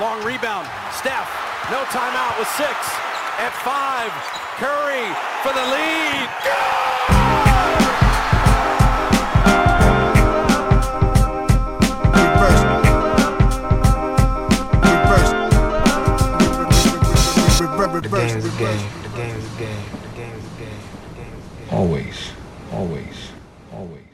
long 0.00 0.22
rebound. 0.24 0.66
Steph, 0.92 1.28
no 1.70 1.82
timeout 1.90 2.38
with 2.38 2.48
six. 2.56 2.70
At 3.38 3.52
five, 3.62 4.10
Curry 4.58 5.06
for 5.42 5.52
the 5.52 5.62
lead. 5.74 6.28
Reverse. 12.14 12.62
Reverse. 14.84 15.32
Reverse. 17.94 18.02
The 18.02 18.08
game 18.08 18.38
is 18.38 18.44
a 18.44 18.58
game. 18.58 18.88
The 19.02 19.08
game 19.16 19.36
is 19.36 19.46
a 19.46 19.58
game. 19.58 19.84
The 20.02 20.08
game 20.16 20.34
is 20.34 20.44
a 20.44 20.58
game. 20.58 20.80
The 21.02 21.14
game 21.16 21.34
is 21.38 21.52
a 21.52 21.70
game. 21.70 21.78
Always. 21.78 22.16
Always. 22.72 23.16
Always. 23.72 24.04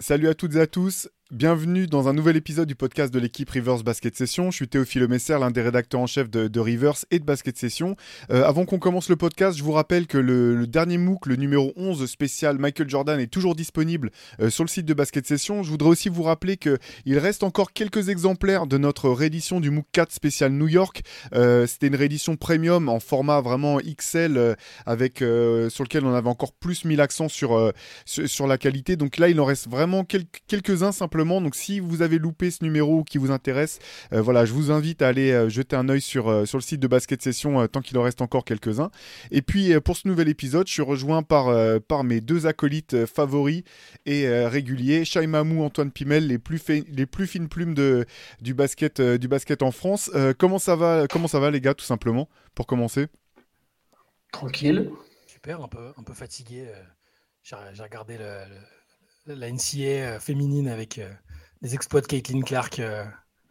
Salut 0.00 0.28
à 0.28 0.34
toutes 0.34 0.56
et 0.56 0.60
à 0.60 0.66
tous 0.66 1.08
Bienvenue 1.30 1.86
dans 1.86 2.08
un 2.08 2.14
nouvel 2.14 2.38
épisode 2.38 2.66
du 2.66 2.74
podcast 2.74 3.12
de 3.12 3.18
l'équipe 3.18 3.50
Rivers 3.50 3.82
Basket 3.82 4.16
Session. 4.16 4.50
Je 4.50 4.56
suis 4.56 4.66
Théophile 4.66 5.06
Messer, 5.08 5.36
l'un 5.38 5.50
des 5.50 5.60
rédacteurs 5.60 6.00
en 6.00 6.06
chef 6.06 6.30
de, 6.30 6.58
Rivers 6.58 7.04
et 7.10 7.18
de 7.18 7.24
Basket 7.26 7.54
Session. 7.54 7.96
Euh, 8.30 8.46
avant 8.46 8.64
qu'on 8.64 8.78
commence 8.78 9.10
le 9.10 9.16
podcast, 9.16 9.58
je 9.58 9.62
vous 9.62 9.72
rappelle 9.72 10.06
que 10.06 10.16
le, 10.16 10.66
dernier 10.66 10.96
MOOC, 10.96 11.26
le 11.26 11.36
numéro 11.36 11.74
11 11.76 12.06
spécial 12.06 12.56
Michael 12.56 12.88
Jordan, 12.88 13.20
est 13.20 13.26
toujours 13.26 13.54
disponible 13.54 14.10
euh, 14.40 14.48
sur 14.48 14.64
le 14.64 14.70
site 14.70 14.86
de 14.86 14.94
Basket 14.94 15.26
Session. 15.26 15.62
Je 15.62 15.68
voudrais 15.68 15.90
aussi 15.90 16.08
vous 16.08 16.22
rappeler 16.22 16.56
qu'il 16.56 17.18
reste 17.18 17.42
encore 17.42 17.74
quelques 17.74 18.08
exemplaires 18.08 18.66
de 18.66 18.78
notre 18.78 19.10
réédition 19.10 19.60
du 19.60 19.70
MOOC 19.70 19.84
4 19.92 20.10
spécial 20.10 20.52
New 20.52 20.68
York. 20.68 21.02
Euh, 21.34 21.66
c'était 21.66 21.88
une 21.88 21.96
réédition 21.96 22.36
premium 22.36 22.88
en 22.88 23.00
format 23.00 23.42
vraiment 23.42 23.80
XL 23.80 24.56
avec, 24.86 25.18
sur 25.18 25.84
lequel 25.84 26.06
on 26.06 26.14
avait 26.14 26.30
encore 26.30 26.54
plus 26.54 26.86
mis 26.86 26.96
l'accent 26.96 27.28
sur, 27.28 27.70
sur, 28.06 28.46
la 28.46 28.56
qualité. 28.56 28.96
Donc 28.96 29.18
là, 29.18 29.28
il 29.28 29.38
en 29.40 29.44
reste 29.44 29.68
vraiment 29.68 30.04
quelques-uns 30.04 30.90
simplement 30.90 31.17
donc 31.24 31.54
si 31.54 31.80
vous 31.80 32.02
avez 32.02 32.18
loupé 32.18 32.50
ce 32.50 32.62
numéro 32.62 33.02
qui 33.02 33.18
vous 33.18 33.30
intéresse, 33.30 33.78
euh, 34.12 34.22
voilà, 34.22 34.44
je 34.44 34.52
vous 34.52 34.70
invite 34.70 35.02
à 35.02 35.08
aller 35.08 35.32
euh, 35.32 35.48
jeter 35.48 35.76
un 35.76 35.88
œil 35.88 36.00
sur, 36.00 36.28
euh, 36.28 36.44
sur 36.46 36.58
le 36.58 36.62
site 36.62 36.80
de 36.80 36.86
Basket 36.86 37.20
Session 37.20 37.66
tant 37.66 37.80
qu'il 37.80 37.98
en 37.98 38.02
reste 38.02 38.22
encore 38.22 38.44
quelques-uns. 38.44 38.90
Et 39.30 39.42
puis 39.42 39.78
pour 39.80 39.96
ce 39.96 40.06
nouvel 40.06 40.28
épisode, 40.28 40.66
je 40.68 40.72
suis 40.72 40.82
rejoint 40.82 41.22
par, 41.22 41.52
par 41.82 42.04
mes 42.04 42.20
deux 42.20 42.46
acolytes 42.46 43.06
favoris 43.06 43.62
et 44.06 44.28
réguliers, 44.46 45.04
Shai 45.04 45.26
Mamou, 45.26 45.62
Antoine 45.62 45.90
Pimel, 45.90 46.26
les 46.28 46.38
plus, 46.38 46.62
les 46.68 47.06
plus 47.06 47.26
fines 47.26 47.48
plumes 47.48 47.74
de, 47.74 48.06
du, 48.40 48.54
basket, 48.54 49.00
du 49.00 49.28
basket 49.28 49.62
en 49.62 49.70
France. 49.70 50.10
comment, 50.38 50.58
ça 50.58 50.76
va, 50.76 51.06
comment 51.08 51.28
ça 51.28 51.40
va 51.40 51.50
les 51.50 51.60
gars, 51.60 51.74
tout 51.74 51.84
simplement, 51.84 52.28
pour 52.54 52.66
commencer? 52.66 53.06
Tranquille. 54.32 54.90
Super, 55.26 55.62
un 55.62 55.68
peu, 55.68 55.92
un 55.96 56.02
peu 56.02 56.12
fatigué. 56.12 56.66
J'ai 57.42 57.56
regardé 57.82 58.18
le 58.18 58.44
la 59.34 59.50
NCA 59.50 59.78
euh, 59.78 60.20
féminine 60.20 60.68
avec 60.68 60.98
euh, 60.98 61.10
les 61.62 61.74
exploits 61.74 62.00
de 62.00 62.06
Caitlin 62.06 62.42
Clark 62.42 62.78
euh, 62.78 63.04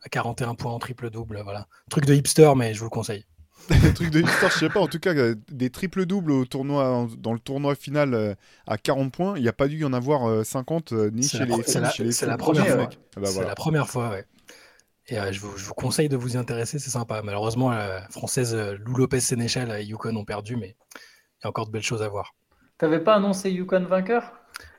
à 0.03 0.09
41 0.09 0.55
points 0.55 0.71
en 0.71 0.79
triple-double. 0.79 1.41
Voilà. 1.43 1.67
Truc 1.89 2.05
de 2.05 2.13
hipster, 2.13 2.51
mais 2.55 2.73
je 2.73 2.79
vous 2.79 2.85
le 2.85 2.89
conseille. 2.89 3.25
truc 3.95 4.11
de 4.11 4.21
hipster, 4.21 4.47
je 4.49 4.59
sais 4.59 4.69
pas. 4.69 4.79
En 4.79 4.87
tout 4.87 4.99
cas, 4.99 5.13
des 5.51 5.69
triple-doubles 5.69 6.31
au 6.31 6.45
tournoi, 6.45 7.07
dans 7.17 7.33
le 7.33 7.39
tournoi 7.39 7.75
final 7.75 8.37
à 8.67 8.77
40 8.77 9.11
points, 9.11 9.33
il 9.35 9.41
n'y 9.41 9.49
a 9.49 9.53
pas 9.53 9.67
dû 9.67 9.79
y 9.79 9.85
en 9.85 9.93
avoir 9.93 10.45
50 10.45 10.91
ni 10.91 11.27
chez, 11.27 11.45
les, 11.45 11.63
C'est 11.63 12.25
la, 12.25 12.37
première 12.37 12.67
fois. 12.67 12.89
Ah 13.15 13.19
bah 13.19 13.27
c'est 13.27 13.43
la 13.43 13.55
première 13.55 13.89
fois, 13.89 14.11
ouais. 14.11 14.25
Et 15.09 15.15
je, 15.31 15.39
vous, 15.39 15.57
je, 15.57 15.65
vous, 15.65 15.73
conseille 15.73 16.07
de 16.07 16.17
vous 16.17 16.35
y 16.35 16.37
intéresser, 16.37 16.79
c'est 16.79 16.91
sympa. 16.91 17.21
Malheureusement, 17.23 17.69
la 17.69 18.07
française 18.09 18.55
Lou 18.55 18.93
Lopez 18.95 19.21
Sénéchal 19.21 19.71
et 19.71 19.83
Yukon 19.83 20.15
ont 20.15 20.25
perdu, 20.25 20.55
mais 20.55 20.77
il 20.95 21.43
y 21.43 21.45
a 21.45 21.49
encore 21.49 21.65
de 21.65 21.71
belles 21.71 21.81
choses 21.81 22.03
à 22.03 22.09
voir. 22.09 22.35
T'avais 22.77 22.99
pas 22.99 23.15
annoncé 23.15 23.49
Yukon 23.49 23.85
vainqueur? 23.85 24.31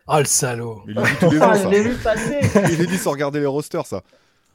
Oh 0.08 0.18
le 0.18 0.24
salaud 0.24 0.82
Il 0.88 0.94
dit 0.94 1.00
tous 1.20 1.30
les 1.30 1.38
ça. 1.38 1.70
Je 1.70 1.78
vu 1.82 1.94
passer 1.96 2.40
Il 2.72 2.80
est 2.80 2.86
dit 2.86 2.96
sans 2.96 3.10
regarder 3.10 3.40
les 3.40 3.46
rosters, 3.46 3.86
ça. 3.86 4.02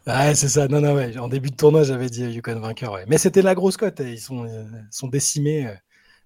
Ouais, 0.07 0.35
c'est 0.35 0.49
ça. 0.49 0.67
Non, 0.67 0.81
non, 0.81 0.95
ouais. 0.95 1.17
En 1.17 1.27
début 1.27 1.51
de 1.51 1.55
tournoi, 1.55 1.83
j'avais 1.83 2.09
dit 2.09 2.25
Yukon 2.25 2.59
vainqueur, 2.59 2.93
ouais. 2.93 3.05
Mais 3.07 3.17
c'était 3.17 3.41
la 3.41 3.55
grosse 3.55 3.77
cote. 3.77 4.01
Ils 4.03 4.19
sont, 4.19 4.45
euh, 4.45 4.63
sont 4.91 5.07
décimés. 5.07 5.67
Euh. 5.67 5.73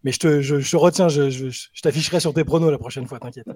Mais 0.03 0.11
je 0.11 0.19
te, 0.19 0.41
je, 0.41 0.59
je 0.59 0.77
retiens, 0.77 1.09
je, 1.09 1.29
je, 1.29 1.49
je 1.49 1.81
t'afficherai 1.81 2.19
sur 2.19 2.33
tes 2.33 2.43
pronos 2.43 2.71
la 2.71 2.77
prochaine 2.77 3.07
fois, 3.07 3.19
t'inquiète. 3.19 3.47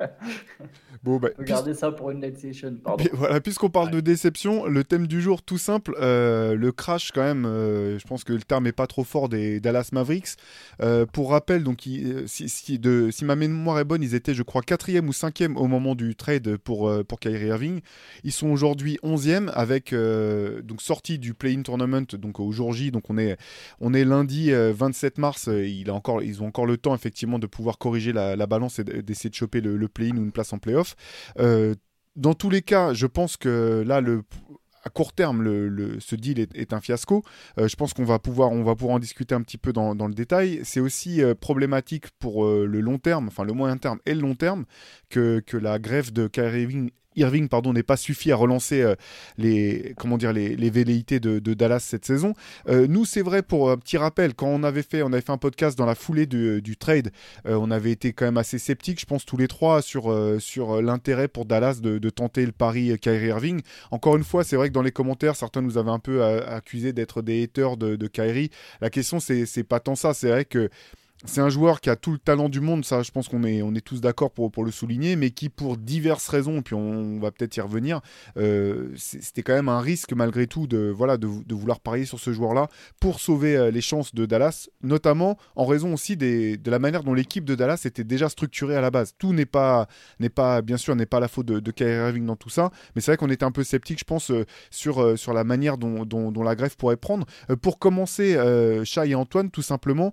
Bon, 1.06 1.18
bah, 1.18 1.28
Regardez 1.38 1.72
ça 1.74 1.92
pour 1.92 2.10
une 2.10 2.18
net 2.18 2.36
session, 2.36 2.74
pardon. 2.84 3.04
Voilà, 3.12 3.40
puisqu'on 3.40 3.70
parle 3.70 3.92
de 3.92 4.00
déception, 4.00 4.66
le 4.66 4.82
thème 4.82 5.06
du 5.06 5.22
jour, 5.22 5.40
tout 5.40 5.56
simple, 5.56 5.94
euh, 6.00 6.56
le 6.56 6.72
crash 6.72 7.12
quand 7.12 7.22
même, 7.22 7.46
euh, 7.46 7.96
je 7.96 8.04
pense 8.08 8.24
que 8.24 8.32
le 8.32 8.42
terme 8.42 8.66
est 8.66 8.72
pas 8.72 8.88
trop 8.88 9.04
fort 9.04 9.28
des 9.28 9.60
Dallas 9.60 9.90
Mavericks. 9.92 10.30
Euh, 10.82 11.06
pour 11.06 11.30
rappel, 11.30 11.62
donc, 11.62 11.82
si, 11.82 12.48
si, 12.48 12.78
de, 12.80 13.10
si, 13.12 13.24
ma 13.24 13.36
mémoire 13.36 13.78
est 13.78 13.84
bonne, 13.84 14.02
ils 14.02 14.16
étaient, 14.16 14.34
je 14.34 14.42
crois, 14.42 14.62
quatrième 14.62 15.08
ou 15.08 15.12
cinquième 15.12 15.56
au 15.56 15.68
moment 15.68 15.94
du 15.94 16.16
trade 16.16 16.56
pour, 16.56 16.92
pour 17.04 17.20
Kyrie 17.20 17.46
Irving. 17.46 17.82
Ils 18.24 18.32
sont 18.32 18.48
aujourd'hui 18.48 18.98
onzième 19.04 19.52
avec, 19.54 19.94
donc, 19.94 20.82
sortie 20.82 21.20
du 21.20 21.34
play-in 21.34 21.62
tournament, 21.62 22.06
donc 22.18 22.40
au 22.40 22.50
jour 22.50 22.72
J, 22.72 22.90
donc 22.90 23.04
on 23.10 23.16
est, 23.16 23.36
on 23.80 23.94
est 23.94 24.04
lundi 24.04 24.50
27 24.50 25.18
mars, 25.18 25.48
il 25.52 25.88
a 25.88 25.94
encore, 25.94 26.20
ils 26.24 26.42
ont 26.42 26.48
encore 26.48 26.66
le 26.66 26.76
temps, 26.78 26.96
effectivement, 26.96 27.38
de 27.38 27.46
pouvoir 27.46 27.78
corriger 27.78 28.12
la, 28.12 28.46
balance 28.46 28.80
et 28.80 28.84
d'essayer 28.84 29.30
de 29.30 29.34
choper 29.36 29.60
le, 29.60 29.76
le 29.76 29.88
play-in 29.88 30.16
ou 30.16 30.22
une 30.24 30.32
place 30.32 30.52
en 30.52 30.58
play-off. 30.58 30.95
Euh, 31.38 31.74
dans 32.14 32.34
tous 32.34 32.50
les 32.50 32.62
cas, 32.62 32.94
je 32.94 33.06
pense 33.06 33.36
que 33.36 33.84
là, 33.86 34.00
à 34.84 34.88
court 34.88 35.12
terme, 35.12 35.44
ce 35.98 36.16
deal 36.16 36.40
est, 36.40 36.72
un 36.72 36.80
fiasco. 36.80 37.22
Euh, 37.58 37.68
je 37.68 37.76
pense 37.76 37.92
qu'on 37.92 38.04
va 38.04 38.18
pouvoir, 38.18 38.52
on 38.52 38.62
va 38.62 38.74
pouvoir 38.74 38.96
en 38.96 38.98
discuter 38.98 39.34
un 39.34 39.42
petit 39.42 39.58
peu 39.58 39.72
dans, 39.72 39.94
le 39.94 40.14
détail. 40.14 40.60
C'est 40.64 40.80
aussi 40.80 41.22
euh, 41.22 41.34
problématique 41.34 42.10
pour 42.18 42.46
le 42.46 42.80
long 42.80 42.98
terme, 42.98 43.28
enfin 43.28 43.44
le 43.44 43.52
moyen 43.52 43.76
terme 43.76 43.98
et 44.06 44.14
le 44.14 44.20
long 44.20 44.34
terme, 44.34 44.64
que, 45.10 45.40
que 45.40 45.56
la 45.56 45.78
grève 45.78 46.12
de 46.12 46.28
Kyrie 46.28 46.90
Irving 47.16 47.48
pardon, 47.48 47.72
n'est 47.72 47.82
pas 47.82 47.96
suffi 47.96 48.30
à 48.32 48.36
relancer 48.36 48.82
euh, 48.82 48.94
les, 49.38 49.94
comment 49.96 50.18
dire, 50.18 50.32
les, 50.32 50.70
velléités 50.70 51.20
de, 51.20 51.54
Dallas 51.54 51.80
cette 51.80 52.04
saison. 52.04 52.34
Euh, 52.68 52.86
nous, 52.88 53.04
c'est 53.04 53.22
vrai, 53.22 53.42
pour 53.42 53.70
un 53.70 53.78
petit 53.78 53.96
rappel, 53.96 54.34
quand 54.34 54.48
on 54.48 54.62
avait 54.62 54.82
fait, 54.82 55.02
on 55.02 55.12
avait 55.12 55.22
fait 55.22 55.32
un 55.32 55.38
podcast 55.38 55.78
dans 55.78 55.86
la 55.86 55.94
foulée 55.94 56.26
du, 56.26 56.76
trade, 56.76 57.10
euh, 57.46 57.54
on 57.54 57.70
avait 57.70 57.92
été 57.92 58.12
quand 58.12 58.26
même 58.26 58.36
assez 58.36 58.58
sceptiques, 58.58 59.00
je 59.00 59.06
pense, 59.06 59.24
tous 59.24 59.36
les 59.36 59.48
trois, 59.48 59.80
sur, 59.82 60.14
sur 60.40 60.82
l'intérêt 60.82 61.28
pour 61.28 61.46
Dallas 61.46 61.80
de, 61.80 62.10
tenter 62.10 62.46
le 62.46 62.52
pari 62.52 62.98
Kyrie 62.98 63.28
Irving. 63.28 63.62
Encore 63.90 64.16
une 64.16 64.24
fois, 64.24 64.44
c'est 64.44 64.56
vrai 64.56 64.68
que 64.68 64.74
dans 64.74 64.82
les 64.82 64.92
commentaires, 64.92 65.36
certains 65.36 65.62
nous 65.62 65.78
avaient 65.78 65.90
un 65.90 65.98
peu 65.98 66.22
accusé 66.24 66.92
d'être 66.92 67.22
des 67.22 67.42
haters 67.42 67.76
de, 67.76 67.96
de 67.96 68.06
Kyrie. 68.06 68.50
La 68.80 68.90
question, 68.90 69.20
c'est 69.20 69.64
pas 69.64 69.80
tant 69.80 69.94
ça, 69.94 70.14
c'est 70.14 70.28
vrai 70.28 70.44
que 70.44 70.70
c'est 71.24 71.40
un 71.40 71.48
joueur 71.48 71.80
qui 71.80 71.88
a 71.88 71.96
tout 71.96 72.12
le 72.12 72.18
talent 72.18 72.50
du 72.50 72.60
monde, 72.60 72.84
ça 72.84 73.02
je 73.02 73.10
pense 73.10 73.28
qu'on 73.28 73.42
est, 73.44 73.62
on 73.62 73.74
est 73.74 73.80
tous 73.80 74.00
d'accord 74.02 74.30
pour, 74.30 74.50
pour 74.52 74.64
le 74.64 74.70
souligner, 74.70 75.16
mais 75.16 75.30
qui 75.30 75.48
pour 75.48 75.78
diverses 75.78 76.28
raisons, 76.28 76.60
puis 76.60 76.74
on, 76.74 77.18
va 77.18 77.30
peut-être 77.30 77.56
y 77.56 77.60
revenir, 77.60 78.00
euh, 78.36 78.90
c'était 78.96 79.42
quand 79.42 79.54
même 79.54 79.70
un 79.70 79.80
risque 79.80 80.12
malgré 80.12 80.46
tout 80.46 80.66
de, 80.66 80.92
voilà, 80.94 81.16
de, 81.16 81.26
vouloir 81.26 81.80
parier 81.80 82.04
sur 82.04 82.20
ce 82.20 82.32
joueur-là 82.32 82.68
pour 83.00 83.20
sauver 83.20 83.56
euh, 83.56 83.70
les 83.70 83.80
chances 83.80 84.14
de 84.14 84.26
Dallas, 84.26 84.68
notamment 84.82 85.38
en 85.54 85.64
raison 85.64 85.94
aussi 85.94 86.16
des, 86.16 86.58
de 86.58 86.70
la 86.70 86.78
manière 86.78 87.02
dont 87.02 87.14
l'équipe 87.14 87.44
de 87.44 87.54
Dallas 87.54 87.82
était 87.86 88.04
déjà 88.04 88.28
structurée 88.28 88.76
à 88.76 88.82
la 88.82 88.90
base. 88.90 89.14
Tout 89.18 89.32
n'est 89.32 89.46
pas, 89.46 89.88
pas 90.34 90.60
bien 90.60 90.76
sûr, 90.76 90.94
n'est 90.96 91.06
pas 91.06 91.20
la 91.20 91.28
faute 91.28 91.46
de, 91.46 91.60
de 91.60 91.70
Kyrie 91.70 92.08
Irving 92.08 92.26
dans 92.26 92.36
tout 92.36 92.50
ça, 92.50 92.70
mais 92.94 93.00
c'est 93.00 93.12
vrai 93.12 93.16
qu'on 93.16 93.30
était 93.30 93.44
un 93.44 93.52
peu 93.52 93.64
sceptique, 93.64 93.98
je 93.98 94.04
pense, 94.04 94.30
euh, 94.30 94.44
sur, 94.70 95.18
sur 95.18 95.32
la 95.32 95.44
manière 95.44 95.78
dont, 95.78 96.42
la 96.42 96.54
grève 96.54 96.76
pourrait 96.76 96.96
prendre. 96.96 97.26
pour 97.62 97.78
commencer, 97.78 98.36
Chai 98.84 99.10
et 99.10 99.14
Antoine, 99.14 99.50
tout 99.50 99.62
simplement, 99.62 100.12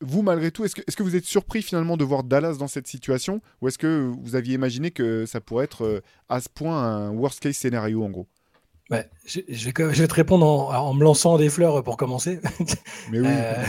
vous 0.00 0.13
malgré 0.22 0.50
tout, 0.50 0.64
est-ce 0.64 0.74
que, 0.74 0.82
est 0.82 0.94
que, 0.94 1.02
vous 1.02 1.16
êtes 1.16 1.24
surpris 1.24 1.62
finalement 1.62 1.96
de 1.96 2.04
voir 2.04 2.24
Dallas 2.24 2.56
dans 2.58 2.68
cette 2.68 2.86
situation 2.86 3.40
Ou 3.60 3.68
est-ce 3.68 3.78
que 3.78 4.12
vous 4.22 4.34
aviez 4.34 4.54
imaginé 4.54 4.90
que 4.90 5.26
ça 5.26 5.40
pourrait 5.40 5.64
être 5.64 5.84
euh, 5.84 6.00
à 6.28 6.40
ce 6.40 6.48
point 6.48 6.76
un 6.76 7.10
worst 7.10 7.40
case 7.40 7.56
scénario 7.56 8.04
en 8.04 8.10
gros? 8.10 8.26
Je, 9.24 9.40
je, 9.48 9.64
vais, 9.66 10.06
te 10.06 10.14
répondre 10.14 10.46
en, 10.46 10.94
me 10.94 11.02
lançant 11.02 11.36
des 11.38 11.48
fleurs 11.48 11.82
pour 11.82 11.96
commencer. 11.96 12.40
Mais 13.10 13.18
oui. 13.18 13.26
Euh, 13.28 13.64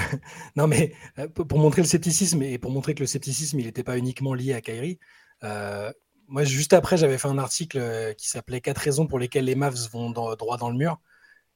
non, 0.56 0.68
mais 0.68 0.94
euh, 1.18 1.28
pour 1.30 1.58
montrer 1.58 1.82
le 1.82 1.88
scepticisme 1.88 2.44
et 2.44 2.60
pour 2.60 2.70
montrer 2.70 2.94
que 2.94 3.00
le 3.00 3.08
scepticisme, 3.08 3.60
il 3.60 3.66
n'était 3.66 3.84
pas 3.84 3.98
uniquement 3.98 4.34
lié 4.36 4.54
à 4.54 4.62
Kyrie. 4.62 5.00
moi, 6.28 6.44
juste 6.44 6.74
après, 6.74 6.98
j'avais 6.98 7.18
fait 7.18 7.30
un 7.30 7.40
article 7.40 8.14
qui 8.18 8.30
s'appelait 8.30 8.62
4 8.62 8.78
raisons 8.78 9.08
pour 9.08 9.18
lesquelles 9.18 9.46
les 9.46 9.56
Mavs 9.56 9.90
vont 9.92 10.12
droit 10.12 10.58
dans 10.58 10.70
le 10.70 10.78
mur. 10.78 11.00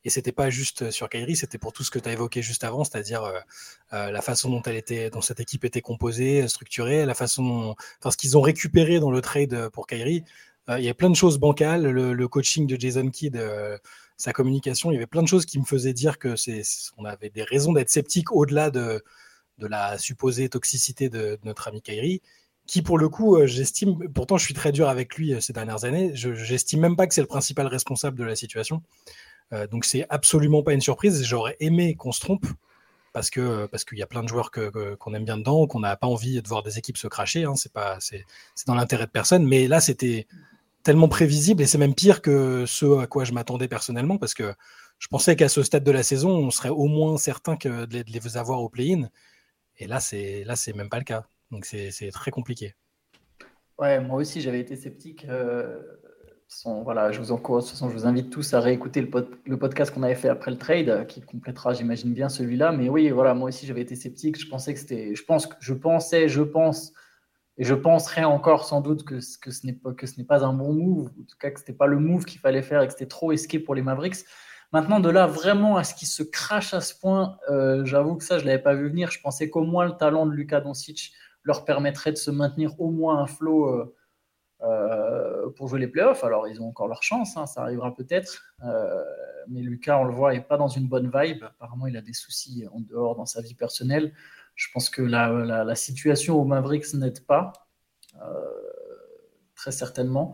Et 0.06 0.10
c'était 0.10 0.32
pas 0.32 0.50
juste 0.50 0.92
sur 0.92 1.10
Kyrie, 1.10 1.36
c'était 1.36 1.58
pour 1.58 1.74
tout 1.74 1.84
ce 1.84 1.92
que 1.92 2.00
tu 2.00 2.07
as 2.07 2.13
évoqué 2.13 2.42
juste 2.42 2.63
avant, 2.63 2.84
c'est-à-dire 2.86 3.24
euh, 3.24 3.40
euh, 3.94 4.12
la 4.12 4.22
façon 4.22 4.50
dont 4.50 4.62
elle 4.62 4.78
était, 4.78 5.10
dont 5.10 5.22
cette 5.22 5.42
équipe 5.42 5.66
était 5.66 5.81
composée, 5.81 6.48
structurée, 6.48 7.06
la 7.06 7.13
façon, 7.13 7.44
dont, 7.44 7.75
enfin 8.00 8.12
ce 8.12 8.18
qu'ils 8.18 8.38
ont 8.38 8.42
récupéré 8.42 9.00
dans 9.00 9.12
le 9.12 9.22
trade 9.22 9.69
pour 9.69 9.88
Kyrie. 9.88 10.24
Euh, 10.69 10.80
il 10.80 10.86
y 10.86 10.90
a 10.90 10.94
plein 10.94 11.10
de 11.10 11.16
choses 11.16 11.38
bancales, 11.38 11.84
le, 11.84 12.28
coaching 12.30 12.66
de 12.66 12.80
Jason 12.80 13.10
Kidd, 13.10 13.42
sa 14.18 14.34
communication, 14.34 14.92
il 14.92 14.96
y 14.96 14.98
avait 14.98 15.07
plein 15.07 15.24
de 15.24 15.28
choses 15.28 15.46
qui 15.46 15.60
me 15.60 15.66
faisaient 15.66 15.94
dire 15.94 16.18
que 16.18 16.36
c'est, 16.36 16.62
on 16.98 17.06
avait 17.06 17.30
des 17.30 17.44
raisons 17.44 17.74
d'être 17.74 17.90
sceptique 17.90 18.31
au-delà 18.31 18.69
de, 18.69 19.04
de 19.57 19.68
la 19.68 19.98
supposée 19.98 20.48
toxicité 20.50 21.10
de, 21.10 21.40
notre 21.44 21.68
ami 21.68 21.81
Kyrie 21.81 22.22
qui 22.68 22.84
pour 22.84 23.00
le 23.00 23.10
coup, 23.10 23.36
j'estime, 23.48 23.98
pourtant 24.13 24.38
je 24.38 24.45
suis 24.45 24.54
très 24.54 24.72
dur 24.72 24.90
avec 24.90 25.16
lui 25.16 25.42
ces 25.42 25.54
dernières 25.54 25.86
années, 25.86 26.12
je 26.13 26.36
j'estime 26.36 26.81
même 26.81 26.95
pas 26.95 27.07
que 27.07 27.16
c'est 27.16 27.22
le 27.22 27.28
principal 27.28 27.66
responsable 27.66 28.16
de 28.16 28.24
la 28.24 28.36
situation. 28.36 28.84
Euh, 29.54 29.68
donc 29.68 29.86
c'est 29.86 30.06
absolument 30.10 30.63
pas 30.63 30.74
une 30.74 30.81
surprise. 30.81 31.24
J'aurais 31.24 31.57
aimé 31.60 31.96
qu'on 31.96 32.12
se 32.12 32.19
trompe 32.19 32.46
parce 33.13 33.30
que 33.30 33.66
parce 33.68 33.84
qu'il 33.84 33.98
y 33.98 34.04
a 34.04 34.07
plein 34.07 34.24
de 34.24 34.30
joueurs 34.30 34.51
que, 34.51 34.96
qu'on 34.96 35.13
aime 35.13 35.25
bien 35.25 35.38
dedans, 35.38 35.68
qu'on 35.68 35.80
n'a 35.80 35.96
pas 35.96 36.07
envie 36.07 36.42
de 36.42 36.48
voir 36.48 36.63
des 36.63 36.78
équipes 36.78 36.98
se 36.98 37.07
cracher. 37.07 37.46
Hein, 37.46 37.56
c'est 37.56 37.74
pas 37.74 37.98
c'est, 38.00 38.25
dans 38.68 38.75
l'intérêt 38.75 39.06
de 39.06 39.12
personne. 39.12 39.46
Mais 39.48 39.68
là 39.68 39.81
c'était 39.81 40.28
tellement 40.84 41.10
prévisibles 41.10 41.62
et 41.62 41.66
c'est 41.66 41.78
même 41.78 41.96
pire 41.96 42.22
que 42.22 42.66
ce 42.66 43.00
à 43.00 43.07
quoi 43.07 43.24
je 43.24 43.34
m'attendais 43.34 43.68
personnellement 43.68 44.18
parce 44.18 44.34
que 44.34 44.54
je 45.00 45.07
pensais 45.07 45.36
qu'à 45.36 45.50
ce 45.50 45.63
stade 45.63 45.84
de 45.84 45.92
la 45.92 46.04
saison, 46.04 46.30
on 46.30 46.52
serait 46.52 46.69
au 46.69 46.88
moins 46.88 47.18
certain 47.18 47.56
que 47.56 47.86
de 47.86 48.04
les 48.06 48.38
avoir 48.38 48.62
au 48.62 48.69
play-in. 48.69 49.10
Et 49.78 49.88
là, 49.88 50.02
c'est 50.02 50.44
là, 50.44 50.56
c'est 50.57 50.74
même 50.74 50.90
pas 50.90 50.98
le 50.98 51.06
cas. 51.06 51.25
Donc 51.52 51.66
c'est 51.66 52.12
très 52.12 52.31
compliqué. 52.31 52.75
Ouais, 53.80 54.02
moi 54.02 54.18
aussi, 54.18 54.42
j'avais 54.42 54.60
été 54.60 54.75
sceptique. 54.75 55.25
Euh, 55.30 55.80
voilà, 56.84 57.12
je 57.12 57.19
vous 57.19 57.31
encourage, 57.31 57.63
de 57.63 57.69
toute 57.69 57.78
façon, 57.78 57.90
je 57.90 57.96
vous 57.96 58.07
invite 58.07 58.30
tous 58.30 58.54
à 58.54 58.60
réécouter 58.60 59.01
le, 59.01 59.10
le 59.46 59.57
podcast 59.57 59.94
qu'on 59.94 60.04
avait 60.04 60.16
fait 60.16 60.30
après 60.30 60.51
le 60.51 60.57
trade, 60.57 61.06
qui 61.07 61.22
complétera, 61.22 61.74
j'imagine 61.74 62.13
bien 62.13 62.28
celui-là. 62.28 62.72
Mais 62.72 62.90
oui, 62.90 63.10
voilà, 63.10 63.34
moi 63.34 63.50
aussi, 63.50 63.66
j'avais 63.68 63.81
été 63.81 63.96
sceptique. 63.96 64.40
Je 64.40 64.48
pensais 64.48 64.74
que 64.74 64.80
c'était, 64.80 65.13
je 65.13 65.24
pense, 65.24 65.48
je 65.60 65.74
pensais, 65.74 66.28
je 66.28 66.42
pense, 66.42 66.94
et 67.57 67.63
je 67.63 67.75
penserais 67.75 68.24
encore 68.24 68.66
sans 68.66 68.81
doute 68.81 69.04
que, 69.04 69.19
que 69.42 69.51
ce 69.51 69.66
n'est 69.66 69.74
pas 69.74 69.94
que 69.94 70.07
ce 70.07 70.18
n'est 70.18 70.24
pas 70.24 70.46
un 70.46 70.54
bon 70.54 70.74
move, 70.74 71.07
en 71.07 71.24
tout 71.24 71.38
cas 71.40 71.51
que 71.51 71.60
c'était 71.60 71.74
pas 71.74 71.88
le 71.88 72.00
move 72.00 72.25
qu'il 72.25 72.40
fallait 72.40 72.62
faire 72.62 72.81
et 72.81 72.88
que 72.88 72.94
c'était 72.94 73.06
trop 73.06 73.31
esqué 73.31 73.60
pour 73.60 73.75
les 73.75 73.81
Mavericks. 73.81 74.25
Maintenant, 74.72 75.00
de 75.00 75.10
là 75.10 75.28
vraiment 75.28 75.78
à 75.78 75.84
ce 75.84 75.94
qu'il 75.94 76.07
se 76.07 76.24
crache 76.24 76.74
à 76.74 76.81
ce 76.81 76.98
point, 76.98 77.38
euh, 77.50 77.84
j'avoue 77.86 78.16
que 78.16 78.24
ça, 78.24 78.40
je 78.40 78.45
l'avais 78.45 78.62
pas 78.62 78.75
vu 78.75 78.88
venir. 78.88 79.12
Je 79.12 79.19
pensais 79.19 79.50
qu'au 79.50 79.63
moins 79.63 79.86
le 79.86 79.92
talent 79.92 80.25
de 80.25 80.31
Luka 80.31 80.62
Doncic 80.62 81.12
leur 81.44 81.66
permettrait 81.66 82.12
de 82.12 82.18
se 82.18 82.31
maintenir 82.31 82.80
au 82.80 82.92
moins 82.92 83.22
un 83.22 83.28
flot 83.28 83.68
euh, 83.68 83.95
pour 85.56 85.67
jouer 85.67 85.79
les 85.79 85.88
playoffs. 85.88 86.23
Alors, 86.23 86.47
ils 86.47 86.61
ont 86.61 86.67
encore 86.67 86.88
leur 86.88 87.03
chance, 87.03 87.38
hein, 87.38 87.45
ça 87.45 87.61
arrivera 87.61 87.95
peut-être. 87.95 88.53
mais 89.47 89.61
Lucas, 89.61 89.97
on 89.97 90.03
le 90.03 90.13
voit, 90.13 90.33
n'est 90.33 90.41
pas 90.41 90.57
dans 90.57 90.67
une 90.67 90.88
bonne 90.88 91.11
vibe. 91.13 91.44
Apparemment, 91.44 91.88
il 91.88 91.97
a 91.97 92.01
des 92.01 92.13
soucis 92.13 92.65
en 92.71 92.79
dehors 92.79 93.15
dans 93.15 93.25
sa 93.25 93.41
vie 93.41 93.56
personnelle. 93.56 94.13
Je 94.56 94.67
pense 94.73 94.89
que 94.89 95.01
la, 95.01 95.75
situation 95.75 96.39
au 96.39 96.45
Mavericks 96.45 96.94
n'aide 96.94 97.25
pas 97.25 97.53
très 99.59 99.71
certainement. 99.71 100.33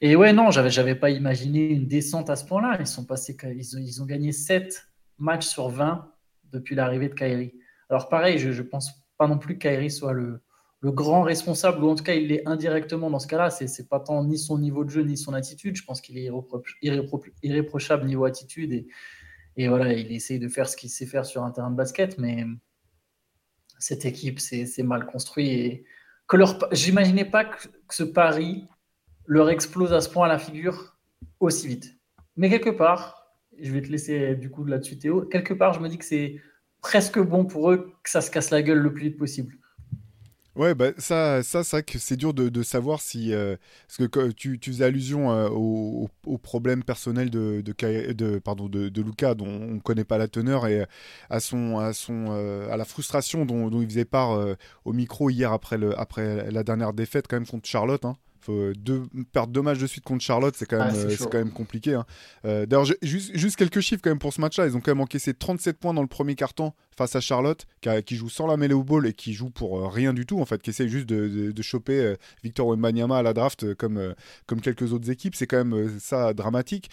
Et 0.00 0.16
ouais, 0.16 0.32
non, 0.32 0.50
j'avais, 0.50 0.70
j'avais 0.70 0.96
pas 0.96 1.10
imaginé 1.10 1.70
une 1.70 1.86
descente 1.86 2.28
à 2.28 2.36
ce 2.36 2.44
point-là. 2.44 2.76
Ils 2.80 2.86
sont 2.86 3.04
passés, 3.04 3.36
ils 3.44 4.02
ont, 4.02 4.06
gagné 4.06 4.32
7 4.32 4.88
matchs 5.18 5.46
sur 5.46 5.68
20 5.68 6.12
depuis 6.52 6.74
l'arrivée 6.74 7.08
de 7.08 7.14
Kyrie. 7.14 7.54
Alors 7.88 8.08
pareil, 8.08 8.38
je, 8.38 8.50
je 8.50 8.62
pense 8.62 8.90
pas 9.16 9.28
non 9.28 9.38
plus 9.38 9.56
que 9.56 9.68
Kyrie 9.68 9.90
soit 9.90 10.12
le, 10.12 10.42
le 10.86 10.92
grand 10.92 11.22
responsable, 11.22 11.82
ou 11.82 11.88
en 11.88 11.96
tout 11.96 12.04
cas 12.04 12.14
il 12.14 12.28
l'est 12.28 12.46
indirectement 12.46 13.10
dans 13.10 13.18
ce 13.18 13.26
cas-là. 13.26 13.50
C'est, 13.50 13.88
pas 13.88 13.98
tant 13.98 14.22
ni 14.22 14.38
son 14.38 14.56
niveau 14.56 14.84
de 14.84 14.90
jeu 14.90 15.02
ni 15.02 15.16
son 15.16 15.34
attitude. 15.34 15.74
Je 15.74 15.82
pense 15.82 16.00
qu'il 16.00 16.16
est 16.16 16.30
irréprochable 17.42 18.06
niveau 18.06 18.24
attitude 18.24 18.86
et, 19.56 19.66
voilà, 19.66 19.92
il 19.94 20.12
essaye 20.12 20.38
de 20.38 20.46
faire 20.46 20.68
ce 20.68 20.76
qu'il 20.76 20.88
sait 20.88 21.06
faire 21.06 21.26
sur 21.26 21.42
un 21.42 21.50
terrain 21.50 21.72
de 21.72 21.76
basket, 21.76 22.18
mais 22.18 22.44
cette 23.80 24.04
équipe, 24.04 24.38
c'est, 24.38 24.82
mal 24.84 25.06
construit 25.06 25.48
et 25.50 25.84
que 26.28 26.36
leur, 26.36 26.56
j'imaginais 26.70 27.24
pas 27.24 27.46
que, 27.46 27.66
ce 27.90 28.04
pari 28.04 28.68
leur 29.26 29.50
explose 29.50 29.92
à 29.92 30.00
ce 30.00 30.08
point 30.08 30.26
à 30.26 30.28
la 30.28 30.38
figure 30.38 30.96
aussi 31.40 31.66
vite. 31.66 31.96
Mais 32.36 32.48
quelque 32.48 32.70
part, 32.70 33.34
je 33.58 33.72
vais 33.72 33.82
te 33.82 33.88
laisser 33.88 34.36
du 34.36 34.50
coup 34.50 34.64
là-dessus 34.64 34.98
Théo, 34.98 35.22
quelque 35.22 35.54
part 35.54 35.72
je 35.72 35.80
me 35.80 35.88
dis 35.88 35.98
que 35.98 36.04
c'est 36.04 36.36
presque 36.80 37.18
bon 37.18 37.44
pour 37.44 37.72
eux 37.72 37.92
que 38.04 38.10
ça 38.10 38.20
se 38.20 38.30
casse 38.30 38.50
la 38.50 38.62
gueule 38.62 38.78
le 38.78 38.92
plus 38.92 39.08
vite 39.08 39.18
possible. 39.18 39.58
Ouais, 40.56 40.74
bah, 40.74 40.92
ça, 40.96 41.42
ça 41.42 41.62
c'est 41.62 41.76
vrai 41.76 41.82
que 41.82 41.98
c'est 41.98 42.16
dur 42.16 42.32
de, 42.32 42.62
savoir 42.62 43.02
si. 43.02 43.34
Euh, 43.34 43.56
parce 43.86 44.08
que 44.08 44.30
tu, 44.32 44.58
tu 44.58 44.72
faisais 44.72 44.84
allusion 44.84 45.30
euh, 45.30 45.48
au, 45.50 46.08
problème 46.42 46.82
personnel 46.82 47.28
de, 47.28 47.60
de, 47.60 48.12
de, 48.12 48.38
pardon, 48.38 48.68
de, 48.68 48.88
de 48.88 49.02
Luca, 49.02 49.34
dont 49.34 49.46
on 49.46 49.74
ne 49.74 49.80
connaît 49.80 50.04
pas 50.04 50.16
la 50.16 50.28
teneur, 50.28 50.66
et 50.66 50.86
à, 51.28 51.40
son, 51.40 51.78
à, 51.78 51.92
son, 51.92 52.28
euh, 52.30 52.70
à 52.70 52.78
la 52.78 52.86
frustration 52.86 53.44
dont, 53.44 53.68
dont 53.68 53.82
il 53.82 53.88
faisait 53.88 54.06
part 54.06 54.38
au 54.86 54.92
micro 54.94 55.28
hier 55.28 55.52
après, 55.52 55.76
le, 55.76 55.98
après 55.98 56.50
la 56.50 56.62
dernière 56.62 56.94
défaite, 56.94 57.26
quand 57.28 57.36
même, 57.36 57.46
contre 57.46 57.68
Charlotte. 57.68 58.06
Hein. 58.06 58.16
deux, 58.48 59.02
perdre 59.32 59.52
deux 59.52 59.62
matchs 59.62 59.78
de 59.78 59.86
suite 59.86 60.04
contre 60.04 60.24
Charlotte, 60.24 60.54
c'est 60.56 60.66
quand, 60.66 60.78
même, 60.78 61.10
c'est 61.10 61.28
quand 61.28 61.38
même 61.38 61.52
compliqué. 61.52 61.94
Hein. 61.94 62.06
D'ailleurs, 62.44 62.86
juste, 63.02 63.36
juste, 63.36 63.56
quelques 63.56 63.80
chiffres 63.80 64.00
quand 64.02 64.10
même 64.10 64.18
pour 64.18 64.32
ce 64.32 64.40
match-là. 64.40 64.66
Ils 64.66 64.76
ont 64.76 64.80
quand 64.80 64.92
même 64.92 65.02
encaissé 65.02 65.34
37 65.34 65.78
points 65.78 65.92
dans 65.92 66.02
le 66.02 66.08
premier 66.08 66.34
carton 66.34 66.72
face 66.96 67.14
à 67.14 67.20
Charlotte, 67.20 67.66
qui, 68.04 68.16
joue 68.16 68.28
sans 68.28 68.46
la 68.46 68.56
mêlée 68.56 68.74
au 68.74 68.82
ball 68.82 69.06
et 69.06 69.12
qui 69.12 69.32
joue 69.32 69.50
pour 69.50 69.78
euh, 69.78 69.88
rien 69.88 70.12
du 70.12 70.26
tout, 70.26 70.40
en 70.40 70.44
fait, 70.44 70.62
qui 70.62 70.70
essaye 70.70 70.88
juste 70.88 71.06
de, 71.06 71.52
de, 71.52 71.62
choper 71.62 71.98
euh, 71.98 72.16
Victor 72.42 72.66
Wembanyama 72.68 73.18
à 73.18 73.22
la 73.22 73.32
draft 73.32 73.64
euh, 73.64 73.74
comme, 73.74 74.14
comme 74.46 74.60
quelques 74.60 74.92
autres 74.92 75.10
équipes. 75.10 75.34
C'est 75.34 75.46
quand 75.46 75.64
même 75.64 75.98
ça 76.00 76.32
dramatique. 76.32 76.90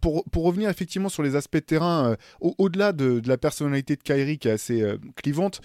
pour, 0.00 0.24
pour 0.24 0.44
revenir 0.44 0.68
effectivement 0.68 1.08
sur 1.08 1.22
les 1.22 1.36
aspects 1.36 1.56
de 1.56 1.60
terrain, 1.60 2.16
au-delà 2.40 2.92
de, 2.92 3.22
la 3.26 3.38
personnalité 3.38 3.96
de 3.96 4.02
Kyrie 4.02 4.38
qui 4.38 4.48
est 4.48 4.52
assez 4.52 4.84
clivante, 5.16 5.60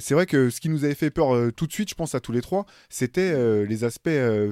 c'est 0.00 0.14
vrai 0.14 0.26
que 0.26 0.50
ce 0.50 0.60
qui 0.60 0.68
nous 0.68 0.84
avait 0.84 0.94
fait 0.94 1.10
peur 1.10 1.52
tout 1.54 1.66
de 1.66 1.72
suite, 1.72 1.90
je 1.90 1.94
pense 1.94 2.14
à 2.14 2.20
tous 2.20 2.32
les 2.32 2.40
trois, 2.40 2.66
c'était 2.88 3.64
les 3.64 3.84
aspects 3.84 4.10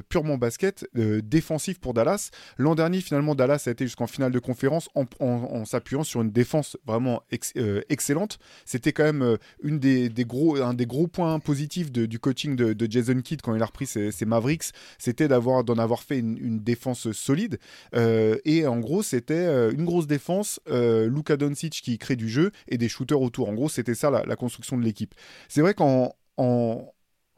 purement 0.08 0.36
basket, 0.38 0.86
défensifs 0.94 1.80
pour 1.80 1.94
Dallas. 1.94 2.30
L'an 2.58 2.74
dernier, 2.74 3.00
finalement, 3.00 3.34
Dallas 3.34 3.64
a 3.66 3.70
été 3.70 3.86
jusqu'en 3.86 4.06
finale 4.06 4.32
de 4.32 4.38
conférence 4.38 4.88
en, 4.94 5.04
en, 5.20 5.64
s'appuyant 5.64 6.04
sur 6.04 6.22
une 6.22 6.30
défense 6.30 6.76
vraiment 6.86 7.22
excellente. 7.30 8.38
C'est 8.64 8.81
c'était 8.82 8.92
quand 8.92 9.04
même 9.04 9.22
euh, 9.22 9.36
une 9.62 9.78
des, 9.78 10.10
gros, 10.24 10.56
un 10.60 10.74
des 10.74 10.86
gros 10.86 11.06
points 11.06 11.38
positifs 11.38 11.92
du 11.92 12.18
coaching 12.18 12.56
de, 12.56 12.86
Jason 12.90 13.20
Kidd 13.20 13.40
quand 13.40 13.54
il 13.54 13.62
a 13.62 13.66
repris 13.66 13.86
ses, 13.86 14.12
Mavericks, 14.26 14.72
c'était 14.98 15.28
d'avoir, 15.28 15.62
d'en 15.62 15.78
avoir 15.78 16.02
fait 16.02 16.18
une, 16.18 16.58
défense 16.58 17.12
solide. 17.12 17.58
Euh, 17.94 18.38
et 18.44 18.66
en 18.66 18.80
gros, 18.80 19.04
c'était 19.04 19.34
euh, 19.34 19.70
une 19.72 19.84
grosse 19.84 20.08
défense, 20.08 20.58
Luka 20.66 21.36
Doncic 21.36 21.80
qui 21.82 21.96
crée 21.98 22.16
du 22.16 22.28
jeu 22.28 22.50
et 22.66 22.76
des 22.76 22.88
shooters 22.88 23.20
autour. 23.20 23.48
En 23.48 23.54
gros, 23.54 23.68
c'était 23.68 23.94
ça 23.94 24.10
la, 24.10 24.36
construction 24.36 24.76
de 24.76 24.82
l'équipe. 24.82 25.14
C'est 25.48 25.60
vrai 25.60 25.74
qu'en 25.74 26.16
en, 26.36 26.92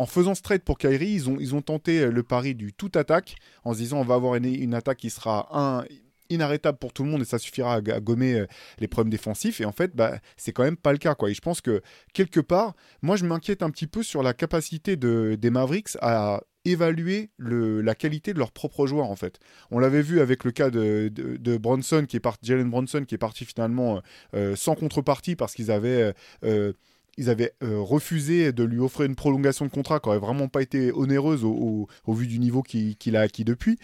faisant 0.07 0.35
straight 0.35 0.65
pour 0.65 0.79
Kyrie, 0.79 1.11
ils 1.11 1.29
ont, 1.29 1.37
ils 1.39 1.55
ont 1.55 1.63
tenté 1.63 2.07
le 2.07 2.23
pari 2.23 2.55
du 2.55 2.73
tout 2.73 2.91
attaque 2.95 3.37
en 3.65 3.75
se 3.75 3.79
disant 3.79 3.99
on 3.99 4.05
va 4.05 4.15
avoir 4.15 4.37
une, 4.37 4.47
une 4.47 4.75
attaque 4.75 4.99
qui 4.99 5.11
sera 5.11 5.49
un, 5.53 5.85
inarrêtable 6.31 6.79
pour 6.79 6.93
tout 6.93 7.05
le 7.05 7.11
monde 7.11 7.23
et 7.23 7.25
ça 7.25 7.39
suffira 7.39 7.75
à, 7.75 7.81
gommer 7.81 8.35
euh, 8.35 8.47
les 8.79 8.89
problèmes 8.89 9.11
défensifs. 9.11 9.61
Et 9.61 9.65
en 9.65 9.73
fait, 9.73 9.95
bah, 9.95 10.19
c'est 10.37 10.53
quand 10.53 10.65
même 10.65 10.77
pas 10.77 10.93
le 10.93 10.99
cas. 10.99 11.15
Quoi. 11.15 11.31
Et 11.31 11.35
je 11.35 11.41
pense 11.41 11.61
que 11.61 11.83
quelque 12.13 12.41
part, 12.41 12.75
moi, 13.03 13.17
je 13.17 13.25
m'inquiète 13.25 13.63
un 13.63 13.71
petit 13.71 13.87
peu 13.87 14.03
sur 14.03 14.23
la 14.23 14.35
capacité 14.35 14.97
de, 14.97 15.37
des 15.41 15.51
Mavericks 15.51 15.97
à 16.01 16.43
évaluer 16.65 17.31
le, 17.37 17.83
la 17.83 17.95
qualité 17.95 18.33
de 18.33 18.39
leurs 18.39 18.53
propres 18.53 18.87
joueurs 18.87 19.11
en 19.11 19.17
fait. 19.17 19.39
On 19.71 19.79
l'avait 19.79 20.01
vu 20.01 20.21
avec 20.21 20.45
le 20.45 20.51
cas 20.51 20.71
de, 20.71 21.09
de, 21.09 21.57
Bronson 21.59 22.07
qui 22.09 22.17
est 22.17 22.21
parti, 22.21 22.47
Jalen 22.47 22.71
Bronson 22.71 23.05
qui 23.07 23.15
est 23.15 23.19
parti 23.19 23.45
finalement 23.45 24.01
euh, 24.35 24.57
sans 24.57 24.75
contrepartie 24.75 25.37
parce 25.37 25.53
qu'ils 25.53 25.71
avaient 25.71 26.15
euh, 26.45 26.73
ils 27.19 27.29
avaient 27.29 27.53
refusé 27.61 28.53
de 28.53 28.65
lui 28.65 28.81
offrir 28.81 29.07
une 29.07 29.15
prolongation 29.15 29.67
de 29.67 29.71
contrat 29.71 30.01
qui 30.01 30.09
n'aurait 30.09 30.19
vraiment 30.19 30.49
pas 30.49 30.63
été 30.63 30.91
onéreuse 30.91 31.45
au, 31.45 31.87
vu 32.09 32.27
du 32.27 32.41
niveau 32.41 32.63
qu'il 32.63 33.17
a 33.17 33.21
acquis 33.21 33.45
depuis. 33.45 33.79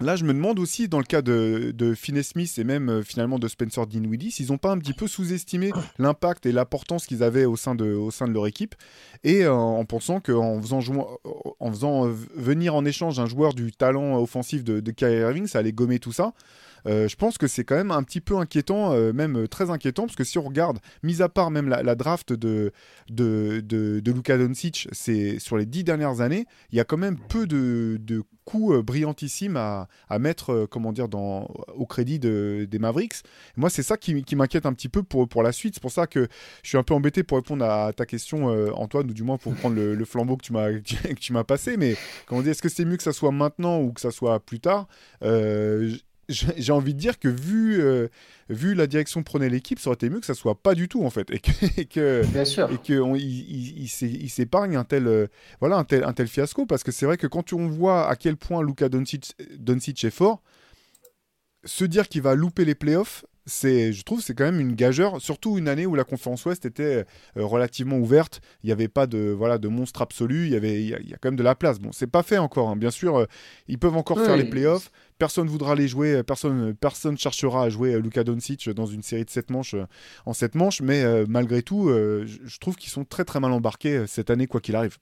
Là, 0.00 0.16
je 0.16 0.24
me 0.24 0.34
demande 0.34 0.58
aussi, 0.58 0.88
dans 0.88 0.98
le 0.98 1.04
cas 1.04 1.22
de, 1.22 1.72
de 1.72 1.94
Finney 1.94 2.24
Smith 2.24 2.52
et 2.58 2.64
même 2.64 2.88
euh, 2.88 3.02
finalement 3.02 3.38
de 3.38 3.46
Spencer 3.46 3.86
Dinwiddie, 3.86 4.32
s'ils 4.32 4.48
n'ont 4.48 4.58
pas 4.58 4.72
un 4.72 4.78
petit 4.78 4.92
peu 4.92 5.06
sous-estimé 5.06 5.72
l'impact 5.98 6.44
et 6.44 6.52
l'importance 6.52 7.06
qu'ils 7.06 7.22
avaient 7.22 7.44
au 7.44 7.56
sein, 7.56 7.74
de, 7.76 8.32
leur 8.32 8.46
équipe, 8.46 8.74
et 9.22 9.44
euh, 9.44 9.52
en 9.52 9.84
pensant 9.84 10.20
qu'en 10.20 10.60
faisant, 10.60 10.80
en 11.60 11.70
faisant 11.70 12.08
venir 12.34 12.74
en 12.74 12.84
échange 12.84 13.20
un 13.20 13.26
joueur 13.26 13.54
du 13.54 13.70
talent 13.72 14.20
offensif 14.20 14.64
de, 14.64 14.80
de 14.80 14.90
Kyrie 14.90 15.20
Irving, 15.20 15.46
ça 15.46 15.60
allait 15.60 15.72
gommer 15.72 16.00
tout 16.00 16.12
ça. 16.12 16.34
Euh, 16.86 17.08
je 17.08 17.16
pense 17.16 17.38
que 17.38 17.46
c'est 17.46 17.64
quand 17.64 17.76
même 17.76 17.90
un 17.90 18.02
petit 18.02 18.20
peu 18.20 18.36
inquiétant, 18.36 18.92
euh, 18.92 19.12
même 19.12 19.36
euh, 19.36 19.48
très 19.48 19.70
inquiétant, 19.70 20.04
parce 20.04 20.16
que 20.16 20.24
si 20.24 20.38
on 20.38 20.42
regarde, 20.42 20.78
mis 21.02 21.22
à 21.22 21.28
part 21.28 21.50
même 21.50 21.68
la, 21.68 21.94
draft 21.94 22.32
de, 22.32 22.72
de, 23.10 23.60
de, 23.60 24.10
Luka 24.10 24.38
Doncic, 24.38 24.88
c'est 24.92 25.38
sur 25.38 25.56
les 25.56 25.66
dix 25.66 25.84
dernières 25.84 26.20
années, 26.20 26.46
il 26.70 26.78
y 26.78 26.80
a 26.80 26.84
quand 26.84 26.96
même 26.96 27.18
peu 27.28 27.46
de, 27.46 27.98
de 28.00 28.22
coups 28.44 28.80
brillantissimes 28.84 29.56
à, 29.56 29.88
à 30.08 30.18
mettre 30.20 30.66
comment 30.70 30.92
dire, 30.92 31.08
dans, 31.08 31.48
au 31.74 31.86
crédit 31.86 32.20
de, 32.20 32.66
des 32.70 32.78
Mavericks. 32.78 33.22
moi, 33.56 33.70
c'est 33.70 33.82
ça 33.82 33.96
qui, 33.96 34.22
qui 34.22 34.36
m'inquiète 34.36 34.66
un 34.66 34.72
petit 34.72 34.88
peu 34.88 35.02
pour, 35.02 35.28
pour 35.28 35.42
la 35.42 35.50
suite. 35.50 35.74
C'est 35.74 35.82
pour 35.82 35.90
ça 35.90 36.06
que 36.06 36.28
je 36.62 36.68
suis 36.68 36.78
un 36.78 36.84
peu 36.84 36.94
embêté 36.94 37.24
pour 37.24 37.38
répondre 37.38 37.64
à 37.64 37.92
ta 37.92 38.06
question, 38.06 38.46
Antoine, 38.74 39.10
ou 39.10 39.14
du 39.14 39.24
moins 39.24 39.38
pour 39.38 39.54
prendre 39.54 39.74
le, 39.74 40.04
flambeau 40.04 40.36
que 40.36 40.44
tu 40.44 40.52
m'as 40.52 40.70
que 40.80 41.20
tu 41.20 41.32
m'as 41.32 41.44
passé. 41.44 41.76
Mais 41.76 41.96
comment 42.26 42.42
dire, 42.42 42.52
est-ce 42.52 42.62
que 42.62 42.68
c'est 42.68 42.84
mieux 42.84 42.96
que 42.96 43.02
ça 43.02 43.12
soit 43.12 43.32
maintenant 43.32 43.80
ou 43.80 43.92
que 43.92 44.00
ça 44.00 44.12
soit 44.12 44.38
plus 44.38 44.60
tard? 44.60 44.86
J'ai 46.28 46.72
envie 46.72 46.94
de 46.94 46.98
dire 46.98 47.18
que 47.18 47.28
vu, 47.28 47.80
euh, 47.80 48.08
vu 48.48 48.74
la 48.74 48.86
direction 48.86 49.20
que 49.20 49.26
prenait 49.26 49.48
l'équipe, 49.48 49.78
ça 49.78 49.90
aurait 49.90 49.94
été 49.94 50.10
mieux 50.10 50.20
que 50.20 50.26
ça 50.26 50.34
soit 50.34 50.56
pas 50.60 50.74
du 50.74 50.88
tout 50.88 51.04
en 51.04 51.10
fait 51.10 51.30
et 51.30 51.38
que 51.38 51.50
et 51.80 51.84
que 51.86 52.24
Bien 52.26 52.44
sûr. 52.44 52.70
et 52.70 52.78
que 52.78 53.16
il, 53.16 53.84
il, 53.84 54.30
s'épargne 54.30 54.76
un 54.76 54.84
tel 54.84 55.06
euh, 55.06 55.26
voilà 55.60 55.76
un 55.76 55.84
tel 55.84 56.04
un 56.04 56.12
tel 56.12 56.26
fiasco 56.26 56.66
parce 56.66 56.82
que 56.82 56.90
c'est 56.90 57.06
vrai 57.06 57.16
que 57.16 57.26
quand 57.26 57.52
on 57.52 57.68
voit 57.68 58.08
à 58.08 58.16
quel 58.16 58.36
point 58.36 58.62
Luka 58.62 58.88
Doncic, 58.88 59.34
Doncic 59.58 60.04
est 60.04 60.10
fort, 60.10 60.42
se 61.64 61.84
dire 61.84 62.08
qu'il 62.08 62.22
va 62.22 62.34
louper 62.34 62.64
les 62.64 62.74
playoffs, 62.74 63.24
c'est, 63.46 63.92
je 63.92 64.02
trouve, 64.02 64.20
c'est 64.20 64.34
quand 64.34 64.44
même 64.44 64.60
une 64.60 64.74
gageure, 64.74 65.20
surtout 65.20 65.56
une 65.56 65.68
année 65.68 65.86
où 65.86 65.94
la 65.94 66.02
conférence 66.02 66.44
Ouest 66.44 66.66
était 66.66 67.04
euh, 67.36 67.44
relativement 67.44 67.96
ouverte. 67.96 68.40
Il 68.62 68.66
n'y 68.66 68.72
avait 68.72 68.88
pas 68.88 69.06
de, 69.06 69.30
voilà, 69.30 69.58
de 69.58 69.68
monstre 69.68 70.02
absolu. 70.02 70.46
Il 70.46 70.52
y 70.52 70.56
avait, 70.56 70.82
il 70.82 70.88
y, 70.88 70.94
a, 71.14 71.16
quand 71.20 71.28
même 71.28 71.36
de 71.36 71.44
la 71.44 71.54
place. 71.54 71.78
Bon, 71.78 71.92
c'est 71.92 72.08
pas 72.08 72.24
fait 72.24 72.38
encore. 72.38 72.68
Hein. 72.68 72.76
Bien 72.76 72.90
sûr, 72.90 73.16
euh, 73.16 73.26
ils 73.68 73.78
peuvent 73.78 73.96
encore 73.96 74.20
faire 74.20 74.36
les 74.36 74.44
playoffs. 74.44 74.90
Personne 75.18 75.46
voudra 75.46 75.76
les 75.76 75.86
jouer. 75.86 76.22
Personne, 76.24 76.74
personne 76.74 77.16
cherchera 77.16 77.62
à 77.62 77.68
jouer 77.68 77.98
Luka 78.00 78.24
Doncic 78.24 78.68
dans 78.70 78.86
une 78.86 79.02
série 79.02 79.24
de 79.24 79.30
7 79.30 79.50
manches 79.50 79.74
euh, 79.74 79.86
en 80.26 80.32
7 80.32 80.56
manches. 80.56 80.80
Mais 80.82 81.04
malgré 81.26 81.62
tout, 81.62 81.88
je 81.88 82.58
trouve 82.58 82.76
qu'ils 82.76 82.90
sont 82.90 83.04
très 83.04 83.24
très 83.24 83.38
mal 83.38 83.52
embarqués 83.52 84.06
cette 84.06 84.30
année, 84.30 84.46
quoi 84.46 84.60
qu'il 84.60 84.74
arrive. 84.74 84.98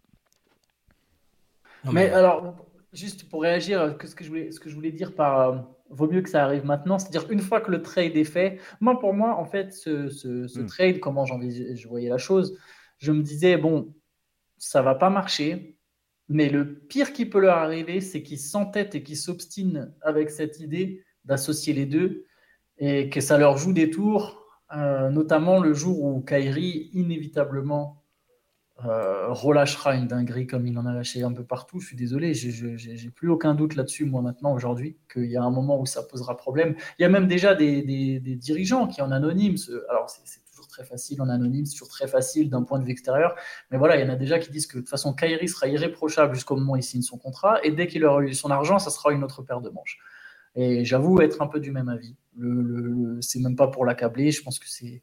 mais 1.90 2.10
alors, 2.10 2.56
juste 2.94 3.28
pour 3.28 3.42
réagir, 3.42 3.96
que 3.98 4.06
ce, 4.06 4.14
que 4.14 4.24
je 4.24 4.28
voulais, 4.28 4.52
ce 4.52 4.60
que 4.60 4.70
je 4.70 4.74
voulais 4.74 4.92
dire 4.92 5.14
par 5.14 5.40
euh, 5.40 5.58
vaut 5.90 6.10
mieux 6.10 6.22
que 6.22 6.30
ça 6.30 6.44
arrive 6.44 6.64
maintenant, 6.64 6.98
c'est-à-dire 6.98 7.30
une 7.30 7.40
fois 7.40 7.60
que 7.60 7.70
le 7.70 7.82
trade 7.82 8.16
est 8.16 8.24
fait, 8.24 8.58
moi 8.80 8.98
pour 8.98 9.14
moi, 9.14 9.36
en 9.36 9.44
fait, 9.44 9.72
ce, 9.72 10.08
ce, 10.08 10.58
hmm. 10.58 10.66
trade, 10.66 11.00
comment 11.00 11.24
je 11.24 11.88
voyais 11.88 12.08
la 12.08 12.18
chose, 12.18 12.58
je 12.98 13.12
me 13.12 13.22
disais, 13.22 13.56
bon, 13.56 13.94
ça 14.56 14.82
va 14.82 14.94
pas 14.94 15.10
marcher, 15.10 15.76
mais 16.28 16.48
le 16.48 16.78
pire 16.78 17.12
qui 17.12 17.26
peut 17.26 17.40
leur 17.40 17.58
arriver, 17.58 18.00
c'est 18.00 18.22
qu'ils 18.22 18.38
s'entêtent 18.38 18.94
et 18.94 19.02
qu'ils 19.02 19.16
s'obstinent 19.16 19.92
avec 20.00 20.30
cette 20.30 20.60
idée 20.60 21.04
d'associer 21.24 21.74
les 21.74 21.86
deux 21.86 22.24
et 22.78 23.10
que 23.10 23.20
ça 23.20 23.38
leur 23.38 23.56
joue 23.56 23.72
des 23.72 23.90
tours, 23.90 24.42
euh, 24.74 25.10
notamment 25.10 25.60
le 25.60 25.74
jour 25.74 26.02
où 26.02 26.20
Kairi 26.22 26.90
inévitablement 26.92 28.03
euh, 28.84 29.32
relâchera 29.32 29.94
une 29.94 30.08
dinguerie 30.08 30.48
comme 30.48 30.66
il 30.66 30.76
en 30.78 30.84
a 30.84 30.92
lâché 30.92 31.22
un 31.22 31.32
peu 31.32 31.44
partout. 31.44 31.78
Je 31.78 31.86
suis 31.86 31.96
désolé, 31.96 32.34
j'ai 32.34 33.10
plus 33.10 33.30
aucun 33.30 33.54
doute 33.54 33.76
là-dessus, 33.76 34.04
moi, 34.04 34.20
maintenant, 34.20 34.52
aujourd'hui, 34.52 34.96
qu'il 35.12 35.30
y 35.30 35.36
a 35.36 35.42
un 35.42 35.50
moment 35.50 35.80
où 35.80 35.86
ça 35.86 36.02
posera 36.02 36.36
problème. 36.36 36.74
Il 36.98 37.02
y 37.02 37.04
a 37.04 37.08
même 37.08 37.28
déjà 37.28 37.54
des, 37.54 38.20
dirigeants 38.36 38.88
qui, 38.88 39.00
en 39.00 39.12
anonyme, 39.12 39.54
alors 39.88 40.10
c'est 40.10 40.44
toujours 40.50 40.66
très 40.66 40.84
facile 40.84 41.22
en 41.22 41.28
anonyme, 41.28 41.66
c'est 41.66 41.74
toujours 41.74 41.88
très 41.88 42.08
facile 42.08 42.50
d'un 42.50 42.62
point 42.62 42.80
de 42.80 42.84
vue 42.84 42.90
extérieur, 42.90 43.36
mais 43.70 43.78
voilà, 43.78 43.96
il 43.96 44.04
y 44.04 44.04
en 44.04 44.12
a 44.12 44.16
déjà 44.16 44.40
qui 44.40 44.50
disent 44.50 44.66
que 44.66 44.74
de 44.74 44.80
toute 44.80 44.90
façon, 44.90 45.14
Kairi 45.14 45.48
sera 45.48 45.68
irréprochable 45.68 46.34
jusqu'au 46.34 46.56
moment 46.56 46.72
où 46.72 46.76
il 46.76 46.82
signe 46.82 47.02
son 47.02 47.16
contrat, 47.16 47.64
et 47.64 47.70
dès 47.70 47.86
qu'il 47.86 48.04
aura 48.04 48.22
eu 48.22 48.34
son 48.34 48.50
argent, 48.50 48.80
ça 48.80 48.90
sera 48.90 49.12
une 49.12 49.22
autre 49.22 49.42
paire 49.42 49.60
de 49.60 49.70
manches. 49.70 49.98
Et 50.56 50.84
j'avoue 50.84 51.20
être 51.20 51.42
un 51.42 51.46
peu 51.46 51.60
du 51.60 51.72
même 51.72 51.88
avis. 51.88 52.16
Le, 52.36 53.18
c'est 53.20 53.40
même 53.40 53.56
pas 53.56 53.68
pour 53.68 53.84
l'accabler, 53.84 54.30
je 54.32 54.42
pense 54.42 54.58
que 54.58 54.68
c'est 54.68 55.02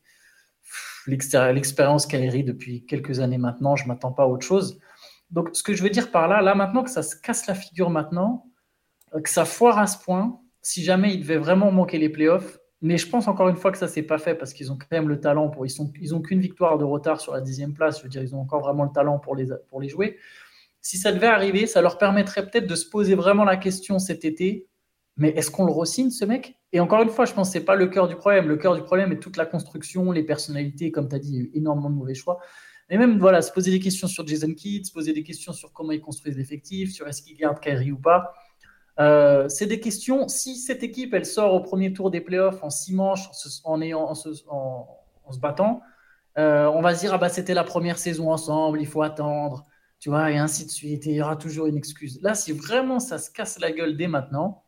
l'expérience 1.08 2.06
Kairi 2.06 2.44
depuis 2.44 2.86
quelques 2.86 3.20
années 3.20 3.38
maintenant, 3.38 3.76
je 3.76 3.88
m'attends 3.88 4.12
pas 4.12 4.24
à 4.24 4.28
autre 4.28 4.46
chose. 4.46 4.80
Donc, 5.30 5.50
ce 5.54 5.64
que 5.64 5.74
je 5.74 5.82
veux 5.82 5.90
dire 5.90 6.12
par 6.12 6.28
là, 6.28 6.42
là 6.42 6.56
maintenant 6.56 6.84
que 6.84 6.90
ça 6.90 7.04
se 7.04 7.16
casse 7.16 7.48
la 7.48 7.56
figure 7.56 7.90
maintenant, 7.90 8.48
que 9.24 9.30
ça 9.30 9.46
foire 9.46 9.78
à 9.80 9.88
ce 9.88 9.98
point, 9.98 10.40
si 10.62 10.84
jamais 10.84 11.14
il 11.14 11.22
devait 11.22 11.38
vraiment 11.38 11.72
manquer 11.72 11.98
les 11.98 12.10
playoffs, 12.10 12.60
mais 12.82 12.98
je 12.98 13.08
pense 13.08 13.28
encore 13.28 13.48
une 13.50 13.56
fois 13.56 13.72
que 13.72 13.78
ça 13.78 13.88
s'est 13.88 14.04
pas 14.04 14.18
fait 14.18 14.34
parce 14.34 14.54
qu'ils 14.54 14.72
ont 14.72 14.78
quand 14.78 14.92
même 14.92 15.08
le 15.08 15.20
talent 15.20 15.50
pour. 15.50 15.66
Ils 15.66 15.70
sont, 15.70 15.92
ils 16.02 16.20
qu'une 16.22 16.40
victoire 16.40 16.80
de 16.80 16.84
retard 16.84 17.22
sur 17.22 17.32
la 17.32 17.40
dixième 17.40 17.74
place. 17.74 18.00
Je 18.00 18.04
veux 18.04 18.10
dire, 18.10 18.24
ils 18.24 18.34
ont 18.36 18.40
encore 18.40 18.62
vraiment 18.62 18.84
le 18.84 18.92
talent 18.92 19.20
pour 19.20 19.36
les 19.36 19.48
pour 19.70 19.80
les 19.80 19.88
jouer. 19.88 20.18
Si 20.82 20.98
ça 20.98 21.12
devait 21.12 21.28
arriver, 21.28 21.68
ça 21.68 21.82
leur 21.82 22.00
permettrait 22.00 22.44
peut-être 22.50 22.66
de 22.66 22.76
se 22.76 22.90
poser 22.90 23.14
vraiment 23.14 23.44
la 23.44 23.56
question 23.56 24.00
cet 24.00 24.26
été 24.26 24.68
mais 25.18 25.30
est-ce 25.30 25.52
qu'on 25.52 25.66
le 25.66 25.72
re-signe, 25.72 26.10
ce 26.10 26.26
mec? 26.26 26.58
Et 26.72 26.80
encore 26.80 27.02
une 27.02 27.10
fois, 27.10 27.26
je 27.26 27.34
pense 27.34 27.50
que 27.50 27.54
ce 27.54 27.60
n'est 27.60 27.66
pas 27.66 27.76
le 27.76 27.88
cœur 27.88 28.08
du 28.08 28.16
problème. 28.16 28.48
Le 28.48 28.58
cœur 28.58 28.76
du 28.76 28.82
problème 28.82 29.12
est 29.12 29.20
toute 29.20 29.38
la 29.38 29.46
construction, 29.46 30.12
les 30.12 30.24
personnalités, 30.24 30.92
comme 30.92 31.10
tu 31.10 31.16
as 31.16 31.20
dit, 31.20 31.50
énormément 31.54 31.90
de 31.90 31.96
mauvais 31.96 32.14
choix. 32.14 32.40
Et 32.90 32.98
même, 32.98 33.20
voilà, 33.20 33.42
se 33.42 33.52
poser 33.52 33.72
des 33.72 33.80
questions 33.80 34.08
sur 34.08 34.26
Jason 34.28 34.54
Kidd, 34.54 34.86
se 34.86 34.92
poser 34.92 35.14
des 35.14 35.24
questions 35.24 35.54
sur 35.54 35.72
comment 35.72 35.92
ils 35.92 36.02
construisent 36.02 36.38
l'effectif, 36.38 36.92
sur 36.92 37.08
est-ce 37.08 37.22
qu'ils 37.22 37.38
gardent 37.38 37.60
Kyrie 37.60 37.92
ou 37.92 37.98
pas. 37.98 38.34
Euh, 39.00 39.48
c'est 39.48 39.66
des 39.66 39.80
questions. 39.80 40.28
Si 40.28 40.58
cette 40.58 40.84
équipe, 40.84 41.14
elle 41.14 41.26
sort 41.26 41.54
au 41.54 41.62
premier 41.62 41.94
tour 41.94 42.12
des 42.12 42.22
playoffs 42.22 42.62
en 42.64 42.70
six 42.70 42.94
manches, 42.94 43.30
en, 43.64 44.14
se, 44.14 45.40
battant, 45.40 45.82
euh, 46.38 46.66
on 46.68 46.82
va 46.82 46.94
se 46.96 47.00
dire, 47.02 47.14
ah 47.14 47.18
bah, 47.18 47.30
c'était 47.30 47.54
la 47.54 47.64
première 47.64 47.98
saison 47.98 48.32
ensemble, 48.32 48.82
il 48.82 48.88
faut 48.88 49.02
attendre, 49.02 49.66
tu 50.00 50.10
vois, 50.10 50.32
et 50.32 50.38
ainsi 50.38 50.66
de 50.66 50.72
suite, 50.72 51.08
et 51.08 51.12
il 51.12 51.16
y 51.16 51.22
aura 51.22 51.38
toujours 51.38 51.68
une 51.68 51.78
excuse. 51.78 52.20
Là, 52.22 52.36
si 52.36 52.52
vraiment 52.52 53.00
ça 53.00 53.18
se 53.18 53.32
casse 53.32 53.60
la 53.60 53.72
gueule 53.72 53.96
dès 53.96 54.08
maintenant, 54.08 54.61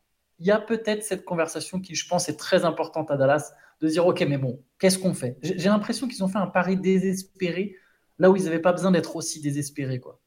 il 0.44 0.48
y 0.48 0.52
a 0.52 0.60
peut-être 0.60 1.04
cette 1.04 1.24
conversation 1.24 1.80
qui, 1.80 1.96
je 1.96 2.06
pense, 2.06 2.28
est 2.28 2.36
très 2.36 2.66
importante 2.66 3.10
à 3.10 3.16
Dallas, 3.16 3.54
de 3.80 3.88
dire, 3.88 4.06
OK, 4.06 4.22
mais 4.28 4.38
bon, 4.38 4.62
qu'est-ce 4.78 5.00
qu'on 5.00 5.14
fait? 5.14 5.38
J'ai 5.42 5.70
l'impression 5.70 6.06
qu'ils 6.10 6.22
ont 6.22 6.28
fait 6.28 6.38
un 6.38 6.48
pari 6.48 6.76
désespéré, 6.76 7.78
là 8.20 8.30
où 8.30 8.36
ils 8.36 8.44
n'avaient 8.44 8.60
pas 8.60 8.74
besoin 8.74 8.92
d'être 8.92 9.16
aussi 9.16 9.40
désespérés. 9.40 10.02
Quoi. 10.02 10.20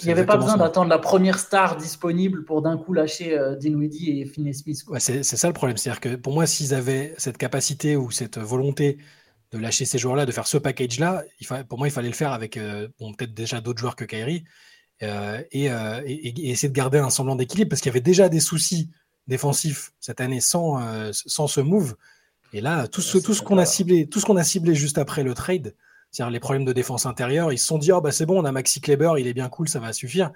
Il 0.00 0.06
n'y 0.06 0.12
avait 0.12 0.26
pas 0.26 0.36
besoin 0.36 0.56
d'attendre 0.56 0.90
la 0.90 0.98
première 0.98 1.38
star 1.38 1.76
disponible 1.76 2.44
pour 2.44 2.60
d'un 2.60 2.76
coup 2.76 2.92
lâcher 2.92 3.38
euh, 3.38 3.54
Dinwiddie 3.54 4.20
et 4.20 4.24
Finney 4.24 4.52
Smith. 4.52 4.82
c'est 4.98 5.22
ça 5.22 5.46
le 5.46 5.54
problème. 5.54 5.76
C'est-à-dire 5.76 6.00
que 6.00 6.16
pour 6.16 6.32
moi, 6.32 6.46
s'ils 6.46 6.74
avaient 6.74 7.14
cette 7.18 7.38
capacité 7.38 7.94
ou 7.94 8.10
cette 8.10 8.38
volonté 8.38 8.98
de 9.52 9.58
lâcher 9.58 9.84
ces 9.84 9.98
joueurs-là, 9.98 10.26
de 10.26 10.32
faire 10.32 10.48
ce 10.48 10.58
package-là, 10.58 11.22
pour 11.68 11.78
moi, 11.78 11.86
il 11.86 11.92
fallait 11.92 12.08
le 12.08 12.14
faire 12.14 12.32
avec 12.32 12.56
euh, 12.56 12.88
peut-être 12.98 13.32
déjà 13.32 13.60
d'autres 13.60 13.78
joueurs 13.78 13.94
que 13.94 14.04
Kyrie 14.04 14.42
euh, 15.04 15.40
et, 15.52 15.66
et, 15.66 16.50
essayer 16.50 16.68
de 16.68 16.74
garder 16.74 16.98
un 16.98 17.10
semblant 17.10 17.36
d'équilibre 17.36 17.68
parce 17.68 17.80
qu'il 17.80 17.90
y 17.90 17.92
avait 17.92 18.00
déjà 18.00 18.28
des 18.28 18.40
soucis 18.40 18.90
défensif 19.26 19.92
cette 20.00 20.20
année 20.20 20.40
sans, 20.40 20.82
euh, 20.82 21.10
sans 21.12 21.46
ce 21.46 21.60
move. 21.60 21.96
Et 22.52 22.60
là, 22.60 22.86
tout 22.88 23.00
ce, 23.00 23.18
tout 23.18 23.34
ce 23.34 23.42
qu'on 23.42 23.58
a 23.58 23.64
ciblé, 23.64 24.06
tout 24.06 24.20
ce 24.20 24.26
qu'on 24.26 24.36
a 24.36 24.44
ciblé 24.44 24.74
juste 24.74 24.98
après 24.98 25.22
le 25.22 25.34
trade, 25.34 25.74
c'est-à-dire 26.10 26.30
les 26.30 26.40
problèmes 26.40 26.64
de 26.64 26.72
défense 26.72 27.06
intérieure, 27.06 27.52
ils 27.52 27.58
se 27.58 27.66
sont 27.66 27.78
dit, 27.78 27.92
oh, 27.92 28.00
bah, 28.00 28.12
c'est 28.12 28.26
bon, 28.26 28.40
on 28.40 28.44
a 28.44 28.52
Maxi 28.52 28.80
Kleber, 28.80 29.14
il 29.18 29.26
est 29.26 29.32
bien 29.32 29.48
cool, 29.48 29.68
ça 29.68 29.80
va 29.80 29.92
suffire. 29.92 30.30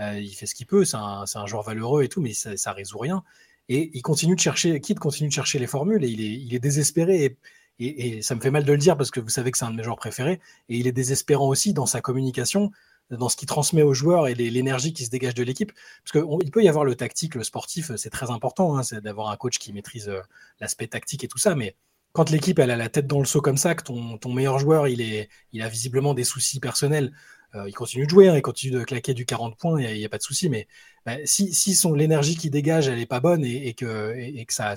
Euh, 0.00 0.18
il 0.18 0.34
fait 0.34 0.46
ce 0.46 0.54
qu'il 0.54 0.66
peut, 0.66 0.84
c'est 0.84 0.96
un, 0.96 1.24
un, 1.32 1.46
joueur 1.46 1.62
valeureux 1.62 2.02
et 2.02 2.08
tout, 2.08 2.20
mais 2.20 2.32
ça, 2.32 2.56
ça 2.56 2.72
résout 2.72 2.98
rien. 2.98 3.22
Et 3.68 3.90
il 3.94 4.02
continue 4.02 4.34
de 4.34 4.40
chercher, 4.40 4.80
Kid 4.80 4.98
continue 4.98 5.28
de 5.28 5.34
chercher 5.34 5.60
les 5.60 5.68
formules 5.68 6.04
et 6.04 6.08
il 6.08 6.20
est, 6.20 6.32
il 6.32 6.54
est 6.54 6.58
désespéré. 6.58 7.24
Et, 7.24 7.36
et, 7.78 8.18
et, 8.18 8.22
ça 8.22 8.34
me 8.34 8.40
fait 8.40 8.50
mal 8.50 8.64
de 8.64 8.72
le 8.72 8.78
dire 8.78 8.96
parce 8.96 9.10
que 9.12 9.20
vous 9.20 9.28
savez 9.28 9.52
que 9.52 9.58
c'est 9.58 9.64
un 9.64 9.70
de 9.70 9.76
mes 9.76 9.84
joueurs 9.84 9.96
préférés. 9.96 10.40
Et 10.68 10.78
il 10.78 10.88
est 10.88 10.92
désespérant 10.92 11.46
aussi 11.46 11.72
dans 11.72 11.86
sa 11.86 12.00
communication 12.00 12.72
dans 13.10 13.28
ce 13.28 13.36
qu'il 13.36 13.48
transmet 13.48 13.82
aux 13.82 13.94
joueurs 13.94 14.28
et 14.28 14.34
l'énergie 14.34 14.92
qui 14.92 15.04
se 15.04 15.10
dégage 15.10 15.34
de 15.34 15.42
l'équipe. 15.42 15.72
Parce 16.04 16.24
qu'il 16.24 16.50
peut 16.50 16.62
y 16.62 16.68
avoir 16.68 16.84
le 16.84 16.94
tactique, 16.94 17.34
le 17.34 17.44
sportif, 17.44 17.90
c'est 17.96 18.10
très 18.10 18.30
important, 18.30 18.76
hein, 18.76 18.82
c'est 18.82 19.00
d'avoir 19.00 19.30
un 19.30 19.36
coach 19.36 19.58
qui 19.58 19.72
maîtrise 19.72 20.08
euh, 20.08 20.20
l'aspect 20.60 20.86
tactique 20.86 21.24
et 21.24 21.28
tout 21.28 21.38
ça, 21.38 21.54
mais 21.54 21.76
quand 22.12 22.30
l'équipe 22.30 22.58
elle 22.58 22.70
a 22.70 22.76
la 22.76 22.88
tête 22.88 23.06
dans 23.06 23.20
le 23.20 23.24
seau 23.24 23.40
comme 23.40 23.56
ça, 23.56 23.74
que 23.74 23.84
ton, 23.84 24.32
meilleur 24.32 24.58
joueur 24.58 24.88
il, 24.88 25.28
a 25.62 25.68
visiblement 25.68 26.14
des 26.14 26.24
soucis 26.24 26.58
personnels, 26.60 27.12
euh, 27.54 27.68
il 27.68 27.72
continue 27.72 28.04
de 28.04 28.10
jouer, 28.10 28.28
hein, 28.28 28.36
il 28.36 28.42
continue 28.42 28.72
de 28.72 28.84
claquer 28.84 29.14
du 29.14 29.26
40 29.26 29.56
points, 29.56 29.80
il 29.80 29.98
n'y 29.98 30.04
a, 30.04 30.08
pas 30.08 30.18
de 30.18 30.22
souci, 30.22 30.48
mais 30.48 30.66
bah, 31.06 31.16
si, 31.24 31.52
l'énergie 31.94 32.36
qui 32.36 32.50
dégage 32.50 32.88
elle 32.88 32.98
est 32.98 33.06
pas 33.06 33.20
bonne 33.20 33.44
et, 33.44 33.74
que, 33.74 34.14
ça, 34.48 34.74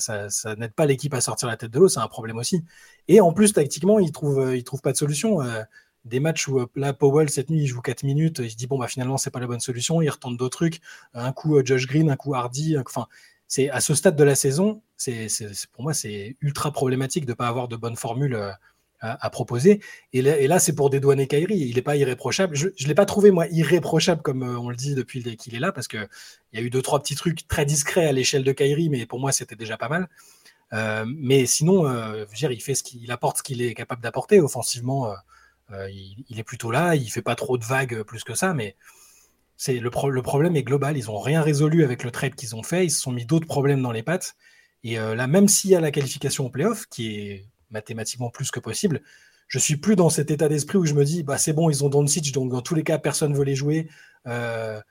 n'aide 0.58 0.74
pas 0.74 0.86
l'équipe 0.86 1.14
à 1.14 1.22
sortir 1.22 1.48
la 1.48 1.58
tête 1.58 1.72
de 1.72 1.80
l'eau, 1.80 1.90
c'est 1.90 2.00
un 2.00 2.08
problème 2.08 2.38
aussi. 2.38 2.64
Et 3.08 3.20
en 3.20 3.34
plus 3.34 3.54
tactiquement, 3.54 4.00
il 4.00 4.12
trouve, 4.12 4.40
euh, 4.40 4.62
trouve 4.62 4.82
pas 4.82 4.92
de 4.92 4.98
solution 4.98 5.40
des 6.06 6.20
matchs 6.20 6.48
où 6.48 6.60
euh, 6.60 6.68
là, 6.76 6.94
Powell, 6.94 7.30
cette 7.30 7.50
nuit, 7.50 7.62
il 7.62 7.68
joue 7.68 7.82
4 7.82 8.04
minutes, 8.04 8.40
il 8.44 8.52
se 8.52 8.56
dit, 8.56 8.68
bon, 8.68 8.78
bah, 8.78 8.88
finalement, 8.88 9.18
c'est 9.18 9.32
pas 9.32 9.40
la 9.40 9.48
bonne 9.48 9.60
solution, 9.60 10.02
il 10.02 10.10
retente 10.10 10.38
d'autres 10.38 10.58
trucs, 10.58 10.82
un 11.14 11.32
coup 11.32 11.58
euh, 11.58 11.64
Josh 11.66 11.88
Green, 11.88 12.10
un 12.10 12.16
coup 12.16 12.36
Hardy, 12.36 12.78
enfin, 12.78 13.08
c'est 13.48 13.70
à 13.70 13.82
ce 13.82 13.94
stade 13.96 14.16
de 14.16 14.24
la 14.24 14.36
saison, 14.36 14.82
c'est 14.98 15.28
pour 15.72 15.84
moi, 15.84 15.94
c'est 15.94 16.38
ultra 16.42 16.72
problématique 16.72 17.26
de 17.26 17.32
ne 17.32 17.36
pas 17.36 17.48
avoir 17.48 17.68
de 17.68 17.76
bonnes 17.76 17.96
formules 17.96 18.36
euh, 18.36 18.52
à, 19.02 19.30
proposer. 19.30 19.82
Et 20.14 20.22
là, 20.22 20.60
c'est 20.60 20.74
pour 20.74 20.90
dédouaner 20.90 21.28
Kyrie, 21.28 21.58
il 21.58 21.76
n'est 21.76 21.82
pas 21.82 21.98
irréprochable. 21.98 22.56
Je 22.56 22.68
ne 22.68 22.88
l'ai 22.88 22.96
pas 22.96 23.06
trouvé, 23.06 23.32
moi, 23.32 23.48
irréprochable, 23.48 24.22
comme 24.22 24.44
on 24.44 24.70
le 24.70 24.78
dit 24.78 24.96
depuis 24.96 25.36
qu'il 25.36 25.56
est 25.56 25.60
là, 25.60 25.74
parce 25.74 25.90
qu'il 25.90 26.08
y 26.54 26.58
a 26.58 26.62
eu 26.62 26.70
deux, 26.70 26.82
trois 26.82 27.02
petits 27.02 27.16
trucs 27.16 27.46
très 27.50 27.66
discrets 27.66 28.08
à 28.08 28.14
l'échelle 28.14 28.46
de 28.46 28.54
Kyrie, 28.54 28.88
mais 28.88 29.06
pour 29.06 29.20
moi, 29.20 29.34
c'était 29.34 29.58
déjà 29.58 29.76
pas 29.76 29.90
mal. 29.90 30.08
mais 31.06 31.46
sinon, 31.46 31.84
dire, 32.34 32.54
il 32.54 32.62
fait 32.62 32.76
ce 32.76 32.84
qu'il 32.84 33.12
apporte 33.12 33.40
ce 33.40 33.44
qu'il 33.44 33.62
est 33.62 33.74
capable 33.74 34.02
d'apporter 34.02 34.40
offensivement. 34.40 35.12
Euh, 35.12 35.16
il, 35.70 36.40
est 36.40 36.44
plutôt 36.44 36.72
là, 36.72 36.96
il 36.96 37.10
fait 37.10 37.22
pas 37.22 37.36
trop 37.36 37.58
de 37.58 37.64
vagues 37.64 38.04
plus 38.04 38.24
que 38.24 38.36
ça, 38.36 38.54
mais 38.54 38.76
c'est 39.58 39.80
le, 39.80 39.90
problème 39.90 40.56
est 40.56 40.64
global. 40.64 40.98
Ils 40.98 41.10
ont 41.10 41.20
rien 41.20 41.42
résolu 41.42 41.84
avec 41.84 42.04
le 42.04 42.12
trade 42.12 42.36
qu'ils 42.36 42.56
ont 42.56 42.64
fait. 42.64 42.86
Ils 42.86 42.92
se 42.92 43.00
sont 43.00 43.12
mis 43.12 43.26
d'autres 43.26 43.48
problèmes 43.48 43.82
dans 43.82 43.92
les 43.92 44.04
pattes. 44.04 44.36
Et 44.84 45.00
euh, 45.00 45.16
là, 45.16 45.28
même 45.28 45.48
s'il 45.48 45.72
y 45.72 45.76
a 45.76 45.80
la 45.80 45.92
qualification 45.92 46.46
au 46.46 46.50
playoff, 46.50 46.86
qui 46.88 47.16
est 47.16 47.46
mathématiquement 47.72 48.30
plus 48.30 48.52
que 48.52 48.60
possible, 48.60 49.02
je 49.48 49.60
suis 49.60 49.78
plus 49.78 49.96
dans 49.96 50.10
cet 50.10 50.32
état 50.32 50.50
d'esprit 50.50 50.78
où 50.78 50.86
je 50.86 50.94
me 50.94 51.06
dis, 51.06 51.24
bah 51.24 51.38
c'est 51.38 51.54
bon, 51.54 51.70
ils 51.70 51.84
ont 51.84 51.90
Doncic, 51.90 52.32
donc 52.34 52.52
dans 52.52 52.62
tous 52.62 52.76
les 52.76 52.84
cas, 52.84 52.98
personne 52.98 53.34
veut 53.34 53.44
les 53.44 53.56
jouer. 53.56 53.88
Euh, 54.28 54.82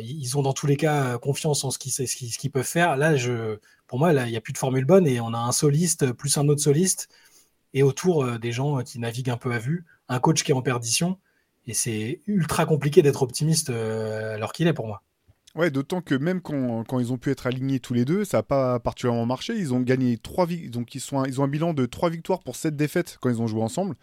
ils 0.00 0.38
ont 0.38 0.42
dans 0.42 0.52
tous 0.52 0.68
les 0.68 0.76
cas 0.76 1.18
confiance 1.18 1.64
en 1.64 1.70
ce 1.72 1.78
qu'ils 1.78 2.50
peuvent 2.52 2.62
faire. 2.62 2.96
Là, 2.96 3.16
je, 3.16 3.58
pour 3.88 3.98
moi, 3.98 4.12
il 4.12 4.30
n'y 4.30 4.36
a 4.36 4.40
plus 4.40 4.52
de 4.52 4.58
formule 4.58 4.84
bonne 4.84 5.08
et 5.08 5.20
on 5.20 5.34
a 5.34 5.38
un 5.38 5.52
soliste 5.52 6.12
plus 6.12 6.38
un 6.38 6.46
autre 6.48 6.62
soliste 6.62 7.08
et 7.76 7.82
autour 7.82 8.38
des 8.38 8.50
gens 8.50 8.82
qui 8.82 8.98
naviguent 8.98 9.30
un 9.30 9.36
peu 9.36 9.52
à 9.52 9.58
vue 9.58 9.84
un 10.08 10.18
coach 10.18 10.42
qui 10.42 10.50
est 10.50 10.54
en 10.54 10.62
perdition. 10.62 11.18
Et 11.66 11.74
c'est 11.74 12.20
ultra 12.26 12.64
compliqué 12.64 13.02
d'être 13.02 13.22
optimiste 13.22 13.70
euh, 13.70 14.34
alors 14.34 14.52
qu'il 14.52 14.68
est 14.68 14.72
pour 14.72 14.86
moi. 14.86 15.02
Ouais, 15.56 15.70
d'autant 15.70 16.02
que 16.02 16.14
même 16.14 16.42
quand, 16.42 16.84
ils 16.98 17.12
ont 17.12 17.16
pu 17.16 17.30
être 17.30 17.46
alignés 17.46 17.80
tous 17.80 17.94
les 17.94 18.04
deux, 18.04 18.24
ça 18.24 18.38
n'a 18.38 18.42
pas 18.42 18.78
particulièrement 18.78 19.24
marché. 19.24 19.54
Ils 19.56 19.72
ont 19.72 19.80
gagné 19.80 20.18
trois 20.18 20.46
donc 20.68 20.94
ils, 20.94 21.00
sont 21.00 21.24
ils 21.24 21.40
ont 21.40 21.44
un 21.44 21.48
bilan 21.48 21.72
de 21.72 21.86
trois 21.86 22.10
victoires 22.10 22.40
pour 22.40 22.56
sept 22.56 22.76
défaites 22.76 23.16
quand 23.20 23.30
ils 23.30 23.40
ont 23.40 23.46
joué 23.46 23.62
ensemble. 23.62 23.96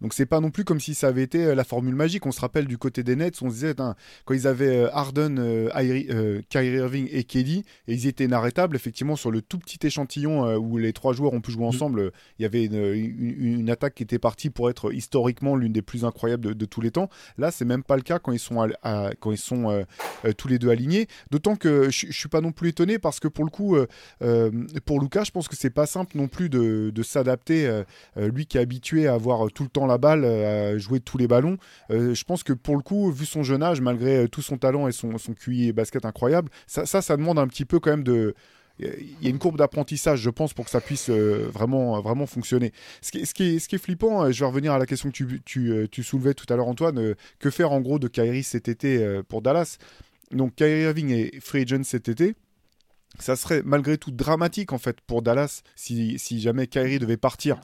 Donc 0.00 0.12
c'est 0.12 0.26
pas 0.26 0.40
non 0.40 0.50
plus 0.50 0.64
comme 0.64 0.80
si 0.80 0.94
ça 0.94 1.08
avait 1.08 1.22
été 1.22 1.44
euh, 1.44 1.54
la 1.54 1.64
formule 1.64 1.94
magique. 1.94 2.26
On 2.26 2.32
se 2.32 2.40
rappelle 2.40 2.66
du 2.66 2.78
côté 2.78 3.02
des 3.02 3.16
Nets, 3.16 3.40
on 3.42 3.48
se 3.48 3.54
disait 3.54 3.74
quand 4.24 4.34
ils 4.34 4.46
avaient 4.46 4.76
euh, 4.76 4.94
Harden, 4.94 5.38
euh, 5.38 6.42
Kyrie 6.48 6.76
Irving 6.76 7.08
et 7.10 7.24
Kelly, 7.24 7.64
et 7.88 7.94
ils 7.94 8.06
étaient 8.06 8.24
inarrêtables. 8.24 8.76
Effectivement, 8.76 9.16
sur 9.16 9.30
le 9.30 9.42
tout 9.42 9.58
petit 9.58 9.84
échantillon 9.86 10.56
où 10.56 10.78
les 10.78 10.92
trois 10.92 11.12
joueurs 11.12 11.32
ont 11.32 11.40
pu 11.40 11.50
jouer 11.50 11.64
mm. 11.64 11.68
ensemble, 11.68 12.12
il 12.38 12.42
y 12.42 12.44
avait 12.44 12.64
une, 12.64 13.70
attaque 13.70 13.94
qui 13.94 14.02
était 14.02 14.18
partie 14.18 14.50
pour 14.50 14.70
être 14.70 14.92
historiquement 14.92 15.56
l'une 15.56 15.72
des 15.72 15.82
plus 15.82 16.04
incroyables 16.04 16.54
de, 16.54 16.64
tous 16.66 16.80
les 16.80 16.90
temps. 16.90 17.08
Là, 17.38 17.50
c'est 17.50 17.64
même 17.64 17.82
pas 17.82 17.96
le 17.96 18.02
cas 18.02 18.18
quand 18.18 18.32
ils 18.32 18.38
sont, 18.38 18.68
quand 19.20 19.32
ils 19.32 19.38
sont 19.38 19.84
tous 20.36 20.48
les 20.48 20.58
deux 20.58 20.70
alignés. 20.70 21.08
D'autant 21.30 21.56
que 21.56 21.90
je, 21.90 22.06
ne 22.06 22.12
suis 22.12 22.28
pas 22.28 22.40
non 22.40 22.52
plus 22.52 22.68
étonné 22.68 22.98
parce 22.98 23.18
que 23.18 23.28
pour 23.28 23.44
le 23.44 23.50
coup, 23.50 23.76
pour 24.84 25.00
Lucas, 25.00 25.24
je 25.24 25.30
pense 25.30 25.48
que 25.48 25.56
c'est 25.56 25.70
pas 25.70 25.86
simple 25.86 26.16
non 26.16 26.28
plus 26.28 26.48
de, 26.48 27.02
s'adapter. 27.02 27.82
lui 28.16 28.46
qui 28.46 28.58
est 28.58 28.60
habitué 28.60 29.08
à 29.08 29.14
avoir 29.14 29.50
tout 29.50 29.62
le 29.62 29.68
temps 29.68 29.85
la 29.86 29.98
balle, 29.98 30.24
à 30.24 30.78
jouer 30.78 31.00
tous 31.00 31.18
les 31.18 31.28
ballons. 31.28 31.56
je 31.90 32.24
pense 32.24 32.42
que 32.42 32.52
pour 32.52 32.76
le 32.76 32.82
coup, 32.82 33.10
vu 33.10 33.26
son 33.26 33.42
jeune 33.42 33.62
âge, 33.62 33.80
malgré 33.80 34.28
tout 34.28 34.42
son 34.42 34.58
talent 34.58 34.88
et 34.88 34.92
son, 34.92 35.18
son 35.18 35.34
QI 35.34 35.68
et 35.68 35.72
basket 35.72 36.04
incroyable, 36.04 36.50
ça, 36.66 36.86
ça, 36.86 37.16
demande 37.16 37.38
un 37.38 37.46
petit 37.46 37.64
peu 37.64 37.80
quand 37.80 37.90
même 37.90 38.04
de 38.04 38.34
il 38.78 39.22
y 39.22 39.26
a 39.26 39.30
une 39.30 39.38
courbe 39.38 39.56
d'apprentissage, 39.56 40.20
je 40.20 40.30
pense, 40.30 40.52
pour 40.52 40.66
que 40.66 40.70
ça 40.70 40.80
puisse 40.80 41.08
euh, 41.08 41.48
vraiment, 41.52 42.00
vraiment 42.00 42.26
fonctionner. 42.26 42.72
Ce 43.00 43.10
qui, 43.10 43.24
ce, 43.24 43.32
qui 43.32 43.56
est, 43.56 43.58
ce 43.58 43.68
qui 43.68 43.76
est 43.76 43.78
flippant, 43.78 44.24
euh, 44.24 44.32
je 44.32 44.40
vais 44.40 44.46
revenir 44.46 44.72
à 44.72 44.78
la 44.78 44.86
question 44.86 45.10
que 45.10 45.14
tu, 45.14 45.40
tu, 45.44 45.70
euh, 45.70 45.86
tu 45.90 46.02
soulevais 46.02 46.34
tout 46.34 46.46
à 46.52 46.56
l'heure, 46.56 46.68
Antoine, 46.68 47.14
que 47.38 47.50
faire 47.50 47.72
en 47.72 47.80
gros 47.80 47.98
de 47.98 48.08
Kyrie 48.08 48.42
cet 48.42 48.68
été 48.68 49.22
pour 49.28 49.42
Dallas? 49.42 49.78
Donc 50.30 50.56
Kyrie 50.56 50.82
Irving 50.82 51.10
est 51.10 51.40
free 51.40 51.62
agent 51.62 51.84
cet 51.84 52.08
été. 52.08 52.34
Ça 53.18 53.36
serait 53.36 53.62
malgré 53.64 53.96
tout 53.96 54.10
dramatique 54.10 54.72
en 54.72 54.78
fait 54.78 55.00
pour 55.00 55.22
Dallas 55.22 55.62
si, 55.74 56.18
si 56.18 56.40
jamais 56.40 56.66
Kyrie 56.66 56.98
devait 56.98 57.16
partir 57.16 57.60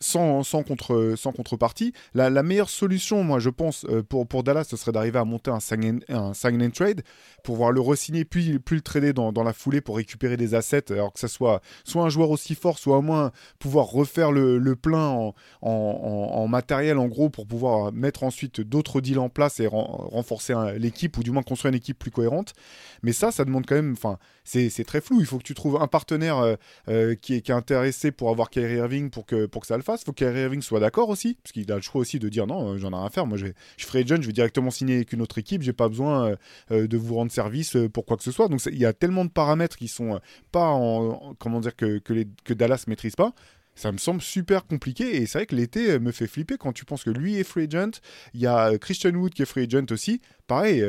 sans, 0.00 0.42
contre, 0.62 1.14
sans 1.16 1.32
contrepartie. 1.32 1.92
La, 2.14 2.42
meilleure 2.42 2.70
solution, 2.70 3.22
moi, 3.22 3.38
je 3.38 3.50
pense, 3.50 3.84
euh, 3.84 4.02
pour, 4.02 4.26
pour 4.26 4.42
Dallas, 4.42 4.64
ce 4.64 4.76
serait 4.76 4.92
d'arriver 4.92 5.18
à 5.18 5.24
monter 5.24 5.50
un 5.50 5.60
sign, 5.60 6.00
un 6.08 6.32
sign 6.32 6.62
and 6.62 6.70
trade 6.70 7.02
pour 7.44 7.54
pouvoir 7.54 7.72
le 7.72 7.80
re-signer, 7.80 8.24
puis, 8.24 8.58
puis 8.58 8.76
le 8.76 8.82
trader 8.82 9.12
dans, 9.12 9.32
dans, 9.32 9.42
la 9.42 9.52
foulée 9.52 9.80
pour 9.80 9.96
récupérer 9.96 10.36
des 10.36 10.54
assets, 10.54 10.92
alors 10.92 11.12
que 11.12 11.20
ça 11.20 11.28
soit 11.28 11.60
soit 11.84 12.02
un 12.02 12.08
joueur 12.08 12.30
aussi 12.30 12.54
fort, 12.54 12.78
soit 12.78 12.98
au 12.98 13.02
moins 13.02 13.32
pouvoir 13.58 13.86
refaire 13.86 14.32
le, 14.32 14.58
le 14.58 14.76
plein 14.76 15.08
en, 15.08 15.34
en, 15.62 15.70
en, 15.70 16.48
matériel, 16.48 16.98
en 16.98 17.06
gros, 17.06 17.28
pour 17.28 17.46
pouvoir 17.46 17.92
mettre 17.92 18.22
ensuite 18.22 18.60
d'autres 18.60 19.00
deals 19.00 19.18
en 19.18 19.28
place 19.28 19.60
et 19.60 19.66
renforcer 19.66 20.54
l'équipe, 20.78 21.16
ou 21.18 21.22
du 21.22 21.30
moins 21.30 21.42
construire 21.42 21.70
une 21.70 21.76
équipe 21.78 21.98
plus 21.98 22.10
cohérente. 22.10 22.54
Mais 23.02 23.12
ça, 23.12 23.30
ça 23.30 23.44
demande 23.44 23.66
quand 23.66 23.74
même, 23.74 23.92
enfin, 23.92 24.18
c'est 24.44 24.84
très 24.84 25.00
flou. 25.00 25.20
Il 25.20 25.26
faut 25.26 25.38
que 25.38 25.44
tu 25.44 25.54
trouves 25.54 25.80
un 25.80 25.86
partenaire 25.86 26.38
euh, 26.38 26.56
euh, 26.88 27.14
qui, 27.14 27.34
est, 27.34 27.40
qui, 27.40 27.50
est, 27.50 27.54
intéressé 27.54 28.10
pour 28.10 28.30
avoir 28.30 28.50
Kyrie 28.50 28.76
Irving 28.76 29.10
pour 29.10 29.26
que, 29.26 29.46
pour 29.46 29.62
que 29.62 29.66
ça 29.66 29.76
le 29.76 29.82
fasse. 29.82 29.89
Il 29.98 30.04
faut 30.04 30.12
que 30.12 30.24
Kyrie 30.24 30.40
Irving 30.40 30.62
soit 30.62 30.80
d'accord 30.80 31.08
aussi, 31.08 31.36
parce 31.42 31.52
qu'il 31.52 31.70
a 31.72 31.76
le 31.76 31.82
choix 31.82 32.00
aussi 32.00 32.18
de 32.18 32.28
dire 32.28 32.46
non, 32.46 32.72
euh, 32.72 32.78
j'en 32.78 32.90
ai 32.90 32.96
rien 32.96 33.04
à 33.04 33.10
faire. 33.10 33.26
Moi, 33.26 33.38
je, 33.38 33.46
je 33.76 33.86
ferai 33.86 34.06
jeune, 34.06 34.22
je 34.22 34.26
vais 34.26 34.32
directement 34.32 34.70
signer 34.70 34.96
avec 34.96 35.12
une 35.12 35.22
autre 35.22 35.38
équipe. 35.38 35.62
J'ai 35.62 35.72
pas 35.72 35.88
besoin 35.88 36.34
de 36.70 36.96
vous 36.96 37.14
rendre 37.14 37.32
service 37.32 37.76
pour 37.92 38.04
quoi 38.04 38.16
que 38.16 38.22
ce 38.22 38.32
soit. 38.32 38.48
Donc, 38.48 38.64
il 38.66 38.78
y 38.78 38.86
a 38.86 38.92
tellement 38.92 39.24
de 39.24 39.30
paramètres 39.30 39.76
qui 39.76 39.88
sont 39.88 40.20
pas 40.52 40.68
en, 40.68 41.34
comment 41.38 41.60
dire 41.60 41.76
que, 41.76 41.98
que, 41.98 42.12
les, 42.12 42.26
Dallas 42.48 42.84
maîtrise 42.86 43.16
pas 43.16 43.32
ça 43.76 43.92
me 43.92 43.98
semble 43.98 44.20
super 44.20 44.66
compliqué 44.66 45.16
et 45.16 45.26
c'est 45.26 45.38
vrai 45.38 45.46
que 45.46 45.54
l'été 45.54 45.98
me 46.00 46.12
fait 46.12 46.26
flipper 46.26 46.58
quand 46.58 46.72
tu 46.72 46.84
penses 46.84 47.04
que 47.04 47.10
lui 47.10 47.36
est 47.36 47.44
free 47.44 47.68
agent, 47.72 48.00
il 48.34 48.40
y 48.40 48.46
a 48.46 48.76
Christian 48.78 49.14
Wood 49.14 49.32
qui 49.32 49.42
est 49.42 49.46
free 49.46 49.64
agent 49.64 49.86
aussi, 49.90 50.20
pareil, 50.46 50.84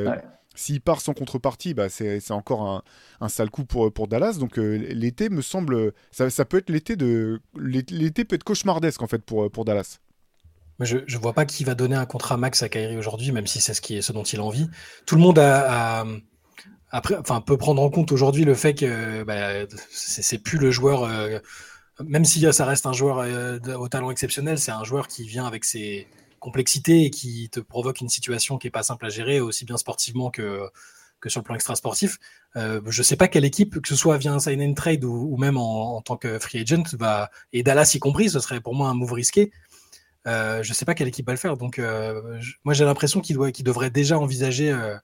s'il 0.56 0.82
part 0.82 1.02
sans 1.02 1.14
contrepartie, 1.14 1.74
bah 1.74 1.90
c'est 1.90 2.32
encore 2.32 2.84
un, 3.20 3.30
sale 3.30 3.50
coup 3.50 3.66
pour, 3.66 4.08
Dallas. 4.08 4.38
Donc 4.40 4.58
euh, 4.58 4.78
l'été 4.78 5.30
me 5.30 5.42
semble. 5.42 5.94
Ça, 6.12 6.46
peut 6.46 6.58
être 6.58 6.70
l'été 6.70 6.96
de. 6.96 7.42
L'été 7.58 8.26
peut 8.26 8.36
être 8.36 8.44
cauchemardesque 8.44 9.02
en 9.02 9.08
fait 9.08 9.24
pour, 9.24 9.50
pour 9.50 9.66
Dallas. 9.66 10.00
Je 10.80 10.98
ne 10.98 11.22
vois 11.22 11.34
pas 11.34 11.46
qui 11.46 11.64
va 11.64 11.76
donner 11.76 11.96
un 11.96 12.06
contrat 12.06 12.38
max 12.38 12.64
à 12.64 12.70
Kyrie 12.70 12.98
aujourd'hui, 12.98 13.32
même 13.32 13.46
si 13.46 13.62
c'est 13.62 13.74
ce, 13.74 13.82
qui 13.82 13.98
est, 13.98 14.02
ce 14.02 14.12
dont 14.12 14.24
il 14.24 14.40
a 14.40 14.44
envie. 14.44 14.68
Tout 15.06 15.16
le 15.16 15.22
monde 15.22 15.36
peut 17.46 17.58
prendre 17.58 17.82
en 17.82 17.90
compte 17.90 18.12
aujourd'hui 18.12 18.46
le 18.46 18.56
fait 18.56 18.74
que 18.74 19.24
bah, 19.24 19.68
c'est 19.92 20.40
plus 20.40 20.58
le 20.58 20.72
joueur. 20.72 21.04
Euh, 21.04 21.40
même 22.04 22.26
si 22.26 22.52
ça 22.52 22.66
reste 22.66 22.88
un 22.88 22.94
joueur 22.94 23.20
euh, 23.20 23.60
au 23.76 23.88
talent 23.90 24.10
exceptionnel, 24.10 24.58
c'est 24.58 24.72
un 24.72 24.84
joueur 24.84 25.08
qui 25.08 25.24
vient 25.28 25.46
avec 25.46 25.66
ses, 25.66 26.08
complexité 26.42 27.06
et 27.06 27.10
qui 27.10 27.50
te 27.50 27.62
provoque 27.62 28.02
une 28.02 28.10
situation 28.10 28.58
qui 28.58 28.68
est 28.68 28.72
pas 28.72 28.84
simple 28.84 29.06
à 29.06 29.10
gérer, 29.10 29.40
aussi 29.40 29.64
bien 29.64 29.78
sportivement 29.78 30.30
que, 30.30 30.68
que 31.22 31.30
sur 31.30 31.40
le 31.40 31.46
plan 31.46 31.56
extra-sportif. 31.56 32.18
Euh, 32.58 32.82
je 32.88 33.04
sais 33.04 33.16
pas 33.16 33.30
quelle 33.30 33.46
équipe, 33.46 33.80
que 33.80 33.88
ce 33.88 33.96
soit 33.96 34.18
via 34.18 34.34
un 34.34 34.40
sign 34.40 34.62
and 34.62 34.74
trade 34.74 35.06
ou, 35.06 35.38
même 35.38 35.56
en, 35.56 36.02
tant 36.02 36.18
que 36.18 36.40
free 36.40 36.60
agent, 36.60 36.84
et 37.54 37.64
Dallas 37.64 37.94
y 37.96 38.00
compris, 38.00 38.30
ce 38.30 38.42
serait 38.42 38.60
pour 38.60 38.76
moi 38.76 38.90
un 38.90 38.94
move 38.94 39.14
risqué. 39.14 39.52
Euh, 40.28 40.62
je 40.62 40.74
sais 40.74 40.86
pas 40.86 40.94
quelle 40.94 41.08
équipe 41.08 41.26
va 41.26 41.34
le 41.34 41.38
faire. 41.38 41.58
Donc, 41.58 41.80
euh, 41.80 42.40
moi, 42.64 42.74
j'ai 42.74 42.86
l'impression 42.86 43.22
qu'il 43.22 43.38
qu'il 43.52 43.66
devrait 43.66 43.90
déjà 43.90 44.20
envisager 44.20 44.72
euh, 44.72 44.98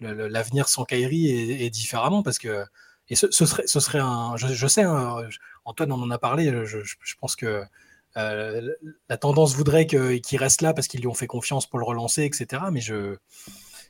l'avenir 0.00 0.68
sans 0.68 0.84
Kyrie 0.84 1.30
et, 1.30 1.70
différemment 1.70 2.22
parce 2.22 2.38
que 2.38 2.64
et 3.08 3.16
ce, 3.16 3.30
serait, 3.30 3.66
ce 3.66 3.80
serait 3.80 3.98
un. 3.98 4.36
Je, 4.36 4.66
sais, 4.66 4.82
hein, 4.82 5.16
Antoine 5.64 5.92
en 5.92 6.10
a 6.10 6.18
parlé. 6.18 6.50
Je 6.64 7.14
pense 7.20 7.36
que 7.36 7.64
la 8.14 9.16
tendance 9.18 9.54
voudrait 9.54 9.86
qu'il 9.86 10.38
reste 10.38 10.62
là 10.62 10.74
parce 10.74 10.88
qu'ils 10.88 11.00
lui 11.00 11.08
ont 11.08 11.14
fait 11.14 11.26
confiance 11.26 11.66
pour 11.66 11.78
le 11.78 11.84
relancer, 11.84 12.24
etc. 12.24 12.62
Mais 12.70 12.80
je, 12.80 13.16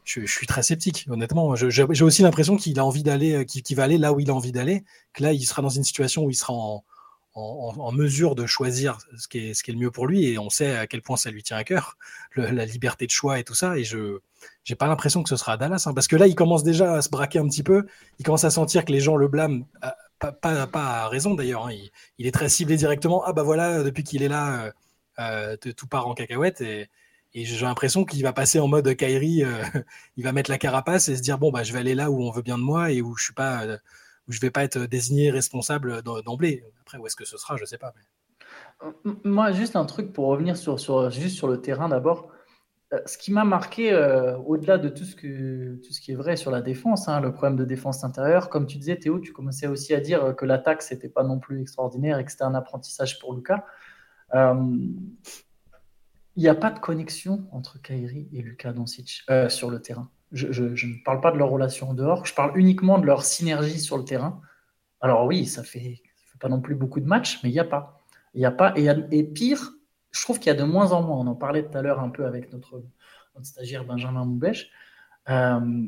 suis 0.04 0.46
très 0.46 0.62
sceptique, 0.62 1.06
honnêtement. 1.10 1.54
J'ai 1.56 2.04
aussi 2.04 2.22
l'impression 2.22 2.56
qu'il 2.56 2.78
a 2.78 2.84
envie 2.84 3.02
d'aller, 3.02 3.34
euh, 3.34 3.44
qu'il 3.44 3.76
va 3.76 3.84
aller 3.84 3.98
là 3.98 4.12
où 4.12 4.20
il 4.20 4.30
a 4.30 4.34
envie 4.34 4.52
d'aller, 4.52 4.84
que 5.12 5.22
là, 5.22 5.32
il 5.32 5.44
sera 5.44 5.62
dans 5.62 5.68
une 5.68 5.84
situation 5.84 6.24
où 6.24 6.30
il 6.30 6.34
sera 6.34 6.52
en, 7.34 7.92
mesure 7.92 8.34
de 8.34 8.46
choisir 8.46 8.98
ce 9.16 9.26
qui, 9.26 9.38
est, 9.38 9.54
ce 9.54 9.62
qui 9.62 9.70
est 9.70 9.74
le 9.74 9.80
mieux 9.80 9.90
pour 9.90 10.06
lui, 10.06 10.26
et 10.26 10.38
on 10.38 10.50
sait 10.50 10.76
à 10.76 10.86
quel 10.86 11.00
point 11.02 11.16
ça 11.16 11.30
lui 11.30 11.42
tient 11.42 11.56
à 11.56 11.64
cœur, 11.64 11.96
la 12.36 12.66
liberté 12.66 13.06
de 13.06 13.10
choix 13.10 13.38
et 13.38 13.44
tout 13.44 13.54
ça. 13.54 13.78
Et 13.78 13.84
je 13.84 14.18
n'ai 14.68 14.76
pas 14.76 14.86
l'impression 14.86 15.22
que 15.22 15.28
ce 15.28 15.36
sera 15.36 15.52
à 15.52 15.56
Dallas, 15.56 15.84
hein, 15.86 15.94
parce 15.94 16.08
que 16.08 16.16
là, 16.16 16.26
il 16.26 16.34
commence 16.34 16.62
déjà 16.62 16.94
à 16.94 17.02
se 17.02 17.08
braquer 17.08 17.38
un 17.38 17.48
petit 17.48 17.62
peu. 17.62 17.86
Il 18.18 18.24
commence 18.24 18.44
à 18.44 18.50
sentir 18.50 18.84
que 18.84 18.92
les 18.92 19.00
gens 19.00 19.16
le 19.16 19.28
blâment 19.28 19.64
pas, 20.30 20.66
pas, 20.66 21.02
à 21.04 21.08
raison 21.08 21.34
d'ailleurs. 21.34 21.66
Hein. 21.66 21.76
Il, 22.18 22.26
est 22.26 22.32
très 22.32 22.48
ciblé 22.48 22.76
directement. 22.76 23.22
Ah 23.24 23.32
bah 23.32 23.42
voilà, 23.42 23.82
depuis 23.82 24.04
qu'il 24.04 24.22
est 24.22 24.28
là, 24.28 24.66
euh, 25.18 25.56
euh 25.64 25.72
tout 25.74 25.86
part 25.86 26.06
en 26.06 26.14
cacahuète. 26.14 26.60
Et, 26.60 26.88
j'ai 27.34 27.64
l'impression 27.64 28.04
qu'il 28.04 28.22
va 28.22 28.32
passer 28.34 28.60
en 28.60 28.68
mode 28.68 28.94
Kairi. 28.94 29.42
Euh, 29.42 29.62
il 30.16 30.24
va 30.24 30.32
mettre 30.32 30.50
la 30.50 30.58
carapace 30.58 31.08
et 31.08 31.16
se 31.16 31.22
dire 31.22 31.38
bon 31.38 31.50
bah 31.50 31.62
je 31.62 31.72
vais 31.72 31.78
aller 31.78 31.94
là 31.94 32.10
où 32.10 32.22
on 32.22 32.30
veut 32.30 32.42
bien 32.42 32.58
de 32.58 32.62
moi 32.62 32.92
et 32.92 33.00
où 33.00 33.16
je 33.16 33.24
suis 33.24 33.32
pas, 33.32 33.66
je 34.28 34.40
vais 34.40 34.50
pas 34.50 34.64
être 34.64 34.80
désigné 34.80 35.30
responsable 35.30 36.02
d'emblée. 36.02 36.62
Après 36.82 36.98
où 36.98 37.06
est-ce 37.06 37.16
que 37.16 37.24
ce 37.24 37.38
sera, 37.38 37.56
je 37.56 37.64
sais 37.64 37.78
pas. 37.78 37.94
Moi 39.24 39.52
juste 39.52 39.76
un 39.76 39.86
truc 39.86 40.12
pour 40.12 40.26
revenir 40.26 40.56
sur 40.58 40.76
le 40.76 41.56
terrain 41.56 41.88
d'abord. 41.88 42.30
Euh, 42.92 42.98
ce 43.06 43.16
qui 43.16 43.32
m'a 43.32 43.44
marqué, 43.44 43.92
euh, 43.92 44.36
au-delà 44.38 44.78
de 44.78 44.88
tout 44.88 45.04
ce, 45.04 45.16
que, 45.16 45.76
tout 45.76 45.92
ce 45.92 46.00
qui 46.00 46.12
est 46.12 46.14
vrai 46.14 46.36
sur 46.36 46.50
la 46.50 46.60
défense, 46.60 47.08
hein, 47.08 47.20
le 47.20 47.32
problème 47.32 47.56
de 47.56 47.64
défense 47.64 48.04
intérieure, 48.04 48.48
comme 48.50 48.66
tu 48.66 48.78
disais, 48.78 48.96
Théo, 48.96 49.18
tu 49.18 49.32
commençais 49.32 49.66
aussi 49.66 49.94
à 49.94 50.00
dire 50.00 50.34
que 50.36 50.44
l'attaque, 50.44 50.82
c'était 50.82 51.08
pas 51.08 51.22
non 51.22 51.38
plus 51.38 51.62
extraordinaire 51.62 52.18
et 52.18 52.24
que 52.24 52.30
c'était 52.30 52.44
un 52.44 52.54
apprentissage 52.54 53.18
pour 53.18 53.34
Lucas. 53.34 53.64
Euh, 54.34 54.54
il 56.36 56.42
n'y 56.42 56.48
a 56.48 56.54
pas 56.54 56.70
de 56.70 56.78
connexion 56.78 57.46
entre 57.52 57.80
Kairi 57.80 58.28
et 58.32 58.40
Lucas 58.40 58.72
Doncic 58.72 59.24
sur 59.48 59.70
le 59.70 59.82
terrain. 59.82 60.08
Je, 60.30 60.46
ne 60.62 61.04
parle 61.04 61.20
pas 61.20 61.30
de 61.30 61.36
leur 61.36 61.50
relation 61.50 61.90
en 61.90 61.94
dehors, 61.94 62.24
je 62.24 62.34
parle 62.34 62.58
uniquement 62.58 62.98
de 62.98 63.04
leur 63.04 63.22
synergie 63.22 63.78
sur 63.78 63.98
le 63.98 64.04
terrain. 64.04 64.40
Alors 65.02 65.26
oui, 65.26 65.44
ça 65.44 65.62
fait, 65.62 66.00
fait 66.24 66.38
pas 66.40 66.48
non 66.48 66.62
plus 66.62 66.74
beaucoup 66.74 67.00
de 67.00 67.06
matchs, 67.06 67.40
mais 67.42 67.50
il 67.50 67.52
n'y 67.52 67.60
a 67.60 67.64
pas. 67.64 68.02
Il 68.32 68.46
a 68.46 68.50
pas 68.50 68.72
et 68.76 69.24
pire, 69.24 69.74
je 70.12 70.22
trouve 70.22 70.38
qu'il 70.38 70.48
y 70.48 70.50
a 70.50 70.58
de 70.58 70.64
moins 70.64 70.92
en 70.92 71.02
moins, 71.02 71.18
on 71.18 71.26
en 71.26 71.34
parlait 71.34 71.64
tout 71.64 71.76
à 71.76 71.82
l'heure 71.82 72.00
un 72.00 72.10
peu 72.10 72.26
avec 72.26 72.52
notre, 72.52 72.82
stagiaire 73.42 73.84
Benjamin 73.84 74.24
Moubèche, 74.24 74.70
euh, 75.28 75.86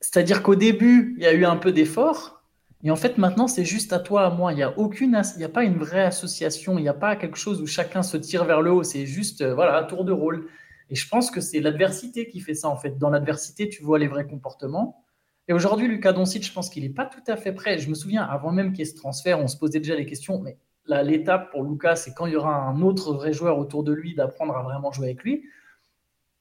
c'est-à-dire 0.00 0.42
qu'au 0.42 0.56
début, 0.56 1.14
il 1.18 1.22
y 1.22 1.26
a 1.26 1.32
eu 1.32 1.44
un 1.44 1.56
peu 1.56 1.72
d'effort, 1.72 2.40
et 2.82 2.90
en 2.90 2.96
fait, 2.96 3.18
maintenant, 3.18 3.46
c'est 3.46 3.64
juste 3.64 3.92
à 3.92 3.98
toi, 3.98 4.24
à 4.24 4.30
moi. 4.30 4.52
Il 4.52 4.56
n'y 4.56 4.62
a 4.62 4.68
a 4.68 5.48
pas 5.48 5.64
une 5.64 5.76
vraie 5.76 6.04
association, 6.04 6.78
il 6.78 6.82
n'y 6.82 6.88
a 6.88 6.94
pas 6.94 7.14
quelque 7.16 7.36
chose 7.36 7.60
où 7.60 7.66
chacun 7.66 8.02
se 8.02 8.16
tire 8.16 8.44
vers 8.44 8.62
le 8.62 8.72
haut. 8.72 8.82
C'est 8.82 9.04
juste, 9.06 9.42
euh, 9.42 9.54
voilà, 9.54 9.78
un 9.78 9.84
tour 9.84 10.04
de 10.04 10.12
rôle. 10.12 10.48
Et 10.88 10.94
je 10.94 11.06
pense 11.08 11.30
que 11.30 11.40
c'est 11.40 11.60
l'adversité 11.60 12.26
qui 12.26 12.40
fait 12.40 12.54
ça, 12.54 12.68
en 12.68 12.76
fait. 12.76 12.98
Dans 12.98 13.10
l'adversité, 13.10 13.68
tu 13.68 13.82
vois 13.82 13.98
les 13.98 14.08
vrais 14.08 14.26
comportements. 14.26 15.04
Et 15.46 15.52
aujourd'hui, 15.52 15.88
Lucas 15.88 16.12
Doncic, 16.12 16.44
je 16.44 16.52
pense 16.52 16.70
qu'il 16.70 16.82
n'est 16.82 16.88
pas 16.88 17.06
tout 17.06 17.22
à 17.26 17.36
fait 17.36 17.52
prêt. 17.52 17.78
Je 17.78 17.90
me 17.90 17.94
souviens, 17.94 18.22
avant 18.22 18.50
même 18.50 18.72
qu'il 18.72 18.80
y 18.80 18.82
ait 18.82 18.90
ce 18.90 18.96
transfert, 18.96 19.38
on 19.40 19.48
se 19.48 19.58
posait 19.58 19.80
déjà 19.80 19.94
les 19.94 20.06
questions, 20.06 20.40
mais 20.40 20.56
l'étape 20.86 21.50
pour 21.50 21.62
Lucas, 21.62 21.96
c'est 21.96 22.14
quand 22.14 22.26
il 22.26 22.32
y 22.32 22.36
aura 22.36 22.54
un 22.54 22.80
autre 22.82 23.12
vrai 23.12 23.32
joueur 23.32 23.58
autour 23.58 23.84
de 23.84 23.92
lui, 23.92 24.14
d'apprendre 24.14 24.56
à 24.56 24.62
vraiment 24.62 24.92
jouer 24.92 25.06
avec 25.06 25.22
lui. 25.22 25.44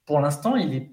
Pour 0.06 0.20
l'instant, 0.20 0.56
il 0.56 0.74
est 0.74 0.92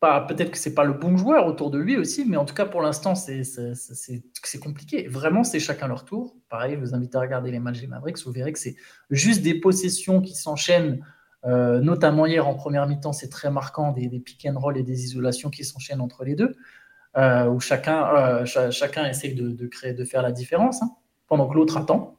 pas. 0.00 0.20
Peut-être 0.20 0.50
que 0.52 0.58
c'est 0.58 0.74
pas 0.74 0.84
le 0.84 0.92
bon 0.92 1.16
joueur 1.16 1.46
autour 1.46 1.70
de 1.70 1.78
lui 1.78 1.96
aussi, 1.96 2.24
mais 2.24 2.36
en 2.36 2.44
tout 2.44 2.54
cas, 2.54 2.66
pour 2.66 2.82
l'instant, 2.82 3.14
c'est 3.14 4.60
compliqué. 4.60 5.08
Vraiment, 5.08 5.44
c'est 5.44 5.60
chacun 5.60 5.88
leur 5.88 6.04
tour. 6.04 6.36
Pareil, 6.48 6.74
je 6.74 6.80
vous 6.80 6.94
invite 6.94 7.14
à 7.14 7.20
regarder 7.20 7.50
les 7.50 7.58
matchs 7.58 7.80
des 7.80 7.86
Mavericks. 7.86 8.18
Vous 8.24 8.32
verrez 8.32 8.52
que 8.52 8.58
c'est 8.58 8.76
juste 9.10 9.42
des 9.42 9.54
possessions 9.54 10.20
qui 10.20 10.34
s'enchaînent. 10.34 11.04
Euh, 11.44 11.80
notamment 11.80 12.26
hier 12.26 12.46
en 12.48 12.54
première 12.54 12.86
mi-temps, 12.86 13.12
c'est 13.12 13.28
très 13.28 13.50
marquant 13.50 13.92
des, 13.92 14.08
pick 14.18 14.44
and 14.46 14.58
roll 14.58 14.76
et 14.76 14.82
des 14.82 15.04
isolations 15.04 15.50
qui 15.50 15.64
s'enchaînent 15.64 16.00
entre 16.00 16.24
les 16.24 16.34
deux, 16.34 16.56
euh, 17.16 17.46
où 17.46 17.60
chacun, 17.60 18.08
euh, 18.16 18.44
chacun 18.44 19.06
essaye 19.06 19.34
de, 19.34 19.66
créer, 19.68 19.94
de 19.94 20.04
faire 20.04 20.22
la 20.22 20.32
différence. 20.32 20.82
Hein 20.82 20.90
pendant 21.28 21.48
que 21.48 21.54
l'autre 21.54 21.76
attend, 21.76 22.18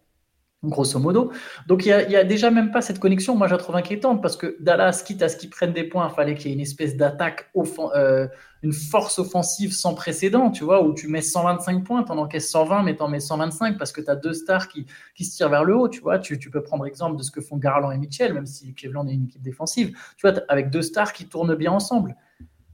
grosso 0.64 1.00
modo. 1.00 1.32
Donc 1.68 1.86
il 1.86 2.08
n'y 2.10 2.16
a, 2.16 2.24
déjà 2.24 2.52
même 2.52 2.72
pas 2.72 2.82
cette 2.82 3.00
connexion, 3.00 3.36
moi 3.36 3.48
je 3.48 3.54
la 3.54 3.58
trouve 3.58 3.76
inquiétante, 3.76 4.22
parce 4.22 4.36
que 4.36 4.58
Dallas, 4.60 5.04
quitte 5.06 5.22
à 5.22 5.30
ce 5.30 5.38
qu'ils 5.38 5.50
prennent 5.50 5.74
des 5.74 5.86
points, 5.86 6.10
il 6.10 6.16
fallait 6.16 6.36
qu'il 6.36 6.48
y 6.48 6.50
ait 6.52 6.56
une 6.56 6.62
espèce 6.62 6.98
d'attaque, 6.98 7.50
euh, 7.96 8.28
une 8.62 8.74
force 8.74 9.20
offensive 9.20 9.74
sans 9.74 9.94
précédent, 9.94 10.52
tu 10.52 10.66
vois, 10.66 10.84
où 10.84 10.94
tu 10.94 11.08
mets 11.08 11.22
125 11.22 11.84
points, 11.86 12.04
tu 12.04 12.12
en 12.12 12.18
encaisses 12.18 12.50
120, 12.52 12.84
mais 12.84 12.96
tu 12.96 13.02
en 13.02 13.08
mets 13.08 13.22
125 13.22 13.78
parce 13.78 13.94
que 13.94 14.02
tu 14.02 14.10
as 14.10 14.16
deux 14.16 14.34
stars 14.34 14.68
qui, 14.68 14.86
qui, 15.16 15.24
se 15.24 15.38
tirent 15.38 15.50
vers 15.50 15.64
le 15.64 15.78
haut, 15.78 15.88
tu 15.88 16.02
vois. 16.02 16.20
Tu, 16.20 16.38
peux 16.38 16.62
prendre 16.62 16.86
exemple 16.86 17.18
de 17.18 17.24
ce 17.24 17.32
que 17.32 17.42
font 17.42 17.58
Garland 17.58 17.92
et 17.92 17.98
Mitchell, 17.98 18.34
même 18.34 18.46
si 18.46 18.74
Cleveland 18.74 19.08
est 19.08 19.14
une 19.14 19.26
équipe 19.26 19.42
défensive, 19.42 19.96
tu 20.18 20.28
vois, 20.28 20.42
avec 20.50 20.70
deux 20.70 20.82
stars 20.82 21.14
qui 21.14 21.28
tournent 21.28 21.56
bien 21.56 21.72
ensemble. 21.72 22.16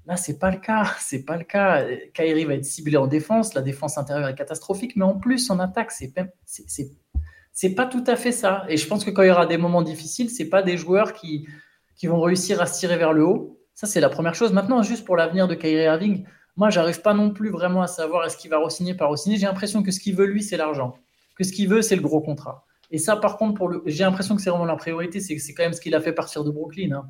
Là, 0.08 0.18
c'est 0.18 0.38
pas 0.38 0.52
le 0.52 0.58
cas. 0.58 0.86
C'est 1.00 1.24
pas 1.24 1.38
le 1.38 1.44
cas. 1.44 1.84
Kairi 2.14 2.46
va 2.46 2.54
être 2.54 2.66
ciblé 2.66 2.98
en 2.98 3.08
défense. 3.08 3.54
La 3.54 3.62
défense 3.62 3.98
intérieure 3.98 4.30
est 4.30 4.36
catastrophique, 4.36 4.96
mais 4.96 5.06
en 5.06 5.18
plus 5.18 5.50
en 5.50 5.60
attaque, 5.60 5.92
c'est 5.92 6.14
c'est 7.58 7.74
pas 7.74 7.86
tout 7.86 8.04
à 8.06 8.18
fait 8.18 8.34
ça. 8.34 8.66
Et 8.68 8.76
je 8.76 8.86
pense 8.86 9.06
que 9.06 9.12
quand 9.12 9.24
il 9.24 9.30
y 9.30 9.32
aura 9.32 9.46
des 9.46 9.58
moments 9.58 9.82
difficiles, 9.82 10.30
c'est 10.30 10.50
pas 10.50 10.62
des 10.62 10.78
joueurs 10.78 11.14
qui 11.14 11.48
vont 12.04 12.20
réussir 12.20 12.62
à 12.62 12.66
se 12.66 12.80
tirer 12.80 12.98
vers 12.98 13.14
le 13.14 13.26
haut. 13.26 13.60
Ça, 13.74 13.88
c'est 13.88 14.00
la 14.00 14.10
première 14.10 14.36
chose. 14.36 14.54
Maintenant, 14.54 14.84
juste 14.84 15.06
pour 15.06 15.16
l'avenir 15.18 15.48
de 15.48 15.56
Kyrie 15.56 15.84
Irving, 15.84 16.26
moi, 16.56 16.70
j'arrive 16.70 17.02
pas 17.02 17.14
non 17.14 17.32
plus 17.32 17.50
vraiment 17.50 17.82
à 17.82 17.88
savoir 17.88 18.26
est-ce 18.26 18.38
qu'il 18.38 18.50
va 18.50 18.58
re-signer, 18.60 18.94
pas 18.94 19.08
re-signer. 19.08 19.38
J'ai 19.38 19.46
l'impression 19.46 19.84
que 19.84 19.92
ce 19.92 20.00
qu'il 20.00 20.16
veut, 20.16 20.26
lui, 20.26 20.44
c'est 20.44 20.56
l'argent. 20.56 20.98
Que 21.36 21.44
ce 21.44 21.52
qu'il 21.52 21.68
veut, 21.68 21.82
c'est 21.82 21.98
le 21.98 22.02
gros 22.02 22.22
contrat. 22.22 22.66
Et 22.92 22.98
ça, 22.98 23.18
par 23.18 23.38
contre, 23.38 23.84
j'ai 23.86 24.06
l'impression 24.06 24.36
que 24.36 24.42
c'est 24.42 24.50
vraiment 24.50 24.66
la 24.66 24.78
priorité. 24.78 25.20
C'est 25.20 25.54
quand 25.54 25.64
même 25.64 25.74
ce 25.74 25.82
qu'il 25.82 25.94
a 25.94 26.00
fait 26.00 26.14
partir 26.14 26.46
de 26.46 26.52
Brooklyn. 26.52 26.92
Hein 26.94 27.06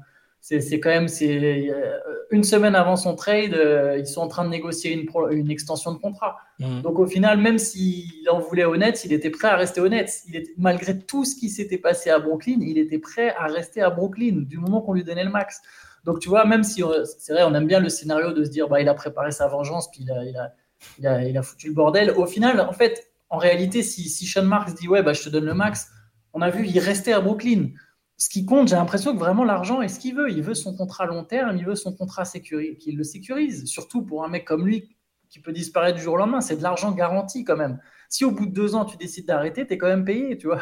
c'est 0.47 0.79
quand 0.79 0.89
même 0.89 1.07
c'est 1.07 1.39
euh, 1.39 1.97
une 2.29 2.43
semaine 2.43 2.75
avant 2.75 2.95
son 2.95 3.15
trade, 3.15 3.55
euh, 3.55 3.97
ils 3.97 4.05
sont 4.05 4.21
en 4.21 4.27
train 4.27 4.45
de 4.45 4.49
négocier 4.49 4.93
une, 4.93 5.07
une 5.31 5.49
extension 5.49 5.91
de 5.91 5.97
contrat. 5.97 6.37
Mm. 6.59 6.81
Donc 6.81 6.99
au 6.99 7.07
final, 7.07 7.39
même 7.39 7.57
s'il 7.57 8.29
en 8.29 8.39
voulait 8.39 8.65
au 8.65 8.77
Nets, 8.77 9.05
il 9.05 9.13
était 9.13 9.31
prêt 9.31 9.47
à 9.47 9.55
rester 9.55 9.81
au 9.81 9.89
Nets. 9.89 10.21
Il 10.27 10.35
était, 10.35 10.53
malgré 10.59 10.99
tout 10.99 11.25
ce 11.25 11.35
qui 11.35 11.49
s'était 11.49 11.79
passé 11.79 12.11
à 12.11 12.19
Brooklyn, 12.19 12.59
il 12.61 12.77
était 12.77 12.99
prêt 12.99 13.33
à 13.35 13.47
rester 13.47 13.81
à 13.81 13.89
Brooklyn 13.89 14.43
du 14.47 14.59
moment 14.59 14.81
qu'on 14.81 14.93
lui 14.93 15.03
donnait 15.03 15.23
le 15.23 15.31
max. 15.31 15.61
Donc 16.03 16.19
tu 16.19 16.29
vois, 16.29 16.45
même 16.45 16.63
si 16.63 16.83
c'est 17.17 17.33
vrai, 17.33 17.41
on 17.43 17.55
aime 17.55 17.65
bien 17.65 17.79
le 17.79 17.89
scénario 17.89 18.31
de 18.31 18.43
se 18.43 18.51
dire 18.51 18.67
bah 18.67 18.79
il 18.79 18.87
a 18.87 18.93
préparé 18.93 19.31
sa 19.31 19.47
vengeance 19.47 19.89
puis 19.89 20.01
il 20.03 20.11
a, 20.11 20.23
il 20.25 20.37
a, 20.37 20.53
il 20.99 21.07
a, 21.07 21.23
il 21.23 21.37
a 21.39 21.41
foutu 21.41 21.69
le 21.69 21.73
bordel. 21.73 22.11
Au 22.11 22.27
final, 22.27 22.59
en 22.59 22.73
fait, 22.73 23.11
en 23.31 23.37
réalité, 23.37 23.81
si, 23.81 24.09
si 24.09 24.27
Sean 24.27 24.43
Marks 24.43 24.75
dit 24.75 24.87
ouais 24.87 25.01
bah 25.01 25.13
je 25.13 25.23
te 25.23 25.29
donne 25.29 25.45
le 25.45 25.55
max, 25.55 25.89
on 26.33 26.43
a 26.43 26.51
vu 26.51 26.67
il 26.67 26.77
restait 26.77 27.13
à 27.13 27.19
Brooklyn 27.19 27.69
ce 28.17 28.29
qui 28.29 28.45
compte, 28.45 28.69
j'ai 28.69 28.75
l'impression 28.75 29.13
que 29.13 29.19
vraiment 29.19 29.43
l'argent 29.43 29.81
est 29.81 29.89
ce 29.89 29.99
qu'il 29.99 30.15
veut. 30.15 30.31
Il 30.31 30.41
veut 30.41 30.53
son 30.53 30.75
contrat 30.75 31.05
long 31.05 31.25
terme, 31.25 31.57
il 31.57 31.65
veut 31.65 31.75
son 31.75 31.93
contrat 31.93 32.23
qu'il 32.23 32.97
le 32.97 33.03
sécurise. 33.03 33.65
Surtout 33.65 34.03
pour 34.03 34.23
un 34.23 34.29
mec 34.29 34.45
comme 34.45 34.65
lui 34.65 34.95
qui 35.29 35.39
peut 35.41 35.51
disparaître 35.51 35.97
du 35.97 36.03
jour 36.03 36.13
au 36.13 36.17
lendemain, 36.17 36.39
c'est 36.39 36.55
de 36.55 36.63
l'argent 36.63 36.91
garanti 36.93 37.43
quand 37.43 37.57
même. 37.57 37.79
Si 38.07 38.23
au 38.23 38.31
bout 38.31 38.45
de 38.45 38.53
deux 38.53 38.75
ans 38.75 38.85
tu 38.85 38.95
décides 38.95 39.25
d'arrêter, 39.25 39.67
tu 39.67 39.73
es 39.73 39.77
quand 39.77 39.87
même 39.87 40.05
payé, 40.05 40.37
tu 40.37 40.47
vois. 40.47 40.61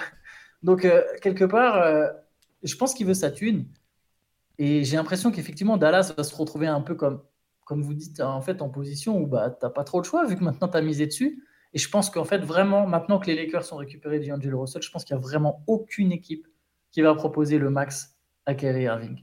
Donc 0.63 0.85
euh, 0.85 1.03
quelque 1.21 1.45
part, 1.45 1.77
euh, 1.77 2.07
je 2.63 2.75
pense 2.75 2.93
qu'il 2.95 3.05
veut 3.05 3.13
sa 3.13 3.29
thune. 3.29 3.67
Et 4.57 4.83
j'ai 4.83 4.97
l'impression 4.97 5.31
qu'effectivement 5.31 5.77
Dallas 5.77 6.13
va 6.17 6.23
se 6.23 6.35
retrouver 6.35 6.67
un 6.67 6.81
peu 6.81 6.95
comme, 6.95 7.21
comme 7.65 7.83
vous 7.83 7.93
dites, 7.93 8.19
en 8.19 8.41
fait, 8.41 8.61
en 8.63 8.69
position 8.69 9.19
où 9.19 9.27
bah, 9.27 9.51
tu 9.51 9.63
n'as 9.63 9.69
pas 9.69 9.83
trop 9.83 9.99
le 9.99 10.05
choix 10.05 10.25
vu 10.25 10.35
que 10.35 10.43
maintenant 10.43 10.69
tu 10.69 10.77
as 10.77 10.81
misé 10.81 11.05
dessus. 11.05 11.43
Et 11.73 11.79
je 11.79 11.89
pense 11.89 12.09
qu'en 12.09 12.23
fait, 12.23 12.39
vraiment, 12.39 12.87
maintenant 12.87 13.19
que 13.19 13.27
les 13.27 13.35
Lakers 13.35 13.65
sont 13.65 13.77
récupérés 13.77 14.19
d'Angelo 14.19 14.61
Russell, 14.61 14.81
je 14.81 14.91
pense 14.91 15.03
qu'il 15.03 15.15
n'y 15.15 15.21
a 15.21 15.23
vraiment 15.23 15.63
aucune 15.67 16.11
équipe 16.11 16.47
qui 16.93 17.01
va 17.01 17.13
proposer 17.13 17.57
le 17.57 17.69
max 17.69 18.15
à 18.45 18.53
Kyrie 18.53 18.83
Irving. 18.83 19.21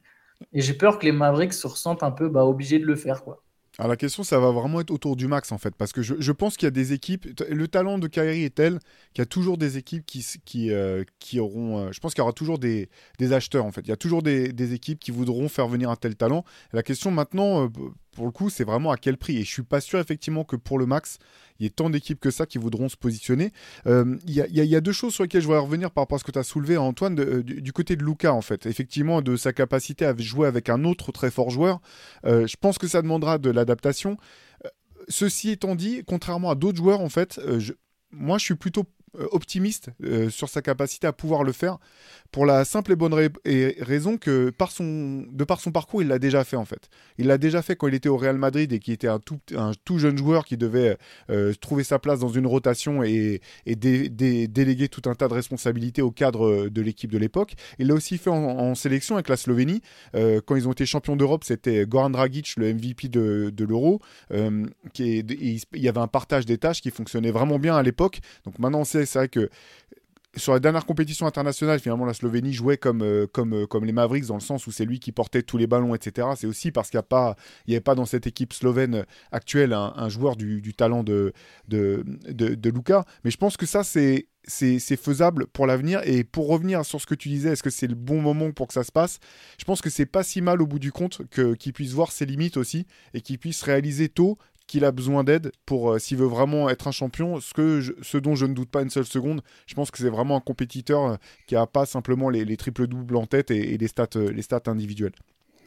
Et 0.53 0.61
j'ai 0.61 0.75
peur 0.75 0.99
que 0.99 1.07
les 1.07 1.13
Mavericks 1.13 1.55
se 1.55 1.67
ressentent 1.67 2.03
un 2.03 2.11
peu 2.11 2.29
bah, 2.29 2.45
obligés 2.45 2.79
de 2.79 2.87
le 2.87 2.97
faire. 2.97 3.25
quoi. 3.25 3.43
Alors 3.79 3.89
la 3.89 3.97
question, 3.97 4.25
ça 4.25 4.39
va 4.39 4.51
vraiment 4.51 4.81
être 4.81 4.91
autour 4.91 5.17
du 5.17 5.27
max 5.27 5.53
en 5.53 5.59
fait, 5.59 5.75
parce 5.75 5.93
que 5.93 6.03
je, 6.03 6.33
pense 6.33 6.59
qu'il 6.59 6.67
y 6.67 6.69
a 6.69 6.73
des 6.73 6.93
équipes. 6.93 7.27
Le 7.49 7.67
talent 7.67 7.99
de 7.99 8.09
Kyrie 8.09 8.45
est 8.45 8.55
tel 8.55 8.79
qu'il 9.15 9.23
y 9.23 9.25
a 9.25 9.27
toujours 9.27 9.57
des 9.57 9.79
équipes 9.79 10.05
qui, 10.05 10.71
euh, 10.71 11.05
auront. 11.39 11.79
Euh, 11.79 11.93
je 11.93 12.01
pense 12.01 12.13
qu'il 12.13 12.21
y 12.21 12.23
aura 12.23 12.33
toujours 12.33 12.59
des, 12.59 12.91
acheteurs 13.33 13.65
en 13.65 13.73
fait. 13.73 13.83
Il 13.83 13.89
y 13.89 13.93
a 13.93 13.97
toujours 13.97 14.23
des, 14.23 14.53
des, 14.53 14.75
équipes 14.75 14.99
qui 14.99 15.13
voudront 15.13 15.49
faire 15.49 15.67
venir 15.67 15.89
un 15.89 15.97
tel 15.97 16.17
talent. 16.17 16.45
la 16.73 16.83
question 16.83 17.11
maintenant, 17.11 17.65
euh, 17.65 17.69
pour 18.13 18.27
le 18.27 18.33
coup, 18.33 18.51
c'est 18.51 18.65
vraiment 18.65 18.91
à 18.91 18.97
quel 18.97 19.17
prix. 19.17 19.39
Et 19.39 19.45
je 19.45 19.51
suis 19.51 19.63
pas 19.63 19.81
sûr 19.81 19.99
effectivement 19.99 20.45
que 20.45 20.57
pour 20.57 20.79
le 20.79 20.87
max, 20.87 21.19
il 21.59 21.65
y 21.65 21.67
ait 21.67 21.71
tant 21.71 21.91
d'équipes 21.91 22.21
que 22.21 22.31
ça 22.31 22.47
qui 22.47 22.59
voudront 22.59 22.89
se 22.89 22.97
positionner. 22.97 23.53
Euh, 23.87 24.17
il 24.27 24.35
y, 24.35 24.77
a 24.77 24.81
deux 24.81 24.93
choses 24.93 25.15
sur 25.15 25.25
lesquelles 25.25 25.43
je 25.43 25.47
voudrais 25.47 25.61
revenir 25.61 25.91
par 25.91 26.03
rapport 26.03 26.17
à 26.17 26.19
ce 26.19 26.25
que 26.25 26.33
tu 26.33 26.39
as 26.39 26.43
soulevé, 26.43 26.77
Antoine, 26.77 27.19
euh, 27.21 27.43
du, 27.43 27.73
côté 27.73 27.97
de 27.97 28.05
Luca, 28.05 28.33
en 28.33 28.41
fait. 28.41 28.67
Effectivement, 28.67 29.23
de 29.23 29.37
sa 29.37 29.53
capacité 29.53 30.05
à 30.05 30.17
jouer 30.17 30.49
avec 30.49 30.69
un 30.69 30.85
autre 30.85 31.13
très 31.13 31.31
fort 31.31 31.51
joueur. 31.51 31.81
Euh, 32.25 32.47
je 32.47 32.57
pense 32.61 32.79
que 32.79 32.89
ça 32.89 33.03
demandera 33.03 33.39
de 33.39 33.51
l'adaptation. 33.51 34.17
Ceci 35.09 35.51
étant 35.51 35.75
dit, 35.75 36.03
contrairement 36.07 36.51
à 36.51 36.55
d'autres 36.55 36.79
joueurs, 36.79 37.01
en 37.01 37.09
fait, 37.09 37.41
moi, 38.13 38.39
je 38.39 38.45
suis 38.45 38.55
plutôt 38.55 38.85
optimiste 39.33 39.91
sur 40.31 40.49
sa 40.49 40.63
capacité 40.63 41.07
à 41.07 41.13
pouvoir 41.13 41.43
le 41.45 41.53
faire 41.53 41.79
pour 42.33 42.47
la 42.47 42.65
simple 42.65 42.93
et 42.93 42.97
bonne 42.97 43.15
raison 43.81 44.17
que 44.17 44.51
par 44.51 44.71
son, 44.71 45.25
de 45.31 45.45
par 45.45 45.61
son 45.61 45.73
parcours, 45.73 46.03
il 46.03 46.09
l'a 46.09 46.19
déjà 46.19 46.45
fait 46.45 46.57
en 46.57 46.65
fait. 46.65 46.89
Il 47.19 47.27
l'a 47.27 47.39
déjà 47.39 47.63
fait 47.63 47.77
quand 47.77 47.89
il 47.89 47.95
était 47.95 48.09
au 48.09 48.17
Real 48.17 48.37
Madrid 48.37 48.73
et 48.73 48.79
qui 48.79 48.93
était 48.93 49.09
un 49.09 49.19
tout, 49.19 49.41
un 49.57 49.73
tout 49.85 49.99
jeune 49.99 50.17
joueur 50.17 50.45
qui 50.45 50.57
devait 50.57 50.97
euh, 51.31 51.53
trouver 51.61 51.83
sa 51.83 51.99
place 51.99 52.21
dans 52.21 52.29
une 52.29 52.47
rotation 52.47 53.03
et, 53.03 53.41
et 53.67 53.77
déléguer 53.77 54.89
tout 54.89 55.09
un 55.09 55.15
tas 55.15 55.29
de 55.29 55.35
responsabilités 55.35 56.03
au 56.03 56.11
cadre 56.11 56.47
euh, 56.47 56.71
de 56.71 56.81
l'équipe 56.83 57.11
de 57.11 57.19
l'époque. 57.19 57.55
Il 57.79 57.89
l'a 57.89 57.95
aussi 57.95 58.19
fait 58.19 58.31
en, 58.31 58.75
sélection 58.75 59.17
avec 59.17 59.29
la 59.29 59.37
Slovénie. 59.37 59.81
Euh, 60.15 60.41
quand 60.45 60.55
ils 60.55 60.69
ont 60.69 60.73
été 60.73 60.87
champions 60.87 61.17
d'Europe, 61.17 61.45
c'était 61.45 61.85
Goran 61.87 62.11
Dragic, 62.11 62.55
le 62.57 62.73
MVP 62.73 63.09
de, 63.09 63.51
de 63.53 63.65
l'Euro. 63.65 64.01
il 64.31 65.63
y 65.75 65.89
avait 65.89 66.01
un 66.01 66.07
partage 66.07 66.47
des 66.47 66.59
tâches 66.59 66.81
qui 66.81 66.91
fonctionnait 66.91 67.33
vraiment 67.33 67.59
bien 67.59 67.77
à 67.77 67.83
l'époque. 67.83 68.21
Donc 68.45 68.59
maintenant, 68.59 68.85
c'est 69.07 69.19
vrai 69.19 69.29
que 69.29 69.51
sur 70.37 70.53
la 70.53 70.61
dernière 70.61 70.87
compétition 70.87 71.27
internationale, 71.27 71.81
finalement, 71.81 72.07
la 72.07 72.15
Slovénie 72.15 72.53
jouait 72.53 72.77
comme, 72.77 73.03
euh, 73.03 73.27
comme, 73.27 73.53
euh, 73.53 73.67
comme 73.67 73.85
les 73.85 73.93
Mavericks, 73.93 74.27
dans 74.27 74.35
le 74.35 74.41
sens 74.41 74.67
où 74.67 74.71
c'est 74.71 74.85
lui 74.85 75.01
qui 75.01 75.13
portait 75.13 75.43
tous 75.43 75.57
les 75.57 75.67
ballons, 75.67 75.95
etc. 75.95 76.29
C'est 76.37 76.47
aussi 76.47 76.71
parce 76.71 76.91
qu'il 76.91 77.01
n'y 77.67 77.75
avait 77.75 77.81
pas 77.81 77.95
dans 77.95 78.05
cette 78.05 78.27
équipe 78.27 78.53
slovène 78.53 79.05
actuelle 79.33 79.73
un, 79.73 80.09
joueur 80.09 80.37
du, 80.37 80.75
talent 80.75 81.03
de, 81.03 81.33
de, 81.69 82.05
de, 82.29 82.55
de 82.55 82.71
Luca. 82.71 83.05
Mais 83.25 83.31
je 83.31 83.37
pense 83.37 83.57
que 83.57 83.67
ça, 83.67 83.83
c'est 83.85 84.29
c'est 84.45 84.97
faisable 84.97 85.47
pour 85.47 85.67
l'avenir. 85.67 86.01
Et 86.05 86.25
pour 86.25 86.49
revenir 86.49 86.85
sur 86.85 87.01
ce 87.01 87.07
que 87.07 87.15
tu 87.15 87.29
disais, 87.29 87.51
est-ce 87.51 87.63
que 87.63 87.71
c'est 87.71 87.87
le 87.87 87.95
bon 87.95 88.21
moment 88.21 88.51
pour 88.53 88.69
que 88.69 88.73
ça 88.73 88.85
se 88.85 88.91
passe? 88.91 89.19
Je 89.59 89.65
pense 89.65 89.81
que 89.81 89.91
c'est 89.91 90.07
pas 90.07 90.23
si 90.23 90.41
mal 90.41 90.63
au 90.63 90.67
bout 90.67 90.79
du 90.79 90.93
compte 90.93 91.23
qu'il 91.31 91.73
puisse 91.73 91.93
voir 91.93 92.11
ses 92.11 92.27
limites 92.27 92.57
aussi 92.57 92.87
et 93.15 93.21
qu'il 93.21 93.39
puisse 93.39 93.63
réaliser 93.63 94.09
tôt 94.09 94.39
qu'il 94.71 94.85
a 94.85 94.93
besoin 94.93 95.25
d'aide 95.25 95.51
pour 95.67 95.91
euh, 95.91 95.99
s'il 95.99 96.17
veut 96.17 96.29
vraiment 96.29 96.71
être 96.71 96.87
un 96.87 96.93
champion, 96.93 97.41
ce, 97.41 97.53
que 97.53 97.83
ce 98.03 98.19
dont 98.19 98.37
je 98.37 98.47
ne 98.47 98.55
doute 98.55 98.71
pas 98.71 98.83
une 98.83 98.91
seule 98.91 99.05
seconde. 99.05 99.43
Je 99.67 99.75
pense 99.75 99.91
que 99.91 99.99
c'est 99.99 100.09
vraiment 100.09 100.37
un 100.37 100.41
compétiteur 100.41 101.05
euh, 101.05 101.17
qui 101.49 101.57
n'a 101.57 101.67
pas 101.67 101.87
simplement 101.87 102.31
les, 102.31 102.45
les 102.45 102.57
triples-doubles 102.57 103.17
en 103.17 103.27
tête 103.27 103.51
et, 103.51 103.77
les, 103.77 103.89
stats, 103.89 104.07
euh, 104.15 104.31
les 104.31 104.43
stats. 104.43 104.63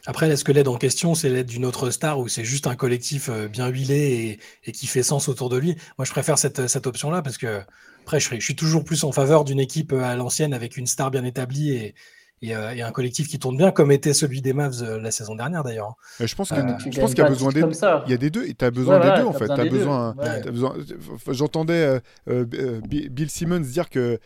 Après, 0.06 0.30
est-ce 0.30 0.44
que 0.44 0.52
l'aide 0.52 0.68
en 0.68 0.76
question, 0.76 1.14
c'est 1.14 1.28
l'aide 1.28 1.46
d'une 1.46 1.66
autre 1.66 1.90
star 1.90 2.18
ou 2.18 2.28
c'est 2.28 2.44
juste 2.44 2.66
un 2.66 2.76
collectif 2.76 3.30
bien 3.30 3.68
huilé 3.68 4.38
et, 4.64 4.72
qui 4.72 4.86
fait 4.86 5.02
sens 5.02 5.28
autour 5.28 5.50
de 5.50 5.58
lui? 5.58 5.76
Moi, 5.98 6.04
je 6.06 6.10
préfère 6.10 6.38
cette, 6.38 6.66
cette 6.66 6.86
option-là 6.86 7.20
parce 7.20 7.36
que, 7.36 7.60
après, 8.02 8.20
je, 8.20 8.28
je, 8.34 8.44
suis 8.44 8.56
toujours 8.56 8.84
plus 8.84 9.04
en 9.04 9.12
faveur 9.12 9.44
d'une 9.44 9.60
équipe 9.60 9.92
à 9.92 10.16
l'ancienne 10.16 10.54
avec 10.54 10.76
une 10.76 10.86
star 10.86 11.10
bien 11.10 11.24
établie 11.24 11.72
et, 11.72 11.94
euh, 12.42 12.70
et, 12.72 12.82
un 12.82 12.90
collectif 12.90 13.28
qui 13.28 13.38
tourne 13.38 13.56
bien, 13.56 13.70
comme 13.70 13.90
était 13.90 14.12
celui 14.12 14.42
des 14.42 14.52
Mavs 14.52 14.82
euh, 14.82 15.00
la 15.00 15.10
saison 15.10 15.34
dernière 15.34 15.62
d'ailleurs. 15.62 15.96
Hein. 16.20 16.26
Je 16.26 16.34
pense 16.34 16.48
qu'il 16.48 16.58
y 16.58 17.20
a 17.20 17.28
besoin 17.28 17.52
des 17.52 17.62
deux. 17.62 17.70
Il 18.06 18.10
y 18.10 18.14
a 18.14 18.16
des 18.16 18.30
deux, 18.30 18.44
et 18.44 18.54
tu 18.54 18.64
as 18.64 18.70
besoin 18.70 19.00
des 19.00 19.20
deux 19.20 19.26
en 19.26 19.32
fait. 19.32 19.50
As 19.50 19.64
besoin, 19.64 20.14
besoin... 20.44 20.74
J'entendais 21.28 22.00
euh, 22.28 22.80
Bill 22.86 23.30
Simmons 23.30 23.60
dire 23.60 23.88
que 23.88 24.18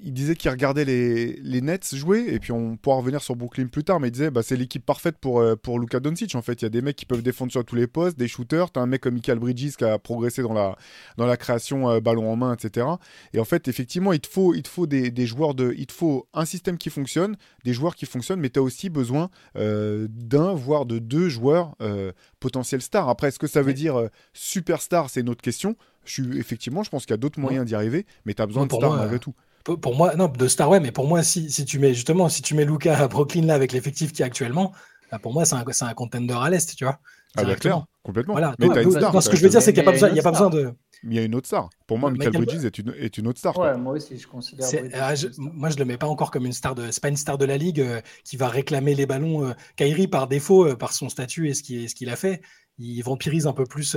il 0.00 0.14
disait 0.14 0.34
qu'il 0.34 0.50
regardait 0.50 0.84
les, 0.84 1.34
les 1.42 1.60
Nets 1.60 1.94
jouer, 1.94 2.26
et 2.28 2.38
puis 2.38 2.52
on 2.52 2.76
pourra 2.76 2.96
revenir 2.96 3.20
sur 3.22 3.36
Brooklyn 3.36 3.66
plus 3.66 3.84
tard, 3.84 4.00
mais 4.00 4.08
il 4.08 4.12
disait 4.12 4.30
bah, 4.30 4.42
c'est 4.42 4.56
l'équipe 4.56 4.84
parfaite 4.84 5.18
pour, 5.18 5.44
pour 5.62 5.78
Luka 5.78 6.00
Doncic. 6.00 6.34
En 6.34 6.42
fait, 6.42 6.62
il 6.62 6.64
y 6.64 6.66
a 6.66 6.70
des 6.70 6.80
mecs 6.80 6.96
qui 6.96 7.06
peuvent 7.06 7.22
défendre 7.22 7.50
sur 7.50 7.64
tous 7.64 7.76
les 7.76 7.86
postes, 7.86 8.18
des 8.18 8.28
shooters. 8.28 8.70
Tu 8.72 8.78
as 8.78 8.82
un 8.82 8.86
mec 8.86 9.02
comme 9.02 9.14
Michael 9.14 9.38
Bridges 9.38 9.76
qui 9.76 9.84
a 9.84 9.98
progressé 9.98 10.42
dans 10.42 10.54
la, 10.54 10.76
dans 11.16 11.26
la 11.26 11.36
création 11.36 11.98
ballon 12.00 12.30
en 12.30 12.36
main, 12.36 12.54
etc. 12.54 12.86
Et 13.32 13.40
en 13.40 13.44
fait, 13.44 13.68
effectivement, 13.68 14.12
il 14.12 14.20
te 14.20 14.28
faut, 14.28 14.54
il 14.54 14.62
te 14.62 14.68
faut 14.68 14.86
des, 14.86 15.10
des 15.10 15.26
joueurs 15.26 15.54
de. 15.54 15.74
Il 15.76 15.86
te 15.86 15.92
faut 15.92 16.28
un 16.32 16.44
système 16.44 16.78
qui 16.78 16.90
fonctionne 16.90 17.36
des 17.64 17.72
joueurs 17.72 17.94
qui 17.94 18.06
fonctionnent, 18.06 18.40
mais 18.40 18.50
tu 18.50 18.58
as 18.58 18.62
aussi 18.62 18.88
besoin 18.88 19.30
euh, 19.56 20.06
d'un, 20.10 20.54
voire 20.54 20.86
de 20.86 20.98
deux 20.98 21.28
joueurs 21.28 21.74
euh, 21.80 22.12
potentiels 22.40 22.82
stars. 22.82 23.08
Après, 23.08 23.28
est-ce 23.28 23.38
que 23.38 23.46
ça 23.46 23.62
veut 23.62 23.74
dire 23.74 23.98
euh, 23.98 24.08
superstar 24.32 25.10
C'est 25.10 25.20
une 25.20 25.28
autre 25.28 25.42
question. 25.42 25.76
Je 26.04 26.12
suis, 26.12 26.38
effectivement, 26.38 26.82
je 26.82 26.90
pense 26.90 27.04
qu'il 27.04 27.12
y 27.12 27.14
a 27.14 27.18
d'autres 27.18 27.40
moyens 27.40 27.66
d'y 27.66 27.74
arriver, 27.74 28.06
mais 28.24 28.34
tu 28.34 28.42
as 28.42 28.46
besoin 28.46 28.66
de 28.66 28.72
stars 28.72 28.96
malgré 28.96 29.18
tout. 29.18 29.34
Pour 29.64 29.94
moi, 29.94 30.14
non, 30.16 30.28
de 30.28 30.48
star, 30.48 30.70
ouais, 30.70 30.80
mais 30.80 30.92
pour 30.92 31.06
moi, 31.06 31.22
si, 31.22 31.50
si 31.50 31.66
tu 31.66 31.78
mets 31.78 31.92
justement, 31.92 32.30
si 32.30 32.40
tu 32.40 32.54
mets 32.54 32.64
Luca 32.64 32.96
à 32.96 33.08
Brooklyn 33.08 33.42
là 33.42 33.54
avec 33.54 33.72
l'effectif 33.72 34.12
qui 34.12 34.22
est 34.22 34.24
actuellement, 34.24 34.72
bah, 35.12 35.18
pour 35.18 35.34
moi, 35.34 35.44
c'est 35.44 35.56
un, 35.56 35.64
un 35.82 35.94
contender 35.94 36.34
à 36.34 36.48
l'est, 36.48 36.74
tu 36.74 36.84
vois. 36.84 36.98
Ah, 37.36 37.44
bah, 37.44 37.54
clair, 37.56 37.84
complètement. 38.02 38.34
Voilà. 38.34 38.54
Mais 38.58 38.70
as 38.70 38.82
une 38.82 38.90
star, 38.90 39.22
ce 39.22 39.28
que 39.28 39.36
je 39.36 39.42
veux 39.42 39.50
dire, 39.50 39.60
c'est 39.60 39.74
qu'il 39.74 39.82
n'y 39.82 39.88
a, 39.88 39.92
a, 39.92 40.22
pas 40.22 40.30
besoin 40.30 40.48
de 40.48 40.72
il 41.04 41.14
y 41.14 41.18
a 41.18 41.22
une 41.22 41.34
autre 41.34 41.46
star. 41.46 41.70
Pour 41.86 41.98
moi, 41.98 42.10
Michael 42.10 42.44
Bridges 42.44 42.64
est 42.64 42.78
une, 42.78 42.94
est 42.98 43.18
une 43.18 43.26
autre 43.28 43.38
star. 43.38 43.56
Ouais, 43.58 43.76
moi 43.76 43.94
aussi, 43.94 44.18
je 44.18 44.26
considère. 44.26 44.66
Ah, 44.94 45.14
moi, 45.38 45.70
je 45.70 45.76
le 45.76 45.84
mets 45.84 45.96
pas 45.96 46.06
encore 46.06 46.30
comme 46.30 46.46
une 46.46 46.52
star 46.52 46.74
de. 46.74 46.90
C'est 46.90 47.02
pas 47.02 47.08
une 47.08 47.16
star 47.16 47.38
de 47.38 47.44
la 47.44 47.56
ligue 47.56 47.80
euh, 47.80 48.00
qui 48.24 48.36
va 48.36 48.48
réclamer 48.48 48.94
les 48.94 49.06
ballons. 49.06 49.46
Euh, 49.46 49.52
Kyrie, 49.76 50.08
par 50.08 50.28
défaut, 50.28 50.66
euh, 50.66 50.76
par 50.76 50.92
son 50.92 51.08
statut 51.08 51.48
et 51.48 51.54
ce 51.54 51.62
qu'il 51.62 52.10
a 52.10 52.16
fait, 52.16 52.42
il 52.78 53.00
vampirise 53.02 53.46
un 53.46 53.52
peu 53.52 53.64
plus. 53.64 53.96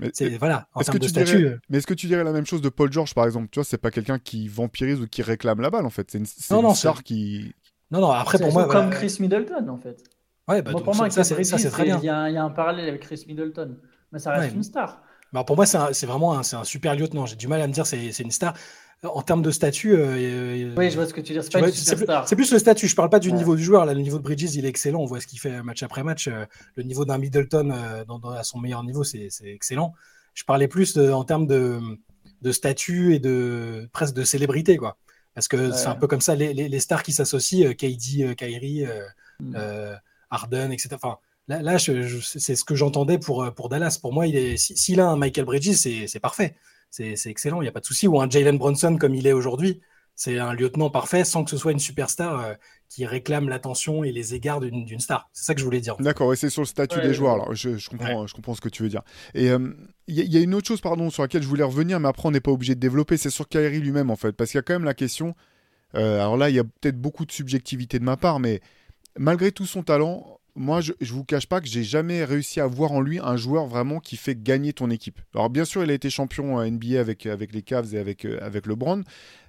mais, 0.00 0.12
voilà, 0.38 0.68
en 0.74 0.80
termes 0.80 0.98
de 0.98 1.08
statut. 1.08 1.50
mais 1.68 1.78
est-ce 1.78 1.86
que 1.86 1.94
tu 1.94 2.06
dirais 2.06 2.24
la 2.24 2.32
même 2.32 2.46
chose 2.46 2.60
de 2.60 2.68
Paul 2.68 2.92
George, 2.92 3.14
par 3.14 3.24
exemple? 3.24 3.48
Tu 3.50 3.58
vois, 3.58 3.64
c'est 3.64 3.78
pas 3.78 3.90
quelqu'un 3.90 4.18
qui 4.18 4.48
vampirise 4.48 5.00
ou 5.00 5.06
qui 5.06 5.22
réclame 5.22 5.60
la 5.60 5.70
balle, 5.70 5.86
en 5.86 5.90
fait. 5.90 6.10
C'est 6.10 6.18
une, 6.18 6.26
non, 6.50 6.70
une 6.70 6.74
star 6.74 7.02
qui. 7.02 7.54
Non, 7.90 8.00
non. 8.00 8.10
Après, 8.10 8.38
pour 8.38 8.52
moi, 8.52 8.66
comme 8.66 8.90
Chris 8.90 9.16
Middleton, 9.20 9.68
en 9.68 9.78
fait. 9.78 10.02
Ouais, 10.48 10.60
bah, 10.60 10.72
pour 10.72 10.96
moi, 10.96 11.08
ça, 11.08 11.22
c'est 11.24 11.70
très 11.70 11.84
bien. 11.84 11.98
Il 12.02 12.04
y, 12.04 12.08
a 12.08 12.44
un 12.44 12.50
parallèle 12.50 12.88
avec 12.88 13.02
Chris 13.02 13.24
Middleton, 13.28 13.78
mais 14.10 14.18
ça 14.18 14.32
reste 14.32 14.54
une 14.54 14.62
star. 14.62 15.02
Bah, 15.32 15.44
pour 15.44 15.56
moi, 15.56 15.66
c'est 15.66 16.06
vraiment 16.06 16.38
un, 16.38 16.40
un, 16.40 16.64
super 16.64 16.94
lieutenant. 16.94 17.26
J'ai 17.26 17.36
du 17.36 17.48
mal 17.48 17.60
à 17.62 17.66
me 17.66 17.72
dire 17.72 17.86
c'est 17.86 18.18
une 18.18 18.30
star. 18.30 18.54
en 19.02 19.22
termes 19.22 19.42
de 19.42 19.50
statut. 19.50 19.94
oui, 19.94 20.90
je 20.90 20.94
vois 20.94 21.06
ce 21.06 21.14
que 21.14 21.20
tu 21.20 21.32
veux 21.32 21.40
dire. 21.40 22.24
C'est 22.26 22.36
plus, 22.36 22.52
le 22.52 22.58
statut. 22.58 22.86
Je 22.86 22.94
parle 22.94 23.10
pas 23.10 23.18
du 23.18 23.32
niveau 23.32 23.56
du 23.56 23.62
joueur. 23.62 23.86
Là, 23.86 23.94
le 23.94 24.00
niveau 24.00 24.18
de 24.18 24.22
Bridges, 24.22 24.54
il 24.54 24.66
est 24.66 24.68
excellent. 24.68 25.00
On 25.00 25.06
voit 25.06 25.20
ce 25.20 25.26
qu'il 25.26 25.40
fait 25.40 25.62
match 25.62 25.82
après 25.82 26.02
match. 26.02 26.28
Le 26.76 26.82
niveau 26.82 27.04
d'un 27.04 27.18
Middleton 27.18 27.70
à 27.70 28.42
son 28.44 28.58
meilleur 28.58 28.82
niveau, 28.84 29.04
c'est 29.04 29.28
excellent. 29.44 29.94
Je 30.34 30.44
parlais 30.44 30.68
plus 30.68 30.98
en 30.98 31.24
termes 31.24 31.46
de, 31.46 31.78
de 32.42 32.52
statut 32.52 33.14
et 33.14 33.18
de 33.18 33.88
presque 33.92 34.14
de 34.14 34.24
célébrité, 34.24 34.76
quoi. 34.76 34.96
Parce 35.34 35.48
que 35.48 35.72
c'est 35.72 35.86
un 35.86 35.94
peu 35.94 36.06
comme 36.06 36.20
ça 36.20 36.34
les, 36.34 36.80
stars 36.80 37.02
qui 37.02 37.12
s'associent, 37.12 37.72
KD, 37.72 38.34
Kyrie, 38.36 38.84
mm. 39.40 39.56
Harden, 40.30 40.72
etc. 40.72 40.90
Enfin, 40.92 41.16
là, 41.56 41.62
là 41.62 41.78
c'est 41.78 42.56
ce 42.56 42.64
que 42.64 42.74
j'entendais 42.74 43.18
pour, 43.18 43.52
pour 43.54 43.68
Dallas. 43.68 43.98
Pour 44.00 44.12
moi, 44.12 44.26
s'il 44.26 44.58
si, 44.58 45.00
a 45.00 45.06
un 45.06 45.16
Michael 45.16 45.44
Bridges, 45.44 45.74
c'est 45.74 46.20
parfait 46.20 46.56
c'est 46.92 47.26
excellent, 47.26 47.60
il 47.60 47.64
n'y 47.64 47.68
a 47.68 47.72
pas 47.72 47.80
de 47.80 47.86
souci. 47.86 48.06
Ou 48.06 48.20
un 48.20 48.28
Jalen 48.28 48.58
Bronson 48.58 48.96
comme 48.98 49.14
il 49.14 49.26
est 49.26 49.32
aujourd'hui, 49.32 49.80
c'est 50.14 50.38
un 50.38 50.52
lieutenant 50.52 50.90
parfait 50.90 51.24
sans 51.24 51.42
que 51.42 51.50
ce 51.50 51.56
soit 51.56 51.72
une 51.72 51.78
superstar 51.78 52.40
euh, 52.40 52.54
qui 52.88 53.06
réclame 53.06 53.48
l'attention 53.48 54.04
et 54.04 54.12
les 54.12 54.34
égards 54.34 54.60
d'une 54.60 55.00
star. 55.00 55.30
C'est 55.32 55.44
ça 55.44 55.54
que 55.54 55.60
je 55.60 55.64
voulais 55.64 55.80
dire. 55.80 55.96
D'accord, 55.96 56.32
et 56.32 56.36
c'est 56.36 56.50
sur 56.50 56.62
le 56.62 56.66
statut 56.66 57.00
des 57.00 57.14
joueurs. 57.14 57.34
Alors, 57.34 57.54
je, 57.54 57.88
comprends, 57.88 58.26
je 58.26 58.34
comprends 58.34 58.54
ce 58.54 58.60
que 58.60 58.68
tu 58.68 58.82
veux 58.82 58.90
dire. 58.90 59.02
Et 59.34 59.50
euh, 59.50 59.74
il 60.06 60.32
y, 60.32 60.36
a 60.36 60.40
une 60.40 60.54
autre 60.54 60.68
chose, 60.68 60.82
pardon, 60.82 61.08
sur 61.08 61.22
laquelle 61.22 61.42
je 61.42 61.48
voulais 61.48 61.64
revenir, 61.64 61.98
mais 61.98 62.08
après 62.08 62.28
on 62.28 62.32
n'est 62.32 62.40
pas 62.40 62.50
obligé 62.50 62.74
de 62.74 62.80
développer. 62.80 63.16
C'est 63.16 63.30
sur 63.30 63.48
Kyrie 63.48 63.80
lui-même 63.80 64.10
en 64.10 64.16
fait, 64.16 64.32
parce 64.32 64.50
qu'il 64.50 64.58
y 64.58 64.60
a 64.60 64.62
quand 64.62 64.74
même 64.74 64.84
la 64.84 64.94
question. 64.94 65.34
Euh, 65.94 66.16
alors 66.16 66.36
là, 66.36 66.50
il 66.50 66.56
y 66.56 66.58
a 66.58 66.64
peut-être 66.64 67.00
beaucoup 67.00 67.24
de 67.24 67.32
subjectivité 67.32 67.98
de 67.98 68.04
ma 68.04 68.18
part, 68.18 68.38
mais 68.40 68.60
malgré 69.18 69.52
tout 69.52 69.66
son 69.66 69.82
talent, 69.82 70.40
moi, 70.54 70.80
je, 70.80 70.92
ne 71.00 71.06
vous 71.06 71.24
cache 71.24 71.46
pas 71.46 71.60
que 71.60 71.66
j'ai 71.66 71.82
jamais 71.82 72.24
réussi 72.24 72.60
à 72.60 72.66
voir 72.66 72.92
en 72.92 73.00
lui 73.00 73.18
un 73.18 73.36
joueur 73.36 73.66
vraiment 73.66 74.00
qui 74.00 74.16
fait 74.16 74.40
gagner 74.40 74.72
ton 74.72 74.90
équipe. 74.90 75.20
Alors 75.34 75.48
bien 75.48 75.64
sûr, 75.64 75.82
il 75.82 75.90
a 75.90 75.94
été 75.94 76.10
champion 76.10 76.62
NBA 76.62 77.00
avec, 77.00 77.26
avec 77.26 77.52
les 77.52 77.62
Cavs 77.62 77.94
et 77.94 77.98
avec, 77.98 78.24
euh, 78.24 78.38
avec 78.42 78.66
LeBron, 78.66 79.02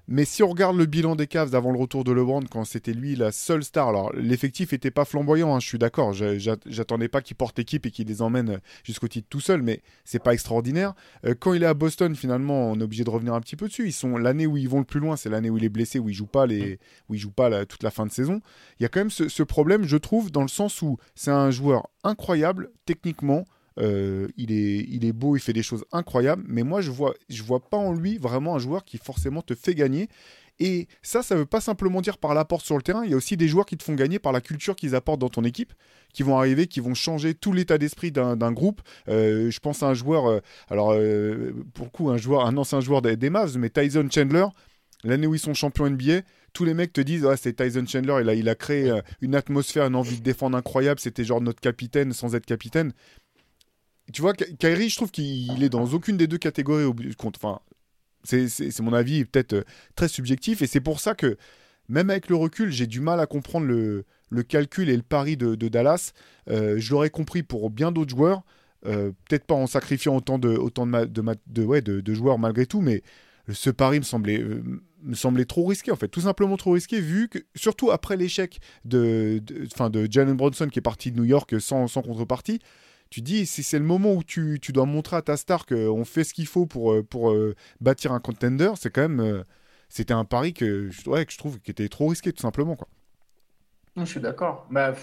mais 0.07 0.25
si 0.25 0.43
on 0.43 0.49
regarde 0.49 0.75
le 0.75 0.85
bilan 0.85 1.15
des 1.15 1.27
Cavs 1.27 1.55
avant 1.55 1.71
le 1.71 1.79
retour 1.79 2.03
de 2.03 2.11
LeBron, 2.11 2.43
quand 2.49 2.65
c'était 2.65 2.93
lui 2.93 3.15
la 3.15 3.31
seule 3.31 3.63
star, 3.63 3.87
alors 3.87 4.11
l'effectif 4.13 4.73
n'était 4.73 4.91
pas 4.91 5.05
flamboyant, 5.05 5.55
hein, 5.55 5.59
je 5.59 5.67
suis 5.67 5.77
d'accord, 5.77 6.13
j'attendais 6.13 7.07
pas 7.07 7.21
qu'il 7.21 7.37
porte 7.37 7.57
équipe 7.59 7.85
et 7.85 7.91
qu'il 7.91 8.07
les 8.07 8.21
emmène 8.21 8.59
jusqu'au 8.83 9.07
titre 9.07 9.27
tout 9.29 9.39
seul, 9.39 9.61
mais 9.61 9.81
c'est 10.03 10.21
pas 10.21 10.33
extraordinaire. 10.33 10.93
Euh, 11.25 11.35
quand 11.39 11.53
il 11.53 11.63
est 11.63 11.67
à 11.67 11.73
Boston, 11.73 12.15
finalement, 12.15 12.71
on 12.71 12.79
est 12.79 12.83
obligé 12.83 13.03
de 13.03 13.09
revenir 13.09 13.33
un 13.33 13.41
petit 13.41 13.55
peu 13.55 13.67
dessus. 13.67 13.87
Ils 13.87 13.93
sont 13.93 14.17
l'année 14.17 14.45
où 14.45 14.57
ils 14.57 14.67
vont 14.67 14.79
le 14.79 14.85
plus 14.85 14.99
loin, 14.99 15.15
c'est 15.15 15.29
l'année 15.29 15.49
où 15.49 15.57
il 15.57 15.63
est 15.63 15.69
blessé, 15.69 15.99
où 15.99 16.09
il 16.09 16.15
joue 16.15 16.27
pas 16.27 16.45
les, 16.45 16.79
où 17.07 17.15
il 17.15 17.19
joue 17.19 17.31
pas 17.31 17.65
toute 17.65 17.83
la 17.83 17.91
fin 17.91 18.05
de 18.05 18.11
saison. 18.11 18.41
Il 18.79 18.83
y 18.83 18.85
a 18.85 18.89
quand 18.89 18.99
même 18.99 19.09
ce 19.09 19.43
problème, 19.43 19.85
je 19.85 19.97
trouve, 19.97 20.31
dans 20.31 20.41
le 20.41 20.47
sens 20.49 20.81
où 20.81 20.97
c'est 21.15 21.31
un 21.31 21.49
joueur 21.49 21.89
incroyable 22.03 22.71
techniquement. 22.85 23.45
Euh, 23.79 24.27
il, 24.37 24.51
est, 24.51 24.85
il 24.89 25.05
est 25.05 25.13
beau, 25.13 25.35
il 25.35 25.39
fait 25.39 25.53
des 25.53 25.63
choses 25.63 25.85
incroyables, 25.91 26.43
mais 26.47 26.63
moi 26.63 26.81
je 26.81 26.91
vois, 26.91 27.13
je 27.29 27.41
vois 27.43 27.59
pas 27.59 27.77
en 27.77 27.93
lui 27.93 28.17
vraiment 28.17 28.55
un 28.55 28.59
joueur 28.59 28.83
qui 28.83 28.97
forcément 28.97 29.41
te 29.41 29.55
fait 29.55 29.75
gagner. 29.75 30.09
Et 30.59 30.87
ça, 31.01 31.23
ça 31.23 31.35
veut 31.35 31.47
pas 31.47 31.61
simplement 31.61 31.99
dire 31.99 32.19
par 32.19 32.35
l'apport 32.35 32.61
sur 32.61 32.75
le 32.77 32.83
terrain. 32.83 33.03
Il 33.03 33.09
y 33.09 33.13
a 33.15 33.17
aussi 33.17 33.37
des 33.37 33.47
joueurs 33.47 33.65
qui 33.65 33.75
te 33.75 33.83
font 33.83 33.95
gagner 33.95 34.19
par 34.19 34.31
la 34.31 34.39
culture 34.39 34.75
qu'ils 34.75 34.93
apportent 34.93 35.19
dans 35.19 35.29
ton 35.29 35.43
équipe, 35.43 35.73
qui 36.13 36.21
vont 36.21 36.37
arriver, 36.37 36.67
qui 36.67 36.79
vont 36.79 36.93
changer 36.93 37.33
tout 37.33 37.53
l'état 37.53 37.79
d'esprit 37.79 38.11
d'un 38.11 38.51
groupe. 38.51 38.81
Euh, 39.09 39.49
je 39.49 39.59
pense 39.59 39.81
à 39.81 39.87
un 39.87 39.93
joueur, 39.95 40.27
euh, 40.27 40.39
alors 40.69 40.95
pour 41.73 41.91
coup, 41.91 42.11
un 42.11 42.17
joueur, 42.17 42.45
un 42.45 42.55
ancien 42.57 42.81
joueur 42.81 43.01
des, 43.01 43.29
Mavs, 43.31 43.57
mais 43.57 43.69
Tyson 43.69 44.07
Chandler. 44.13 44.45
L'année 45.03 45.27
où 45.27 45.35
ils 45.35 45.39
sont 45.39 45.53
champions 45.53 45.89
NBA, 45.89 46.21
tous 46.53 46.63
les 46.63 46.73
mecs 46.73 46.93
te 46.93 47.01
disent 47.01 47.25
ah, 47.25 47.35
c'est 47.35 47.53
Tyson 47.53 47.85
Chandler, 47.85 48.19
il 48.21 48.29
a, 48.29 48.35
il 48.35 48.47
a 48.47 48.55
créé 48.55 48.93
une 49.21 49.35
atmosphère, 49.35 49.87
une 49.87 49.95
envie 49.95 50.17
de 50.17 50.23
défendre 50.23 50.55
incroyable, 50.55 50.99
c'était 50.99 51.25
genre 51.25 51.41
notre 51.41 51.59
capitaine 51.59 52.13
sans 52.13 52.35
être 52.35 52.45
capitaine 52.45 52.93
tu 54.11 54.21
vois, 54.21 54.33
Kyrie, 54.33 54.89
je 54.89 54.95
trouve 54.97 55.11
qu'il 55.11 55.63
est 55.63 55.69
dans 55.69 55.85
aucune 55.93 56.17
des 56.17 56.27
deux 56.27 56.37
catégories. 56.37 56.85
Enfin, 57.35 57.59
c'est 58.23 58.79
mon 58.81 58.93
avis 58.93 59.25
peut-être 59.25 59.53
euh, 59.53 59.63
très 59.95 60.07
subjectif. 60.07 60.61
Et 60.61 60.67
c'est 60.67 60.81
pour 60.81 60.99
ça 60.99 61.13
que, 61.13 61.37
même 61.87 62.09
avec 62.09 62.29
le 62.29 62.35
recul, 62.35 62.71
j'ai 62.71 62.87
du 62.87 62.99
mal 62.99 63.19
à 63.19 63.25
comprendre 63.25 63.67
le, 63.67 64.05
calcul 64.43 64.89
et 64.89 64.95
le 64.95 65.03
pari 65.03 65.37
de, 65.37 65.55
Dallas. 65.55 66.13
Euh, 66.49 66.75
je 66.77 66.91
l'aurais 66.91 67.09
compris 67.09 67.43
pour 67.43 67.69
bien 67.69 67.91
d'autres 67.91 68.11
joueurs. 68.11 68.43
Euh, 68.85 69.11
peut-être 69.29 69.45
pas 69.45 69.55
en 69.55 69.67
sacrifiant 69.67 70.17
autant 70.17 70.37
de, 70.37 70.59
de, 71.47 72.13
joueurs 72.13 72.37
malgré 72.37 72.65
tout, 72.65 72.81
mais 72.81 73.01
ce 73.49 73.69
pari 73.69 73.99
me 73.99 74.03
semblait, 74.03 75.45
trop 75.45 75.65
risqué 75.65 75.91
en 75.91 75.95
fait, 75.95 76.09
tout 76.09 76.19
simplement 76.19 76.57
trop 76.57 76.71
risqué 76.71 76.99
vu 76.99 77.29
que 77.29 77.39
surtout 77.55 77.91
après 77.91 78.17
l'échec 78.17 78.59
de, 78.83 79.41
de, 79.41 79.87
de 79.87 80.11
Jalen 80.11 80.35
Bronson 80.35 80.67
qui 80.67 80.79
est 80.79 80.81
parti 80.81 81.13
de 81.13 81.17
New 81.17 81.23
York 81.23 81.61
sans 81.61 81.87
contrepartie, 81.87 82.59
tu 83.13 83.21
dis, 83.21 83.45
si 83.45 83.61
c'est 83.61 83.77
le 83.77 83.85
moment 83.85 84.13
où 84.13 84.23
tu, 84.23 84.59
dois 84.69 84.85
montrer 84.85 85.17
à 85.17 85.21
ta 85.21 85.37
star 85.37 85.67
qu'on 85.67 86.03
fait 86.03 86.23
ce 86.23 86.33
qu'il 86.33 86.47
faut 86.47 86.65
pour, 86.65 86.93
euh, 86.93 87.03
pour 87.03 87.29
euh, 87.31 87.53
bâtir 87.79 88.11
un 88.11 88.19
contender, 88.19 88.71
c'est 88.75 88.89
quand 88.89 89.07
même. 89.07 89.19
Euh, 89.19 89.43
c'était 89.87 90.15
un 90.15 90.25
pari 90.25 90.53
que, 90.53 90.89
que 90.89 91.31
je 91.31 91.37
trouve 91.37 91.59
qui 91.59 91.69
était 91.69 91.87
trop 91.89 92.07
risqué, 92.07 92.33
tout 92.33 92.41
simplement. 92.41 92.75
Quoi. 92.75 92.87
Je 93.97 94.05
suis 94.05 94.19
d'accord. 94.19 94.65
Bah, 94.71 94.95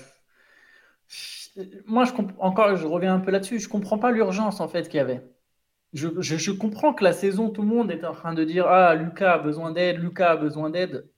moi, 1.87 2.05
je 2.05 2.11
encore, 2.39 2.75
je 2.75 2.85
reviens 2.85 3.15
un 3.15 3.21
peu 3.21 3.31
là-dessus. 3.31 3.61
Je 3.61 3.69
comprends 3.69 3.99
pas 3.99 4.11
l'urgence 4.11 4.59
en 4.59 4.67
fait 4.67 4.89
qu'il 4.89 4.99
y 4.99 5.01
avait. 5.01 5.23
Je, 5.93 6.09
je, 6.21 6.51
comprends 6.51 6.93
que 6.93 7.05
la 7.05 7.13
saison, 7.13 7.51
tout 7.51 7.63
le 7.63 7.69
monde 7.69 7.93
est 7.93 8.05
en 8.05 8.13
train 8.13 8.35
de 8.35 8.43
dire 8.43 8.67
Ah, 8.67 8.97
Lucas 8.97 9.35
a 9.35 9.39
besoin 9.39 9.71
d'aide, 9.71 10.01
Lucas 10.01 10.33
a 10.33 10.37
besoin 10.37 10.71
d'aide. 10.71 11.09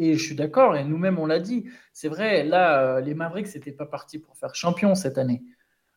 Et 0.00 0.14
je 0.14 0.24
suis 0.24 0.34
d'accord, 0.34 0.76
et 0.76 0.84
nous-mêmes, 0.84 1.20
on 1.20 1.26
l'a 1.26 1.38
dit. 1.38 1.68
C'est 1.92 2.08
vrai, 2.08 2.42
là, 2.42 3.00
les 3.00 3.14
Mavericks, 3.14 3.54
n'étaient 3.54 3.70
pas 3.70 3.86
partis 3.86 4.18
pour 4.18 4.36
faire 4.36 4.56
champion 4.56 4.96
cette 4.96 5.18
année. 5.18 5.44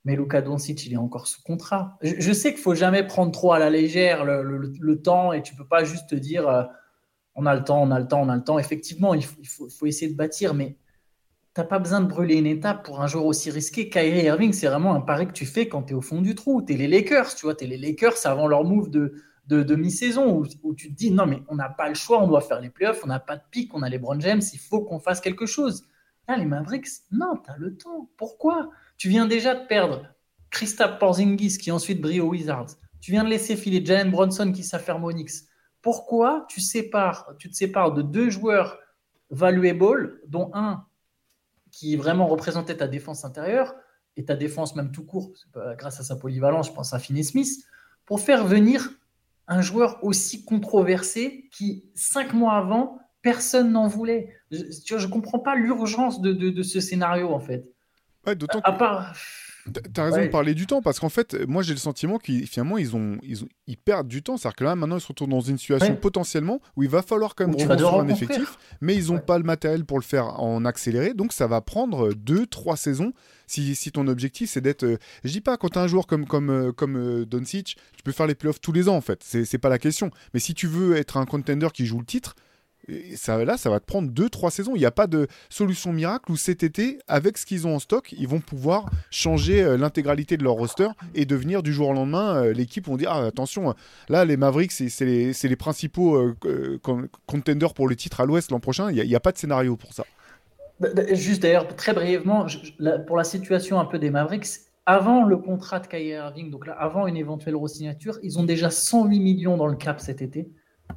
Mais 0.05 0.15
Luka 0.15 0.41
Doncic, 0.41 0.85
il 0.85 0.93
est 0.93 0.97
encore 0.97 1.27
sous 1.27 1.41
contrat. 1.41 1.97
Je, 2.01 2.31
sais 2.31 2.53
qu'il 2.53 2.61
faut 2.61 2.75
jamais 2.75 3.05
prendre 3.05 3.31
trop 3.31 3.51
à 3.51 3.59
la 3.59 3.69
légère 3.69 4.23
le, 4.25 5.01
temps 5.01 5.33
et 5.33 5.41
tu 5.41 5.55
peux 5.55 5.67
pas 5.67 5.83
juste 5.83 6.09
te 6.09 6.15
dire 6.15 6.47
euh, 6.47 6.63
on 7.35 7.45
a 7.45 7.55
le 7.55 7.63
temps, 7.63 7.81
on 7.81 7.91
a 7.91 7.99
le 7.99 8.07
temps, 8.07 8.21
on 8.21 8.29
a 8.29 8.35
le 8.35 8.43
temps. 8.43 8.59
Effectivement, 8.59 9.13
il 9.13 9.23
faut, 9.23 9.85
essayer 9.85 10.11
de 10.11 10.17
bâtir, 10.17 10.53
mais 10.53 10.77
tu 11.53 11.61
n'as 11.61 11.67
pas 11.67 11.79
besoin 11.79 12.01
de 12.01 12.07
brûler 12.07 12.35
une 12.35 12.47
étape 12.47 12.85
pour 12.85 13.01
un 13.01 13.07
joueur 13.07 13.25
aussi 13.25 13.51
risqué. 13.51 13.89
Kyrie 13.89 14.23
Irving, 14.23 14.53
c'est 14.53 14.67
vraiment 14.67 14.95
un 14.95 15.01
pari 15.01 15.27
que 15.27 15.33
tu 15.33 15.45
fais 15.45 15.67
quand 15.67 15.83
tu 15.83 15.93
es 15.93 15.95
au 15.95 16.01
fond 16.01 16.21
du 16.21 16.33
trou. 16.33 16.61
Tu 16.61 16.73
es 16.73 16.77
les 16.77 16.87
Lakers, 16.87 17.35
tu 17.35 17.45
vois, 17.45 17.55
tu 17.55 17.65
es 17.65 17.67
les 17.67 17.77
Lakers 17.77 18.25
avant 18.25 18.47
leur 18.47 18.63
move 18.63 18.89
de, 18.89 19.13
de 19.49 19.63
demi-saison 19.63 20.43
où, 20.63 20.73
tu 20.75 20.89
te 20.89 20.95
dis 20.95 21.11
non, 21.11 21.25
mais 21.25 21.41
on 21.47 21.55
n'a 21.55 21.69
pas 21.69 21.89
le 21.89 21.95
choix, 21.95 22.21
on 22.21 22.27
doit 22.27 22.41
faire 22.41 22.61
les 22.61 22.69
playoffs, 22.69 23.01
on 23.03 23.07
n'a 23.07 23.19
pas 23.19 23.35
de 23.35 23.41
pic, 23.49 23.73
on 23.73 23.81
a 23.81 23.89
les 23.89 23.97
Brown 23.97 24.21
James, 24.21 24.41
il 24.53 24.59
faut 24.59 24.81
qu'on 24.81 24.99
fasse 24.99 25.19
quelque 25.19 25.47
chose. 25.47 25.85
Là, 26.27 26.37
les 26.37 26.45
Mavericks, 26.45 26.87
non, 27.11 27.33
tu 27.43 27.49
as 27.49 27.57
le 27.57 27.75
temps. 27.75 28.11
Pourquoi? 28.15 28.69
Tu 28.99 29.09
viens 29.09 29.25
déjà 29.25 29.55
de 29.55 29.65
perdre 29.65 30.05
Christophe 30.51 30.99
Porzingis 30.99 31.57
qui 31.57 31.71
ensuite 31.71 32.01
brille 32.01 32.21
aux 32.21 32.27
Wizards. 32.27 32.75
Tu 33.01 33.11
viens 33.11 33.23
de 33.23 33.29
laisser 33.29 33.55
filer 33.55 33.83
Jalen 33.83 34.11
Bronson 34.11 34.51
qui 34.51 34.63
s'affaire 34.63 34.99
Monix. 34.99 35.47
Pourquoi 35.81 36.45
tu, 36.49 36.59
sépares, 36.59 37.33
tu 37.39 37.49
te 37.49 37.55
sépares 37.55 37.93
de 37.93 38.01
deux 38.01 38.29
joueurs 38.29 38.77
valuable, 39.29 40.19
dont 40.27 40.51
un 40.53 40.85
qui 41.71 41.95
vraiment 41.95 42.27
représentait 42.27 42.77
ta 42.77 42.87
défense 42.87 43.23
intérieure 43.23 43.73
et 44.17 44.25
ta 44.25 44.35
défense 44.35 44.75
même 44.75 44.91
tout 44.91 45.05
court, 45.05 45.31
grâce 45.77 45.99
à 46.01 46.03
sa 46.03 46.17
polyvalence, 46.17 46.67
je 46.67 46.73
pense 46.73 46.93
à 46.93 46.99
Finney 46.99 47.23
Smith, 47.23 47.63
pour 48.05 48.19
faire 48.19 48.45
venir 48.45 48.89
un 49.47 49.61
joueur 49.61 50.03
aussi 50.03 50.43
controversé 50.43 51.47
qui, 51.53 51.85
cinq 51.95 52.33
mois 52.33 52.53
avant, 52.53 52.99
personne 53.21 53.71
n'en 53.71 53.87
voulait. 53.87 54.35
Je 54.51 54.95
ne 54.95 55.11
comprends 55.11 55.39
pas 55.39 55.55
l'urgence 55.55 56.19
de, 56.19 56.33
de, 56.33 56.63
ce 56.63 56.81
scénario, 56.81 57.29
en 57.29 57.39
fait. 57.39 57.71
Ouais, 58.25 58.35
d'autant 58.35 58.59
à, 58.59 58.71
part. 58.73 59.13
T'as 59.93 60.05
raison 60.05 60.21
de 60.21 60.27
parler 60.27 60.53
du 60.53 60.65
temps 60.65 60.81
parce 60.81 60.99
qu'en 60.99 61.09
fait, 61.09 61.35
moi 61.47 61.63
j'ai 61.63 61.73
le 61.73 61.79
sentiment 61.79 62.17
qu'ils 62.17 62.47
finalement 62.47 62.77
ils 62.77 62.95
ont, 62.95 63.17
ils 63.23 63.39
ils 63.67 63.77
perdent 63.77 64.07
du 64.07 64.23
temps. 64.23 64.37
C'est-à-dire 64.37 64.55
que 64.55 64.63
là 64.63 64.75
maintenant 64.75 64.97
ils 64.97 65.01
se 65.01 65.07
retrouvent 65.07 65.29
dans 65.29 65.41
une 65.41 65.57
situation 65.57 65.95
potentiellement 65.95 66.61
où 66.75 66.83
il 66.83 66.89
va 66.89 67.01
falloir 67.01 67.35
quand 67.35 67.45
même 67.45 67.55
reconstruire 67.55 67.99
un 67.99 68.07
effectif, 68.07 68.57
mais 68.81 68.95
ils 68.95 69.11
n'ont 69.11 69.19
pas 69.19 69.37
le 69.37 69.43
matériel 69.43 69.85
pour 69.85 69.99
le 69.99 70.03
faire 70.03 70.39
en 70.39 70.65
accéléré. 70.65 71.13
Donc 71.13 71.33
ça 71.33 71.47
va 71.47 71.61
prendre 71.61 72.11
2-3 72.13 72.77
saisons 72.77 73.13
si, 73.47 73.75
si, 73.75 73.91
ton 73.91 74.07
objectif 74.07 74.49
c'est 74.49 74.61
d'être. 74.61 74.83
Euh, 74.83 74.97
je 75.23 75.31
dis 75.31 75.41
pas 75.41 75.57
quand 75.57 75.69
t'as 75.69 75.81
un 75.81 75.87
joueur 75.87 76.07
comme 76.07 76.25
comme 76.25 76.49
euh, 76.49 76.71
comme 76.71 76.97
euh, 76.97 77.25
Doncic, 77.25 77.77
tu 77.95 78.03
peux 78.03 78.11
faire 78.11 78.27
les 78.27 78.35
playoffs 78.35 78.61
tous 78.61 78.71
les 78.71 78.89
ans 78.89 78.95
en 78.95 79.01
fait. 79.01 79.23
C'est 79.23 79.57
pas 79.57 79.69
la 79.69 79.79
question. 79.79 80.11
Mais 80.33 80.39
si 80.39 80.53
tu 80.53 80.67
veux 80.67 80.95
être 80.95 81.17
un 81.17 81.25
contender 81.25 81.67
qui 81.73 81.85
joue 81.85 81.99
le 81.99 82.05
titre 82.05 82.35
ça, 83.15 83.43
là, 83.43 83.57
ça 83.57 83.69
va 83.69 83.79
te 83.79 83.85
prendre 83.85 84.11
2-3 84.11 84.51
saisons. 84.51 84.75
Il 84.75 84.79
n'y 84.79 84.85
a 84.85 84.91
pas 84.91 85.07
de 85.07 85.27
solution 85.49 85.93
miracle 85.93 86.31
où 86.31 86.37
cet 86.37 86.63
été, 86.63 86.99
avec 87.07 87.37
ce 87.37 87.45
qu'ils 87.45 87.67
ont 87.67 87.75
en 87.75 87.79
stock, 87.79 88.13
ils 88.17 88.27
vont 88.27 88.39
pouvoir 88.39 88.89
changer 89.11 89.61
euh, 89.61 89.77
l'intégralité 89.77 90.37
de 90.37 90.43
leur 90.43 90.53
roster 90.53 90.87
et 91.15 91.25
devenir 91.25 91.63
du 91.63 91.73
jour 91.73 91.89
au 91.89 91.93
lendemain, 91.93 92.43
euh, 92.43 92.53
l'équipe 92.53 92.87
vont 92.87 92.97
dire 92.97 93.11
ah, 93.11 93.25
attention, 93.25 93.73
là, 94.07 94.25
les 94.25 94.37
Mavericks, 94.37 94.71
c'est 94.71 95.05
les, 95.05 95.55
principaux 95.55 96.15
euh, 96.15 96.79
contenders 97.25 97.73
pour 97.73 97.87
le 97.87 97.95
titre 97.95 98.21
à 98.21 98.25
l'ouest 98.25 98.51
l'an 98.51 98.59
prochain. 98.59 98.91
Il 98.91 99.03
n'y 99.05 99.15
a, 99.15 99.19
pas 99.19 99.31
de 99.31 99.37
scénario 99.37 99.75
pour 99.75 99.93
ça. 99.93 100.03
Bah, 100.79 100.89
bah, 100.95 101.03
juste 101.13 101.41
d'ailleurs, 101.41 101.67
très 101.75 101.93
brièvement, 101.93 102.45
pour 103.07 103.17
la 103.17 103.23
situation 103.23 103.79
un 103.79 103.85
peu 103.85 103.99
des 103.99 104.09
Mavericks, 104.09 104.47
avant 104.85 105.23
le 105.23 105.37
contrat 105.37 105.79
de 105.79 105.87
Kyrie 105.87 106.09
Irving, 106.09 106.49
donc 106.49 106.65
là, 106.65 106.73
avant 106.73 107.05
une 107.05 107.17
éventuelle 107.17 107.55
re-signature, 107.55 108.17
ils 108.23 108.39
ont 108.39 108.43
déjà 108.43 108.71
108 108.71 109.19
millions 109.19 109.55
dans 109.55 109.67
le 109.67 109.75
cap 109.75 109.99
cet 109.99 110.21
été. 110.21 110.49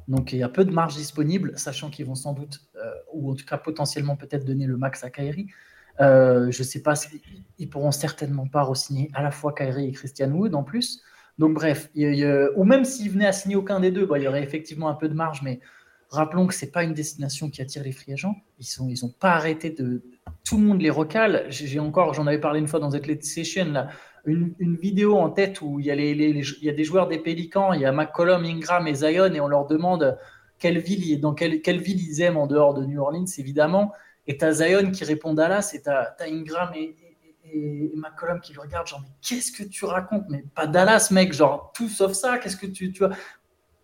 Donc 0.07 0.33
il 0.33 0.39
y 0.39 0.43
a 0.43 0.49
peu 0.49 0.65
de 0.65 0.71
marge 0.71 0.95
disponible, 0.95 1.53
sachant 1.55 1.89
qu'ils 1.89 2.05
vont 2.05 2.15
sans 2.15 2.33
doute, 2.33 2.61
euh, 2.75 2.91
ou 3.13 3.31
en 3.31 3.35
tout 3.35 3.45
cas 3.45 3.57
potentiellement 3.57 4.15
peut-être 4.15 4.45
donner 4.45 4.65
le 4.65 4.77
max 4.77 5.03
à 5.03 5.09
Kyrie. 5.09 5.47
Euh, 6.01 6.49
je 6.51 6.59
ne 6.59 6.67
sais 6.67 6.81
pas, 6.81 6.93
ils 7.59 7.69
pourront 7.69 7.91
certainement 7.91 8.47
pas 8.47 8.63
re-signer 8.63 9.11
à 9.13 9.21
la 9.21 9.31
fois 9.31 9.53
Kyrie 9.53 9.87
et 9.87 9.91
Christian 9.91 10.31
Wood 10.31 10.55
en 10.55 10.63
plus. 10.63 11.01
Donc 11.39 11.53
bref, 11.53 11.89
ou 12.55 12.63
même 12.63 12.85
s'il 12.85 13.11
venait 13.11 13.25
à 13.25 13.31
signer 13.31 13.55
aucun 13.55 13.79
des 13.79 13.91
deux, 13.91 14.07
il 14.15 14.21
y 14.21 14.27
aurait 14.27 14.43
effectivement 14.43 14.89
un 14.89 14.93
peu 14.93 15.09
de 15.09 15.15
marge, 15.15 15.41
mais 15.41 15.61
rappelons 16.09 16.45
que 16.45 16.53
c'est 16.53 16.71
pas 16.71 16.83
une 16.83 16.93
destination 16.93 17.49
qui 17.49 17.61
attire 17.61 17.83
les 17.83 17.91
free 17.91 18.13
agents. 18.13 18.35
Ils 18.59 18.65
sont, 18.65 18.87
ils 18.87 18.99
pas 19.19 19.31
arrêté 19.31 19.71
de, 19.71 20.03
tout 20.43 20.57
le 20.57 20.63
monde 20.63 20.81
les 20.81 20.89
recale. 20.89 21.45
J'ai 21.49 21.79
encore, 21.79 22.13
j'en 22.13 22.27
avais 22.27 22.39
parlé 22.39 22.59
une 22.59 22.67
fois 22.67 22.79
dans 22.79 22.93
Athletic 22.93 23.25
Session 23.25 23.65
là, 23.65 23.89
une, 24.25 24.77
vidéo 24.77 25.17
en 25.17 25.29
tête 25.29 25.61
où 25.61 25.79
il 25.79 25.85
y 25.85 25.91
a 25.91 25.95
les, 25.95 26.11
il 26.11 26.63
y 26.63 26.69
a 26.69 26.73
des 26.73 26.83
joueurs 26.83 27.07
des 27.07 27.19
Pélicans, 27.19 27.73
il 27.73 27.81
y 27.81 27.85
a 27.85 27.91
McCollum, 27.91 28.45
Ingram 28.45 28.87
et 28.87 28.95
Zion 28.95 29.33
et 29.33 29.41
on 29.41 29.47
leur 29.47 29.67
demande 29.67 30.17
quelle 30.59 30.79
ville, 30.79 31.19
dans 31.19 31.33
quelle, 31.33 31.61
quelle 31.61 31.81
ville 31.81 32.01
ils 32.01 32.21
aiment 32.21 32.37
en 32.37 32.47
dehors 32.47 32.73
de 32.73 32.85
New 32.85 33.01
Orleans 33.01 33.25
évidemment. 33.37 33.91
Et 34.27 34.37
tu 34.37 34.45
as 34.45 34.53
Zion 34.53 34.91
qui 34.91 35.03
répond 35.03 35.33
Dallas 35.33 35.71
et 35.73 35.81
tu 35.81 35.89
as, 35.89 36.15
Ingram 36.21 36.69
et, 36.73 36.95
et, 37.51 37.91
McCollum 37.95 38.39
qui 38.39 38.53
le 38.53 38.61
regardent, 38.61 38.87
genre, 38.87 39.01
mais 39.01 39.11
qu'est-ce 39.21 39.51
que 39.51 39.63
tu 39.63 39.83
racontes? 39.83 40.23
Mais 40.29 40.45
pas 40.55 40.67
Dallas, 40.67 41.09
mec, 41.11 41.33
genre, 41.33 41.73
tout 41.75 41.89
sauf 41.89 42.13
ça, 42.13 42.37
qu'est-ce 42.37 42.57
que 42.57 42.67
tu, 42.67 42.93
tu 42.93 43.05
vois? 43.05 43.15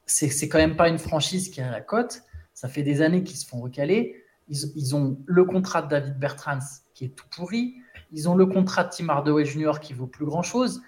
C'est 0.06 0.48
quand 0.48 0.58
même 0.58 0.76
pas 0.76 0.90
une 0.90 0.98
franchise 0.98 1.50
qui 1.50 1.62
a 1.62 1.70
la 1.70 1.82
cote. 1.82 2.24
Ça 2.54 2.68
fait 2.68 2.82
des 2.82 3.02
années 3.02 3.24
qu'ils 3.24 3.38
se 3.38 3.46
font 3.46 3.60
recaler. 3.60 4.24
Ils, 4.48 4.58
ils, 4.76 4.96
ont 4.96 5.20
le 5.26 5.44
contrat 5.44 5.84
de 5.84 5.90
David 5.90 6.18
Bertrands 6.18 6.58
qui 6.96 7.06
est 7.06 7.10
tout 7.10 7.28
pourri. 7.30 7.76
Ils 8.12 8.28
ont 8.28 8.36
le 8.36 8.46
contrat 8.46 8.84
de 8.86 8.90
Tim 8.90 9.10
Hardaway 9.10 9.46
Jr. 9.46 9.80
qui 9.82 9.94
vaut 9.94 10.08
plus 10.08 10.26
grand 10.26 10.44
chose. 10.44 10.82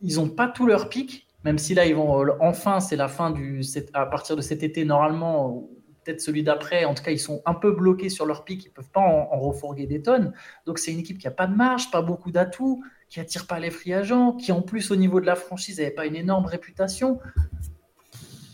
Ils 0.00 0.16
n'ont 0.16 0.28
pas 0.28 0.48
tout 0.48 0.66
leur 0.66 0.88
pic, 0.88 1.26
même 1.44 1.58
si 1.58 1.74
là, 1.74 1.86
ils 1.86 1.94
vont 1.94 2.26
enfin, 2.40 2.80
c'est 2.80 2.96
la 2.96 3.08
fin 3.08 3.30
du. 3.30 3.62
À 3.94 4.06
partir 4.06 4.36
de 4.36 4.42
cet 4.42 4.62
été, 4.62 4.84
normalement, 4.84 5.68
peut-être 6.04 6.20
celui 6.20 6.42
d'après. 6.42 6.84
En 6.84 6.94
tout 6.94 7.02
cas, 7.02 7.10
ils 7.10 7.18
sont 7.18 7.42
un 7.46 7.54
peu 7.54 7.72
bloqués 7.72 8.08
sur 8.08 8.26
leur 8.26 8.44
pic, 8.44 8.64
ils 8.64 8.68
ne 8.68 8.72
peuvent 8.72 8.90
pas 8.90 9.00
en, 9.00 9.38
refourguer 9.38 9.86
des 9.86 10.02
tonnes. 10.02 10.32
Donc, 10.66 10.78
c'est 10.78 10.92
une 10.92 10.98
équipe 10.98 11.18
qui 11.18 11.26
n'a 11.26 11.32
pas 11.32 11.46
de 11.46 11.54
marge, 11.54 11.90
pas 11.90 12.02
beaucoup 12.02 12.30
d'atouts, 12.30 12.82
qui 13.08 13.20
attire 13.20 13.46
pas 13.46 13.60
les 13.60 13.70
free 13.70 13.94
agents, 13.94 14.32
qui 14.32 14.52
en 14.52 14.62
plus, 14.62 14.90
au 14.90 14.96
niveau 14.96 15.20
de 15.20 15.26
la 15.26 15.36
franchise, 15.36 15.78
n'avait 15.78 15.90
pas 15.90 16.06
une 16.06 16.16
énorme 16.16 16.46
réputation. 16.46 17.18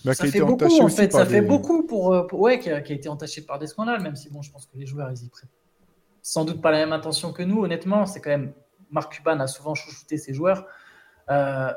Bah, 0.05 0.15
ça 0.15 0.27
fait 0.27 0.41
beaucoup, 0.41 0.81
en 0.81 0.89
fait. 0.89 1.13
Ça 1.13 1.25
fait 1.25 1.43
beaucoup 1.43 1.87
pour, 1.87 2.27
ouais, 2.33 2.59
qui 2.59 2.71
a, 2.71 2.79
été 2.79 3.09
entaché 3.09 3.43
par 3.43 3.59
des 3.59 3.67
scandales, 3.67 4.03
même 4.03 4.17
si, 4.17 4.31
bon, 4.31 4.43
je 4.43 4.51
pense 4.51 4.67
que 4.67 4.77
les 4.77 4.87
joueurs, 4.87 5.11
ils 5.11 5.25
y 5.25 5.29
prêtent 5.29 5.51
sans 6.25 6.47
doute 6.47 6.63
pas 6.63 6.71
la 6.71 6.79
même 6.79 6.95
intention 6.95 7.33
que 7.33 7.43
nous, 7.43 7.63
honnêtement. 7.63 8.07
C'est 8.07 8.21
quand 8.21 8.31
même. 8.31 8.55
Marc 8.91 9.13
Cuban 9.13 9.39
a 9.41 9.47
souvent 9.47 9.75
chouchouté 9.75 10.17
ses 10.17 10.33
joueurs. 10.33 10.67
Euh, 11.31 11.73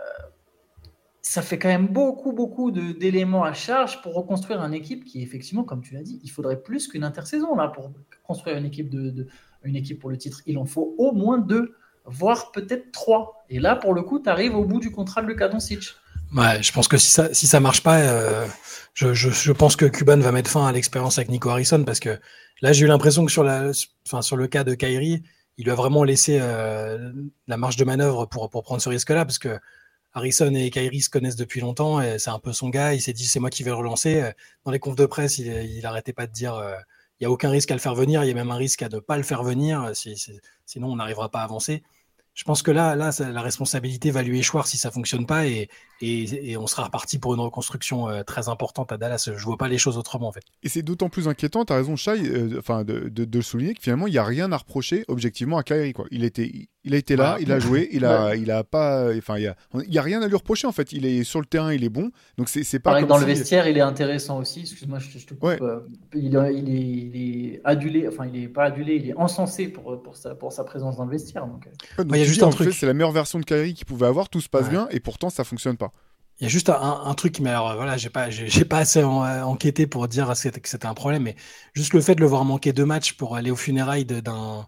ça 1.21 1.41
fait 1.41 1.59
quand 1.59 1.67
même 1.67 1.87
beaucoup, 1.87 2.31
beaucoup 2.31 2.71
d'éléments 2.71 3.43
à 3.43 3.51
charge 3.51 4.01
pour 4.01 4.13
reconstruire 4.15 4.61
une 4.61 4.73
équipe 4.73 5.03
qui, 5.03 5.21
effectivement, 5.21 5.63
comme 5.63 5.81
tu 5.81 5.93
l'as 5.93 6.01
dit, 6.01 6.21
il 6.23 6.29
faudrait 6.29 6.61
plus 6.61 6.87
qu'une 6.87 7.03
intersaison 7.03 7.55
là 7.55 7.67
pour 7.67 7.91
construire 8.23 8.55
une 8.55 8.65
équipe, 8.65 8.89
de, 8.89 9.27
une 9.63 9.75
équipe 9.75 9.99
pour 9.99 10.09
le 10.09 10.17
titre. 10.17 10.41
Il 10.45 10.57
en 10.57 10.65
faut 10.65 10.95
au 10.97 11.11
moins 11.11 11.37
deux, 11.37 11.75
voire 12.05 12.53
peut-être 12.53 12.93
trois. 12.93 13.43
Et 13.49 13.59
là, 13.59 13.75
pour 13.75 13.93
le 13.93 14.03
coup, 14.03 14.19
tu 14.19 14.29
arrives 14.29 14.55
au 14.55 14.63
bout 14.63 14.79
du 14.79 14.91
contrat 14.91 15.21
de 15.21 15.27
Luka 15.27 15.49
Doncic. 15.49 15.95
Ouais, 16.35 16.61
je 16.61 16.71
pense 16.71 16.87
que 16.87 16.97
si 16.97 17.09
ça, 17.09 17.33
si 17.33 17.47
ça 17.47 17.59
marche 17.59 17.81
pas, 17.81 17.99
euh, 17.99 18.47
je, 18.93 19.13
je, 19.13 19.51
pense 19.51 19.75
que 19.75 19.85
Cuban 19.85 20.17
va 20.17 20.31
mettre 20.31 20.49
fin 20.49 20.67
à 20.67 20.71
l'expérience 20.71 21.17
avec 21.17 21.29
Nico 21.29 21.49
Harrison 21.49 21.83
parce 21.83 21.99
que 21.99 22.19
là, 22.61 22.73
j'ai 22.73 22.85
eu 22.85 22.87
l'impression 22.87 23.25
que 23.25 23.31
sur, 23.31 23.43
la, 23.43 23.71
enfin, 24.05 24.21
sur 24.21 24.35
le 24.35 24.47
cas 24.47 24.63
de 24.63 24.73
Kyrie, 24.73 25.23
il 25.57 25.63
lui 25.63 25.71
a 25.71 25.75
vraiment 25.75 26.03
laissé 26.03 26.37
euh, 26.41 27.11
la 27.47 27.57
marge 27.57 27.77
de 27.77 27.85
manœuvre 27.85 28.25
pour, 28.25 28.49
pour 28.49 28.63
prendre 28.63 28.81
ce 28.81 28.89
risque-là 28.89 29.25
parce 29.25 29.39
que 29.39 29.57
Harrison 30.13 30.53
et 30.53 30.69
Kyrie 30.69 31.01
se 31.01 31.09
connaissent 31.09 31.35
depuis 31.35 31.61
longtemps 31.61 32.01
et 32.01 32.19
c'est 32.19 32.29
un 32.29 32.39
peu 32.39 32.51
son 32.51 32.69
gars. 32.69 32.93
Il 32.93 33.01
s'est 33.01 33.13
dit 33.13 33.25
c'est 33.25 33.39
moi 33.39 33.49
qui 33.49 33.63
vais 33.63 33.71
le 33.71 33.77
relancer. 33.77 34.31
Dans 34.65 34.71
les 34.71 34.79
confs 34.79 34.95
de 34.95 35.05
presse, 35.05 35.37
il, 35.37 35.47
il 35.47 36.13
pas 36.13 36.27
de 36.27 36.31
dire 36.31 36.55
euh, 36.55 36.75
il 37.19 37.23
n'y 37.23 37.27
a 37.27 37.31
aucun 37.31 37.49
risque 37.49 37.71
à 37.71 37.73
le 37.73 37.79
faire 37.79 37.95
venir, 37.95 38.23
il 38.23 38.27
y 38.27 38.31
a 38.31 38.33
même 38.33 38.51
un 38.51 38.57
risque 38.57 38.83
à 38.83 38.89
ne 38.89 38.99
pas 38.99 39.17
le 39.17 39.23
faire 39.23 39.43
venir, 39.43 39.91
sinon 40.65 40.91
on 40.91 40.97
n'arrivera 40.97 41.29
pas 41.29 41.39
à 41.39 41.43
avancer 41.43 41.83
je 42.37 42.43
pense 42.43 42.61
que 42.61 42.69
là, 42.69 42.95
là, 42.95 43.09
la 43.33 43.41
responsabilité 43.41 44.11
va 44.11 44.21
lui 44.21 44.37
échoir 44.37 44.67
si 44.67 44.77
ça 44.77 44.91
fonctionne 44.91 45.25
pas 45.25 45.47
et, 45.47 45.69
et, 46.01 46.55
on 46.55 46.67
sera 46.67 46.83
reparti 46.83 47.17
pour 47.17 47.33
une 47.33 47.39
reconstruction 47.39 48.07
euh, 48.09 48.21
très 48.21 48.47
importante 48.47 48.91
à 48.91 48.97
Dallas. 48.97 49.27
Je 49.35 49.43
vois 49.43 49.57
pas 49.57 49.67
les 49.67 49.79
choses 49.79 49.97
autrement 49.97 50.27
en 50.27 50.31
fait. 50.31 50.43
Et 50.61 50.69
c'est 50.69 50.83
d'autant 50.83 51.09
plus 51.09 51.27
inquiétant, 51.27 51.65
tu 51.65 51.73
as 51.73 51.77
raison, 51.77 51.95
Shai, 51.95 52.19
euh, 52.29 52.59
enfin 52.59 52.83
de, 52.83 53.09
de, 53.09 53.27
le 53.37 53.41
souligner 53.41 53.73
que 53.73 53.81
finalement 53.81 54.05
il 54.05 54.11
n'y 54.11 54.19
a 54.19 54.23
rien 54.23 54.51
à 54.51 54.57
reprocher 54.57 55.03
objectivement 55.07 55.57
à 55.57 55.63
Kyrie. 55.63 55.93
Quoi. 55.93 56.05
Il, 56.11 56.23
était, 56.23 56.51
il 56.83 56.93
a 56.93 56.97
été 56.97 57.15
là, 57.15 57.37
il 57.39 57.51
a 57.51 57.57
joué, 57.57 57.89
il 57.91 58.05
a, 58.05 58.35
il 58.35 58.51
a 58.51 58.63
pas, 58.63 59.09
enfin 59.17 59.37
il 59.37 59.43
y 59.43 59.47
a, 59.47 59.55
il 59.73 59.91
y 59.91 59.97
a 59.97 60.03
rien 60.03 60.21
à 60.21 60.27
lui 60.27 60.35
reprocher 60.35 60.67
en 60.67 60.71
fait. 60.71 60.93
Il 60.93 61.07
est 61.07 61.23
sur 61.23 61.39
le 61.39 61.47
terrain, 61.47 61.73
il 61.73 61.83
est 61.83 61.89
bon, 61.89 62.11
donc 62.37 62.49
c'est 62.49 62.79
pas. 62.79 62.99
Comme 62.99 63.09
dans 63.09 63.17
le 63.17 63.25
vestiaire, 63.25 63.67
il 63.67 63.77
est 63.79 63.81
intéressant 63.81 64.37
aussi. 64.37 64.59
Excuse-moi, 64.59 64.99
je, 64.99 65.25
te 65.25 65.33
coupe. 65.33 65.43
Euh, 65.43 65.79
il, 66.13 66.25
il, 66.25 66.35
est, 66.35 66.53
il, 66.53 67.51
est, 67.55 67.61
adulé, 67.63 68.07
enfin 68.07 68.27
il 68.31 68.43
est 68.43 68.47
pas 68.47 68.65
adulé, 68.65 68.95
il 68.95 69.09
est 69.09 69.17
encensé 69.17 69.69
pour, 69.69 70.03
pour, 70.03 70.15
sa, 70.15 70.35
pour 70.35 70.53
sa 70.53 70.63
présence 70.63 70.97
dans 70.97 71.05
le 71.05 71.11
vestiaire. 71.11 71.47
Donc, 71.47 71.67
a 71.97 72.26
juste 72.27 72.43
un 72.43 72.49
truc. 72.49 72.73
C'est 72.73 72.85
la 72.85 72.93
meilleure 72.93 73.11
version 73.11 73.39
de 73.39 73.45
Kyrie 73.45 73.73
qu'il 73.73 73.85
pouvait 73.85 74.07
avoir, 74.07 74.29
tout 74.29 74.41
se 74.41 74.49
passe 74.49 74.69
bien, 74.69 74.87
et 74.91 74.99
pourtant 74.99 75.29
ça 75.29 75.43
fonctionne 75.43 75.77
pas. 75.77 75.91
Il 76.39 76.43
y 76.43 76.45
a 76.45 76.49
juste 76.49 76.69
un, 76.69 77.13
truc 77.15 77.33
qui 77.33 77.41
m'a. 77.41 77.59
Voilà, 77.75 77.97
j'ai 77.97 78.09
pas, 78.09 78.29
j'ai 78.29 78.65
pas 78.65 78.77
assez 78.77 79.03
enquêté 79.03 79.87
pour 79.87 80.07
dire 80.07 80.27
que 80.29 80.35
c'était 80.35 80.85
un 80.85 80.93
problème, 80.93 81.23
mais 81.23 81.35
juste 81.73 81.93
le 81.93 82.01
fait 82.01 82.13
de 82.13 82.21
le 82.21 82.27
voir 82.27 82.45
manquer 82.45 82.73
deux 82.73 82.85
matchs 82.85 83.13
pour 83.13 83.35
aller 83.35 83.49
au 83.49 83.55
funérailles 83.55 84.05
d'un 84.05 84.67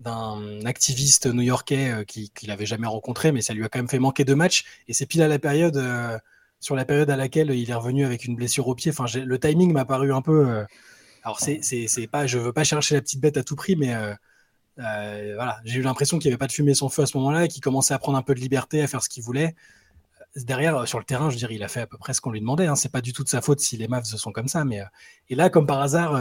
d'un 0.00 0.64
activiste 0.66 1.26
new-yorkais 1.26 1.90
euh, 1.90 2.04
qu'il 2.04 2.30
qui 2.30 2.46
n'avait 2.46 2.66
jamais 2.66 2.86
rencontré, 2.86 3.32
mais 3.32 3.40
ça 3.40 3.54
lui 3.54 3.64
a 3.64 3.68
quand 3.68 3.78
même 3.78 3.88
fait 3.88 3.98
manquer 3.98 4.24
deux 4.24 4.34
matchs. 4.34 4.64
Et 4.88 4.92
c'est 4.92 5.06
pile 5.06 5.22
à 5.22 5.28
la 5.28 5.38
période, 5.38 5.76
euh, 5.78 6.18
sur 6.60 6.76
la 6.76 6.84
période 6.84 7.08
à 7.10 7.16
laquelle 7.16 7.50
il 7.50 7.70
est 7.70 7.74
revenu 7.74 8.04
avec 8.04 8.24
une 8.24 8.36
blessure 8.36 8.68
au 8.68 8.74
pied. 8.74 8.90
Enfin, 8.90 9.06
le 9.18 9.38
timing 9.38 9.72
m'a 9.72 9.84
paru 9.84 10.12
un 10.12 10.22
peu. 10.22 10.48
Euh, 10.48 10.64
alors, 11.22 11.40
c'est, 11.40 11.60
c'est, 11.62 12.06
pas, 12.06 12.26
je 12.26 12.38
veux 12.38 12.52
pas 12.52 12.64
chercher 12.64 12.94
la 12.94 13.00
petite 13.00 13.20
bête 13.20 13.36
à 13.36 13.42
tout 13.42 13.56
prix, 13.56 13.74
mais 13.74 13.94
voilà, 14.76 15.58
j'ai 15.64 15.78
eu 15.78 15.82
l'impression 15.82 16.18
qu'il 16.18 16.28
n'y 16.28 16.32
avait 16.32 16.38
pas 16.38 16.46
de 16.46 16.52
fumée 16.52 16.74
sans 16.74 16.88
feu 16.88 17.02
à 17.02 17.06
ce 17.06 17.16
moment-là, 17.18 17.48
qu'il 17.48 17.62
commençait 17.62 17.94
à 17.94 17.98
prendre 17.98 18.18
un 18.18 18.22
peu 18.22 18.34
de 18.34 18.40
liberté, 18.40 18.82
à 18.82 18.86
faire 18.86 19.02
ce 19.02 19.08
qu'il 19.08 19.22
voulait 19.22 19.54
derrière, 20.44 20.86
sur 20.86 20.98
le 20.98 21.04
terrain, 21.04 21.30
je 21.30 21.36
dire, 21.36 21.50
il 21.50 21.62
a 21.62 21.68
fait 21.68 21.80
à 21.80 21.86
peu 21.86 21.96
près 21.96 22.12
ce 22.12 22.20
qu'on 22.20 22.30
lui 22.30 22.40
demandait. 22.40 22.66
Hein. 22.66 22.76
C'est 22.76 22.92
pas 22.92 23.00
du 23.00 23.12
tout 23.12 23.24
de 23.24 23.28
sa 23.28 23.40
faute 23.40 23.60
si 23.60 23.76
les 23.76 23.88
Mavs 23.88 24.04
sont 24.04 24.32
comme 24.32 24.48
ça. 24.48 24.64
Mais, 24.64 24.82
et 25.28 25.34
là, 25.34 25.50
comme 25.50 25.66
par 25.66 25.80
hasard, 25.80 26.20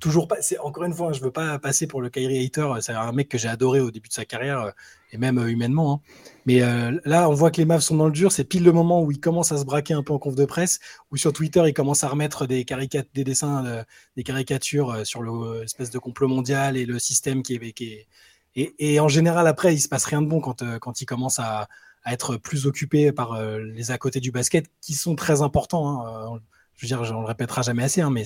toujours 0.00 0.28
pas. 0.28 0.36
Encore 0.60 0.84
une 0.84 0.92
fois, 0.92 1.12
je 1.12 1.20
veux 1.20 1.30
pas 1.30 1.58
passer 1.58 1.86
pour 1.86 2.02
le 2.02 2.10
Kyrie 2.10 2.44
hater. 2.44 2.68
C'est 2.80 2.92
un 2.92 3.12
mec 3.12 3.28
que 3.28 3.38
j'ai 3.38 3.48
adoré 3.48 3.80
au 3.80 3.90
début 3.90 4.08
de 4.08 4.14
sa 4.14 4.24
carrière 4.24 4.60
euh, 4.60 4.70
et 5.12 5.18
même 5.18 5.38
euh, 5.38 5.50
humainement. 5.50 5.94
Hein. 5.94 6.00
Mais 6.46 6.62
euh, 6.62 6.98
là, 7.04 7.28
on 7.28 7.34
voit 7.34 7.50
que 7.50 7.58
les 7.58 7.64
Mavs 7.64 7.80
sont 7.80 7.96
dans 7.96 8.06
le 8.06 8.12
dur. 8.12 8.32
C'est 8.32 8.44
pile 8.44 8.64
le 8.64 8.72
moment 8.72 9.02
où 9.02 9.10
il 9.12 9.20
commence 9.20 9.52
à 9.52 9.56
se 9.56 9.64
braquer 9.64 9.94
un 9.94 10.02
peu 10.02 10.12
en 10.12 10.18
conf 10.18 10.34
de 10.34 10.44
presse, 10.44 10.80
où 11.10 11.16
sur 11.16 11.32
Twitter, 11.32 11.62
il 11.66 11.74
commence 11.74 12.04
à 12.04 12.08
remettre 12.08 12.46
des, 12.46 12.64
des 13.14 13.24
dessins, 13.24 13.84
des 14.16 14.22
caricatures 14.22 15.06
sur 15.06 15.22
l'espèce 15.22 15.90
de 15.90 15.98
complot 15.98 16.28
mondial 16.28 16.76
et 16.76 16.86
le 16.86 16.98
système 16.98 17.42
qui 17.42 17.54
est. 17.54 17.72
Qui. 17.72 17.98
Et, 18.56 19.00
en 19.00 19.08
général, 19.08 19.48
après, 19.48 19.74
il 19.74 19.80
se 19.80 19.88
passe 19.88 20.04
rien 20.04 20.22
de 20.22 20.28
bon 20.28 20.40
quand, 20.40 20.62
quand 20.78 21.00
il 21.00 21.06
commence 21.06 21.38
à, 21.40 21.68
être 22.06 22.36
plus 22.36 22.66
occupé 22.66 23.12
par 23.12 23.40
les 23.40 23.90
à 23.90 23.96
côté 23.96 24.20
du 24.20 24.30
basket, 24.30 24.66
qui 24.82 24.92
sont 24.92 25.16
très 25.16 25.40
importants. 25.40 26.06
Hein. 26.06 26.40
Je 26.76 26.84
veux 26.84 26.88
dire, 26.88 27.00
on 27.16 27.20
le 27.20 27.26
répétera 27.26 27.62
jamais 27.62 27.84
assez, 27.84 28.02
hein, 28.02 28.10
mais 28.10 28.24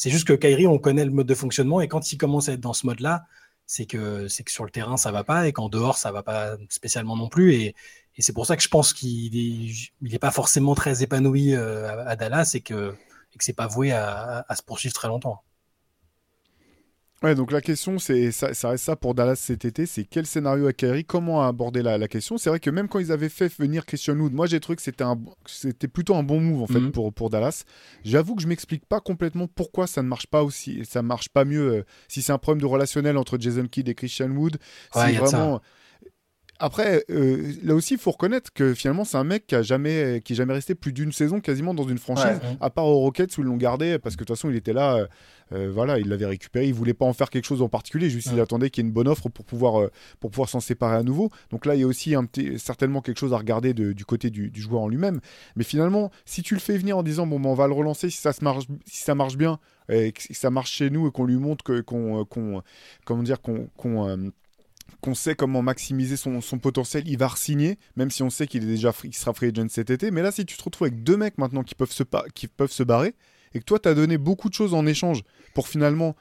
c'est 0.00 0.08
juste 0.08 0.26
que 0.26 0.32
Kyrie, 0.32 0.66
on 0.66 0.78
connaît 0.78 1.04
le 1.04 1.10
mode 1.10 1.26
de 1.26 1.34
fonctionnement 1.34 1.82
et 1.82 1.86
quand 1.86 2.10
il 2.10 2.16
commence 2.16 2.48
à 2.48 2.54
être 2.54 2.60
dans 2.60 2.72
ce 2.72 2.86
mode-là, 2.86 3.26
c'est 3.66 3.84
que, 3.84 4.28
c'est 4.28 4.44
que 4.44 4.50
sur 4.50 4.64
le 4.64 4.70
terrain, 4.70 4.96
ça 4.96 5.12
va 5.12 5.24
pas 5.24 5.46
et 5.46 5.52
qu'en 5.52 5.68
dehors, 5.68 5.98
ça 5.98 6.10
va 6.10 6.22
pas 6.22 6.56
spécialement 6.70 7.18
non 7.18 7.28
plus. 7.28 7.52
Et, 7.52 7.74
c'est 8.18 8.32
pour 8.32 8.46
ça 8.46 8.56
que 8.56 8.62
je 8.62 8.68
pense 8.68 8.94
qu'il 8.94 9.30
n'est 10.00 10.14
est 10.14 10.18
pas 10.18 10.30
forcément 10.30 10.74
très 10.74 11.02
épanoui 11.02 11.54
euh, 11.54 12.06
à, 12.06 12.16
Dallas 12.16 12.52
et 12.54 12.62
que, 12.62 12.94
et 13.34 13.38
que 13.38 13.52
pas 13.52 13.66
voué 13.66 13.92
à, 13.92 14.46
se 14.56 14.62
poursuivre 14.62 14.94
très 14.94 15.08
longtemps. 15.08 15.42
Ouais, 17.22 17.34
donc 17.34 17.52
la 17.52 17.60
question, 17.60 17.98
c'est 17.98 18.32
ça, 18.32 18.54
ça, 18.54 18.70
reste 18.70 18.84
ça 18.84 18.96
pour 18.96 19.14
Dallas 19.14 19.36
cet 19.36 19.66
été, 19.66 19.84
c'est 19.84 20.04
quel 20.04 20.24
scénario 20.24 20.66
à 20.66 20.72
Kyrie, 20.72 21.04
comment 21.04 21.42
aborder 21.42 21.82
la, 21.82 21.98
la 21.98 22.08
question. 22.08 22.38
C'est 22.38 22.48
vrai 22.48 22.60
que 22.60 22.70
même 22.70 22.88
quand 22.88 22.98
ils 22.98 23.12
avaient 23.12 23.28
fait 23.28 23.52
venir 23.58 23.84
Christian 23.84 24.16
Wood, 24.16 24.32
moi 24.32 24.46
j'ai 24.46 24.58
trouvé 24.58 24.76
que 24.76 24.82
c'était 24.82 25.04
un, 25.04 25.20
c'était 25.44 25.86
plutôt 25.86 26.14
un 26.14 26.22
bon 26.22 26.40
move 26.40 26.62
en 26.62 26.66
fait 26.66 26.80
mhm. 26.80 26.92
pour, 26.92 27.12
pour 27.12 27.28
Dallas. 27.28 27.64
J'avoue 28.04 28.36
que 28.36 28.42
je 28.42 28.46
m'explique 28.46 28.86
pas 28.86 29.00
complètement 29.00 29.48
pourquoi 29.48 29.86
ça 29.86 30.02
ne 30.02 30.08
marche 30.08 30.28
pas 30.28 30.42
aussi, 30.42 30.82
ça 30.86 31.02
marche 31.02 31.28
pas 31.28 31.44
mieux. 31.44 31.72
Euh, 31.72 31.84
si 32.08 32.22
c'est 32.22 32.32
un 32.32 32.38
problème 32.38 32.62
de 32.62 32.66
relationnel 32.66 33.18
entre 33.18 33.36
Jason 33.38 33.66
Kidd 33.66 33.90
et 33.90 33.94
Christian 33.94 34.30
Wood, 34.30 34.56
c'est 34.94 35.12
vraiment. 35.12 35.60
Après, 36.62 37.04
euh, 37.10 37.54
là 37.64 37.74
aussi, 37.74 37.94
il 37.94 38.00
faut 38.00 38.10
reconnaître 38.10 38.52
que 38.52 38.74
finalement, 38.74 39.04
c'est 39.04 39.16
un 39.16 39.24
mec 39.24 39.46
qui 39.46 39.54
a 39.54 39.62
jamais, 39.62 40.20
qui 40.22 40.34
est 40.34 40.36
jamais 40.36 40.52
resté 40.52 40.74
plus 40.74 40.92
d'une 40.92 41.10
saison 41.10 41.40
quasiment 41.40 41.72
dans 41.72 41.88
une 41.88 41.96
franchise, 41.96 42.38
à 42.60 42.68
part 42.68 42.84
aux 42.84 42.98
Rockets 42.98 43.38
où 43.38 43.40
ils 43.40 43.46
l'ont 43.46 43.56
gardé 43.56 43.98
parce 43.98 44.14
que 44.14 44.20
de 44.20 44.26
toute 44.26 44.36
façon, 44.36 44.50
il 44.50 44.56
était 44.56 44.74
là. 44.74 44.96
Euh, 44.96 45.06
euh, 45.52 45.68
voilà, 45.74 45.98
il 45.98 46.08
l'avait 46.08 46.26
récupéré. 46.26 46.66
Il 46.66 46.74
voulait 46.74 46.94
pas 46.94 47.06
en 47.06 47.12
faire 47.12 47.28
quelque 47.28 47.46
chose 47.46 47.60
en 47.60 47.68
particulier, 47.68 48.08
juste 48.08 48.28
il 48.32 48.38
attendait 48.38 48.70
qu'il 48.70 48.84
y 48.84 48.86
ait 48.86 48.88
une 48.88 48.94
bonne 48.94 49.08
offre 49.08 49.28
pour 49.30 49.44
pouvoir, 49.44 49.88
pour 50.20 50.30
pouvoir 50.30 50.48
s'en 50.48 50.60
séparer 50.60 50.94
à 50.94 51.02
nouveau. 51.02 51.30
Donc 51.50 51.66
là, 51.66 51.74
il 51.74 51.80
y 51.80 51.82
a 51.82 51.88
aussi 51.88 52.14
un 52.14 52.28
certainement 52.56 53.00
quelque 53.00 53.18
chose 53.18 53.32
à 53.32 53.38
regarder 53.38 53.74
du 53.74 54.04
côté 54.04 54.30
du, 54.30 54.52
joueur 54.54 54.82
en 54.82 54.88
lui-même. 54.88 55.18
Mais 55.56 55.64
finalement, 55.64 56.12
si 56.24 56.42
tu 56.42 56.54
le 56.54 56.60
fais 56.60 56.76
venir 56.78 56.98
en 56.98 57.02
disant 57.02 57.26
bon, 57.26 57.40
ben, 57.40 57.48
on 57.48 57.54
va 57.54 57.66
le 57.66 57.72
relancer, 57.72 58.10
si 58.10 58.18
ça 58.18 58.32
se 58.32 58.44
marche, 58.44 58.66
si 58.84 59.02
ça 59.02 59.16
marche 59.16 59.36
bien, 59.36 59.58
et 59.88 60.12
que 60.12 60.22
ça 60.30 60.50
marche 60.50 60.70
chez 60.70 60.88
nous 60.88 61.08
et 61.08 61.10
qu'on 61.10 61.24
lui 61.24 61.36
montre 61.36 61.64
que 61.64 61.80
qu'on, 61.80 62.24
comment 63.04 63.22
dire, 63.24 63.40
qu'on 63.40 63.66
qu'on 63.76 64.30
sait 65.14 65.34
comment 65.34 65.62
maximiser 65.62 66.16
son, 66.16 66.40
potentiel, 66.58 67.04
il 67.06 67.18
va 67.18 67.28
re-signer, 67.28 67.78
même 67.96 68.10
si 68.10 68.22
on 68.22 68.30
sait 68.30 68.46
qu'il 68.46 68.62
est 68.64 68.66
déjà 68.66 68.92
sera 69.12 69.32
free 69.32 69.48
agent 69.48 69.68
cet 69.68 69.90
été. 69.90 70.10
Mais 70.10 70.22
là, 70.22 70.30
si 70.30 70.44
tu 70.44 70.56
te 70.56 70.62
retrouves 70.62 70.88
avec 70.88 71.02
deux 71.02 71.16
mecs 71.16 71.38
maintenant 71.38 71.62
qui 71.62 71.74
peuvent 71.74 71.92
se, 71.92 72.02
qui 72.34 72.48
peuvent 72.48 72.72
se 72.72 72.82
barrer, 72.82 73.14
et 73.52 73.58
que 73.58 73.64
toi, 73.64 73.78
tu 73.78 73.88
as 73.88 73.94
donné 73.94 74.18
beaucoup 74.18 74.48
de 74.48 74.54
choses 74.54 74.74
en 74.74 74.86
échange 74.86 75.22
pour 75.54 75.68
finalement 75.68 76.14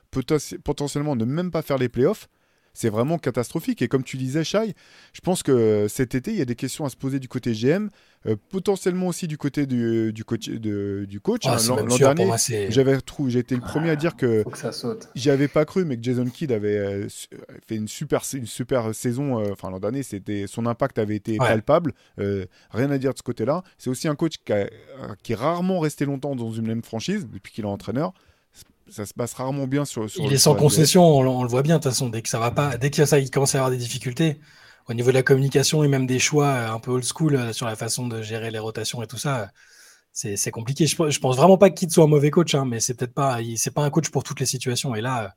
potentiellement 0.64 1.16
ne 1.16 1.26
même 1.26 1.52
pas 1.52 1.62
faire 1.62 1.78
les 1.78 1.90
playoffs, 1.90 2.28
c'est 2.74 2.90
vraiment 2.90 3.18
catastrophique. 3.18 3.82
Et 3.82 3.88
comme 3.88 4.04
tu 4.04 4.18
disais, 4.18 4.44
Shai, 4.44 4.74
je 5.14 5.22
pense 5.22 5.44
que 5.44 5.88
cet 5.90 6.16
été, 6.16 6.32
il 6.32 6.38
y 6.38 6.42
a 6.42 6.46
des 6.46 6.56
questions 6.56 6.86
à 6.86 6.90
se 6.90 6.96
poser 6.96 7.20
du 7.20 7.28
côté 7.28 7.54
GM, 7.54 7.90
euh, 8.28 8.36
potentiellement 8.50 9.08
aussi 9.08 9.28
du 9.28 9.38
côté 9.38 9.66
du, 9.66 10.12
du 10.14 10.24
coach. 10.26 10.50
De, 10.50 11.06
du 11.08 11.20
coach. 11.22 11.44
Ah, 11.46 11.58
hein. 11.58 11.76
L'an 11.88 11.98
dernier, 11.98 12.30
j'avais 12.70 12.98
été 12.98 13.56
le 13.56 13.62
premier 13.62 13.90
à 13.92 13.96
dire 13.96 14.16
que 14.16 14.44
Faut 14.44 14.50
que 14.50 14.58
ça 14.58 14.72
saute. 14.72 15.10
j'y 15.16 15.30
avais 15.30 15.48
pas 15.48 15.66
cru, 15.66 15.86
mais 15.86 15.96
que 15.98 16.04
Jason 16.04 16.26
Kidd 16.26 16.52
avait 16.52 16.78
euh, 16.78 17.10
su- 17.10 17.28
fait 17.68 17.76
une 17.76 17.88
super, 17.88 18.22
une 18.34 18.46
super 18.46 18.94
saison. 18.94 19.40
euh, 19.40 19.52
Enfin, 19.52 19.70
l'an 19.70 19.80
dernier, 19.80 20.04
c'était 20.04 20.46
son 20.48 20.66
impact 20.66 21.00
avait 21.00 21.16
été 21.16 21.34
Ouais. 21.34 21.38
palpable. 21.48 21.94
Euh, 22.20 22.46
rien 22.72 22.92
à 22.92 22.98
dire 22.98 23.14
de 23.14 23.18
ce 23.18 23.24
côté-là. 23.24 23.64
C'est 23.78 23.90
aussi 23.90 24.08
un 24.08 24.16
coach 24.16 24.36
qui, 24.44 24.52
a- 24.54 24.56
euh, 24.58 24.70
qui 25.24 25.32
est 25.32 25.36
rarement 25.36 25.80
resté 25.80 26.06
longtemps 26.06 26.36
dans 26.36 26.52
une 26.52 26.68
même 26.68 26.84
franchise 26.84 27.28
depuis 27.32 27.52
qu'il 27.54 27.64
est 27.64 27.68
entraîneur. 27.68 28.14
Ça 28.92 29.06
se 29.06 29.14
passe 29.14 29.34
rarement 29.34 29.68
bien 29.68 29.86
sur. 29.86 30.10
sur 30.10 30.24
Il 30.24 30.34
est 30.34 30.38
sans 30.38 30.56
concession, 30.56 31.04
on, 31.04 31.22
le- 31.24 31.30
on 31.30 31.44
le 31.44 31.50
voit 31.50 31.62
bien 31.64 31.78
de 31.78 31.84
toute 31.84 31.92
façon. 31.92 32.10
Dès 32.10 32.22
que 32.22 32.30
ça 32.30 32.40
va 32.40 32.52
pas, 32.52 32.78
dès 32.78 32.90
que 32.90 33.06
ça, 33.06 33.20
il 33.20 33.30
commence 33.32 33.56
à 33.56 33.60
avoir 33.60 33.72
des 33.72 33.78
difficultés 33.78 34.40
au 34.88 34.94
niveau 34.94 35.10
de 35.10 35.16
la 35.16 35.24
communication 35.24 35.84
et 35.84 35.88
même 35.88 36.08
des 36.08 36.20
choix 36.20 36.48
euh, 36.48 36.72
un 36.72 36.80
peu 36.80 36.92
old 36.92 37.04
school 37.04 37.36
euh, 37.36 37.54
sur 37.54 37.66
la 37.68 37.76
façon 37.76 38.08
de 38.08 38.22
gérer 38.22 38.52
les 38.52 38.60
rotations 38.60 39.04
et 39.04 39.08
tout 39.08 39.18
ça, 39.18 39.52
euh, 40.26 40.36
c'est 40.36 40.52
compliqué. 40.52 40.88
Je, 40.88 40.96
pense- 40.96 41.12
je 41.14 41.20
pense 41.20 41.38
vraiment 41.38 41.58
pas 41.58 41.70
que 41.70 41.76
Kidd 41.76 41.92
soit 41.92 42.04
un 42.06 42.08
mauvais 42.08 42.32
coach, 42.32 42.56
hein, 42.56 42.66
mais 42.66 42.80
c'est 42.80 42.94
peut-être 42.96 43.14
pas, 43.14 43.40
c'est 43.58 43.72
pas 43.74 43.84
un 43.84 43.90
coach 43.90 44.10
pour 44.10 44.24
toutes 44.24 44.40
les 44.40 44.46
situations. 44.46 44.96
Et 44.96 45.02
là, 45.02 45.36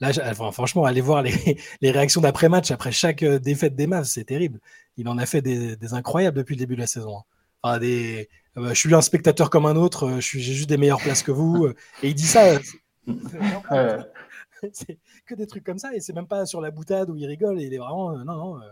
là, 0.00 0.12
j'- 0.12 0.20
enfin, 0.24 0.52
franchement, 0.52 0.84
allez 0.84 1.00
voir 1.00 1.22
les, 1.22 1.32
les 1.82 1.90
réactions 1.90 2.20
d'après 2.20 2.48
match 2.48 2.70
après 2.70 2.92
chaque 2.92 3.24
défaite 3.24 3.74
des 3.76 3.86
Mavs, 3.86 4.06
c'est 4.06 4.24
terrible. 4.24 4.60
Il 4.96 5.08
en 5.08 5.18
a 5.18 5.26
fait 5.26 5.42
des, 5.42 5.76
des 5.76 5.94
incroyables 5.94 6.36
depuis 6.38 6.54
le 6.56 6.60
début 6.60 6.76
de 6.76 6.80
la 6.80 6.86
saison. 6.86 7.18
hein. 7.18 7.22
Enfin, 7.62 7.78
des, 7.78 8.28
je 8.56 8.74
suis 8.74 8.94
un 8.94 9.02
spectateur 9.02 9.50
comme 9.50 9.66
un 9.66 9.76
autre, 9.76 10.18
j'ai 10.20 10.40
juste 10.40 10.68
des 10.68 10.78
meilleures 10.78 11.00
places 11.02 11.22
que 11.22 11.30
vous. 11.32 11.68
et 12.02 12.08
il 12.08 12.14
dit 12.14 12.26
ça. 12.26 12.58
c'est 14.72 14.98
que 15.26 15.34
des 15.34 15.46
trucs 15.46 15.64
comme 15.64 15.78
ça 15.78 15.94
et 15.94 16.00
c'est 16.00 16.12
même 16.12 16.26
pas 16.26 16.46
sur 16.46 16.60
la 16.60 16.70
boutade 16.70 17.10
où 17.10 17.16
il 17.16 17.26
rigole 17.26 17.60
il 17.60 17.72
est 17.72 17.78
vraiment 17.78 18.12
euh, 18.12 18.24
non 18.24 18.36
non 18.36 18.56
euh, 18.62 18.66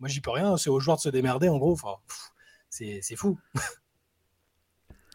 moi 0.00 0.08
j'y 0.08 0.20
peux 0.20 0.30
rien 0.30 0.56
c'est 0.56 0.70
aux 0.70 0.80
joueurs 0.80 0.96
de 0.96 1.02
se 1.02 1.08
démerder 1.08 1.48
en 1.48 1.58
gros 1.58 1.72
enfin 1.72 1.96
c'est 2.70 3.00
c'est 3.02 3.16
fou 3.16 3.38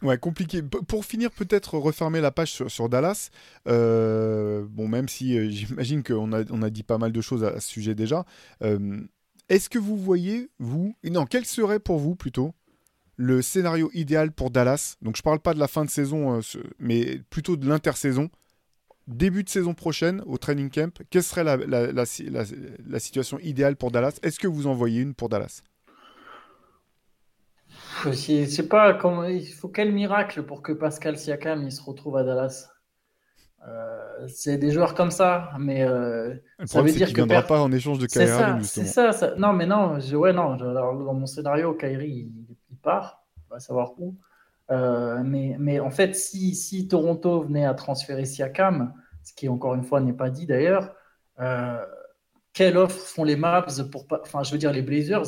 Ouais, 0.02 0.18
compliqué. 0.18 0.62
Pour 0.62 1.06
finir, 1.06 1.32
peut-être 1.32 1.78
refermer 1.78 2.20
la 2.20 2.32
page 2.32 2.52
sur, 2.52 2.70
sur 2.70 2.90
Dallas. 2.90 3.30
euh, 3.68 4.66
bon, 4.70 4.88
même 4.88 5.08
si 5.08 5.38
euh, 5.38 5.50
j'imagine 5.50 6.04
qu'on 6.04 6.34
a, 6.34 6.44
on 6.52 6.62
a 6.62 6.70
dit 6.70 6.84
pas 6.84 6.98
mal 6.98 7.12
de 7.14 7.22
choses 7.22 7.44
à, 7.44 7.50
à 7.50 7.60
ce 7.62 7.70
sujet 7.70 7.96
déjà. 7.96 8.26
euh, 8.64 9.00
Est-ce 9.48 9.70
que 9.70 9.80
vous 9.80 9.96
voyez, 9.98 10.50
vous, 10.60 10.96
non, 11.06 11.26
quel 11.26 11.46
serait 11.46 11.80
pour 11.80 12.00
vous 12.00 12.16
plutôt 12.16 12.54
le 13.18 13.42
scénario 13.42 13.92
idéal 13.94 14.32
pour 14.34 14.52
Dallas? 14.52 14.98
Donc, 15.02 15.18
je 15.18 15.24
parle 15.24 15.40
pas 15.40 15.54
de 15.54 15.60
la 15.60 15.68
fin 15.70 15.86
de 15.86 15.92
saison, 15.92 16.42
mais 16.80 17.20
plutôt 17.30 17.58
de 17.58 17.68
l'intersaison. 17.70 18.30
Début 19.08 19.44
de 19.44 19.50
saison 19.50 19.74
prochaine 19.74 20.22
au 20.26 20.38
training 20.38 20.70
camp, 20.70 21.04
quelle 21.10 21.24
serait 21.24 21.44
la, 21.44 21.58
la- 21.58 21.92
la 21.92 22.06
si- 22.06 22.30
la- 22.30 22.44
la 22.88 23.00
situation 23.00 23.38
idéale 23.40 23.76
pour 23.76 23.92
Dallas? 23.92 24.18
Est-ce 24.24 24.40
que 24.40 24.48
vous 24.48 24.66
en 24.68 24.74
voyez 24.74 25.02
une 25.02 25.14
pour 25.14 25.28
Dallas? 25.30 25.62
Sais 28.14 28.68
pas 28.68 28.94
comment, 28.94 29.24
il 29.26 29.46
faut 29.48 29.70
quel 29.70 29.92
miracle 29.92 30.44
pour 30.44 30.62
que 30.62 30.72
Pascal 30.74 31.18
Siakam 31.18 31.64
il 31.64 31.72
se 31.72 31.82
retrouve 31.82 32.18
à 32.18 32.24
Dallas? 32.24 32.70
Euh, 33.68 34.28
c'est 34.28 34.58
des 34.58 34.72
joueurs 34.72 34.94
comme 34.94 35.12
ça, 35.12 35.52
mais 35.58 35.84
euh, 35.84 36.34
Le 36.60 36.68
Ça 36.68 36.82
veut 36.82 36.90
c'est 36.90 36.96
dire 36.96 37.08
qu'il 37.08 37.16
que 37.16 37.22
viendra 37.22 37.42
per- 37.44 37.48
pas 37.48 37.62
en 37.62 37.72
échange 37.72 37.98
de 37.98 38.08
c'est 38.10 38.26
Kyrie 38.26 38.66
c'est 38.66 38.86
ça, 38.86 39.14
ça- 39.14 39.36
Non, 39.38 39.54
mais 39.54 39.66
non, 39.66 40.00
je- 40.02 40.16
ouais, 40.18 40.34
non. 40.34 40.58
je- 40.58 40.66
alors, 40.66 40.98
dans 41.02 41.14
mon 41.14 41.26
scénario, 41.26 41.74
Kyrie 41.74 42.30
il, 42.30 42.58
il 42.72 42.78
part, 42.78 43.24
on 43.50 43.54
va 43.54 43.60
savoir 43.62 43.94
où. 44.00 44.16
Euh, 44.72 45.22
mais, 45.24 45.56
mais 45.60 45.80
en 45.80 45.92
fait, 45.92 46.16
si, 46.16 46.56
si 46.56 46.88
Toronto 46.88 47.42
venait 47.44 47.66
à 47.66 47.74
transférer 47.74 48.26
Siakam, 48.26 48.94
ce 49.24 49.34
qui 49.34 49.50
encore 49.50 49.76
une 49.76 49.84
fois 49.84 50.02
n'est 50.02 50.14
pas 50.14 50.30
dit 50.30 50.46
d'ailleurs, 50.46 50.96
euh, 51.40 51.78
quelle 52.54 52.78
offre 52.78 53.00
font 53.08 53.24
les 53.24 53.36
Mavs 53.36 53.90
pour. 53.90 54.06
Enfin, 54.24 54.44
je 54.44 54.52
veux 54.52 54.58
dire, 54.60 54.72
les 54.72 54.84
Blazers, 54.84 55.24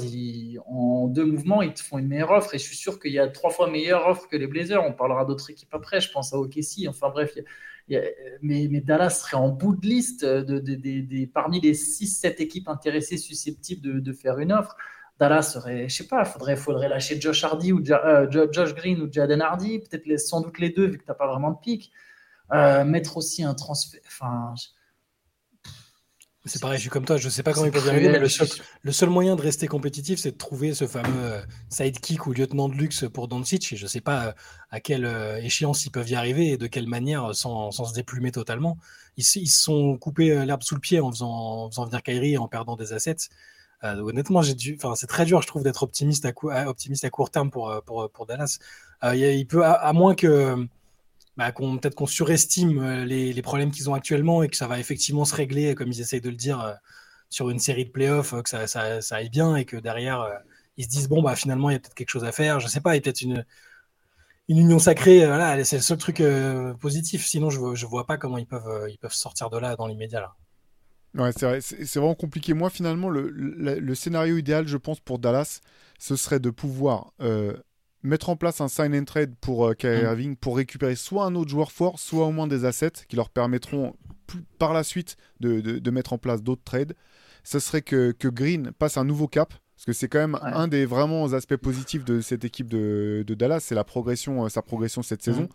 en 0.67 1.07
deux 1.07 1.25
mouvements, 1.25 1.61
ils 1.63 1.73
te 1.73 1.81
font 1.81 1.97
une 1.97 2.07
meilleure 2.07 2.31
offre. 2.31 2.53
Et 2.55 2.59
je 2.59 2.63
suis 2.63 2.75
sûr 2.75 2.99
qu'il 2.99 3.11
y 3.13 3.19
a 3.19 3.27
trois 3.27 3.49
fois 3.49 3.69
meilleure 3.69 4.07
offre 4.07 4.27
que 4.27 4.37
les 4.37 4.47
Blazers. 4.47 4.83
On 4.85 4.93
parlera 4.93 5.25
d'autres 5.25 5.49
équipes 5.49 5.73
après. 5.73 6.01
Je 6.01 6.11
pense 6.11 6.33
à 6.33 6.37
OKC. 6.37 6.87
Enfin, 6.87 7.09
bref. 7.09 7.33
mais, 8.41 8.67
Dallas 8.81 9.11
serait 9.11 9.37
en 9.37 9.49
bout 9.49 9.75
de 9.75 9.85
liste 9.87 10.23
de, 10.25 10.59
de- 10.59 10.75
de- 10.75 11.25
parmi 11.25 11.59
les 11.61 11.73
6-7 11.73 12.41
équipes 12.41 12.67
intéressées 12.69 13.17
susceptibles 13.17 14.01
de 14.01 14.13
faire 14.13 14.39
une 14.39 14.51
offre. 14.51 14.75
Dallas 15.19 15.43
serait, 15.43 15.87
je 15.87 15.95
sais 15.95 16.07
pas, 16.07 16.25
faudrait, 16.25 16.55
faudrait 16.57 16.89
lâcher 16.89 17.19
Josh 17.21 17.43
Hardy 17.43 17.71
ou 17.71 17.83
Ja- 17.85 18.05
euh, 18.05 18.29
Jo- 18.29 18.51
Josh 18.51 18.73
Green 18.75 19.01
ou 19.01 19.11
Jaden 19.11 19.41
Hardy, 19.41 19.79
peut-être 19.79 20.05
les- 20.05 20.17
sans 20.17 20.41
doute 20.41 20.59
les 20.59 20.69
deux 20.71 20.87
vu 20.87 20.97
que 20.97 21.03
tu 21.03 21.09
n'as 21.09 21.15
pas 21.15 21.27
vraiment 21.27 21.51
de 21.51 21.57
pic. 21.59 21.91
Euh, 22.53 22.83
mettre 22.85 23.17
aussi 23.17 23.43
un 23.43 23.53
transfert. 23.55 23.99
Enfin, 24.07 24.53
c'est 26.47 26.61
pareil 26.61 26.77
je 26.77 26.81
suis 26.81 26.89
comme 26.91 27.05
toi 27.05 27.17
je 27.17 27.27
sais 27.27 27.41
pas 27.41 27.53
comment 27.53 27.71
peuvent 27.71 27.87
y 27.87 27.89
arriver 27.89 28.09
mais 28.09 28.19
le 28.19 28.29
seul, 28.29 28.47
le 28.83 28.91
seul 28.91 29.09
moyen 29.09 29.35
de 29.35 29.41
rester 29.41 29.65
compétitif 29.65 30.19
c'est 30.19 30.29
de 30.33 30.37
trouver 30.37 30.75
ce 30.75 30.85
fameux 30.85 31.07
euh, 31.23 31.41
sidekick 31.69 32.27
ou 32.27 32.33
lieutenant 32.33 32.69
de 32.69 32.75
luxe 32.75 33.05
pour 33.11 33.27
Doncic 33.27 33.73
et 33.73 33.75
je 33.75 33.87
sais 33.87 33.99
pas 34.01 34.35
à 34.69 34.79
quelle 34.79 35.05
échéance 35.41 35.87
ils 35.87 35.89
peuvent 35.89 36.07
y 36.07 36.13
arriver 36.13 36.49
et 36.51 36.57
de 36.57 36.67
quelle 36.67 36.85
manière 36.87 37.33
sans, 37.33 37.71
sans 37.71 37.85
se 37.85 37.95
déplumer 37.95 38.31
totalement 38.31 38.77
ils, 39.17 39.23
se- 39.23 39.43
sont 39.47 39.97
coupés 39.97 40.45
l'herbe 40.45 40.61
sous 40.61 40.75
le 40.75 40.81
pied 40.81 40.99
en 40.99 41.09
faisant, 41.11 41.31
en 41.31 41.69
faisant 41.71 41.85
venir 41.85 42.03
Kyrie 42.03 42.33
et 42.33 42.37
en 42.37 42.47
perdant 42.47 42.75
des 42.75 42.93
assets 42.93 43.15
Euh, 43.83 43.99
honnêtement, 43.99 44.41
c'est 44.41 45.07
très 45.07 45.25
dur, 45.25 45.41
je 45.41 45.47
trouve, 45.47 45.63
d'être 45.63 45.83
optimiste 45.83 46.25
à, 46.25 46.31
court 46.31 47.29
terme 47.29 47.51
pour, 47.51 47.69
euh, 47.69 47.81
pour 47.81 48.25
Dallas. 48.25 48.59
Euh, 49.03 49.15
il 49.15 49.45
peut, 49.47 49.63
à, 49.65 49.93
moins 49.93 50.15
que, 50.15 50.67
bah, 51.37 51.51
qu'on, 51.51 51.77
peut-être 51.77 51.95
qu'on 51.95 52.05
surestime 52.07 52.79
euh, 52.79 53.05
les, 53.05 53.41
problèmes 53.41 53.71
qu'ils 53.71 53.89
ont 53.89 53.93
actuellement 53.93 54.43
et 54.43 54.47
que 54.47 54.55
ça 54.57 54.67
va 54.67 54.79
effectivement 54.79 55.25
se 55.25 55.35
régler, 55.35 55.75
comme 55.75 55.89
ils 55.89 56.01
essayent 56.01 56.21
de 56.21 56.29
le 56.29 56.35
dire, 56.35 56.61
euh, 56.61 56.73
sur 57.29 57.49
une 57.49 57.59
série 57.59 57.85
de 57.85 57.91
playoffs, 57.91 58.33
euh, 58.33 58.41
que 58.41 58.49
ça, 58.49 59.15
aille 59.15 59.29
bien 59.29 59.55
et 59.55 59.65
que 59.65 59.77
derrière, 59.77 60.21
euh, 60.21 60.33
ils 60.77 60.85
se 60.85 60.89
disent, 60.89 61.09
bon, 61.09 61.21
bah, 61.21 61.35
finalement, 61.35 61.69
il 61.69 61.73
y 61.73 61.75
a 61.75 61.79
peut-être 61.79 61.95
quelque 61.95 62.09
chose 62.09 62.23
à 62.25 62.31
faire. 62.31 62.59
Je 62.59 62.67
sais 62.67 62.81
pas, 62.81 62.93
il 62.93 62.97
y 62.97 62.99
a 62.99 63.01
peut-être 63.01 63.21
une, 63.21 63.45
union 64.47 64.79
sacrée. 64.79 65.23
euh, 65.23 65.63
c'est 65.63 65.77
le 65.77 65.81
seul 65.81 65.97
truc 65.97 66.19
euh, 66.21 66.73
positif. 66.75 67.25
Sinon, 67.25 67.49
je, 67.49 67.75
je 67.75 67.85
vois 67.85 68.05
pas 68.05 68.17
comment 68.17 68.37
ils 68.37 68.47
peuvent, 68.47 68.67
euh, 68.67 69.09
sortir 69.09 69.49
de 69.49 69.57
là 69.57 69.75
dans 69.75 69.87
l'immédiat. 69.87 70.35
Ouais, 71.15 71.31
c'est 71.31 71.45
vrai, 71.45 71.59
vraiment 71.95 72.15
compliqué. 72.15 72.53
Moi, 72.53 72.69
finalement, 72.69 73.09
le, 73.09 73.29
le- 73.29 73.79
le 73.79 73.95
scénario 73.95 74.37
idéal, 74.37 74.67
je 74.67 74.77
pense, 74.77 74.99
pour 74.99 75.17
Dallas, 75.19 75.61
ce 75.97 76.15
serait 76.15 76.39
de 76.39 76.49
pouvoir 76.49 77.13
euh, 77.21 77.53
mettre 78.03 78.29
en 78.29 78.35
place 78.35 78.59
un 78.61 78.67
sign 78.67 78.93
and 78.95 79.05
trade 79.05 79.33
pour 79.39 79.65
euh, 79.67 79.73
Kyrie 79.73 80.01
Mm. 80.01 80.05
Irving 80.05 80.35
pour 80.35 80.57
récupérer 80.57 80.95
soit 80.95 81.25
un 81.25 81.35
autre 81.35 81.49
joueur 81.49 81.71
fort, 81.71 81.99
soit 81.99 82.25
au 82.25 82.31
moins 82.31 82.47
des 82.47 82.65
assets 82.65 82.91
qui 83.07 83.15
leur 83.15 83.29
permettront 83.29 83.95
plus- 84.27 84.43
par 84.59 84.73
la 84.73 84.83
suite 84.83 85.15
de, 85.39 85.61
de- 85.61 85.79
de 85.79 85.91
mettre 85.91 86.11
en 86.13 86.17
place 86.17 86.43
d'autres 86.43 86.63
trades. 86.65 86.93
Ce 87.43 87.59
serait 87.59 87.81
que, 87.81 88.11
que 88.11 88.27
Green 88.27 88.71
passe 88.77 88.97
un 88.97 89.05
nouveau 89.05 89.27
cap. 89.27 89.53
Parce 89.77 89.85
que 89.85 89.93
c'est 89.93 90.07
quand 90.07 90.19
même 90.19 90.35
Ouais. 90.35 90.51
un 90.53 90.67
des 90.67 90.85
vraiment 90.85 91.31
aspects 91.33 91.57
positifs 91.57 92.03
de 92.05 92.21
cette 92.21 92.45
équipe 92.45 92.67
de, 92.69 93.23
de 93.27 93.33
Dallas, 93.35 93.59
c'est 93.59 93.75
la 93.75 93.83
progression, 93.83 94.45
euh, 94.45 94.49
sa 94.49 94.61
progression 94.61 95.01
cette 95.03 95.21
saison. 95.21 95.41
Mhm. 95.43 95.49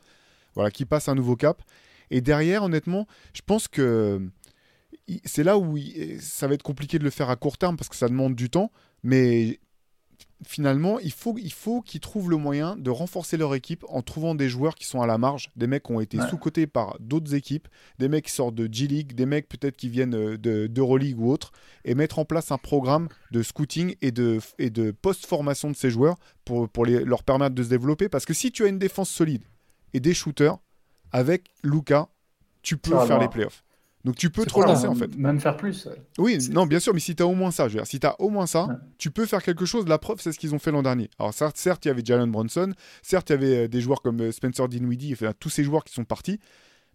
Voilà, 0.55 0.71
qui 0.71 0.85
passe 0.85 1.09
un 1.09 1.15
nouveau 1.15 1.37
cap. 1.37 1.63
Et 2.11 2.21
derrière, 2.21 2.65
honnêtement, 2.65 3.07
je 3.35 3.41
pense 3.47 3.67
que 3.69 4.21
c'est 5.25 5.43
là 5.45 5.59
où 5.59 5.77
il- 5.77 6.21
ça 6.21 6.47
va 6.47 6.55
être 6.55 6.63
compliqué 6.63 6.99
de 6.99 7.05
le 7.05 7.11
faire 7.11 7.31
à 7.31 7.37
court 7.37 7.59
terme 7.59 7.77
parce 7.77 7.89
que 7.89 7.97
ça 7.97 8.09
demande 8.09 8.35
du 8.35 8.49
temps. 8.51 8.71
Mais 9.03 9.59
finalement, 10.47 10.99
il 11.01 11.13
faut, 11.13 11.37
il 11.39 11.53
faut 11.53 11.83
qu'ils 11.83 12.01
trouvent 12.01 12.31
le 12.31 12.37
moyen 12.37 12.77
de 12.77 12.89
renforcer 12.91 13.37
leur 13.37 13.55
équipe 13.55 13.85
en 13.89 14.01
trouvant 14.03 14.35
des 14.35 14.49
joueurs 14.49 14.75
qui 14.75 14.87
sont 14.87 15.03
à 15.03 15.07
la 15.07 15.19
marge, 15.19 15.51
des 15.57 15.67
mecs 15.67 15.83
qui 15.83 15.93
ont 15.93 16.01
été 16.01 16.19
Ouais. 16.19 16.29
sous-cotés 16.29 16.67
par 16.67 16.97
d'autres 17.01 17.35
équipes, 17.35 17.69
des 17.99 18.09
mecs 18.09 18.25
qui 18.27 18.33
sortent 18.33 18.55
de 18.55 18.67
G-League, 18.73 19.15
des 19.15 19.27
mecs 19.27 19.49
peut-être 19.49 19.77
qui 19.77 19.89
viennent 19.91 20.15
euh, 20.15 20.39
de- 20.39 20.67
d'Euroleague 20.67 21.19
ou 21.21 21.31
autre, 21.31 21.53
et 21.85 21.95
mettre 21.95 22.19
en 22.19 22.25
place 22.25 22.53
un 22.53 22.59
programme 22.59 23.09
de 23.33 23.43
scouting 23.43 23.97
et 24.01 24.13
de, 24.13 24.39
et 24.59 24.71
de 24.71 24.93
post-formation 24.93 25.71
de 25.71 25.77
ces 25.77 25.91
joueurs 25.91 26.17
pour, 26.47 26.69
pour 26.71 26.87
les- 26.87 27.05
leur 27.05 27.23
permettre 27.23 27.55
de 27.55 27.63
se 27.63 27.69
développer. 27.69 28.09
Parce 28.09 28.25
que 28.25 28.33
si 28.35 28.51
tu 28.51 28.65
as 28.65 28.69
une 28.69 28.79
défense 28.79 29.11
solide 29.11 29.43
et 29.93 30.01
des 30.01 30.15
shooters, 30.15 30.57
avec 31.13 31.51
Luca, 31.63 32.09
tu 32.63 32.77
peux 32.79 32.91
faire 32.93 33.07
loin. 33.07 33.19
les 33.19 33.29
playoffs. 33.29 33.63
Donc 34.05 34.17
tu 34.17 34.31
peux 34.31 34.47
te 34.47 34.55
relancer 34.55 34.87
en 34.87 34.95
fait. 34.95 35.15
Même 35.17 35.41
faire 35.41 35.57
plus. 35.57 35.85
ouais. 35.87 36.01
Oui, 36.19 36.39
non, 36.51 36.65
bien 36.67 36.81
sûr, 36.81 36.95
mais 36.95 37.01
si 37.01 37.15
tu 37.15 37.23
as 37.23 37.27
au 37.27 37.35
moins 37.35 37.51
ça, 37.51 37.69
je 37.69 37.75
veux 37.75 37.81
dire, 37.81 37.87
si 37.87 38.01
tu 38.01 38.07
as 38.07 38.19
au 38.21 38.31
moins 38.31 38.47
ça, 38.47 38.65
Ouais. 38.67 38.75
tu 38.97 39.11
peux 39.11 39.27
faire 39.27 39.43
quelque 39.43 39.67
chose. 39.67 39.87
La 39.87 39.99
preuve, 39.99 40.21
c'est 40.21 40.33
ce 40.33 40.39
qu'ils 40.39 40.55
ont 40.55 40.59
fait 40.59 40.71
l'an 40.71 40.83
dernier. 40.83 41.11
Alors, 41.19 41.35
certes, 41.35 41.57
certes, 41.59 41.85
il 41.85 41.89
y 41.89 41.91
avait 41.91 42.03
Jalen 42.05 42.31
Bronson, 42.31 42.73
certes, 43.03 43.29
il 43.29 43.33
y 43.33 43.37
avait 43.37 43.57
euh, 43.65 43.69
des 43.69 43.81
joueurs 43.83 44.01
comme 44.01 44.21
euh, 44.23 44.33
Spencer 44.33 44.67
Dinwiddie, 44.69 45.13
enfin, 45.13 45.33
tous 45.39 45.51
ces 45.51 45.65
joueurs 45.65 45.85
qui 45.85 45.93
sont 45.93 46.05
partis. 46.05 46.41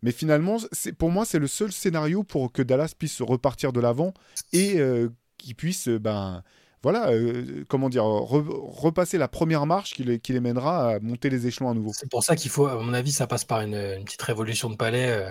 Mais 0.01 0.11
finalement, 0.11 0.57
pour 0.97 1.09
moi, 1.11 1.25
c'est 1.25 1.39
le 1.39 1.47
seul 1.47 1.71
scénario 1.71 2.23
pour 2.23 2.51
que 2.51 2.61
Dallas 2.61 2.93
puisse 2.97 3.21
repartir 3.21 3.71
de 3.71 3.79
l'avant 3.79 4.13
et 4.51 4.79
euh, 4.79 5.09
qu'il 5.37 5.55
puisse, 5.55 5.87
euh, 5.87 5.99
ben, 5.99 6.43
voilà, 6.83 7.09
euh, 7.11 7.63
comment 7.67 7.89
dire, 7.89 8.03
re- 8.03 8.45
repasser 8.47 9.17
la 9.17 9.27
première 9.27 9.65
marche 9.65 9.93
qui 9.93 10.03
les, 10.03 10.19
qui 10.19 10.33
les 10.33 10.39
mènera 10.41 10.89
à 10.95 10.99
monter 10.99 11.29
les 11.29 11.47
échelons 11.47 11.69
à 11.69 11.73
nouveau. 11.73 11.91
C'est 11.93 12.09
pour 12.09 12.23
ça 12.23 12.35
qu'il 12.35 12.51
faut, 12.51 12.65
à 12.67 12.81
mon 12.81 12.93
avis, 12.93 13.11
ça 13.11 13.25
passe 13.25 13.45
par 13.45 13.61
une, 13.61 13.75
une 13.75 14.03
petite 14.05 14.21
révolution 14.23 14.69
de 14.69 14.75
palais 14.75 15.07
euh, 15.09 15.29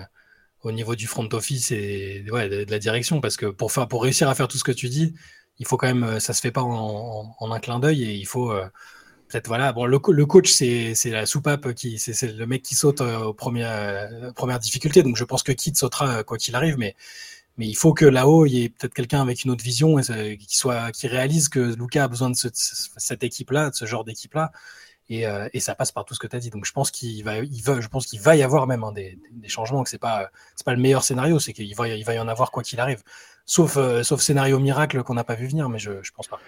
au 0.65 0.71
niveau 0.71 0.95
du 0.95 1.05
front 1.07 1.29
office 1.31 1.71
et 1.71 2.25
de, 2.27 2.69
la 2.69 2.79
direction. 2.79 3.21
Parce 3.21 3.37
que 3.37 3.45
pour, 3.45 3.71
faire, 3.71 3.87
pour 3.87 4.03
réussir 4.03 4.27
à 4.29 4.35
faire 4.35 4.47
tout 4.47 4.57
ce 4.57 4.63
que 4.63 4.71
tu 4.71 4.89
dis, 4.89 5.13
il 5.59 5.65
faut 5.67 5.77
quand 5.77 5.87
même, 5.87 6.03
euh, 6.03 6.19
ça 6.19 6.33
se 6.33 6.41
fait 6.41 6.51
pas 6.51 6.63
en, 6.63 7.35
un 7.39 7.59
clin 7.59 7.79
d'œil 7.79 8.03
et 8.03 8.13
il 8.13 8.25
faut 8.25 8.51
euh, 8.51 8.65
peut-être, 9.29 9.47
voilà, 9.47 9.71
bon, 9.73 9.85
le, 9.85 9.99
le 10.09 10.25
coach, 10.25 10.51
c'est 10.51 10.95
la 11.05 11.25
soupape 11.27 11.73
qui, 11.73 11.99
c'est 11.99 12.35
le 12.35 12.47
mec 12.47 12.63
qui 12.63 12.75
saute 12.75 13.01
euh, 13.01 13.19
aux 13.19 13.33
premières, 13.33 14.33
premières 14.33 14.59
difficultés. 14.59 15.03
Donc 15.03 15.17
je 15.17 15.23
pense 15.23 15.43
que 15.43 15.51
Kid 15.51 15.77
sautera 15.77 16.23
quoi 16.23 16.37
qu'il 16.37 16.55
arrive, 16.55 16.77
mais 16.77 16.95
Mais 17.57 17.67
il 17.67 17.75
faut 17.75 17.93
que 17.93 18.05
là-haut, 18.05 18.45
il 18.47 18.53
y 18.53 18.63
ait 18.63 18.69
peut-être 18.69 18.93
quelqu'un 18.93 19.21
avec 19.21 19.43
une 19.45 19.51
autre 19.51 19.63
vision 19.63 19.99
et 19.99 20.37
qui, 20.37 20.57
soit, 20.57 20.91
qui 20.91 21.07
réalise 21.07 21.47
que 21.49 21.75
Lucas 21.75 22.05
a 22.05 22.07
besoin 22.07 22.31
de 22.31 22.35
cette 22.35 23.23
équipe-là, 23.23 23.69
de 23.69 23.75
ce 23.75 23.85
genre 23.85 24.03
d'équipe-là. 24.03 24.51
Et, 25.07 25.27
euh, 25.27 25.47
et, 25.53 25.59
ça 25.59 25.75
passe 25.75 25.91
par 25.91 26.03
tout 26.03 26.15
ce 26.15 26.19
que 26.19 26.25
tu 26.25 26.35
as 26.35 26.39
dit. 26.39 26.49
Donc 26.49 26.65
je 26.65 26.71
pense 26.71 26.89
qu'il 26.89 27.23
va, 27.23 27.37
il 27.37 27.61
va, 27.61 27.79
je 27.79 27.87
pense 27.87 28.07
qu'il 28.07 28.19
va 28.19 28.35
y 28.35 28.41
avoir 28.41 28.65
même 28.65 28.83
hein, 28.83 28.91
des, 28.91 29.19
des, 29.31 29.49
changements, 29.49 29.83
que 29.83 29.89
c'est 29.89 29.99
pas, 29.99 30.31
c'est 30.55 30.65
pas 30.65 30.73
le 30.73 30.81
meilleur 30.81 31.03
scénario, 31.03 31.39
c'est 31.39 31.53
qu'il 31.53 31.75
va, 31.75 31.87
il 31.87 32.03
va 32.03 32.15
y 32.15 32.19
en 32.19 32.27
avoir 32.27 32.49
quoi 32.49 32.63
qu'il 32.63 32.79
arrive. 32.79 33.03
Sauf, 33.45 33.77
euh, 33.77 34.01
sauf 34.01 34.21
scénario 34.21 34.57
miracle 34.57 35.03
qu'on 35.03 35.13
n'a 35.13 35.23
pas 35.23 35.35
vu 35.35 35.45
venir, 35.45 35.69
mais 35.69 35.77
je, 35.77 36.01
je 36.01 36.11
pense 36.11 36.27
pas. 36.27 36.39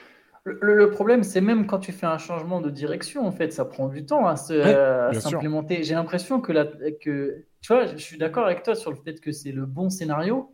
Le, 0.44 0.90
problème, 0.90 1.24
c'est 1.24 1.42
même 1.42 1.68
quand 1.68 1.80
tu 1.80 1.92
fais 1.92 2.06
un 2.06 2.18
changement 2.18 2.62
de 2.62 2.70
direction, 2.70 3.28
en 3.28 3.32
fait, 3.32 3.52
ça 3.52 3.66
prend 3.66 3.88
du 3.90 4.06
temps 4.06 4.26
à, 4.26 4.38
s'implémenter. 4.38 5.84
J'ai 5.84 5.94
l'impression 5.94 6.40
que, 6.40 6.52
la, 6.52 6.66
que, 6.66 7.46
tu 7.62 7.68
vois, 7.68 7.86
je 7.86 7.98
suis 7.98 8.18
d'accord 8.18 8.46
avec 8.46 8.64
toi 8.64 8.74
sur 8.74 8.92
le 8.92 8.98
fait 8.98 9.20
que 9.20 9.32
c'est 9.32 9.52
le 9.52 9.66
bon 9.66 9.90
scénario, 9.90 10.50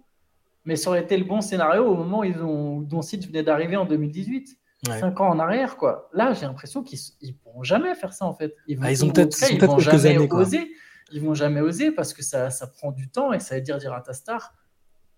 mais 0.66 0.76
ça 0.76 0.90
aurait 0.90 1.02
été 1.02 1.16
le 1.16 1.26
bon 1.26 1.42
scénario 1.42 1.86
au 1.86 1.96
moment 1.96 2.20
où 2.20 2.24
ils 2.24 2.42
ont, 2.42 2.80
venait 2.82 3.44
d'arriver 3.44 3.78
en 3.78 3.86
2018. 3.86 4.58
5 4.86 5.22
ans 5.22 5.30
en 5.30 5.40
arrière, 5.40 5.78
quoi. 5.78 6.10
Là, 6.14 6.34
j'ai 6.34 6.46
l'impression 6.46 6.84
qu'ils 6.84 7.00
ne 7.22 7.32
pourront 7.32 7.64
jamais 7.64 7.96
faire 7.96 8.14
ça, 8.14 8.26
en 8.26 8.34
fait. 8.34 8.56
Ils, 8.68 8.78
vont, 8.78 8.84
ah, 8.86 8.92
ils 8.92 9.06
ont 9.06 9.10
peut-être 9.10 9.66
vont 9.66 9.80
jamais 9.80 10.16
années, 10.16 10.28
oser. 10.32 10.72
Ils 11.12 11.22
vont 11.22 11.34
jamais 11.34 11.62
oser 11.62 11.92
parce 11.92 12.14
que 12.14 12.24
ça, 12.24 12.50
ça, 12.50 12.68
prend 12.68 12.92
du 12.92 13.10
temps 13.10 13.34
et 13.34 13.40
ça 13.40 13.56
veut 13.56 13.62
dire 13.62 13.78
dire 13.78 13.94
à 13.94 14.02
ta 14.02 14.14
star 14.14 14.54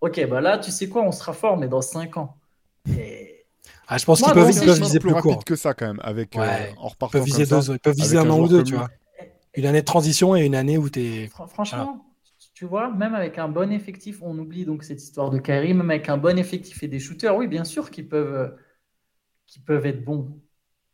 Ok, 0.01 0.23
bah 0.29 0.41
là, 0.41 0.57
tu 0.57 0.71
sais 0.71 0.89
quoi, 0.89 1.03
on 1.03 1.11
sera 1.11 1.33
fort, 1.33 1.57
mais 1.57 1.67
dans 1.67 1.81
5 1.81 2.17
ans. 2.17 2.37
Et... 2.89 3.45
Ah, 3.87 3.97
je 3.97 4.05
pense 4.05 4.21
qu'ils 4.21 4.33
peuvent, 4.33 4.47
viser 4.47 4.99
plus, 4.99 5.13
court. 5.13 5.43
que 5.43 5.55
ça, 5.55 5.73
quand 5.73 5.87
même. 5.87 5.99
Avec, 6.03 6.35
euh, 6.35 6.41
en 6.77 6.89
ils 6.89 7.07
peuvent 7.09 7.23
viser, 7.23 7.45
deux, 7.45 7.71
ils 7.71 7.79
peuvent 7.79 7.95
viser 7.95 8.17
un 8.17 8.29
an 8.29 8.39
ou 8.39 8.47
deux, 8.47 8.63
tu 8.63 8.75
vois. 8.75 8.89
Une 9.55 9.65
année 9.65 9.81
de 9.81 9.85
transition 9.85 10.35
et 10.35 10.45
une 10.45 10.55
année 10.55 10.77
où 10.77 10.89
tu 10.89 11.01
es. 11.01 11.27
Franchement, 11.27 12.05
tu 12.55 12.65
vois, 12.65 12.89
même 12.89 13.13
avec 13.13 13.37
un 13.37 13.49
bon 13.49 13.71
effectif, 13.71 14.19
on 14.21 14.37
oublie 14.39 14.65
donc 14.65 14.83
cette 14.83 15.03
histoire 15.03 15.29
de 15.29 15.39
Kairi, 15.39 15.73
même 15.73 15.89
avec 15.89 16.07
un 16.07 16.17
bon 16.17 16.37
effectif 16.37 16.83
et 16.83 16.87
des 16.87 16.99
shooters, 16.99 17.35
oui, 17.35 17.47
bien 17.47 17.65
sûr 17.65 17.91
qu'ils 17.91 18.07
peuvent 18.07 18.33
euh, 18.33 18.49
qui 19.47 19.59
peuvent 19.59 19.85
être 19.85 20.03
bons. 20.03 20.39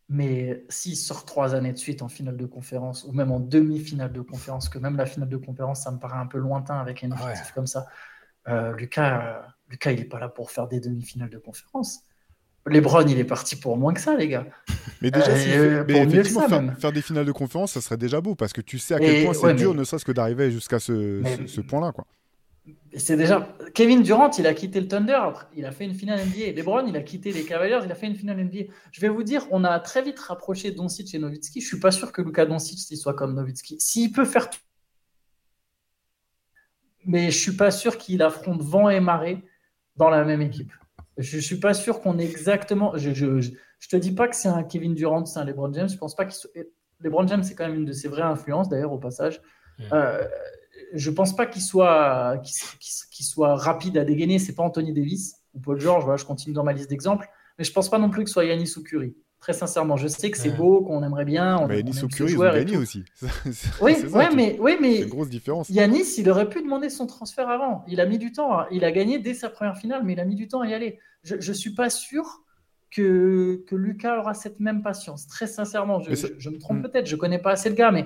Mais 0.10 0.66
s'il 0.68 0.98
sort 0.98 1.26
trois 1.26 1.56
années 1.56 1.72
de 1.72 1.78
suite 1.78 2.02
en 2.02 2.10
finale 2.10 2.36
de 2.36 2.46
conférence, 2.46 3.06
ou 3.06 3.14
même 3.14 3.32
en 3.32 3.40
demi-finale 3.40 4.12
de 4.12 4.20
conférence, 4.20 4.68
que 4.68 4.78
même 4.78 4.98
la 4.98 5.06
finale 5.06 5.30
de 5.30 5.38
conférence, 5.38 5.84
ça 5.84 5.92
me 5.92 6.00
paraît 6.00 6.18
un 6.18 6.26
peu 6.26 6.38
lointain 6.38 6.78
avec 6.80 7.04
un 7.04 7.12
effectif 7.12 7.54
comme 7.54 7.68
ça. 7.68 7.88
Euh, 8.50 8.76
Lucas, 8.76 9.26
euh, 9.26 9.42
Lucas, 9.70 9.92
il 9.92 10.00
n'est 10.00 10.06
pas 10.06 10.20
là 10.20 10.28
pour 10.28 10.52
faire 10.52 10.68
des 10.68 10.82
demi-finales 10.82 11.30
de 11.30 11.38
conférence. 11.38 12.02
Lebron, 12.66 13.08
il 13.08 13.18
est 13.18 13.24
parti 13.24 13.56
pour 13.56 13.78
moins 13.78 13.94
que 13.94 14.02
ça, 14.02 14.16
les 14.16 14.28
gars. 14.28 14.46
Mais 15.02 15.12
déjà, 15.12 15.32
euh, 15.32 15.86
effectivement, 15.88 16.48
faire, 16.76 16.92
des 16.92 17.02
finales 17.02 17.26
de 17.26 17.32
conférence, 17.32 17.72
ça 17.72 17.82
serait 17.82 17.98
déjà 17.98 18.22
beau, 18.22 18.36
parce 18.36 18.54
que 18.54 18.62
tu 18.62 18.80
sais 18.80 18.96
à 18.96 19.00
quel 19.00 19.24
point 19.26 19.34
c'est 19.34 19.54
dur, 19.56 19.74
ne 19.74 19.84
serait-ce 19.84 20.06
que 20.06 20.12
d'arriver 20.12 20.52
jusqu'à 20.52 20.80
ce, 20.80 21.24
ce 21.48 21.62
point-là. 21.62 21.92
quoi 21.92 22.06
c'est 22.98 23.16
déjà 23.16 23.56
Kevin 23.74 24.04
Durant, 24.04 24.30
il 24.38 24.48
a 24.48 24.54
quitté 24.54 24.82
le 24.82 24.88
Thunder, 24.88 25.30
il 25.56 25.66
a 25.66 25.72
fait 25.72 25.86
une 25.86 25.94
finale 25.94 26.20
NBA. 26.26 26.52
LeBron, 26.56 26.86
il 26.88 26.96
a 26.96 27.02
quitté 27.02 27.32
les 27.32 27.44
Cavaliers, 27.44 27.80
il 27.86 27.92
a 27.92 27.96
fait 27.96 28.08
une 28.08 28.16
finale 28.16 28.44
NBA. 28.44 28.72
Je 28.92 29.02
vais 29.02 29.08
vous 29.08 29.24
dire, 29.24 29.48
on 29.52 29.64
a 29.64 29.80
très 29.80 30.02
vite 30.02 30.20
rapproché 30.20 30.72
Doncic 30.72 31.14
et 31.16 31.20
Nowitzki. 31.20 31.62
Je 31.62 31.68
suis 31.68 31.80
pas 31.80 31.92
sûr 31.92 32.12
que 32.12 32.22
Luka 32.22 32.46
Doncic 32.46 32.80
soit 32.98 33.14
comme 33.14 33.34
Nowitzki. 33.36 33.78
S'il 33.80 34.12
peut 34.12 34.26
faire 34.26 34.50
tout, 34.50 34.60
mais 37.06 37.32
je 37.32 37.38
suis 37.38 37.56
pas 37.56 37.72
sûr 37.72 37.98
qu'il 37.98 38.22
affronte 38.22 38.62
vent 38.62 38.90
et 38.90 39.00
marée 39.00 39.44
dans 39.96 40.10
la 40.10 40.24
même 40.24 40.42
équipe. 40.42 40.72
Je 41.18 41.40
suis 41.40 41.60
pas 41.60 41.74
sûr 41.74 42.02
qu'on 42.02 42.20
est 42.20 42.26
exactement. 42.26 42.98
Je, 42.98 43.14
je, 43.14 43.52
te 43.90 43.96
dis 43.96 44.12
pas 44.12 44.28
que 44.28 44.36
c'est 44.36 44.48
un 44.48 44.64
Kevin 44.64 44.94
Durant, 44.94 45.26
c'est 45.26 45.40
un 45.40 45.46
LeBron 45.46 45.72
James. 45.74 45.90
Je 45.90 45.98
pense 45.98 46.16
pas 46.16 46.26
qu'il 46.26 46.36
soit. 46.36 46.52
LeBron 47.00 47.28
James, 47.28 47.44
c'est 47.44 47.56
quand 47.56 47.68
même 47.68 47.76
une 47.76 47.86
de 47.86 47.94
ses 47.94 48.08
vraies 48.08 48.22
influences, 48.22 48.70
d'ailleurs, 48.70 48.92
au 48.92 49.00
passage. 49.00 49.42
Euh, 49.92 50.28
je 50.94 51.10
pense 51.10 51.36
pas 51.36 51.46
qu'il 51.46 51.62
soit, 51.62 52.42
rapide 53.56 53.98
à 53.98 54.04
dégainer. 54.04 54.40
C'est 54.40 54.56
pas 54.56 54.64
Anthony 54.64 54.94
Davis 54.94 55.36
ou 55.54 55.60
Paul 55.60 55.80
George. 55.80 56.04
Voilà, 56.04 56.18
je 56.18 56.26
continue 56.26 56.54
dans 56.54 56.64
ma 56.64 56.74
liste 56.74 56.90
d'exemples. 56.90 57.28
Mais 57.58 57.64
je 57.64 57.72
pense 57.72 57.90
pas 57.90 58.00
non 58.00 58.10
plus 58.10 58.24
que 58.24 58.30
ce 58.30 58.34
soit 58.34 58.46
Yanis 58.46 58.74
ou 58.78 58.84
Curry. 58.84 59.16
Très 59.40 59.54
sincèrement, 59.54 59.98
je 59.98 60.08
sais 60.08 60.30
que 60.30 60.38
c'est 60.38 60.52
beau, 60.52 60.82
qu'on 60.84 61.02
aimerait 61.04 61.26
bien. 61.26 61.58
On, 61.58 61.68
Yanis 61.68 62.04
ou 62.04 62.08
Curry, 62.08 62.34
ils 62.34 62.38
ont 62.38 62.54
gagné 62.54 62.78
aussi. 62.78 63.04
oui, 63.82 63.96
mais, 64.36 64.58
oui, 64.60 64.78
mais 64.80 65.02
une 65.02 65.10
grosse 65.10 65.30
différence. 65.30 65.68
Yanis, 65.70 66.20
il 66.20 66.30
aurait 66.30 66.48
pu 66.48 66.62
demander 66.62 66.90
son 66.90 67.08
transfert 67.08 67.50
avant. 67.50 67.84
Il 67.88 68.00
a 68.00 68.06
mis 68.06 68.20
du 68.20 68.32
temps. 68.32 68.68
Il 68.70 68.86
a 68.86 68.92
gagné 68.92 69.18
dès 69.18 69.34
sa 69.34 69.50
première 69.50 69.78
finale, 69.78 70.04
mais 70.06 70.14
il 70.14 70.20
a 70.20 70.26
mis 70.26 70.36
du 70.36 70.48
temps 70.48 70.62
à 70.62 70.68
y 70.68 70.74
aller. 70.76 71.00
Je, 71.24 71.36
ne 71.36 71.54
suis 71.56 71.74
pas 71.74 71.90
sûr 71.90 72.44
que, 72.92 73.64
que 73.68 73.76
Lucas 73.76 74.20
aura 74.20 74.36
cette 74.36 74.60
même 74.60 74.84
patience. 74.84 75.28
Très 75.28 75.48
sincèrement, 75.48 76.00
je, 76.02 76.14
je 76.38 76.50
me 76.50 76.60
trompe 76.60 76.78
hmm. 76.78 76.84
peut-être. 76.84 77.08
Je 77.08 77.16
connais 77.16 77.40
pas 77.40 77.52
assez 77.52 77.72
de 77.72 77.76
gars, 77.76 77.92
mais 77.92 78.06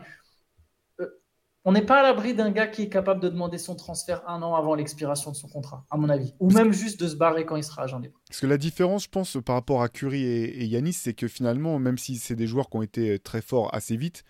on 1.65 1.71
n'est 1.71 1.81
pas 1.81 1.99
à 1.99 2.03
l'abri 2.03 2.35
d'un 2.35 2.51
gars 2.51 2.67
qui 2.67 2.83
est 2.83 2.89
capable 2.89 3.19
de 3.19 3.27
demander 3.27 3.57
son 3.57 3.75
transfert 3.75 4.21
un 4.29 4.41
an 4.43 4.53
avant 4.53 4.75
l'expiration 4.75 5.31
de 5.31 5.35
son 5.35 5.47
contrat, 5.47 5.83
à 5.89 5.97
mon 5.97 6.09
avis. 6.09 6.33
Ou 6.39 6.51
même 6.51 6.71
juste 6.71 6.99
de 6.99 7.07
se 7.07 7.15
barrer 7.15 7.45
quand 7.45 7.55
il 7.55 7.63
sera 7.63 7.83
agent 7.83 7.97
libre. 7.97 8.21
Parce 8.29 8.39
que 8.39 8.45
la 8.45 8.59
différence, 8.59 9.05
je 9.05 9.09
pense, 9.09 9.37
par 9.43 9.55
rapport 9.55 9.81
à 9.81 9.89
Curry 9.89 10.23
et, 10.23 10.65
Yanis, 10.65 10.93
c'est 10.93 11.13
que 11.13 11.27
finalement, 11.27 11.79
même 11.79 11.97
si 11.97 12.17
c'est 12.17 12.35
des 12.35 12.45
joueurs 12.45 12.69
qui 12.69 12.77
ont 12.77 12.83
été 12.83 13.17
très 13.17 13.41
forts 13.41 13.73
assez 13.73 13.97
vite, 13.97 14.23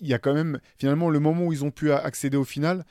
il 0.00 0.08
y 0.08 0.14
a 0.14 0.18
quand 0.18 0.32
même, 0.32 0.60
finalement, 0.78 1.10
le 1.10 1.20
moment 1.20 1.44
où 1.44 1.52
ils 1.52 1.64
ont 1.64 1.70
pu 1.70 1.92
accéder 1.92 2.38
au 2.38 2.44
final, 2.44 2.84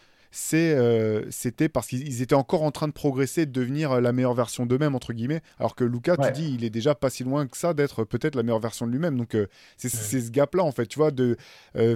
euh, 0.56 1.26
c'était 1.30 1.70
parce 1.70 1.88
qu'ils 1.88 2.22
étaient 2.22 2.36
encore 2.36 2.64
en 2.64 2.72
train 2.72 2.88
de 2.88 2.94
progresser, 2.94 3.46
de 3.46 3.52
devenir 3.52 3.94
euh, 3.94 4.02
la 4.02 4.12
meilleure 4.12 4.34
version 4.34 4.66
d'eux-mêmes, 4.66 4.96
entre 4.96 5.14
guillemets. 5.14 5.42
Alors 5.60 5.76
que 5.76 5.84
Lucas, 5.84 6.18
tu 6.18 6.32
dis, 6.32 6.54
il 6.54 6.64
est 6.64 6.70
déjà 6.70 6.96
pas 6.96 7.10
si 7.10 7.24
loin 7.24 7.48
que 7.48 7.58
ça 7.58 7.74
d'être 7.74 8.04
peut-être 8.04 8.36
la 8.36 8.44
meilleure 8.44 8.60
version 8.60 8.86
de 8.86 8.92
lui-même. 8.92 9.18
Donc, 9.18 9.36
euh, 9.36 9.48
c'est 9.78 9.90
ce 9.90 10.32
gap-là, 10.32 10.64
en 10.64 10.72
fait, 10.72 10.86
tu 10.86 11.00
vois. 11.00 11.12
De, 11.12 11.38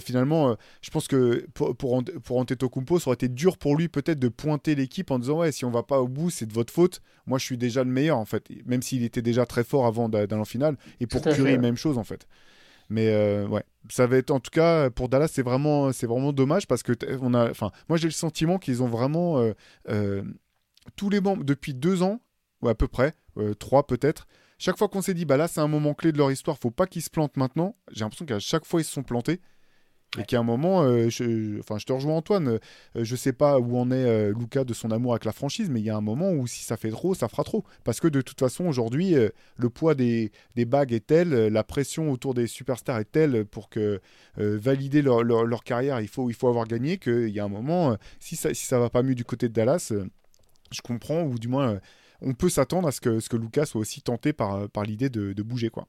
finalement, 0.01 0.55
je 0.81 0.89
pense 0.89 1.07
que 1.07 1.45
pour, 1.53 1.75
pour, 1.75 2.03
pour 2.23 2.37
Antetokounmpo, 2.37 2.99
ça 2.99 3.09
aurait 3.09 3.15
été 3.15 3.29
dur 3.29 3.57
pour 3.57 3.75
lui, 3.75 3.87
peut-être, 3.87 4.19
de 4.19 4.29
pointer 4.29 4.75
l'équipe 4.75 5.11
en 5.11 5.19
disant, 5.19 5.39
ouais, 5.39 5.51
si 5.51 5.65
on 5.65 5.71
va 5.71 5.83
pas 5.83 6.01
au 6.01 6.07
bout, 6.07 6.29
c'est 6.29 6.45
de 6.45 6.53
votre 6.53 6.73
faute. 6.73 7.01
Moi, 7.27 7.37
je 7.37 7.45
suis 7.45 7.57
déjà 7.57 7.83
le 7.83 7.89
meilleur, 7.89 8.17
en 8.17 8.25
fait. 8.25 8.47
Même 8.65 8.81
s'il 8.81 9.03
était 9.03 9.21
déjà 9.21 9.45
très 9.45 9.63
fort 9.63 9.85
avant 9.85 10.09
d'aller 10.09 10.33
en 10.33 10.45
finale. 10.45 10.77
Et 10.99 11.07
pour 11.07 11.21
Curry, 11.21 11.57
même 11.57 11.77
chose, 11.77 11.97
en 11.97 12.03
fait. 12.03 12.27
Mais 12.93 13.07
euh, 13.07 13.47
ouais, 13.47 13.63
ça 13.89 14.05
va 14.05 14.17
être 14.17 14.29
en 14.29 14.39
tout 14.39 14.51
cas 14.51 14.91
pour 14.91 15.09
Dallas, 15.09 15.27
c'est 15.29 15.41
vraiment, 15.41 15.91
dommage 16.31 16.67
parce 16.67 16.83
que 16.83 16.93
on 17.21 17.33
a, 17.33 17.49
enfin, 17.49 17.71
moi 17.89 17.97
j'ai 17.97 18.07
le 18.07 18.13
sentiment 18.13 18.59
qu'ils 18.59 18.83
ont 18.83 18.87
vraiment 18.87 19.39
euh, 19.39 19.53
euh, 19.89 20.21
tous 20.95 21.09
les 21.09 21.19
membres 21.19 21.43
depuis 21.43 21.73
deux 21.73 22.03
ans 22.03 22.21
ou 22.61 22.69
à 22.69 22.75
peu 22.75 22.87
près, 22.87 23.15
trois 23.57 23.87
peut-être. 23.87 24.27
Chaque 24.59 24.77
fois 24.77 24.89
qu'on 24.89 25.01
s'est 25.01 25.15
dit 25.15 25.25
bah 25.25 25.37
là 25.37 25.47
c'est 25.47 25.59
un 25.59 25.67
moment 25.67 25.95
clé 25.95 26.11
de 26.11 26.19
leur 26.19 26.31
histoire, 26.31 26.59
faut 26.59 26.69
pas 26.69 26.85
qu'ils 26.85 27.01
se 27.01 27.09
plantent 27.09 27.35
maintenant. 27.35 27.75
J'ai 27.91 28.01
l'impression 28.01 28.27
qu'à 28.27 28.37
chaque 28.37 28.63
fois 28.63 28.79
ils 28.79 28.85
se 28.85 28.91
sont 28.91 29.01
plantés. 29.01 29.41
Et 30.19 30.23
qu'à 30.23 30.39
un 30.39 30.43
moment, 30.43 30.83
euh, 30.83 31.09
je, 31.09 31.59
enfin, 31.59 31.77
je 31.79 31.85
te 31.85 31.93
rejoins 31.93 32.15
Antoine, 32.15 32.47
euh, 32.47 33.03
je 33.03 33.15
sais 33.15 33.33
pas 33.33 33.59
où 33.59 33.77
en 33.77 33.89
est 33.89 34.05
euh, 34.05 34.33
Lucas 34.37 34.63
de 34.63 34.73
son 34.73 34.91
amour 34.91 35.13
avec 35.13 35.25
la 35.25 35.31
franchise, 35.31 35.69
mais 35.69 35.79
il 35.79 35.85
y 35.85 35.89
a 35.89 35.97
un 35.97 36.01
moment 36.01 36.31
où 36.31 36.45
si 36.45 36.63
ça 36.63 36.77
fait 36.77 36.91
trop, 36.91 37.15
ça 37.15 37.27
fera 37.27 37.43
trop. 37.43 37.63
Parce 37.83 37.99
que 37.99 38.07
de 38.07 38.21
toute 38.21 38.39
façon, 38.39 38.65
aujourd'hui, 38.65 39.15
le 39.57 39.69
poids 39.69 39.95
des, 39.95 40.31
des, 40.55 40.65
bagues 40.65 40.93
est 40.93 41.07
tel, 41.07 41.29
la 41.29 41.63
pression 41.63 42.11
autour 42.11 42.33
des 42.33 42.47
superstars 42.47 42.99
est 42.99 43.11
telle 43.11 43.45
pour 43.45 43.69
que 43.69 44.01
valider 44.37 45.01
leur, 45.01 45.23
leur, 45.23 45.63
carrière, 45.63 45.99
il 46.01 46.07
faut, 46.07 46.29
il 46.29 46.33
faut 46.33 46.47
avoir 46.47 46.67
gagné, 46.67 46.97
qu'il 46.97 47.29
y 47.29 47.39
a 47.39 47.43
un 47.43 47.49
moment, 47.49 47.97
si 48.19 48.35
ça, 48.35 48.53
si 48.53 48.65
ça 48.65 48.79
va 48.79 48.89
pas 48.89 49.03
mieux 49.03 49.15
du 49.15 49.25
côté 49.25 49.49
de 49.49 49.53
Dallas, 49.53 49.93
je 50.71 50.81
comprends, 50.81 51.23
ou 51.23 51.39
du 51.39 51.47
moins, 51.47 51.79
on 52.21 52.33
peut 52.33 52.49
s'attendre 52.49 52.87
à 52.87 52.91
ce 52.91 53.01
que, 53.01 53.19
ce 53.19 53.29
que 53.29 53.37
Lucas 53.37 53.65
soit 53.65 53.81
aussi 53.81 54.01
tenté 54.01 54.33
par, 54.33 54.69
par 54.69 54.83
l'idée 54.83 55.09
de, 55.09 55.33
de 55.33 55.43
bouger, 55.43 55.69
quoi. 55.69 55.87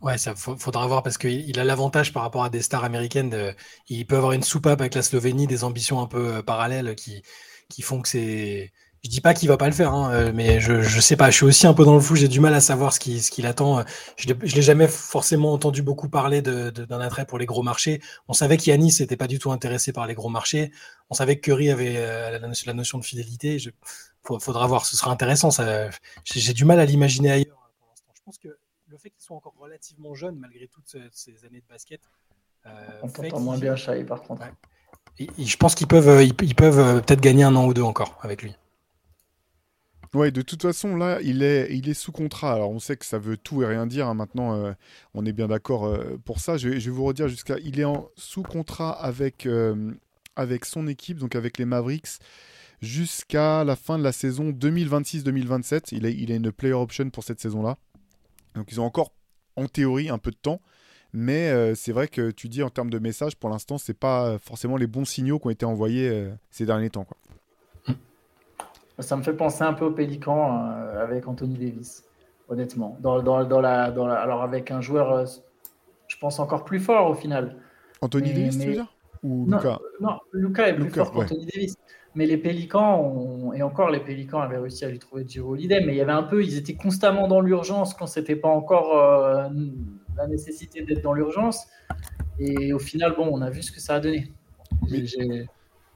Ouais, 0.00 0.16
ça 0.16 0.34
faudra 0.34 0.86
voir 0.86 1.02
parce 1.02 1.18
qu'il 1.18 1.58
a 1.58 1.64
l'avantage 1.64 2.12
par 2.14 2.22
rapport 2.22 2.42
à 2.42 2.48
des 2.48 2.62
stars 2.62 2.84
américaines. 2.84 3.54
il 3.88 4.06
peut 4.06 4.16
avoir 4.16 4.32
une 4.32 4.42
soupape 4.42 4.80
avec 4.80 4.94
la 4.94 5.02
Slovénie, 5.02 5.46
des 5.46 5.62
ambitions 5.62 6.00
un 6.00 6.06
peu 6.06 6.36
euh, 6.36 6.42
parallèles 6.42 6.94
qui, 6.94 7.22
qui 7.68 7.82
font 7.82 8.00
que 8.00 8.08
c'est. 8.08 8.72
Je 9.04 9.08
dis 9.10 9.20
pas 9.20 9.34
qu'il 9.34 9.48
va 9.48 9.56
pas 9.58 9.66
le 9.66 9.72
faire, 9.72 9.92
hein, 9.94 10.10
euh, 10.12 10.32
mais 10.34 10.60
je, 10.60 10.82
je 10.82 11.00
sais 11.00 11.16
pas. 11.16 11.30
Je 11.30 11.36
suis 11.36 11.46
aussi 11.46 11.66
un 11.66 11.74
peu 11.74 11.84
dans 11.84 11.94
le 11.94 12.00
flou. 12.00 12.16
J'ai 12.16 12.28
du 12.28 12.40
mal 12.40 12.54
à 12.54 12.60
savoir 12.60 12.92
ce 12.94 13.00
qui 13.00 13.20
ce 13.20 13.30
qu'il 13.30 13.46
attend. 13.46 13.84
Je, 14.16 14.28
je 14.42 14.56
l'ai 14.56 14.62
jamais 14.62 14.88
forcément 14.88 15.52
entendu 15.52 15.82
beaucoup 15.82 16.08
parler 16.08 16.42
d'un 16.42 16.70
de, 16.70 16.84
d'un 16.84 17.00
attrait 17.00 17.26
pour 17.26 17.38
les 17.38 17.46
gros 17.46 17.62
marchés. 17.62 18.00
On 18.28 18.32
savait 18.34 18.56
qu'Yanis 18.56 18.96
n'était 19.00 19.16
pas 19.16 19.26
du 19.26 19.38
tout 19.38 19.52
intéressé 19.52 19.92
par 19.92 20.06
les 20.06 20.14
gros 20.14 20.28
marchés. 20.30 20.72
On 21.10 21.14
savait 21.14 21.36
que 21.36 21.42
Curry 21.42 21.70
avait 21.70 21.96
euh, 21.96 22.38
la, 22.66 22.74
notion 22.74 22.98
de 22.98 23.04
fidélité. 23.04 23.56
Il 23.56 23.72
faudra 24.40 24.66
voir. 24.66 24.86
Ce 24.86 24.96
sera 24.96 25.10
intéressant. 25.10 25.50
J'ai 26.24 26.52
du 26.54 26.64
mal 26.64 26.80
à 26.80 26.84
l'imaginer 26.86 27.30
ailleurs. 27.32 27.70
Je 28.14 28.22
pense 28.24 28.38
que 28.38 28.59
le 28.90 28.98
fait 28.98 29.10
qu'ils 29.10 29.22
soient 29.22 29.36
encore 29.36 29.54
relativement 29.58 30.14
jeunes 30.14 30.36
malgré 30.36 30.66
toutes 30.66 30.96
ces 31.12 31.44
années 31.44 31.60
de 31.60 31.68
basket. 31.68 32.00
Euh, 32.66 32.70
On 33.02 33.08
t'entend 33.08 33.40
moins 33.40 33.58
bien, 33.58 33.76
Chai, 33.76 34.04
par 34.04 34.22
contre. 34.22 34.44
je 35.18 35.56
pense 35.56 35.74
qu'ils 35.74 35.86
peuvent, 35.86 36.08
euh, 36.08 36.22
ils, 36.22 36.54
peuvent 36.54 36.78
euh, 36.78 37.00
peut-être 37.00 37.20
gagner 37.20 37.44
un 37.44 37.54
an 37.56 37.66
ou 37.66 37.74
deux 37.74 37.82
encore 37.82 38.18
avec 38.22 38.42
lui. 38.42 38.54
Ouais, 40.12 40.32
de 40.32 40.42
toute 40.42 40.62
façon, 40.62 40.96
là, 40.96 41.20
il 41.22 41.42
est, 41.44 41.68
il 41.70 41.88
est 41.88 41.94
sous 41.94 42.10
contrat. 42.10 42.52
Alors, 42.52 42.70
on 42.70 42.80
sait 42.80 42.96
que 42.96 43.06
ça 43.06 43.18
veut 43.18 43.36
tout 43.36 43.62
et 43.62 43.66
rien 43.66 43.86
dire. 43.86 44.08
Hein. 44.08 44.14
Maintenant, 44.14 44.74
on 45.14 45.24
est 45.24 45.32
bien 45.32 45.46
d'accord 45.46 45.96
pour 46.24 46.40
ça. 46.40 46.56
Je 46.56 46.68
vais, 46.68 46.80
je 46.80 46.90
vais, 46.90 46.96
vous 46.96 47.04
redire 47.04 47.28
jusqu'à. 47.28 47.58
Il 47.60 47.78
est 47.78 47.84
en 47.84 48.08
sous 48.16 48.42
contrat 48.42 48.90
avec, 48.90 49.46
avec 50.34 50.64
son 50.64 50.88
équipe, 50.88 51.18
donc 51.18 51.36
avec 51.36 51.58
les 51.58 51.64
Mavericks, 51.64 52.18
jusqu'à 52.82 53.62
la 53.62 53.76
fin 53.76 53.98
de 53.98 54.02
la 54.02 54.10
saison 54.10 54.50
2026-2027. 54.50 55.90
Il 55.92 56.04
a, 56.04 56.08
il 56.08 56.32
a 56.32 56.34
une 56.34 56.50
player 56.50 56.74
option 56.74 57.08
pour 57.10 57.22
cette 57.22 57.38
saison-là. 57.38 57.78
Donc 58.54 58.72
ils 58.72 58.80
ont 58.80 58.84
encore, 58.84 59.12
en 59.56 59.66
théorie, 59.66 60.08
un 60.08 60.18
peu 60.18 60.30
de 60.30 60.36
temps. 60.36 60.60
Mais 61.12 61.50
euh, 61.50 61.74
c'est 61.74 61.92
vrai 61.92 62.06
que 62.06 62.30
tu 62.30 62.48
dis 62.48 62.62
en 62.62 62.70
termes 62.70 62.90
de 62.90 62.98
messages, 62.98 63.36
pour 63.36 63.50
l'instant, 63.50 63.78
c'est 63.78 63.98
pas 63.98 64.38
forcément 64.38 64.76
les 64.76 64.86
bons 64.86 65.04
signaux 65.04 65.38
qui 65.38 65.48
ont 65.48 65.50
été 65.50 65.66
envoyés 65.66 66.08
euh, 66.08 66.30
ces 66.50 66.66
derniers 66.66 66.90
temps. 66.90 67.04
Quoi. 67.04 67.16
Ça 69.00 69.16
me 69.16 69.22
fait 69.22 69.32
penser 69.32 69.64
un 69.64 69.72
peu 69.72 69.86
au 69.86 69.90
Pélican 69.90 70.70
euh, 70.70 71.02
avec 71.02 71.26
Anthony 71.26 71.54
Davis, 71.54 72.04
honnêtement. 72.48 72.96
Dans, 73.00 73.22
dans, 73.22 73.44
dans, 73.44 73.60
la, 73.60 73.90
dans 73.90 74.06
la, 74.06 74.20
alors 74.20 74.42
avec 74.42 74.70
un 74.70 74.80
joueur, 74.80 75.26
je 76.06 76.16
pense, 76.18 76.38
encore 76.38 76.64
plus 76.64 76.80
fort 76.80 77.10
au 77.10 77.14
final. 77.14 77.56
Anthony 78.02 78.32
Davis, 78.32 78.58
tu 78.58 78.66
veux 78.66 78.72
dire? 78.74 78.94
Ou 79.22 79.46
non, 79.46 79.56
Luca 79.56 79.78
Non, 80.00 80.18
Luca 80.32 80.68
est 80.68 80.74
plus 80.74 80.90
fort 80.90 81.12
qu'Anthony 81.12 81.46
Davis. 81.46 81.76
Mais 82.14 82.26
les 82.26 82.36
Pélicans, 82.36 83.00
ont- 83.00 83.52
et 83.52 83.62
encore 83.62 83.90
les 83.90 84.00
Pélicans 84.00 84.40
avaient 84.40 84.58
réussi 84.58 84.84
à 84.84 84.88
lui 84.90 84.98
trouver 84.98 85.24
Giro 85.26 85.52
Holiday, 85.52 85.80
mais 85.84 85.92
il 85.94 85.96
y 85.96 86.00
avait 86.00 86.10
un 86.12 86.24
peu, 86.24 86.42
ils 86.42 86.56
étaient 86.56 86.74
constamment 86.74 87.28
dans 87.28 87.40
l'urgence 87.40 87.94
quand 87.94 88.06
c'était 88.06 88.36
pas 88.36 88.48
encore 88.48 88.96
euh, 88.98 89.48
la 90.16 90.26
nécessité 90.26 90.82
d'être 90.82 91.02
dans 91.02 91.12
l'urgence. 91.12 91.66
Et 92.40 92.72
au 92.72 92.78
final, 92.78 93.14
bon, 93.16 93.28
on 93.30 93.40
a 93.42 93.50
vu 93.50 93.62
ce 93.62 93.70
que 93.70 93.80
ça 93.80 93.94
a 93.96 94.00
donné. 94.00 94.32
Il 94.88 95.46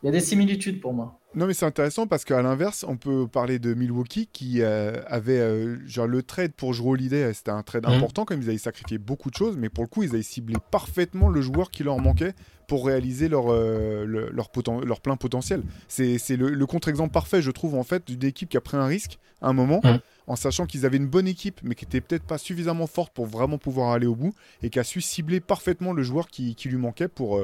y 0.05 0.09
a 0.09 0.13
des 0.13 0.21
similitudes 0.21 0.81
pour 0.81 0.93
moi. 0.93 1.19
Non, 1.37 1.47
mais 1.49 1.55
c'est 1.55 1.67
intéressant 1.67 2.07
parce 2.07 2.25
qu'à 2.25 2.41
l'inverse, 2.43 2.85
on 2.87 2.97
peut 2.97 3.27
parler 3.27 3.59
de 3.59 3.75
Milwaukee 3.75 4.29
qui 4.33 4.63
euh, 4.63 5.03
avait 5.09 5.41
euh, 5.41 5.77
genre 5.87 6.07
le 6.07 6.23
trade 6.23 6.53
pour 6.53 6.73
jouer 6.75 6.91
Holiday, 6.91 7.33
c'était 7.35 7.51
un 7.51 7.63
trade 7.65 7.87
Mhm. 7.87 7.95
important 7.95 8.25
comme 8.25 8.41
ils 8.41 8.49
avaient 8.49 8.59
sacrifié 8.59 8.99
beaucoup 8.99 9.31
de 9.31 9.37
choses, 9.37 9.57
mais 9.57 9.69
pour 9.69 9.83
le 9.83 9.89
coup, 9.89 10.05
ils 10.05 10.11
avaient 10.11 10.23
ciblé 10.23 10.55
parfaitement 10.71 11.29
le 11.29 11.41
joueur 11.41 11.73
qui 11.73 11.83
leur 11.83 11.99
manquait 11.99 12.35
pour 12.69 12.87
réaliser 12.87 13.29
leur, 13.29 13.53
euh, 13.53 14.05
le- 14.07 14.31
leur, 14.31 14.47
poten- 14.49 14.85
leur 14.85 15.01
plein 15.01 15.17
potentiel. 15.17 15.63
C'est 15.89 16.19
le, 16.37 16.51
le 16.51 16.67
contre-exemple 16.67 17.13
parfait, 17.13 17.43
je 17.43 17.51
trouve, 17.51 17.75
en 17.75 17.83
fait, 17.83 18.07
d'une 18.07 18.25
équipe 18.25 18.49
qui 18.49 18.57
a 18.57 18.61
pris 18.61 18.77
un 18.77 18.87
risque 18.87 19.19
à 19.43 19.49
un 19.49 19.53
moment, 19.53 19.81
Mhm. 19.85 19.99
en 20.27 20.37
sachant 20.37 20.65
qu'ils 20.65 20.87
avaient 20.87 20.97
une 20.97 21.07
bonne 21.09 21.27
équipe, 21.29 21.61
mais 21.63 21.75
qui 21.75 21.85
était 21.85 22.01
peut-être 22.01 22.23
pas 22.23 22.39
suffisamment 22.39 22.87
forte 22.87 23.13
pour 23.13 23.27
vraiment 23.27 23.59
pouvoir 23.59 23.91
aller 23.93 24.07
au 24.07 24.15
bout, 24.15 24.35
et 24.63 24.71
qui 24.71 24.79
a 24.79 24.85
su 24.85 25.03
cibler 25.03 25.41
parfaitement 25.41 25.93
le 25.93 26.03
joueur 26.03 26.29
qui, 26.29 26.55
qui 26.55 26.71
lui 26.71 26.79
manquait 26.79 27.09
pour, 27.09 27.39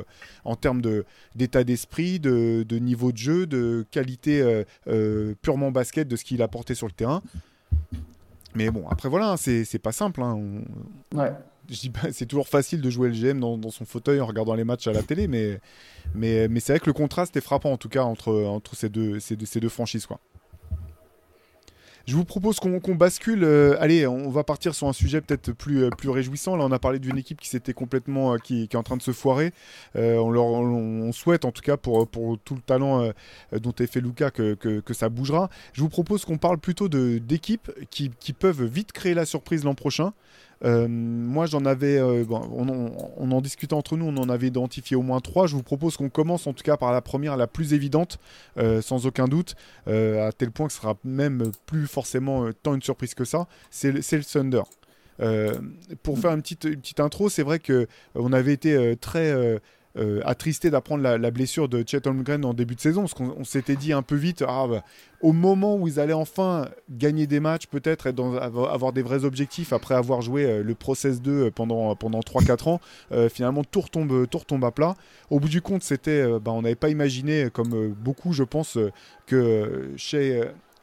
en 0.46 0.56
termes 0.56 0.80
de, 0.80 1.04
d'état 1.34 1.62
d'esprit, 1.64 2.18
de, 2.18 2.64
de 2.66 2.78
niveau 2.78 3.12
de 3.12 3.18
jeu, 3.18 3.46
de 3.46 3.79
qualité 3.82 4.40
euh, 4.40 4.64
euh, 4.88 5.34
purement 5.42 5.70
basket 5.70 6.08
de 6.08 6.16
ce 6.16 6.24
qu'il 6.24 6.42
apportait 6.42 6.74
sur 6.74 6.86
le 6.86 6.92
terrain. 6.92 7.22
Mais 8.54 8.70
bon, 8.70 8.88
après 8.88 9.08
voilà, 9.08 9.32
hein, 9.32 9.36
c'est 9.36 9.78
pas 9.78 9.92
simple. 9.92 10.22
hein. 10.22 10.34
On- 10.34 11.16
Ouais. 11.16 11.32
c'est 12.12 12.26
toujours 12.26 12.48
facile 12.48 12.80
de 12.80 12.90
jouer 12.90 13.08
le 13.08 13.14
GM 13.14 13.38
dans, 13.38 13.56
dans 13.56 13.70
son 13.70 13.84
fauteuil 13.84 14.20
en 14.20 14.26
regardant 14.26 14.54
les 14.54 14.64
matchs 14.64 14.88
à 14.88 14.92
la 14.92 15.02
télé, 15.04 15.28
mais, 15.28 15.60
mais, 16.14 16.48
mais 16.48 16.58
c'est 16.58 16.72
vrai 16.72 16.80
que 16.80 16.86
le 16.86 16.92
contraste 16.92 17.36
est 17.36 17.40
frappant 17.40 17.70
en 17.72 17.76
tout 17.76 17.88
cas 17.88 18.02
entre, 18.02 18.32
entre 18.44 18.74
ces, 18.74 18.88
deux, 18.88 19.20
ces, 19.20 19.36
deux, 19.36 19.46
ces 19.46 19.60
deux 19.60 19.68
franchises. 19.68 20.06
Quoi. 20.06 20.18
Je 22.06 22.16
vous 22.16 22.24
propose 22.24 22.58
qu'on 22.58 22.94
bascule. 22.94 23.44
euh, 23.44 23.76
allez, 23.80 24.06
on 24.06 24.30
va 24.30 24.44
partir 24.44 24.74
sur 24.74 24.88
un 24.88 24.92
sujet 24.92 25.20
peut-être 25.20 25.52
plus, 25.52 25.84
euh, 25.84 25.90
plus 25.90 26.08
réjouissant. 26.08 26.56
Là, 26.56 26.64
on 26.64 26.72
a 26.72 26.78
parlé 26.78 26.98
d'une 26.98 27.18
équipe 27.18 27.40
qui 27.40 27.48
s'était 27.48 27.72
complètement, 27.72 28.34
euh, 28.34 28.36
qui, 28.38 28.62
est 28.62 28.74
en 28.74 28.82
train 28.82 28.96
de 28.96 29.02
se 29.02 29.12
foirer. 29.12 29.52
On, 29.94 31.12
souhaite, 31.12 31.44
en 31.44 31.52
tout 31.52 31.62
cas, 31.62 31.76
pour, 31.76 32.08
pour 32.08 32.38
tout 32.38 32.54
le 32.54 32.60
talent 32.60 33.10
dont 33.52 33.72
est 33.72 33.86
fait 33.86 34.00
Luca, 34.00 34.30
que, 34.30 34.54
que, 34.54 34.94
ça 34.94 35.08
bougera. 35.08 35.50
Je 35.72 35.82
vous 35.82 35.88
propose 35.88 36.24
qu'on 36.24 36.38
parle 36.38 36.58
plutôt 36.58 36.88
d'équipes 36.88 37.70
qui, 37.90 38.10
qui 38.18 38.32
peuvent 38.32 38.64
vite 38.64 38.92
créer 38.92 39.14
la 39.14 39.24
surprise 39.24 39.64
l'an 39.64 39.74
prochain. 39.74 40.12
Euh, 40.64 40.88
moi, 40.88 41.46
j'en 41.46 41.64
avais, 41.64 41.98
euh, 41.98 42.24
on, 42.28 43.30
en- 43.30 43.40
discutait 43.40 43.74
entre 43.74 43.96
nous, 43.96 44.06
on 44.06 44.16
en 44.18 44.28
avait 44.28 44.48
identifié 44.48 44.96
au 44.96 45.02
moins 45.02 45.20
trois. 45.20 45.46
Je 45.46 45.56
vous 45.56 45.62
propose 45.62 45.96
qu'on 45.96 46.10
commence 46.10 46.46
en 46.46 46.52
tout 46.52 46.62
cas 46.62 46.76
par 46.76 46.92
la 46.92 47.00
première, 47.00 47.36
la 47.36 47.46
plus 47.46 47.72
évidente, 47.72 48.18
euh, 48.58 48.82
sans 48.82 49.06
aucun 49.06 49.26
doute, 49.26 49.54
à 49.86 50.32
tel 50.36 50.50
point 50.50 50.66
que 50.66 50.72
ce 50.72 50.80
sera 50.80 50.96
même 51.04 51.50
plus 51.66 51.86
forcément 51.86 52.50
tant 52.62 52.74
une 52.74 52.82
surprise 52.82 53.14
que 53.14 53.24
ça. 53.24 53.46
C'est 53.70 53.92
le, 53.92 54.24
Thunder. 54.24 54.62
Pour 56.02 56.18
faire 56.18 56.32
une 56.32 56.42
petite, 56.42 56.64
une 56.64 56.80
petite 56.80 57.00
intro, 57.00 57.28
c'est 57.28 57.42
vrai 57.42 57.58
que 57.58 57.86
on 58.14 58.32
avait 58.32 58.52
été 58.52 58.96
très 59.00 59.60
euh, 59.96 60.10
euh, 60.10 60.20
attristé 60.24 60.70
d'apprendre 60.70 61.02
la, 61.02 61.30
blessure 61.30 61.68
de 61.68 61.84
Chet 61.86 62.06
Holmgren 62.06 62.44
en 62.44 62.54
début 62.54 62.74
de 62.74 62.80
saison, 62.80 63.02
parce 63.02 63.14
qu'on 63.14 63.34
on 63.36 63.44
s'était 63.44 63.76
dit 63.76 63.92
un 63.92 64.02
peu 64.02 64.16
vite, 64.16 64.44
ah, 64.46 64.66
bah, 64.68 64.82
au 65.20 65.32
moment 65.32 65.76
où 65.76 65.86
ils 65.86 66.00
allaient 66.00 66.12
enfin 66.12 66.68
gagner 66.88 67.26
des 67.26 67.40
matchs, 67.40 67.66
peut-être 67.66 68.08
avoir 68.08 68.92
des 68.92 69.02
vrais 69.02 69.24
objectifs 69.24 69.72
après 69.72 69.94
avoir 69.94 70.22
joué 70.22 70.44
euh, 70.44 70.62
le 70.62 70.74
Process 70.74 71.20
2 71.20 71.50
pendant, 71.50 71.94
pendant 71.96 72.20
3-4 72.20 72.68
ans, 72.68 72.80
euh, 73.12 73.28
finalement 73.28 73.64
tout 73.64 73.80
retombe, 73.80 74.64
à 74.64 74.70
plat. 74.70 74.94
Au 75.30 75.38
bout 75.40 75.48
du 75.48 75.62
compte, 75.62 75.82
c'était, 75.82 76.22
euh, 76.22 76.38
bah, 76.38 76.52
on 76.52 76.62
n'avait 76.62 76.74
pas 76.74 76.88
imaginé, 76.88 77.48
comme 77.52 77.74
euh, 77.74 77.88
beaucoup, 77.96 78.32
je 78.32 78.42
pense, 78.42 78.76
euh, 78.76 78.90
que 79.26 79.36
euh, 79.36 79.96
chez 79.96 80.42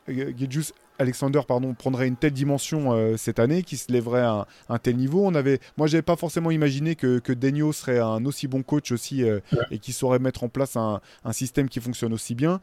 euh, 0.09 0.31
Gilgeous 0.37 0.73
Alexander 0.99 1.41
pardon, 1.47 1.73
prendrait 1.73 2.07
une 2.07 2.15
telle 2.15 2.33
dimension 2.33 2.93
euh, 2.93 3.17
cette 3.17 3.39
année, 3.39 3.63
qui 3.63 3.77
se 3.77 3.91
lèverait 3.91 4.21
à 4.21 4.31
un, 4.31 4.45
un 4.69 4.77
tel 4.79 4.97
niveau. 4.97 5.25
On 5.25 5.35
avait, 5.35 5.59
moi, 5.77 5.87
j'avais 5.87 6.01
pas 6.01 6.15
forcément 6.15 6.51
imaginé 6.51 6.95
que, 6.95 7.19
que 7.19 7.33
Denio 7.33 7.73
serait 7.73 7.99
un 7.99 8.25
aussi 8.25 8.47
bon 8.47 8.63
coach 8.63 8.91
aussi 8.91 9.23
euh, 9.23 9.39
et 9.71 9.79
qui 9.79 9.93
saurait 9.93 10.19
mettre 10.19 10.43
en 10.43 10.49
place 10.49 10.75
un, 10.75 11.01
un 11.23 11.33
système 11.33 11.69
qui 11.69 11.79
fonctionne 11.79 12.13
aussi 12.13 12.35
bien. 12.35 12.59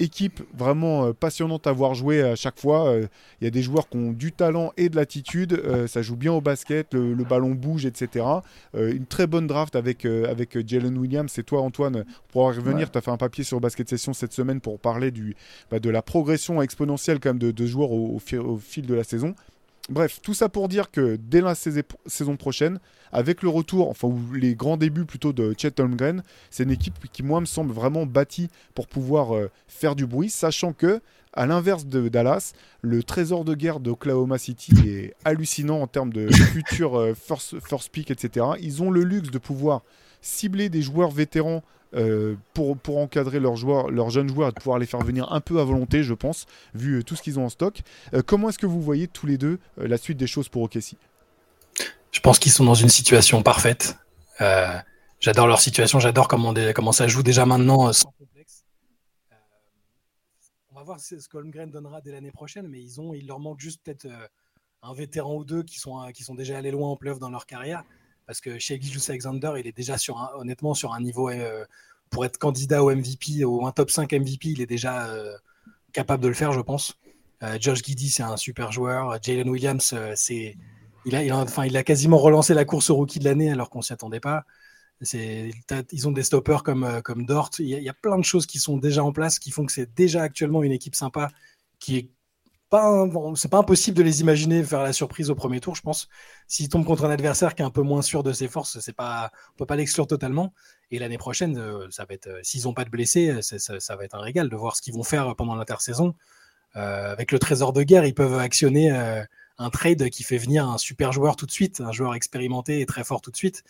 Équipe 0.00 0.42
vraiment 0.56 1.06
euh, 1.06 1.12
passionnante 1.12 1.66
à 1.66 1.72
voir 1.72 1.94
jouer 1.94 2.22
à 2.22 2.34
chaque 2.34 2.58
fois. 2.58 2.88
Euh, 2.88 3.06
Il 3.40 3.44
y 3.44 3.46
a 3.46 3.50
des 3.50 3.62
joueurs 3.62 3.88
qui 3.88 3.96
ont 3.98 4.12
du 4.12 4.32
talent 4.32 4.72
et 4.76 4.88
de 4.88 4.96
l'attitude. 4.96 5.52
Euh, 5.52 5.86
ça 5.86 6.02
joue 6.02 6.16
bien 6.16 6.32
au 6.32 6.40
basket, 6.40 6.94
le, 6.94 7.14
le 7.14 7.24
ballon 7.24 7.50
bouge, 7.50 7.86
etc. 7.86 8.24
Une 8.74 9.06
très 9.06 9.26
bonne 9.26 9.46
draft 9.46 9.76
avec, 9.76 10.04
avec 10.04 10.66
Jalen 10.66 10.96
Williams. 10.98 11.30
C'est 11.32 11.44
toi, 11.44 11.60
Antoine, 11.60 12.04
pour 12.32 12.46
revenir. 12.46 12.86
Ouais. 12.86 12.86
Tu 12.92 12.98
as 12.98 13.00
fait 13.00 13.10
un 13.10 13.16
papier 13.16 13.44
sur 13.44 13.60
Basket 13.60 13.88
Session 13.88 14.12
cette 14.12 14.32
semaine 14.32 14.60
pour 14.60 14.78
parler 14.80 15.10
du, 15.10 15.36
bah, 15.70 15.78
de 15.78 15.90
la 15.90 16.02
progression 16.02 16.60
exponentielle 16.62 17.20
quand 17.20 17.30
même 17.30 17.38
de, 17.38 17.50
de 17.50 17.66
joueurs 17.66 17.92
au, 17.92 18.14
au 18.16 18.18
fi- 18.18 18.38
au 18.38 18.56
fil 18.58 18.86
de 18.86 18.94
la 18.94 19.04
saison. 19.04 19.34
Bref, 19.90 20.20
tout 20.22 20.34
ça 20.34 20.48
pour 20.48 20.68
dire 20.68 20.92
que 20.92 21.16
dès 21.16 21.40
la 21.40 21.56
sais- 21.56 21.82
saison 22.06 22.36
prochaine, 22.36 22.78
avec 23.10 23.42
le 23.42 23.48
retour, 23.48 23.88
enfin 23.90 24.06
ou 24.06 24.20
les 24.34 24.54
grands 24.54 24.76
débuts 24.76 25.04
plutôt 25.04 25.32
de 25.32 25.52
Chet 25.58 25.80
Holmgren, 25.80 26.22
c'est 26.48 26.62
une 26.62 26.70
équipe 26.70 26.94
qui 27.12 27.24
moi 27.24 27.40
me 27.40 27.44
semble 27.46 27.72
vraiment 27.72 28.06
bâtie 28.06 28.48
pour 28.74 28.86
pouvoir 28.86 29.34
euh, 29.34 29.50
faire 29.66 29.96
du 29.96 30.06
bruit, 30.06 30.30
sachant 30.30 30.72
que 30.72 31.00
à 31.32 31.46
l'inverse 31.46 31.86
de 31.86 32.08
Dallas, 32.08 32.52
le 32.82 33.02
trésor 33.02 33.44
de 33.44 33.54
guerre 33.54 33.80
d'Oklahoma 33.80 34.38
City 34.38 34.72
est 34.86 35.14
hallucinant 35.24 35.80
en 35.80 35.88
termes 35.88 36.12
de 36.12 36.28
futur 36.32 36.96
euh, 36.96 37.14
first, 37.14 37.56
first 37.60 37.90
pick, 37.90 38.12
etc. 38.12 38.46
Ils 38.60 38.82
ont 38.84 38.92
le 38.92 39.02
luxe 39.02 39.30
de 39.30 39.38
pouvoir 39.38 39.82
cibler 40.22 40.68
des 40.68 40.82
joueurs 40.82 41.10
vétérans 41.10 41.62
euh, 41.94 42.36
pour, 42.54 42.98
encadrer 42.98 43.40
leurs, 43.40 43.56
joueurs, 43.56 43.90
leurs 43.90 44.10
jeunes 44.10 44.28
joueurs 44.28 44.50
et 44.50 44.52
de 44.52 44.56
pouvoir 44.58 44.78
les 44.78 44.86
faire 44.86 45.00
venir 45.00 45.32
un 45.32 45.40
peu 45.40 45.60
à 45.60 45.64
volonté, 45.64 46.04
je 46.04 46.14
pense, 46.14 46.46
vu 46.72 46.98
euh, 46.98 47.02
tout 47.02 47.16
ce 47.16 47.22
qu'ils 47.22 47.38
ont 47.40 47.46
en 47.46 47.48
stock. 47.48 47.80
Euh, 48.14 48.22
comment 48.24 48.48
est-ce 48.48 48.58
que 48.58 48.66
vous 48.66 48.80
voyez 48.80 49.08
tous 49.08 49.26
les 49.26 49.38
deux 49.38 49.58
la 49.76 49.96
suite 49.96 50.16
des 50.16 50.28
choses 50.28 50.48
pour 50.48 50.62
OKC 50.62 50.94
Je 52.12 52.20
pense 52.20 52.38
qu'ils 52.38 52.52
sont 52.52 52.64
dans 52.64 52.74
une 52.74 52.88
situation 52.88 53.42
parfaite. 53.42 53.96
J'adore 55.18 55.46
leur 55.46 55.60
situation, 55.60 56.00
j'adore 56.00 56.28
comment, 56.28 56.54
comment 56.74 56.92
ça 56.92 57.06
joue 57.06 57.22
déjà 57.22 57.44
maintenant 57.44 57.92
sans 57.92 58.10
complexe. 58.12 58.64
On 60.70 60.76
va 60.76 60.82
voir 60.82 60.98
ce 60.98 61.18
ce 61.18 61.28
qu'Holmgren 61.28 61.70
donnera 61.70 62.00
dès 62.00 62.12
l'année 62.12 62.30
prochaine, 62.30 62.68
mais 62.68 62.80
ils 62.80 63.00
ont, 63.00 63.12
il 63.12 63.26
leur 63.26 63.38
manque 63.38 63.60
juste 63.60 63.82
peut-être 63.84 64.06
un 64.82 64.94
vétéran 64.94 65.34
ou 65.34 65.44
deux 65.44 65.62
qui 65.62 65.78
sont, 65.78 66.10
qui 66.14 66.22
sont 66.22 66.34
déjà 66.34 66.56
allés 66.56 66.70
loin 66.70 66.88
en 66.88 66.96
playoff 66.96 67.18
dans 67.18 67.28
leur 67.28 67.44
carrière. 67.44 67.84
Parce 68.30 68.40
que 68.40 68.60
chez 68.60 68.80
Gilgeous 68.80 69.10
Alexander, 69.10 69.54
il 69.58 69.66
est 69.66 69.76
déjà 69.76 69.98
sur 69.98 70.18
un, 70.18 70.30
honnêtement 70.36 70.72
sur 70.72 70.94
un 70.94 71.00
niveau 71.00 71.30
euh, 71.30 71.64
pour 72.10 72.24
être 72.24 72.38
candidat 72.38 72.84
au 72.84 72.94
MVP, 72.94 73.44
ou 73.44 73.66
un 73.66 73.72
top 73.72 73.90
5 73.90 74.12
MVP, 74.12 74.50
il 74.50 74.60
est 74.60 74.66
déjà 74.66 75.08
euh, 75.08 75.36
capable 75.92 76.22
de 76.22 76.28
le 76.28 76.34
faire, 76.34 76.52
je 76.52 76.60
pense. 76.60 76.96
Euh, 77.42 77.58
Josh 77.60 77.82
Giddy, 77.82 78.08
c'est 78.08 78.22
un 78.22 78.36
super 78.36 78.70
joueur. 78.70 79.20
Jalen 79.20 79.48
Williams, 79.50 79.92
euh, 79.94 80.12
c'est 80.14 80.56
il 81.06 81.16
a, 81.16 81.36
enfin, 81.38 81.64
il 81.64 81.76
a 81.76 81.82
quasiment 81.82 82.18
relancé 82.18 82.54
la 82.54 82.64
course 82.64 82.90
au 82.90 82.94
rookie 82.94 83.18
de 83.18 83.24
l'année 83.24 83.50
alors 83.50 83.68
qu'on 83.68 83.82
s'y 83.82 83.92
attendait 83.92 84.20
pas. 84.20 84.44
Ils 85.12 86.06
ont 86.06 86.12
des 86.12 86.22
stoppers 86.22 86.62
comme, 86.62 86.84
euh, 86.84 87.00
comme 87.00 87.26
Dort. 87.26 87.50
Il 87.58 87.66
y, 87.66 87.74
a, 87.74 87.78
il 87.78 87.84
y 87.84 87.88
a 87.88 87.94
plein 87.94 88.16
de 88.16 88.24
choses 88.24 88.46
qui 88.46 88.60
sont 88.60 88.76
déjà 88.76 89.02
en 89.02 89.10
place 89.10 89.40
qui 89.40 89.50
font 89.50 89.66
que 89.66 89.72
c'est 89.72 89.92
déjà 89.92 90.22
actuellement 90.22 90.62
une 90.62 90.70
équipe 90.70 90.94
sympa 90.94 91.32
qui 91.80 91.96
est 91.96 92.10
c'est 93.34 93.50
pas 93.50 93.58
impossible 93.58 93.96
de 93.96 94.02
les 94.02 94.20
imaginer 94.20 94.62
faire 94.62 94.82
la 94.82 94.92
surprise 94.92 95.28
au 95.30 95.34
premier 95.34 95.60
tour, 95.60 95.74
je 95.74 95.82
pense. 95.82 96.08
S'ils 96.46 96.68
tombent 96.68 96.84
contre 96.84 97.04
un 97.04 97.10
adversaire 97.10 97.54
qui 97.56 97.62
est 97.62 97.64
un 97.64 97.70
peu 97.70 97.82
moins 97.82 98.02
sûr 98.02 98.22
de 98.22 98.32
ses 98.32 98.46
forces, 98.46 98.78
c'est 98.78 98.92
pas, 98.92 99.32
peut 99.56 99.66
pas 99.66 99.74
l'exclure 99.74 100.06
totalement. 100.06 100.52
Et 100.92 101.00
l'année 101.00 101.18
prochaine, 101.18 101.58
euh, 101.58 101.88
ça 101.90 102.04
va 102.04 102.14
être, 102.14 102.28
euh, 102.28 102.40
s'ils 102.44 102.68
ont 102.68 102.74
pas 102.74 102.84
de 102.84 102.90
blessés, 102.90 103.30
euh, 103.30 103.40
ça, 103.42 103.96
va 103.96 104.04
être 104.04 104.14
un 104.14 104.20
régal 104.20 104.48
de 104.48 104.56
voir 104.56 104.76
ce 104.76 104.82
qu'ils 104.82 104.94
vont 104.94 105.02
faire 105.02 105.34
pendant 105.36 105.54
l'intersaison. 105.54 106.14
Avec 106.74 107.32
le 107.32 107.40
trésor 107.40 107.72
de 107.72 107.82
guerre, 107.82 108.04
ils 108.04 108.14
peuvent 108.14 108.38
actionner 108.38 108.92
un 108.92 109.70
trade 109.70 110.08
qui 110.10 110.22
fait 110.22 110.38
venir 110.38 110.68
un 110.68 110.78
super 110.78 111.10
joueur 111.10 111.34
tout 111.34 111.44
de 111.44 111.50
suite, 111.50 111.80
un 111.80 111.90
joueur 111.90 112.14
expérimenté 112.14 112.80
et 112.80 112.86
très 112.86 113.02
fort 113.02 113.20
tout 113.20 113.32
de 113.32 113.36
suite. 113.36 113.64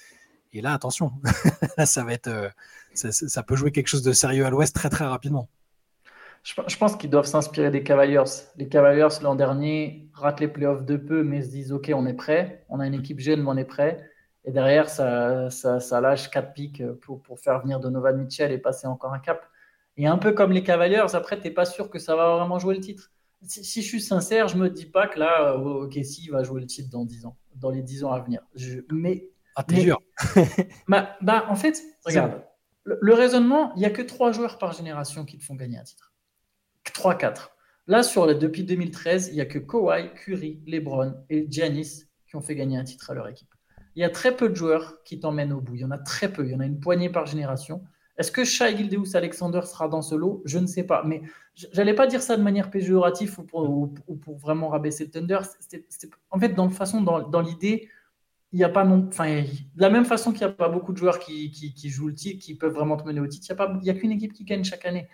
Et 0.53 0.61
là, 0.61 0.74
attention, 0.74 1.11
ça 1.86 2.05
va 2.05 2.12
être, 2.12 2.53
ça 2.92 3.42
peut 3.42 3.57
jouer 3.57 3.72
quelque 3.72 3.86
chose 3.86 4.03
de 4.03 4.12
sérieux 4.12 4.44
à 4.44 4.51
l'Ouest 4.51 4.74
très 4.74 4.90
très 4.90 5.07
rapidement. 5.07 5.48
Je, 6.43 6.55
je 6.66 6.76
pense 6.76 6.97
qu'ils 6.97 7.11
doivent 7.11 7.26
s'inspirer 7.26 7.70
des 7.70 7.82
Cavaliers. 7.82 8.22
Les 8.57 8.68
Cavaliers, 8.68 9.09
l'an 9.22 9.34
dernier, 9.34 10.09
ratent 10.14 10.41
les 10.41 10.49
playoffs 10.49 10.84
de 10.84 10.97
peu, 10.97 11.22
mais 11.22 11.43
se 11.43 11.51
disent 11.51 11.72
OK, 11.72 11.91
on 11.95 12.07
est 12.07 12.14
prêt. 12.14 12.64
On 12.68 12.80
a 12.80 12.86
une 12.86 12.95
équipe 12.95 13.20
jeune, 13.20 13.43
mais 13.43 13.49
on 13.49 13.57
est 13.57 13.64
prêt. 13.64 14.09
Et 14.45 14.53
derrière, 14.53 14.88
ça, 14.88 15.51
ça, 15.51 15.80
ça 15.80 16.01
lâche 16.01 16.30
4 16.30 16.55
pics 16.55 16.82
pour, 17.03 17.22
pour 17.22 17.38
faire 17.41 17.61
venir 17.61 17.78
Donovan 17.78 18.16
Mitchell 18.16 18.53
et 18.53 18.59
passer 18.59 18.86
encore 18.86 19.12
un 19.12 19.18
cap. 19.18 19.45
Et 19.99 20.07
un 20.07 20.16
peu 20.16 20.32
comme 20.32 20.53
les 20.53 20.62
Cavaliers, 20.62 21.03
après, 21.12 21.36
tu 21.38 21.45
n'es 21.45 21.51
pas 21.51 21.66
sûr 21.66 21.91
que 21.91 21.99
ça 21.99 22.16
va 22.16 22.36
vraiment 22.36 22.59
jouer 22.59 22.74
le 22.74 22.80
titre. 22.80 23.11
Si, 23.43 23.64
si 23.64 23.82
je 23.82 23.86
suis 23.88 24.01
sincère, 24.01 24.49
je 24.49 24.57
me 24.57 24.70
dis 24.70 24.86
pas 24.86 25.09
que 25.09 25.18
là, 25.18 25.53
euh, 25.53 25.84
OKC 25.84 26.30
va 26.30 26.43
jouer 26.43 26.61
le 26.61 26.66
titre 26.66 26.91
dans 26.91 27.05
10 27.05 27.26
ans, 27.26 27.36
dans 27.55 27.70
les 27.70 27.82
10 27.82 28.05
ans 28.05 28.12
à 28.12 28.20
venir. 28.20 28.41
Je- 28.55 28.80
mais 28.93 29.28
Ah, 29.57 29.62
t'es 29.62 29.76
dur. 29.82 30.01
bah, 30.88 31.16
bah, 31.20 31.45
en 31.49 31.55
fait, 31.55 31.82
regarde, 32.07 32.43
le, 32.84 32.99
le 33.01 33.14
raisonnement, 33.14 33.72
il 33.76 33.80
n'y 33.80 33.84
a 33.86 33.91
que 33.91 34.03
trois 34.03 34.32
joueurs 34.32 34.57
par 34.59 34.72
génération 34.72 35.24
qui 35.26 35.36
te 35.38 35.45
font 35.45 35.55
gagner 35.55 35.78
un 35.78 35.82
titre. 35.84 36.09
3-4. 36.85 37.51
Là, 37.87 38.03
sur 38.03 38.26
les, 38.26 38.35
depuis 38.35 38.64
2013, 38.64 39.28
il 39.28 39.35
n'y 39.35 39.41
a 39.41 39.47
que 39.47 39.59
Kawhi, 39.59 40.12
Curry, 40.14 40.62
LeBron 40.66 41.14
et 41.28 41.47
Giannis 41.51 42.05
qui 42.26 42.37
ont 42.37 42.41
fait 42.41 42.55
gagner 42.55 42.76
un 42.76 42.85
titre 42.85 43.11
à 43.11 43.14
leur 43.14 43.28
équipe. 43.28 43.53
Il 43.97 44.01
y 44.01 44.05
a 44.05 44.11
très 44.11 44.37
peu 44.37 44.49
de 44.49 44.55
joueurs 44.55 45.03
qui 45.05 45.18
t'emmènent 45.18 45.53
au 45.53 45.61
bout. 45.61 45.74
Il 45.74 45.81
y 45.81 45.85
en 45.85 45.91
a 45.91 45.99
très 45.99 46.33
peu. 46.33 46.45
Il 46.45 46.53
y 46.53 46.55
en 46.55 46.61
a 46.61 46.66
une 46.66 46.78
poignée 46.78 47.11
par 47.11 47.26
génération. 47.26 47.83
Est-ce 48.16 48.31
que 48.31 48.45
Shai 48.45 48.76
Gildeus 48.76 49.16
Alexander 49.16 49.62
sera 49.64 49.89
dans 49.89 50.03
ce 50.03 50.14
lot? 50.14 50.43
Je 50.45 50.59
ne 50.59 50.66
sais 50.66 50.85
pas. 50.85 51.03
Mais 51.05 51.22
j'allais 51.55 51.95
pas 51.95 52.07
dire 52.07 52.22
ça 52.22 52.37
de 52.37 52.43
manière 52.43 52.70
péjorative 52.70 53.37
ou 53.41 53.45
pour, 53.89 54.39
vraiment 54.39 54.68
rabaisser 54.68 55.05
le 55.05 55.11
Thunder. 55.11 55.41
en 56.31 56.39
fait, 56.39 56.51
dans, 56.51 56.68
façon, 56.68 57.01
dans, 57.01 57.41
l'idée, 57.41 57.89
il 58.53 58.59
n'y 58.59 58.64
a 58.64 58.68
pas 58.68 58.85
non. 58.85 59.09
Enfin, 59.09 59.43
de 59.43 59.81
la 59.81 59.91
même 59.91 60.05
façon 60.05 60.31
qu'il 60.33 60.47
n'y 60.47 60.53
a 60.53 60.55
pas 60.55 60.68
beaucoup 60.68 60.93
de 60.93 60.99
joueurs 60.99 61.18
qui, 61.18 61.72
jouent 61.89 62.09
le 62.09 62.14
titre, 62.14 62.45
qui 62.45 62.55
peuvent 62.55 62.74
vraiment 62.74 62.97
te 62.97 63.07
mener 63.07 63.20
au 63.20 63.26
titre, 63.26 63.47
il 63.51 63.81
n'y 63.83 63.91
a, 63.91 63.93
a 63.93 63.97
qu'une 63.97 64.12
équipe 64.12 64.33
qui 64.33 64.45
gagne 64.45 64.64
chaque 64.64 64.85
année. 64.85 65.09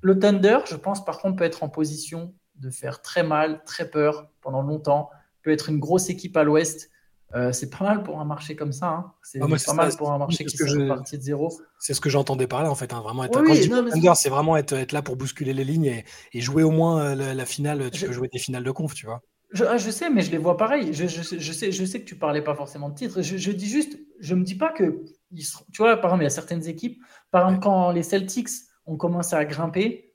Le 0.00 0.18
Thunder, 0.18 0.58
je 0.66 0.76
pense, 0.76 1.04
par 1.04 1.18
contre, 1.18 1.36
peut 1.36 1.44
être 1.44 1.62
en 1.62 1.68
position 1.68 2.34
de 2.56 2.70
faire 2.70 3.02
très 3.02 3.22
mal, 3.22 3.62
très 3.64 3.90
peur 3.90 4.30
pendant 4.40 4.62
longtemps, 4.62 5.10
peut 5.42 5.50
être 5.50 5.68
une 5.68 5.78
grosse 5.78 6.10
équipe 6.10 6.36
à 6.36 6.44
l'ouest. 6.44 6.90
Euh, 7.34 7.52
c'est 7.52 7.68
pas 7.68 7.84
mal 7.84 8.02
pour 8.02 8.20
un 8.20 8.24
marché 8.24 8.56
comme 8.56 8.72
ça. 8.72 8.88
Hein. 8.88 9.12
C'est 9.22 9.38
ah, 9.42 9.46
pas 9.66 9.74
mal 9.74 9.94
pour 9.96 10.10
un 10.12 10.18
marché 10.18 10.46
qui 10.46 10.56
est 10.56 10.88
parti 10.88 11.18
de 11.18 11.22
zéro. 11.22 11.52
C'est 11.78 11.92
ce 11.92 12.00
que 12.00 12.08
j'entendais 12.08 12.46
parler 12.46 12.68
en 12.68 12.74
fait. 12.74 12.92
Hein. 12.94 13.02
Vraiment 13.02 13.24
être, 13.24 13.32
Thunder, 13.32 14.12
c'est 14.14 14.30
vraiment 14.30 14.56
être, 14.56 14.72
être, 14.72 14.92
là 14.92 15.02
pour 15.02 15.16
bousculer 15.16 15.52
les 15.52 15.64
lignes 15.64 16.02
et, 16.32 16.40
jouer 16.40 16.62
au 16.62 16.70
moins 16.70 17.00
euh, 17.00 17.34
la, 17.34 17.44
finale. 17.44 17.90
Tu 17.90 18.06
peux 18.06 18.12
jouer 18.12 18.28
des 18.32 18.38
finales 18.38 18.64
de 18.64 18.70
conf, 18.70 18.94
tu 18.94 19.04
vois. 19.04 19.20
Ah, 19.66 19.78
je, 19.78 19.90
sais, 19.90 20.10
mais 20.10 20.22
je 20.22 20.30
les 20.30 20.38
vois 20.38 20.56
pareil. 20.56 20.92
Je, 20.92 21.06
je, 21.06 21.22
sais, 21.22 21.72
je 21.72 21.84
sais 21.84 22.00
que 22.00 22.06
tu 22.06 22.16
parlais 22.16 22.42
pas 22.42 22.54
forcément 22.54 22.88
de 22.88 22.94
titre. 22.94 23.22
Je, 23.22 23.52
dis 23.52 23.68
juste, 23.68 23.98
je 24.20 24.34
me 24.34 24.42
dis 24.42 24.54
pas 24.54 24.72
que. 24.72 25.04
tu 25.34 25.46
vois, 25.78 25.96
par 25.96 26.10
exemple, 26.10 26.22
il 26.22 26.24
y 26.24 26.26
a 26.26 26.30
certaines 26.30 26.66
équipes. 26.66 27.02
Par 27.30 27.46
exemple, 27.46 27.62
quand 27.62 27.90
les 27.90 28.02
Celtics 28.02 28.48
ont 28.88 28.96
commencé 28.96 29.36
à 29.36 29.44
grimper, 29.44 30.08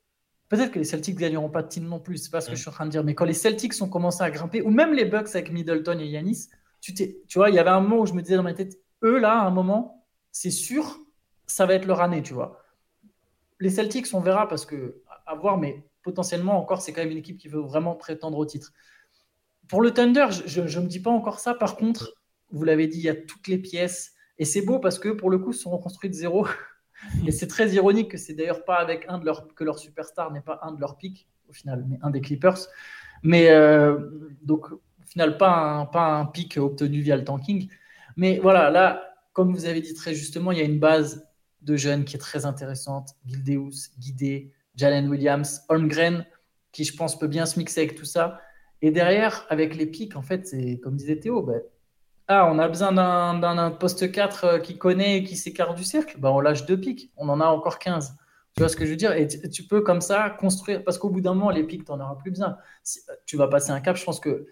Peut-être 0.53 0.71
que 0.71 0.77
les 0.77 0.85
Celtics 0.85 1.17
gagneront 1.17 1.49
pas 1.49 1.63
de 1.63 1.67
titre 1.67 1.87
non 1.87 1.99
plus, 1.99 2.17
c'est 2.17 2.29
pas 2.29 2.39
ce 2.39 2.51
que 2.51 2.55
je 2.55 2.61
suis 2.61 2.69
en 2.69 2.73
train 2.73 2.85
de 2.85 2.91
dire. 2.91 3.03
Mais 3.03 3.15
quand 3.15 3.25
les 3.25 3.33
Celtics 3.33 3.73
ont 3.81 3.89
commencé 3.89 4.21
à 4.21 4.29
grimper, 4.29 4.61
ou 4.61 4.69
même 4.69 4.93
les 4.93 5.03
Bucks 5.03 5.29
avec 5.33 5.51
Middleton 5.51 5.97
et 5.99 6.05
Yanis, 6.05 6.49
tu, 6.79 6.93
tu 6.93 7.17
vois, 7.33 7.49
il 7.49 7.55
y 7.55 7.57
avait 7.57 7.71
un 7.71 7.79
moment 7.79 8.01
où 8.01 8.05
je 8.05 8.13
me 8.13 8.21
disais 8.21 8.35
dans 8.35 8.43
ma 8.43 8.53
tête, 8.53 8.77
eux 9.03 9.17
là, 9.17 9.41
à 9.41 9.47
un 9.47 9.49
moment, 9.49 10.05
c'est 10.31 10.51
sûr, 10.51 10.99
ça 11.47 11.65
va 11.65 11.73
être 11.73 11.87
leur 11.87 12.01
année, 12.01 12.21
tu 12.21 12.35
vois. 12.35 12.61
Les 13.59 13.71
Celtics, 13.71 14.05
on 14.13 14.19
verra 14.19 14.47
parce 14.47 14.67
que 14.67 15.01
à 15.25 15.33
voir, 15.33 15.57
mais 15.57 15.87
potentiellement 16.03 16.59
encore, 16.59 16.83
c'est 16.83 16.93
quand 16.93 17.01
même 17.01 17.09
une 17.09 17.17
équipe 17.17 17.39
qui 17.39 17.47
veut 17.47 17.61
vraiment 17.61 17.95
prétendre 17.95 18.37
au 18.37 18.45
titre. 18.45 18.73
Pour 19.67 19.81
le 19.81 19.89
Thunder, 19.89 20.27
je 20.29 20.61
ne 20.61 20.83
me 20.83 20.87
dis 20.87 20.99
pas 20.99 21.09
encore 21.09 21.39
ça. 21.39 21.55
Par 21.55 21.77
contre, 21.77 22.13
vous 22.51 22.63
l'avez 22.63 22.85
dit, 22.85 22.99
il 22.99 23.05
y 23.05 23.09
a 23.09 23.15
toutes 23.15 23.47
les 23.47 23.57
pièces. 23.57 24.13
Et 24.37 24.45
c'est 24.45 24.61
beau 24.61 24.77
parce 24.77 24.99
que 24.99 25.09
pour 25.09 25.31
le 25.31 25.39
coup, 25.39 25.51
ils 25.51 25.57
sont 25.57 25.71
reconstruits 25.71 26.11
de 26.11 26.15
zéro. 26.15 26.45
Et 27.25 27.31
c'est 27.31 27.47
très 27.47 27.71
ironique 27.71 28.11
que 28.11 28.17
c'est 28.17 28.33
d'ailleurs 28.33 28.65
pas 28.65 28.77
avec 28.77 29.05
un 29.07 29.17
de 29.17 29.25
leurs 29.25 29.47
que 29.53 29.63
leur 29.63 29.79
superstar 29.79 30.31
n'est 30.31 30.41
pas 30.41 30.59
un 30.63 30.71
de 30.71 30.79
leurs 30.79 30.97
pics 30.97 31.27
au 31.49 31.53
final, 31.53 31.85
mais 31.87 31.97
un 32.01 32.09
des 32.09 32.21
Clippers. 32.21 32.67
Mais 33.23 33.49
euh, 33.51 33.97
donc 34.41 34.71
au 34.71 34.81
final 35.07 35.37
pas 35.37 35.89
un 35.95 36.25
pic 36.25 36.57
obtenu 36.57 37.01
via 37.01 37.15
le 37.15 37.23
tanking. 37.23 37.69
Mais 38.17 38.39
voilà, 38.39 38.69
là, 38.69 39.15
comme 39.33 39.53
vous 39.53 39.65
avez 39.65 39.81
dit 39.81 39.93
très 39.93 40.13
justement, 40.13 40.51
il 40.51 40.57
y 40.57 40.61
a 40.61 40.65
une 40.65 40.79
base 40.79 41.27
de 41.61 41.75
jeunes 41.75 42.05
qui 42.05 42.15
est 42.15 42.19
très 42.19 42.45
intéressante. 42.45 43.15
Gildeus, 43.25 43.91
Guidé, 43.97 44.51
Jalen 44.75 45.09
Williams, 45.09 45.63
Holmgren, 45.69 46.25
qui 46.71 46.83
je 46.83 46.95
pense 46.95 47.17
peut 47.17 47.27
bien 47.27 47.45
se 47.45 47.57
mixer 47.57 47.81
avec 47.81 47.95
tout 47.95 48.05
ça. 48.05 48.39
Et 48.81 48.91
derrière, 48.91 49.45
avec 49.49 49.75
les 49.75 49.85
pics, 49.85 50.15
en 50.15 50.21
fait, 50.21 50.45
c'est 50.45 50.79
comme 50.83 50.97
disait 50.97 51.17
Théo, 51.17 51.41
bah, 51.41 51.53
ah, 52.27 52.49
on 52.49 52.57
a 52.57 52.67
besoin 52.67 52.93
d'un 52.93 53.71
poste 53.71 54.11
4 54.11 54.43
euh, 54.43 54.59
qui 54.59 54.77
connaît 54.77 55.17
et 55.17 55.23
qui 55.23 55.35
s'écarte 55.35 55.75
du 55.77 55.83
cercle. 55.83 56.17
Ben, 56.19 56.29
on 56.29 56.39
lâche 56.39 56.65
deux 56.65 56.79
pics. 56.79 57.11
On 57.17 57.27
en 57.29 57.41
a 57.41 57.45
encore 57.45 57.79
15. 57.79 58.15
Tu 58.55 58.61
vois 58.61 58.69
ce 58.69 58.75
que 58.75 58.85
je 58.85 58.91
veux 58.91 58.95
dire? 58.95 59.11
Et 59.13 59.27
tu 59.27 59.63
peux 59.63 59.81
comme 59.81 59.99
ça 59.99 60.29
construire. 60.29 60.83
Parce 60.83 60.97
qu'au 60.97 61.09
bout 61.09 61.21
d'un 61.21 61.33
moment, 61.33 61.49
les 61.49 61.63
pics, 61.63 61.83
tu 61.83 61.91
n'en 61.91 61.99
auras 61.99 62.15
plus 62.15 62.31
besoin. 62.31 62.57
Euh, 63.09 63.13
tu 63.25 63.35
vas 63.35 63.47
passer 63.47 63.71
un 63.71 63.81
cap. 63.81 63.97
Je 63.97 64.05
pense 64.05 64.19
que 64.19 64.47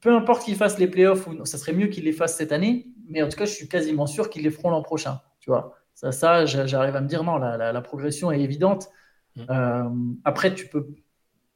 peu 0.00 0.14
importe 0.14 0.44
qu'ils 0.44 0.56
fassent 0.56 0.78
les 0.78 0.88
playoffs, 0.88 1.26
ou 1.26 1.44
ça 1.46 1.56
serait 1.56 1.72
mieux 1.72 1.86
qu'ils 1.86 2.04
les 2.04 2.12
fassent 2.12 2.36
cette 2.36 2.52
année. 2.52 2.88
Mais 3.08 3.22
en 3.22 3.28
tout 3.28 3.36
cas, 3.38 3.46
je 3.46 3.52
suis 3.52 3.68
quasiment 3.68 4.06
sûr 4.06 4.28
qu'ils 4.28 4.42
les 4.42 4.50
feront 4.50 4.70
l'an 4.70 4.82
prochain. 4.82 5.20
Tu 5.40 5.48
vois 5.48 5.74
Ça, 5.94 6.12
ça 6.12 6.44
j'arrive 6.44 6.96
à 6.96 7.00
me 7.00 7.08
dire 7.08 7.24
non, 7.24 7.38
la, 7.38 7.80
progression 7.80 8.30
est 8.30 8.40
évidente. 8.40 8.90
Mmh. 9.36 9.42
Euh, 9.48 9.88
après, 10.24 10.54
tu 10.54 10.68
peux 10.68 10.86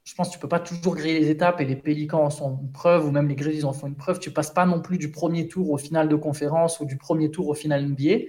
je 0.06 0.14
pense 0.14 0.28
que 0.28 0.34
tu 0.34 0.38
peux 0.38 0.48
pas 0.48 0.60
toujours 0.60 0.94
griller 0.94 1.18
les 1.18 1.30
étapes 1.30 1.60
et 1.60 1.64
les 1.64 1.74
Pélicans 1.74 2.22
en 2.22 2.30
sont 2.30 2.60
une 2.62 2.70
preuve, 2.70 3.06
ou 3.06 3.10
même 3.10 3.28
les 3.28 3.34
Grizzlies 3.34 3.64
en 3.64 3.72
font 3.72 3.88
une 3.88 3.96
preuve. 3.96 4.20
Tu 4.20 4.30
passes 4.30 4.52
pas 4.52 4.64
non 4.64 4.80
plus 4.80 4.98
du 4.98 5.10
premier 5.10 5.48
tour 5.48 5.70
au 5.72 5.78
final 5.78 6.08
de 6.08 6.14
conférence 6.14 6.78
ou 6.78 6.84
du 6.84 6.96
premier 6.96 7.32
tour 7.32 7.48
au 7.48 7.54
final 7.54 7.84
NBA. 7.84 8.26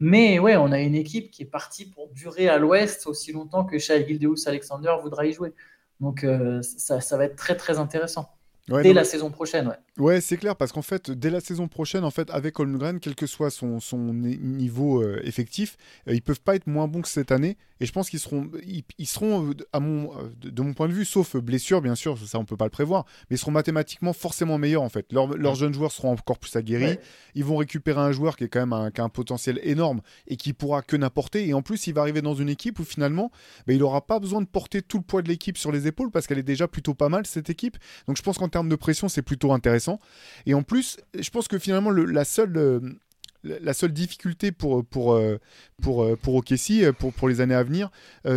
Mais 0.00 0.38
ouais, 0.38 0.56
on 0.56 0.72
a 0.72 0.80
une 0.80 0.94
équipe 0.94 1.30
qui 1.30 1.42
est 1.42 1.46
partie 1.46 1.90
pour 1.90 2.08
durer 2.14 2.48
à 2.48 2.56
l'ouest 2.56 3.06
aussi 3.06 3.32
longtemps 3.32 3.64
que 3.66 3.78
Shai 3.78 4.06
Gildeus 4.06 4.48
Alexander 4.48 4.94
voudra 5.02 5.26
y 5.26 5.32
jouer. 5.32 5.52
Donc 6.00 6.24
euh, 6.24 6.62
ça, 6.62 7.02
ça 7.02 7.18
va 7.18 7.24
être 7.26 7.36
très 7.36 7.56
très 7.56 7.78
intéressant 7.78 8.37
dès 8.68 8.92
la 8.92 9.04
saison 9.04 9.30
prochaine, 9.30 9.68
ouais. 9.68 9.76
Ouais, 9.98 10.20
c'est 10.20 10.36
clair, 10.36 10.54
parce 10.54 10.70
qu'en 10.70 10.82
fait, 10.82 11.10
dès 11.10 11.28
la 11.28 11.40
saison 11.40 11.66
prochaine, 11.66 12.04
en 12.04 12.10
fait, 12.10 12.30
avec 12.30 12.60
Holmgren, 12.60 13.00
quel 13.00 13.16
que 13.16 13.26
soit 13.26 13.50
son, 13.50 13.80
son 13.80 13.98
niveau 13.98 15.02
euh, 15.02 15.20
effectif, 15.24 15.76
euh, 16.06 16.14
ils 16.14 16.22
peuvent 16.22 16.40
pas 16.40 16.54
être 16.54 16.68
moins 16.68 16.86
bons 16.86 17.02
que 17.02 17.08
cette 17.08 17.32
année. 17.32 17.56
Et 17.80 17.86
je 17.86 17.92
pense 17.92 18.08
qu'ils 18.08 18.20
seront, 18.20 18.48
ils, 18.98 19.06
seront 19.06 19.50
euh, 19.50 19.54
à 19.72 19.80
mon, 19.80 20.12
de, 20.40 20.62
mon 20.62 20.72
point 20.72 20.88
de 20.88 20.92
vue, 20.92 21.04
sauf 21.04 21.36
blessure, 21.36 21.80
bien 21.80 21.96
sûr, 21.96 22.16
ça 22.18 22.38
on 22.38 22.44
peut 22.44 22.56
pas 22.56 22.64
le 22.64 22.70
prévoir, 22.70 23.06
mais 23.28 23.36
ils 23.36 23.38
seront 23.38 23.50
mathématiquement 23.50 24.12
forcément 24.12 24.58
meilleurs 24.58 24.82
en 24.82 24.88
fait. 24.88 25.12
leurs 25.12 25.54
jeunes 25.54 25.74
joueurs 25.74 25.92
seront 25.92 26.12
encore 26.12 26.38
plus 26.38 26.54
aguerris. 26.56 26.98
Ils 27.34 27.44
vont 27.44 27.56
récupérer 27.56 28.00
un 28.00 28.12
joueur 28.12 28.36
qui 28.36 28.44
est 28.44 28.48
quand 28.48 28.60
même 28.60 28.72
un, 28.72 28.90
qui 28.90 29.00
a 29.00 29.04
un 29.04 29.08
potentiel 29.08 29.60
énorme 29.62 30.00
et 30.26 30.36
qui 30.36 30.52
pourra 30.52 30.82
que 30.82 30.96
n'apporter. 30.96 31.46
Et 31.46 31.54
en 31.54 31.62
plus, 31.62 31.86
il 31.86 31.94
va 31.94 32.02
arriver 32.02 32.22
dans 32.22 32.34
une 32.34 32.48
équipe 32.48 32.78
où 32.78 32.84
finalement, 32.84 33.30
bah, 33.66 33.72
il 33.72 33.82
aura 33.82 34.06
pas 34.06 34.18
besoin 34.18 34.40
de 34.40 34.46
porter 34.46 34.82
tout 34.82 34.98
le 34.98 35.04
poids 35.04 35.22
de 35.22 35.28
l'équipe 35.28 35.58
sur 35.58 35.72
les 35.72 35.86
épaules 35.86 36.10
parce 36.10 36.26
qu'elle 36.26 36.38
est 36.38 36.42
déjà 36.42 36.68
plutôt 36.68 36.94
pas 36.94 37.08
mal 37.08 37.26
cette 37.26 37.50
équipe. 37.50 37.76
Donc 38.06 38.16
je 38.16 38.22
pense 38.22 38.38
qu'en 38.38 38.48
termes 38.58 38.68
de 38.68 38.76
pression, 38.76 39.08
c'est 39.08 39.22
plutôt 39.22 39.52
intéressant. 39.52 40.00
Et 40.44 40.54
en 40.54 40.62
plus, 40.62 40.98
je 41.18 41.30
pense 41.30 41.46
que 41.46 41.58
finalement, 41.58 41.90
la 41.90 42.24
seule 42.24 42.56
euh, 42.56 42.80
la 43.44 43.72
seule 43.72 43.92
difficulté 43.92 44.50
pour 44.50 44.84
pour 44.84 45.12
euh, 45.12 45.38
pour 45.80 46.02
euh, 46.02 46.16
pour 46.16 46.34
OKC 46.34 46.90
pour, 46.98 47.12
pour 47.12 47.28
les 47.28 47.40
années 47.40 47.54
à 47.54 47.62
venir, 47.62 47.90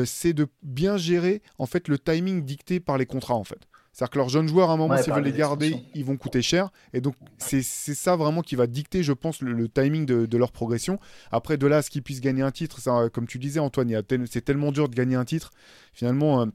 c'est 0.06 0.34
de 0.34 0.48
bien 0.62 0.98
gérer 0.98 1.42
en 1.58 1.66
fait 1.66 1.88
le 1.88 1.98
timing 1.98 2.44
dicté 2.44 2.80
par 2.80 2.98
les 3.00 3.08
contrats 3.08 3.36
en 3.36 3.44
fait. 3.44 3.68
C'est-à-dire 3.94 4.12
que 4.12 4.18
leurs 4.20 4.30
jeunes 4.30 4.48
joueurs, 4.48 4.70
à 4.70 4.74
un 4.74 4.78
moment, 4.78 4.96
s'ils 4.98 5.12
veulent 5.12 5.26
les 5.26 5.34
garder, 5.34 5.76
ils 5.96 6.06
vont 6.06 6.16
coûter 6.16 6.42
cher. 6.42 6.70
Et 6.94 7.02
donc, 7.02 7.14
c'est 7.40 7.62
ça 7.62 8.16
vraiment 8.16 8.42
qui 8.42 8.56
va 8.56 8.66
dicter, 8.66 9.04
je 9.04 9.12
pense, 9.12 9.42
le, 9.42 9.68
timing 9.68 10.06
de, 10.06 10.26
de, 10.26 10.38
leur 10.38 10.54
progression. 10.54 10.98
Après, 11.30 11.58
de 11.58 11.68
là 11.68 11.78
à 11.78 11.82
ce 11.82 11.90
qu'ils 11.90 12.02
puissent 12.02 12.22
gagner 12.22 12.42
un 12.42 12.52
titre, 12.52 12.80
ça, 12.80 13.10
comme 13.12 13.28
tu 13.28 13.38
disais, 13.38 13.60
Antoine, 13.60 14.02
c'est 14.30 14.46
tellement 14.46 14.72
dur 14.72 14.88
de 14.88 14.96
gagner 14.96 15.16
un 15.18 15.26
titre. 15.26 15.52
Finalement, 15.92 16.48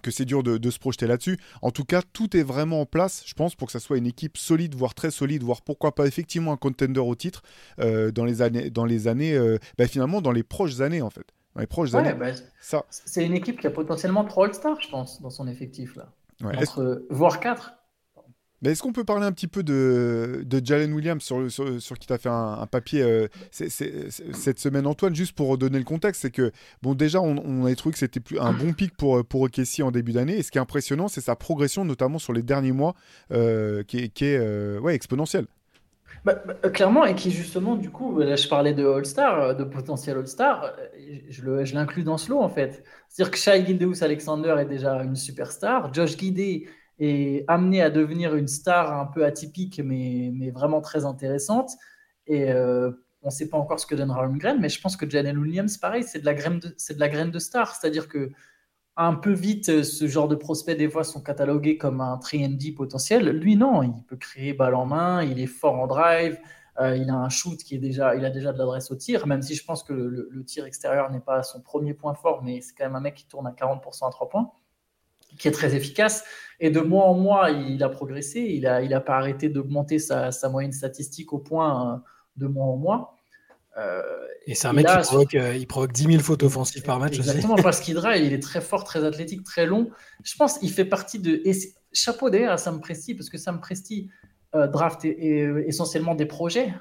que 0.00 0.10
c'est 0.10 0.24
dur 0.24 0.42
de, 0.42 0.70
se 0.70 0.78
projeter 0.78 1.06
là-dessus. 1.06 1.38
En 1.62 1.70
tout 1.70 1.84
cas, 1.84 2.02
tout 2.12 2.36
est 2.36 2.42
vraiment 2.42 2.82
en 2.82 2.86
place, 2.86 3.22
je 3.26 3.34
pense, 3.34 3.54
pour 3.54 3.66
que 3.66 3.72
ça 3.72 3.80
soit 3.80 3.98
une 3.98 4.06
équipe 4.06 4.36
solide, 4.36 4.74
voire 4.74 4.94
très 4.94 5.10
solide, 5.10 5.42
voire 5.42 5.62
pourquoi 5.62 5.94
pas 5.94 6.06
effectivement 6.06 6.52
un 6.52 6.56
contender 6.56 7.00
au 7.00 7.14
titre 7.14 7.42
euh, 7.80 8.10
dans 8.10 8.24
les 8.24 8.42
années, 8.42 8.70
dans 8.70 8.84
les 8.84 9.08
années 9.08 9.34
euh, 9.34 9.58
bah, 9.76 9.86
finalement 9.86 10.20
dans 10.20 10.32
les 10.32 10.42
proches 10.42 10.80
années 10.80 11.02
en 11.02 11.10
fait. 11.10 11.26
Dans 11.54 11.60
les 11.60 11.66
proches 11.66 11.94
années. 11.94 12.14
Bah, 12.14 12.32
ça. 12.60 12.84
C'est 12.90 13.24
une 13.24 13.34
équipe 13.34 13.60
qui 13.60 13.66
a 13.66 13.70
potentiellement 13.70 14.24
trois 14.24 14.46
All-Stars, 14.46 14.80
je 14.80 14.88
pense, 14.88 15.20
dans 15.22 15.30
son 15.30 15.48
effectif 15.48 15.96
là. 15.96 16.12
Entre, 16.44 17.04
voire 17.10 17.40
quatre. 17.40 17.77
Est-ce 18.64 18.82
qu'on 18.82 18.92
peut 18.92 19.04
parler 19.04 19.24
un 19.24 19.32
petit 19.32 19.46
peu 19.46 19.62
de, 19.62 20.42
de 20.44 20.60
Jalen 20.64 20.92
Williams 20.92 21.22
sur, 21.22 21.50
sur, 21.50 21.98
qui 21.98 22.06
tu 22.06 22.12
as 22.12 22.18
fait 22.18 22.28
un, 22.28 22.66
papier 22.66 23.02
euh, 23.02 23.28
cette 23.50 24.58
semaine, 24.58 24.86
Antoine, 24.86 25.14
juste 25.14 25.32
pour 25.32 25.48
redonner 25.48 25.78
le 25.78 25.84
contexte 25.84 26.22
C'est 26.22 26.30
que, 26.30 26.50
bon, 26.82 26.94
déjà, 26.94 27.20
on, 27.20 27.36
on 27.44 27.64
avait 27.64 27.76
trouvé 27.76 27.92
que 27.92 27.98
c'était 27.98 28.20
un 28.38 28.52
bon 28.52 28.72
pic 28.72 28.96
pour, 28.96 29.24
pour 29.24 29.42
Okessi 29.42 29.82
en 29.82 29.92
début 29.92 30.12
d'année. 30.12 30.38
Et 30.38 30.42
ce 30.42 30.50
qui 30.50 30.58
est 30.58 30.60
impressionnant, 30.60 31.06
c'est 31.06 31.20
sa 31.20 31.36
progression, 31.36 31.84
notamment 31.84 32.18
sur 32.18 32.32
les 32.32 32.42
derniers 32.42 32.72
mois, 32.72 32.94
euh, 33.32 33.84
qui 33.84 33.98
est, 33.98 34.08
qui 34.08 34.24
est 34.24 34.38
euh, 34.38 34.80
ouais, 34.80 34.94
exponentielle. 34.94 35.46
Bah, 36.24 36.42
bah, 36.44 36.70
clairement, 36.70 37.04
et 37.04 37.14
qui 37.14 37.30
justement, 37.30 37.76
du 37.76 37.90
coup, 37.90 38.18
là 38.18 38.34
je 38.34 38.48
parlais 38.48 38.74
de 38.74 38.84
All-Star, 38.84 39.54
de 39.54 39.64
potentiel 39.64 40.16
All-Star, 40.16 40.72
je 41.28 41.74
l'inclus 41.74 42.02
dans 42.02 42.18
ce 42.18 42.30
lot 42.30 42.40
en 42.40 42.48
fait. 42.48 42.82
C'est-à-dire 43.08 43.30
que 43.30 43.38
Shai 43.38 43.64
Gildeus 43.64 44.02
Alexander 44.02 44.56
est 44.58 44.64
déjà 44.64 45.02
une 45.02 45.16
superstar, 45.16 45.92
Josh 45.94 46.16
Guidé 46.16 46.66
et 46.98 47.44
amené 47.48 47.82
à 47.82 47.90
devenir 47.90 48.34
une 48.34 48.48
star 48.48 48.92
un 48.98 49.06
peu 49.06 49.24
atypique, 49.24 49.80
mais, 49.84 50.30
mais 50.34 50.50
vraiment 50.50 50.80
très 50.80 51.04
intéressante. 51.04 51.70
Et 52.26 52.50
euh, 52.50 52.90
on 53.22 53.28
ne 53.28 53.32
sait 53.32 53.48
pas 53.48 53.56
encore 53.56 53.80
ce 53.80 53.86
que 53.86 53.94
donnera 53.94 54.22
Holmgren, 54.22 54.58
mais 54.60 54.68
je 54.68 54.80
pense 54.80 54.96
que 54.96 55.08
Janelle 55.08 55.38
Williams, 55.38 55.76
pareil, 55.78 56.02
c'est 56.02 56.20
de 56.20 56.26
la 56.26 56.34
graine 56.34 56.58
de, 56.58 56.74
c'est 56.76 56.94
de 56.94 57.00
la 57.00 57.08
graine 57.08 57.30
de 57.30 57.38
star. 57.38 57.74
C'est-à-dire 57.74 58.08
que 58.08 58.30
un 58.96 59.14
peu 59.14 59.32
vite, 59.32 59.84
ce 59.84 60.06
genre 60.08 60.26
de 60.26 60.34
prospects, 60.34 60.76
des 60.76 60.88
fois, 60.90 61.04
sont 61.04 61.22
catalogués 61.22 61.78
comme 61.78 62.00
un 62.00 62.16
3D 62.16 62.74
potentiel. 62.74 63.28
Lui, 63.28 63.56
non, 63.56 63.84
il 63.84 64.02
peut 64.08 64.16
créer 64.16 64.52
balle 64.54 64.74
en 64.74 64.86
main, 64.86 65.22
il 65.22 65.38
est 65.38 65.46
fort 65.46 65.76
en 65.78 65.86
drive, 65.86 66.36
euh, 66.80 66.96
il 66.96 67.08
a 67.08 67.14
un 67.14 67.28
shoot 67.28 67.58
qui 67.62 67.76
est 67.76 67.78
déjà, 67.78 68.16
il 68.16 68.24
a 68.24 68.30
déjà 68.30 68.52
de 68.52 68.58
l'adresse 68.58 68.90
au 68.90 68.96
tir, 68.96 69.28
même 69.28 69.40
si 69.40 69.54
je 69.54 69.64
pense 69.64 69.84
que 69.84 69.92
le, 69.92 70.28
le 70.30 70.44
tir 70.44 70.64
extérieur 70.64 71.10
n'est 71.12 71.20
pas 71.20 71.44
son 71.44 71.60
premier 71.60 71.94
point 71.94 72.14
fort, 72.14 72.42
mais 72.42 72.60
c'est 72.60 72.74
quand 72.74 72.84
même 72.86 72.96
un 72.96 73.00
mec 73.00 73.14
qui 73.14 73.28
tourne 73.28 73.46
à 73.46 73.52
40% 73.52 74.08
à 74.08 74.10
3 74.10 74.28
points 74.28 74.50
qui 75.38 75.48
est 75.48 75.52
très 75.52 75.74
efficace. 75.74 76.24
Et 76.60 76.70
de 76.70 76.80
mois 76.80 77.04
en 77.06 77.14
mois, 77.14 77.50
il 77.50 77.82
a 77.82 77.88
progressé. 77.88 78.40
Il 78.40 78.62
n'a 78.62 78.82
il 78.82 78.92
a 78.94 79.00
pas 79.00 79.16
arrêté 79.16 79.48
d'augmenter 79.48 79.98
sa, 79.98 80.32
sa, 80.32 80.48
moyenne 80.48 80.72
statistique 80.72 81.32
au 81.32 81.38
point 81.38 81.94
euh, 81.94 81.96
de 82.36 82.46
mois 82.46 82.66
en 82.66 82.76
mois. 82.76 83.16
et 84.46 84.54
c'est 84.54 84.66
un 84.66 84.72
mec 84.72 84.86
qui 84.86 84.98
provoque, 85.02 85.34
il 85.34 85.66
provoque 85.66 85.92
10 85.92 86.04
000 86.04 86.18
fautes 86.18 86.42
offensives 86.42 86.82
par 86.82 86.98
match 86.98 87.16
exactement, 87.16 87.56
parce 87.56 87.80
qu'il 87.82 87.94
drive, 87.94 88.24
il 88.24 88.32
est 88.32 88.42
très 88.42 88.60
fort, 88.60 88.82
très 88.82 89.04
athlétique, 89.04 89.44
très 89.44 89.66
long. 89.66 89.90
Je 90.24 90.34
pense 90.36 90.58
qu'il 90.58 90.70
fait 90.70 90.84
partie 90.84 91.20
de. 91.20 91.40
Et 91.44 91.52
chapeau 91.92 92.28
d'ailleurs 92.28 92.52
à 92.52 92.58
Sam 92.58 92.80
Presti, 92.80 93.14
parce 93.14 93.30
que 93.30 93.38
Sam 93.38 93.60
Presti 93.60 94.10
draft 94.52 95.04
essentiellement 95.04 96.14
des 96.14 96.26
projets. 96.26 96.74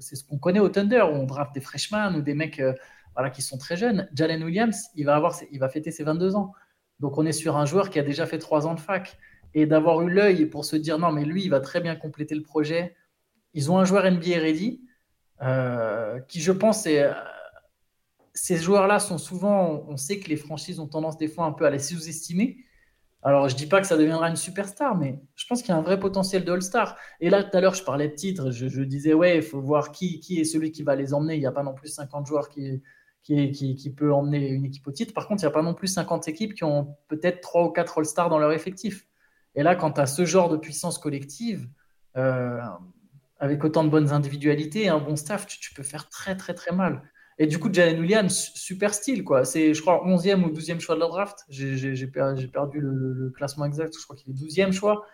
C'est 0.00 0.14
ce 0.14 0.24
qu'on 0.24 0.38
connaît 0.38 0.60
au 0.60 0.68
Thunder, 0.68 1.02
où 1.02 1.16
on 1.16 1.24
draft 1.24 1.52
des 1.52 1.60
freshmen 1.60 2.14
ou 2.14 2.22
des 2.22 2.34
mecs 2.34 2.62
voilà, 3.18 3.30
qui 3.30 3.42
sont 3.42 3.58
très 3.58 3.76
jeunes. 3.76 4.08
Jalen 4.14 4.44
Williams, 4.44 4.90
il 4.94 5.04
va, 5.04 5.16
avoir, 5.16 5.36
il 5.50 5.58
va 5.58 5.68
fêter 5.68 5.90
ses 5.90 6.04
22 6.04 6.36
ans. 6.36 6.52
Donc 7.00 7.18
on 7.18 7.26
est 7.26 7.32
sur 7.32 7.56
un 7.56 7.64
joueur 7.64 7.90
qui 7.90 7.98
a 7.98 8.02
déjà 8.02 8.26
fait 8.26 8.38
3 8.38 8.66
ans 8.66 8.74
de 8.74 8.80
fac. 8.80 9.18
Et 9.54 9.66
d'avoir 9.66 10.02
eu 10.02 10.10
l'œil 10.10 10.46
pour 10.46 10.64
se 10.64 10.76
dire 10.76 10.98
non, 10.98 11.10
mais 11.10 11.24
lui, 11.24 11.42
il 11.42 11.48
va 11.48 11.60
très 11.60 11.80
bien 11.80 11.96
compléter 11.96 12.34
le 12.34 12.42
projet. 12.42 12.94
Ils 13.54 13.70
ont 13.72 13.78
un 13.78 13.84
joueur 13.84 14.04
NBA 14.10 14.38
ready, 14.38 14.82
euh, 15.42 16.20
qui 16.28 16.40
je 16.40 16.52
pense 16.52 16.86
est. 16.86 17.10
Ces 18.34 18.58
joueurs-là 18.58 18.98
sont 18.98 19.18
souvent. 19.18 19.84
On 19.88 19.96
sait 19.96 20.18
que 20.18 20.28
les 20.28 20.36
franchises 20.36 20.80
ont 20.80 20.86
tendance 20.86 21.16
des 21.16 21.28
fois 21.28 21.44
un 21.46 21.52
peu 21.52 21.64
à 21.64 21.70
les 21.70 21.78
sous-estimer. 21.78 22.58
Alors, 23.22 23.48
je 23.48 23.56
dis 23.56 23.66
pas 23.66 23.80
que 23.80 23.86
ça 23.86 23.96
deviendra 23.96 24.28
une 24.28 24.36
superstar, 24.36 24.96
mais 24.96 25.18
je 25.34 25.44
pense 25.46 25.62
qu'il 25.62 25.70
y 25.70 25.72
a 25.72 25.76
un 25.76 25.82
vrai 25.82 25.98
potentiel 25.98 26.44
de 26.44 26.52
All-Star. 26.52 26.96
Et 27.20 27.30
là, 27.30 27.42
tout 27.42 27.56
à 27.56 27.60
l'heure, 27.60 27.74
je 27.74 27.82
parlais 27.82 28.08
de 28.08 28.14
titres. 28.14 28.52
Je, 28.52 28.82
disais, 28.82 29.12
ouais, 29.12 29.38
il 29.38 29.42
faut 29.42 29.60
voir 29.60 29.90
qui, 29.90 30.20
qui 30.20 30.40
est 30.40 30.44
celui 30.44 30.70
qui 30.70 30.84
va 30.84 30.94
les 30.94 31.14
emmener. 31.14 31.34
Il 31.34 31.40
n'y 31.40 31.46
a 31.46 31.52
pas 31.52 31.64
non 31.64 31.74
plus 31.74 31.88
50 31.88 32.26
joueurs 32.26 32.48
qui, 32.48 32.80
qui, 33.22 33.94
peut 33.96 34.12
emmener 34.12 34.48
une 34.48 34.64
équipe 34.64 34.86
au 34.86 34.92
titre. 34.92 35.12
Par 35.12 35.28
contre, 35.28 35.42
il 35.42 35.46
n'y 35.46 35.50
a 35.50 35.52
pas 35.52 35.62
non 35.62 35.74
plus 35.74 35.88
50 35.88 36.28
équipes 36.28 36.54
qui 36.54 36.64
ont 36.64 36.96
peut-être 37.08 37.40
3 37.40 37.64
ou 37.64 37.70
4 37.70 37.98
All-Stars 37.98 38.30
dans 38.30 38.38
leur 38.38 38.52
effectif. 38.52 39.06
Et 39.54 39.62
là, 39.62 39.74
quand 39.74 39.92
tu 39.92 40.00
as 40.00 40.06
ce 40.06 40.24
genre 40.24 40.48
de 40.48 40.56
puissance 40.56 40.98
collective, 40.98 41.68
euh, 42.16 42.60
avec 43.38 43.62
autant 43.64 43.84
de 43.84 43.90
bonnes 43.90 44.12
individualités 44.12 44.84
et 44.84 44.88
un 44.88 44.98
bon 44.98 45.16
staff, 45.16 45.46
tu, 45.46 45.74
peux 45.74 45.82
faire 45.82 46.08
très, 46.08 46.36
très, 46.36 46.54
très 46.54 46.74
mal. 46.74 47.02
Et 47.38 47.46
du 47.46 47.58
coup, 47.58 47.72
Jalen 47.72 48.00
Williams, 48.00 48.50
super 48.54 48.94
style, 48.94 49.22
quoi. 49.22 49.44
C'est, 49.44 49.74
je 49.74 49.80
crois, 49.80 50.02
11e 50.04 50.42
ou 50.42 50.50
12e 50.50 50.80
choix 50.80 50.96
de 50.96 51.00
la 51.00 51.08
draft. 51.08 51.44
J'ai 51.48 52.06
perdu 52.06 52.80
le, 52.80 53.32
classement 53.36 53.64
exact. 53.66 53.94
Je 53.96 54.04
crois 54.04 54.16
qu'il 54.16 54.32
est 54.32 54.36
12e 54.36 54.72
choix. 54.72 55.06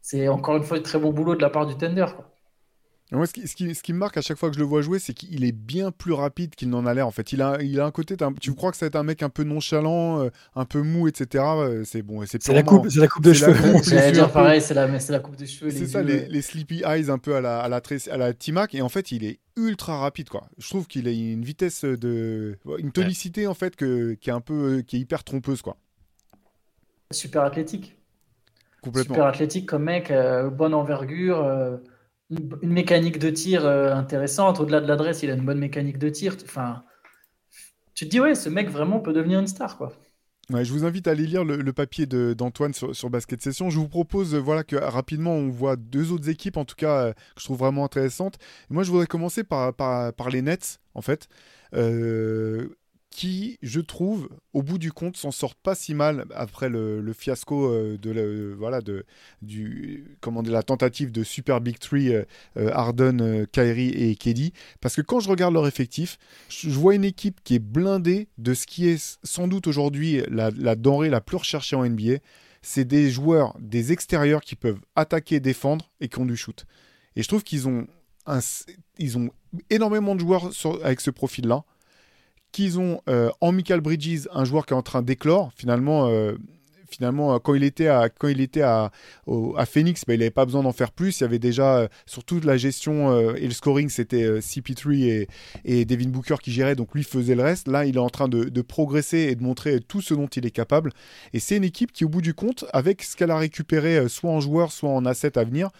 c'est 0.00 0.28
encore 0.28 0.56
une 0.56 0.64
fois 0.64 0.76
un 0.76 0.82
très 0.82 0.98
bon 0.98 1.12
boulot 1.12 1.36
de 1.36 1.42
la 1.42 1.50
part 1.50 1.66
du 1.66 1.76
Tender, 1.76 2.06
quoi 2.14 2.33
ce, 3.10 3.32
qui, 3.32 3.74
ce, 3.74 3.82
qui, 3.82 3.92
me 3.92 3.98
marque 3.98 4.16
à 4.16 4.22
chaque 4.22 4.38
fois 4.38 4.48
que 4.48 4.54
je 4.54 4.60
le 4.60 4.64
vois 4.64 4.82
jouer, 4.82 4.98
c'est 4.98 5.12
qu'il 5.12 5.44
est 5.44 5.52
bien 5.52 5.90
plus 5.90 6.12
rapide 6.12 6.54
qu'il 6.54 6.70
n'en 6.70 6.86
a 6.86 6.94
l'air. 6.94 7.06
En 7.06 7.10
fait, 7.10 7.32
il 7.32 7.42
a, 7.42 7.58
il 7.62 7.78
a 7.80 7.84
un 7.84 7.90
côté. 7.90 8.16
Tu 8.40 8.54
crois 8.54 8.70
que 8.70 8.76
ça 8.76 8.86
va 8.86 8.88
être 8.88 8.96
un 8.96 9.02
mec 9.02 9.22
un 9.22 9.28
peu 9.28 9.44
nonchalant, 9.44 10.22
euh, 10.22 10.30
un 10.56 10.64
peu 10.64 10.80
mou, 10.80 11.06
etc. 11.06 11.44
Euh, 11.44 11.84
c'est 11.84 12.02
bon. 12.02 12.24
C'est 12.26 12.46
la 12.48 12.62
coupe, 12.62 12.88
c'est 12.88 13.00
la 13.00 13.08
coupe 13.08 13.22
de 13.22 13.32
cheveux. 13.32 13.82
J'allais 13.84 14.12
dire 14.12 14.30
pareil, 14.32 14.60
c'est 14.60 14.74
la, 14.74 14.86
la, 14.86 15.20
coupe 15.20 15.36
de 15.36 15.44
cheveux. 15.44 15.70
C'est 15.70 15.86
ça, 15.86 16.02
les, 16.02 16.42
sleepy 16.42 16.82
eyes 16.84 17.10
un 17.10 17.18
peu 17.18 17.36
à 17.36 17.40
la, 17.40 17.60
à 17.60 17.68
la, 17.68 17.80
à 18.10 18.16
la 18.16 18.32
T-Mac. 18.32 18.74
Et 18.74 18.82
en 18.82 18.88
fait, 18.88 19.12
il 19.12 19.24
est 19.24 19.38
ultra 19.56 19.98
rapide, 19.98 20.28
quoi. 20.28 20.48
Je 20.58 20.68
trouve 20.68 20.86
qu'il 20.86 21.06
a 21.06 21.10
une 21.10 21.44
vitesse 21.44 21.84
de, 21.84 22.58
une 22.78 22.90
tonicité 22.90 23.46
en 23.46 23.54
fait 23.54 23.76
que, 23.76 24.14
qui 24.14 24.30
est 24.30 24.32
un 24.32 24.40
peu, 24.40 24.82
qui 24.82 24.96
est 24.96 25.00
hyper 25.00 25.24
trompeuse, 25.24 25.62
quoi. 25.62 25.76
Super 27.10 27.42
athlétique. 27.42 27.96
Complètement. 28.82 29.14
Super 29.14 29.26
athlétique 29.26 29.66
comme 29.66 29.84
mec, 29.84 30.10
euh, 30.10 30.50
bonne 30.50 30.74
envergure 30.74 31.80
une 32.62 32.72
mécanique 32.72 33.18
de 33.18 33.30
tir 33.30 33.64
euh, 33.64 33.94
intéressante. 33.94 34.60
Au-delà 34.60 34.80
de 34.80 34.86
l'adresse, 34.86 35.22
il 35.22 35.30
a 35.30 35.34
une 35.34 35.44
bonne 35.44 35.58
mécanique 35.58 35.98
de 35.98 36.08
tir. 36.08 36.36
Enfin, 36.44 36.84
tu 37.94 38.04
te 38.06 38.10
dis, 38.10 38.20
ouais, 38.20 38.34
ce 38.34 38.48
mec 38.48 38.68
vraiment 38.70 39.00
peut 39.00 39.12
devenir 39.12 39.40
une 39.40 39.46
star, 39.46 39.76
quoi. 39.76 39.92
je 40.50 40.72
vous 40.72 40.84
invite 40.84 41.06
à 41.06 41.12
aller 41.12 41.26
lire 41.26 41.44
le, 41.44 41.72
papier 41.72 42.06
d'Antoine 42.06 42.72
sur, 42.72 43.10
Basket 43.10 43.40
Session. 43.40 43.70
Je 43.70 43.78
vous 43.78 43.88
propose 43.88 44.34
voilà, 44.34 44.64
que 44.64 44.76
rapidement 44.76 45.32
on 45.32 45.48
voit 45.48 45.76
deux 45.76 46.12
autres 46.12 46.28
équipes, 46.28 46.56
en 46.56 46.64
tout 46.64 46.76
cas, 46.76 47.06
euh, 47.06 47.12
que 47.12 47.40
je 47.40 47.44
trouve 47.44 47.58
vraiment 47.58 47.84
intéressantes. 47.84 48.38
moi, 48.70 48.82
je 48.82 48.90
voudrais 48.90 49.06
commencer 49.06 49.44
par, 49.44 49.74
par, 49.74 50.30
les 50.30 50.42
Nets, 50.42 50.80
en 50.94 51.02
fait. 51.02 51.28
Euh, 51.74 52.68
qui, 53.14 53.58
je 53.62 53.78
trouve, 53.78 54.28
au 54.54 54.64
bout 54.64 54.76
du 54.76 54.90
compte, 54.90 55.16
s'en 55.16 55.30
sortent 55.30 55.60
pas 55.62 55.76
si 55.76 55.94
mal 55.94 56.24
après 56.34 56.68
le, 56.68 57.12
fiasco 57.16 57.68
euh, 57.68 57.96
de, 57.96 58.52
voilà, 58.58 58.80
de 58.80 59.06
du, 59.40 60.18
comment 60.20 60.42
dire, 60.42 60.52
la 60.52 60.64
tentative 60.64 61.12
de 61.12 61.22
Super 61.22 61.60
Big 61.60 61.78
Three 61.78 62.12
euh, 62.12 62.24
euh, 62.56 62.72
Harden, 62.72 63.46
Kyrie 63.52 63.90
et 63.90 64.16
Keddy. 64.16 64.52
Parce 64.80 64.96
que 64.96 65.00
quand 65.00 65.20
je 65.20 65.28
regarde 65.28 65.54
leur 65.54 65.68
effectif, 65.68 66.18
je 66.48 66.70
vois 66.70 66.96
une 66.96 67.04
équipe 67.04 67.40
qui 67.44 67.54
est 67.54 67.60
blindée 67.60 68.26
de 68.36 68.52
ce 68.52 68.66
qui 68.66 68.88
est 68.88 69.16
sans 69.22 69.46
doute 69.46 69.68
aujourd'hui 69.68 70.20
la, 70.28 70.50
la 70.50 70.74
denrée 70.74 71.08
la 71.08 71.20
plus 71.20 71.36
recherchée 71.36 71.76
en 71.76 71.88
NBA. 71.88 72.16
C'est 72.62 72.84
des 72.84 73.12
joueurs, 73.12 73.56
des 73.60 73.92
extérieurs 73.92 74.40
qui 74.40 74.56
peuvent 74.56 74.80
attaquer, 74.96 75.38
défendre 75.38 75.88
et 76.00 76.08
qui 76.08 76.18
ont 76.18 76.26
du 76.26 76.36
shoot. 76.36 76.66
Et 77.14 77.22
je 77.22 77.28
trouve 77.28 77.44
qu'ils 77.44 77.68
ont, 77.68 77.86
ils 78.98 79.18
ont 79.18 79.30
énormément 79.70 80.16
de 80.16 80.20
joueurs 80.20 80.50
avec 80.82 81.00
ce 81.00 81.10
profil-là 81.10 81.64
qu'ils 82.54 82.78
ont 82.78 83.00
euh, 83.08 83.30
en 83.40 83.50
Michael 83.50 83.80
Bridges 83.80 84.28
un 84.32 84.44
joueur 84.44 84.64
qui 84.64 84.74
est 84.74 84.76
en 84.76 84.82
train 84.82 85.02
d'éclore. 85.02 85.50
Finalement, 85.56 86.06
euh, 86.06 86.34
finalement, 86.88 87.34
euh, 87.34 87.38
quand 87.40 87.54
il 87.54 87.64
était 87.64 87.88
à, 87.88 88.08
quand 88.08 88.28
il 88.28 88.40
était 88.40 88.62
à, 88.62 88.92
Phoenix, 89.66 90.04
bah, 90.06 90.14
il 90.14 90.20
n'avait 90.20 90.30
pas 90.30 90.44
besoin 90.44 90.62
d'en 90.62 90.72
faire 90.72 90.92
plus. 90.92 91.18
Il 91.18 91.22
y 91.22 91.26
avait 91.26 91.40
déjà, 91.40 91.88
surtout 92.06 92.38
de 92.38 92.46
la 92.46 92.56
gestion 92.56 93.34
et 93.34 93.46
le 93.46 93.52
scoring, 93.52 93.88
c'était 93.88 94.38
CP3 94.38 95.26
et, 95.64 95.84
Devin 95.84 96.10
Booker 96.10 96.36
qui 96.40 96.52
géraient, 96.52 96.76
donc 96.76 96.94
lui 96.94 97.02
faisait 97.02 97.34
le 97.34 97.42
reste. 97.42 97.66
Là, 97.66 97.86
il 97.86 97.96
est 97.96 97.98
en 97.98 98.08
train 98.08 98.28
de, 98.28 98.62
progresser 98.62 99.18
et 99.18 99.34
de 99.34 99.42
montrer 99.42 99.80
tout 99.80 100.00
ce 100.00 100.14
dont 100.14 100.28
il 100.28 100.46
est 100.46 100.52
capable. 100.52 100.92
Et 101.32 101.40
c'est 101.40 101.56
une 101.56 101.64
équipe 101.64 101.90
qui, 101.90 102.04
au 102.04 102.08
bout 102.08 102.22
du 102.22 102.34
compte, 102.34 102.66
avec 102.72 103.02
ce 103.02 103.16
qu'elle 103.16 103.32
a 103.32 103.38
récupéré, 103.38 104.08
soit 104.08 104.30
en 104.30 104.38
joueurs, 104.38 104.70
soit 104.70 104.90
en 104.90 105.04
assets 105.06 105.36
à 105.36 105.42
venir, 105.42 105.70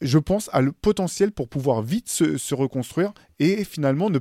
je 0.00 0.18
pense, 0.18 0.50
a 0.52 0.60
le 0.60 0.72
potentiel 0.72 1.30
pour 1.30 1.48
pouvoir 1.48 1.82
vite 1.82 2.08
se, 2.08 2.36
se 2.36 2.54
reconstruire 2.54 3.12
et 3.38 3.64
finalement 3.64 4.10
ne 4.10 4.18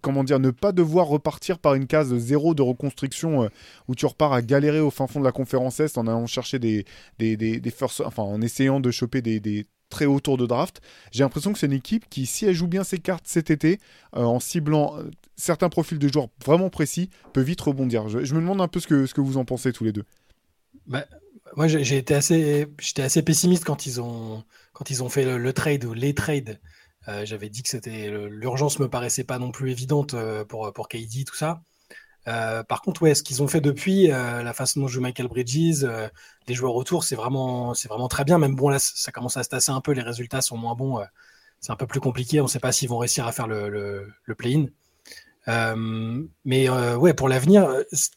comment 0.00 0.24
dire, 0.24 0.38
ne 0.38 0.50
pas 0.50 0.72
devoir 0.72 1.06
repartir 1.06 1.58
par 1.58 1.74
une 1.74 1.86
case 1.86 2.14
zéro 2.16 2.54
de 2.54 2.62
reconstruction 2.62 3.44
euh, 3.44 3.48
où 3.88 3.94
tu 3.94 4.06
repars 4.06 4.32
à 4.32 4.42
galérer 4.42 4.80
au 4.80 4.90
fin 4.90 5.06
fond 5.06 5.20
de 5.20 5.24
la 5.24 5.32
conférence 5.32 5.80
Est 5.80 5.98
en 5.98 6.06
allant 6.06 6.26
chercher 6.26 6.58
des, 6.58 6.84
des, 7.18 7.36
des, 7.36 7.60
enfin, 8.04 8.22
en 8.22 8.40
essayant 8.40 8.80
de 8.80 8.90
choper 8.90 9.22
des, 9.22 9.66
très 9.88 10.06
hauts 10.06 10.20
tours 10.20 10.36
de 10.36 10.46
draft. 10.46 10.80
J'ai 11.10 11.24
l'impression 11.24 11.52
que 11.52 11.58
c'est 11.58 11.66
une 11.66 11.72
équipe 11.72 12.08
qui, 12.08 12.26
si 12.26 12.46
elle 12.46 12.54
joue 12.54 12.68
bien 12.68 12.84
ses 12.84 12.98
cartes 12.98 13.24
cet 13.26 13.50
été, 13.50 13.80
euh, 14.16 14.22
en 14.22 14.38
ciblant 14.38 14.96
euh, 14.98 15.10
certains 15.36 15.68
profils 15.68 15.98
de 15.98 16.08
joueurs 16.08 16.28
vraiment 16.44 16.70
précis, 16.70 17.10
peut 17.32 17.40
vite 17.40 17.60
rebondir. 17.60 18.08
Je, 18.08 18.34
me 18.34 18.40
demande 18.40 18.60
un 18.60 18.68
peu 18.68 18.78
ce 18.78 18.86
que, 18.86 19.06
ce 19.06 19.14
que 19.14 19.20
vous 19.20 19.36
en 19.36 19.44
pensez 19.44 19.72
tous 19.72 19.82
les 19.82 19.92
deux. 19.92 20.04
Bah, 20.86 21.04
moi, 21.56 21.64
assez, 21.64 21.84
j'étais 22.78 23.02
assez 23.02 23.22
pessimiste 23.22 23.64
quand 23.64 23.86
ils 23.86 24.00
ont, 24.00 24.44
quand 24.72 24.90
ils 24.90 25.02
ont 25.02 25.08
fait 25.08 25.36
le 25.36 25.52
trade 25.52 25.84
ou 25.84 25.92
les 25.92 26.14
trades 26.14 26.60
euh, 27.08 27.24
j'avais 27.24 27.48
dit 27.48 27.62
que 27.62 27.68
c'était 27.68 28.10
l'urgence 28.10 28.78
me 28.78 28.88
paraissait 28.88 29.24
pas 29.24 29.38
non 29.38 29.50
plus 29.50 29.70
évidente 29.70 30.14
euh, 30.14 30.44
pour, 30.44 30.72
pour 30.72 30.88
KD, 30.88 31.24
tout 31.26 31.34
ça. 31.34 31.62
Euh, 32.28 32.62
par 32.62 32.82
contre, 32.82 33.02
ouais, 33.02 33.14
ce 33.14 33.22
qu'ils 33.22 33.42
ont 33.42 33.48
fait 33.48 33.62
depuis, 33.62 34.08
la 34.08 34.52
façon 34.52 34.80
dont 34.80 34.88
joue 34.88 35.00
Michael 35.00 35.28
Bridges, 35.28 35.86
les 36.46 36.54
joueurs 36.54 36.74
autour, 36.74 37.04
c'est 37.04 37.16
vraiment, 37.16 37.74
c'est 37.74 37.88
vraiment 37.88 38.08
très 38.08 38.24
bien. 38.24 38.38
Même 38.38 38.54
bon, 38.54 38.68
là, 38.68 38.78
ça 38.78 39.10
commence 39.12 39.36
à 39.36 39.42
se 39.42 39.48
tasser 39.48 39.72
un 39.72 39.80
peu, 39.80 39.92
les 39.92 40.02
résultats 40.02 40.42
sont 40.42 40.58
moins 40.58 40.74
bons, 40.74 41.00
c'est 41.60 41.72
un 41.72 41.76
peu 41.76 41.86
plus 41.86 42.00
compliqué. 42.00 42.40
On 42.40 42.44
ne 42.44 42.48
sait 42.48 42.60
pas 42.60 42.72
s'ils 42.72 42.88
vont 42.88 42.98
réussir 42.98 43.26
à 43.26 43.32
faire 43.32 43.48
le, 43.48 43.70
le, 43.70 44.34
play-in. 44.34 44.66
mais 46.44 46.68
ouais, 46.68 47.14
pour 47.14 47.28
l'avenir, 47.28 47.68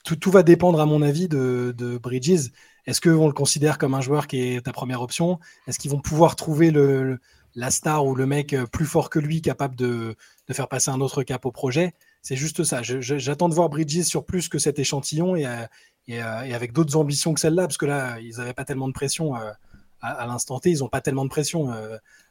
tout, 0.04 0.18
tout, 0.18 0.32
va 0.32 0.44
dépendre, 0.44 0.82
à 0.82 0.86
mon 0.86 1.02
avis, 1.02 1.30
de, 1.30 1.74
de 1.76 1.98
Bridges. 1.98 2.52
Est-ce 2.86 3.00
qu'on 3.00 3.28
le 3.28 3.34
considère 3.34 3.78
comme 3.78 3.94
un 3.94 4.02
joueur 4.02 4.28
qui 4.28 4.42
est 4.42 4.66
ta 4.66 4.74
première 4.74 5.02
option? 5.02 5.40
Est-ce 5.68 5.80
qu'ils 5.80 5.92
vont 5.92 6.02
pouvoir 6.02 6.36
trouver 6.36 6.72
le, 6.72 7.20
la 7.56 7.72
star 7.72 8.06
ou 8.06 8.16
le 8.16 8.26
mec 8.26 8.54
euh, 8.54 8.66
plus 8.66 8.86
fort 8.86 9.10
que 9.10 9.20
lui 9.20 9.42
capable 9.42 9.76
de, 9.76 10.16
faire 10.52 10.68
passer 10.68 10.92
un 10.92 11.02
autre 11.02 11.24
cap 11.24 11.46
au 11.46 11.52
projet. 11.52 11.94
C'est 12.22 12.36
juste 12.36 12.64
ça. 12.64 12.82
J'attends 12.84 13.50
de 13.50 13.54
voir 13.54 13.70
Bridges 13.70 14.04
sur 14.04 14.26
plus 14.26 14.50
que 14.50 14.60
cet 14.60 14.80
échantillon 14.80 15.36
et, 15.36 15.46
euh, 15.46 15.66
euh, 16.10 16.42
et, 16.44 16.54
avec 16.54 16.72
d'autres 16.72 16.96
ambitions 16.96 17.34
que 17.34 17.40
celle-là, 17.40 17.64
parce 17.64 17.78
que 17.78 17.86
là, 17.86 18.20
ils 18.20 18.38
n'avaient 18.38 18.54
pas 18.54 18.66
tellement 18.66 18.88
de 18.88 18.94
pression 18.94 19.36
à, 19.36 20.26
l'instant 20.28 20.60
T. 20.60 20.70
Ils 20.70 20.80
n'ont 20.80 20.90
pas 20.90 21.02
tellement 21.02 21.26
de 21.26 21.30
pression. 21.30 21.72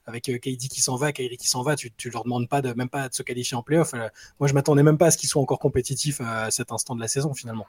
avec 0.06 0.24
KD 0.24 0.68
qui 0.68 0.80
s'en 0.80 0.96
va, 0.96 1.12
Kyrie 1.12 1.36
qui 1.36 1.48
s'en 1.48 1.62
va, 1.62 1.74
tu, 1.74 1.92
ne 2.04 2.10
leur 2.10 2.24
demandes 2.24 2.48
pas 2.48 2.62
de, 2.62 2.72
même 2.74 2.88
pas 2.88 3.08
de 3.08 3.14
se 3.14 3.22
qualifier 3.22 3.56
en 3.56 3.62
playoff. 3.62 3.92
moi, 4.38 4.48
je 4.48 4.54
m'attendais 4.54 4.82
même 4.82 4.98
pas 4.98 5.06
à 5.06 5.10
ce 5.10 5.18
qu'ils 5.18 5.28
soient 5.28 5.42
encore 5.42 5.58
compétitifs 5.58 6.20
à 6.20 6.50
cet 6.50 6.70
instant 6.72 6.94
de 6.94 7.00
la 7.00 7.08
saison, 7.08 7.34
finalement. 7.34 7.66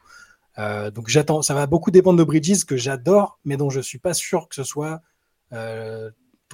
donc 0.57 1.07
j'attends, 1.09 1.41
ça 1.41 1.53
va 1.53 1.67
beaucoup 1.67 1.91
dépendre 1.91 2.19
de 2.19 2.23
Bridges 2.23 2.63
que 2.65 2.77
j'adore, 2.77 3.39
mais 3.43 3.57
dont 3.57 3.69
je 3.69 3.81
suis 3.81 3.99
pas 3.99 4.13
sûr 4.13 4.47
que 4.47 4.55
ce 4.55 4.63
soit 4.63 5.01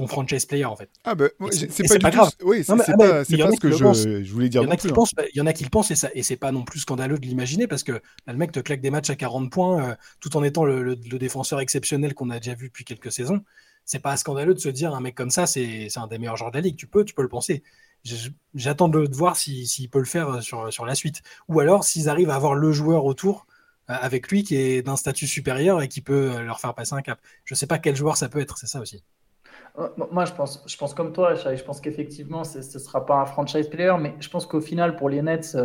franchise 0.07 0.45
player 0.45 0.65
en 0.65 0.75
fait. 0.75 0.89
Ah 1.03 1.15
bah, 1.15 1.27
c'est 1.51 1.99
pas, 1.99 2.09
grave. 2.09 2.31
Oui, 2.43 2.63
c'est 2.63 2.71
ah, 2.71 2.97
pas, 2.97 3.23
ce 3.25 3.59
que 3.59 3.71
je, 3.71 4.31
voulais 4.31 4.49
dire. 4.49 4.61
Il 4.61 4.65
y 4.65 4.67
en 4.67 4.71
a 4.71 4.77
qui 4.77 4.87
pensent, 4.89 5.13
il 5.33 5.37
y 5.37 5.41
en 5.41 5.45
a 5.45 5.53
qui 5.53 5.63
le 5.63 5.69
pensent 5.69 5.91
et, 5.91 5.95
ça, 5.95 6.09
et 6.13 6.23
c'est 6.23 6.37
pas 6.37 6.51
non 6.51 6.63
plus 6.63 6.79
scandaleux 6.79 7.17
de 7.17 7.25
l'imaginer 7.25 7.67
parce 7.67 7.83
que 7.83 8.01
le 8.27 8.33
mec 8.33 8.51
te 8.51 8.59
claque 8.59 8.81
des 8.81 8.91
matchs 8.91 9.09
à 9.09 9.15
40 9.15 9.51
points 9.51 9.83
euh, 9.83 9.95
tout 10.19 10.35
en 10.37 10.43
étant 10.43 10.63
le, 10.63 10.95
défenseur 10.95 11.59
exceptionnel 11.59 12.13
qu'on 12.13 12.29
a 12.29 12.39
déjà 12.39 12.55
vu 12.55 12.67
depuis 12.67 12.85
quelques 12.85 13.11
saisons. 13.11 13.43
C'est 13.85 13.99
pas 13.99 14.15
scandaleux 14.17 14.53
de 14.53 14.59
se 14.59 14.69
dire 14.69 14.93
un 14.93 15.01
mec 15.01 15.15
comme 15.15 15.31
ça, 15.31 15.47
c'est 15.47 15.87
un 15.95 16.07
des 16.07 16.17
meilleurs 16.17 16.37
joueurs 16.37 16.51
de 16.51 16.57
la 16.57 16.61
ligue. 16.61 16.75
Tu 16.75 16.87
peux, 16.87 17.03
tu 17.03 17.13
peux 17.13 17.23
le 17.23 17.29
penser. 17.29 17.63
J'attends 18.53 18.87
de, 18.87 19.07
voir 19.11 19.35
s'il 19.35 19.89
peut 19.89 19.99
le 19.99 20.05
faire 20.05 20.29
euh, 20.29 20.41
sur, 20.41 20.71
sur 20.71 20.85
la 20.85 20.95
suite. 20.95 21.21
Ou 21.47 21.59
alors 21.59 21.83
s'ils 21.83 22.07
arrivent 22.07 22.29
à 22.29 22.35
avoir 22.35 22.55
le 22.55 22.71
joueur 22.71 23.05
autour 23.05 23.47
euh, 23.89 23.95
avec 23.99 24.29
lui 24.29 24.43
qui 24.43 24.55
est 24.55 24.81
d'un 24.81 24.95
statut 24.95 25.27
supérieur 25.27 25.81
et 25.81 25.87
qui 25.87 26.01
peut 26.01 26.41
leur 26.41 26.59
faire 26.59 26.75
passer 26.75 26.93
un 26.93 27.01
cap. 27.01 27.19
Je 27.43 27.55
sais 27.55 27.67
pas 27.67 27.79
quel 27.79 27.95
joueur 27.95 28.17
ça 28.17 28.29
peut 28.29 28.39
être, 28.39 28.57
c'est 28.57 28.67
ça 28.67 28.79
aussi. 28.79 29.03
Moi, 30.11 30.25
je 30.25 30.33
pense, 30.33 30.63
je 30.65 30.77
pense 30.77 30.93
comme 30.93 31.13
toi, 31.13 31.35
Je 31.35 31.63
pense 31.63 31.79
qu'effectivement, 31.81 32.43
ce 32.43 32.57
ne 32.57 32.63
sera 32.63 33.05
pas 33.05 33.15
un 33.15 33.25
franchise 33.25 33.67
player, 33.67 33.95
mais 33.99 34.15
je 34.19 34.29
pense 34.29 34.45
qu'au 34.45 34.61
final, 34.61 34.95
pour 34.95 35.09
les 35.09 35.21
Nets, 35.21 35.55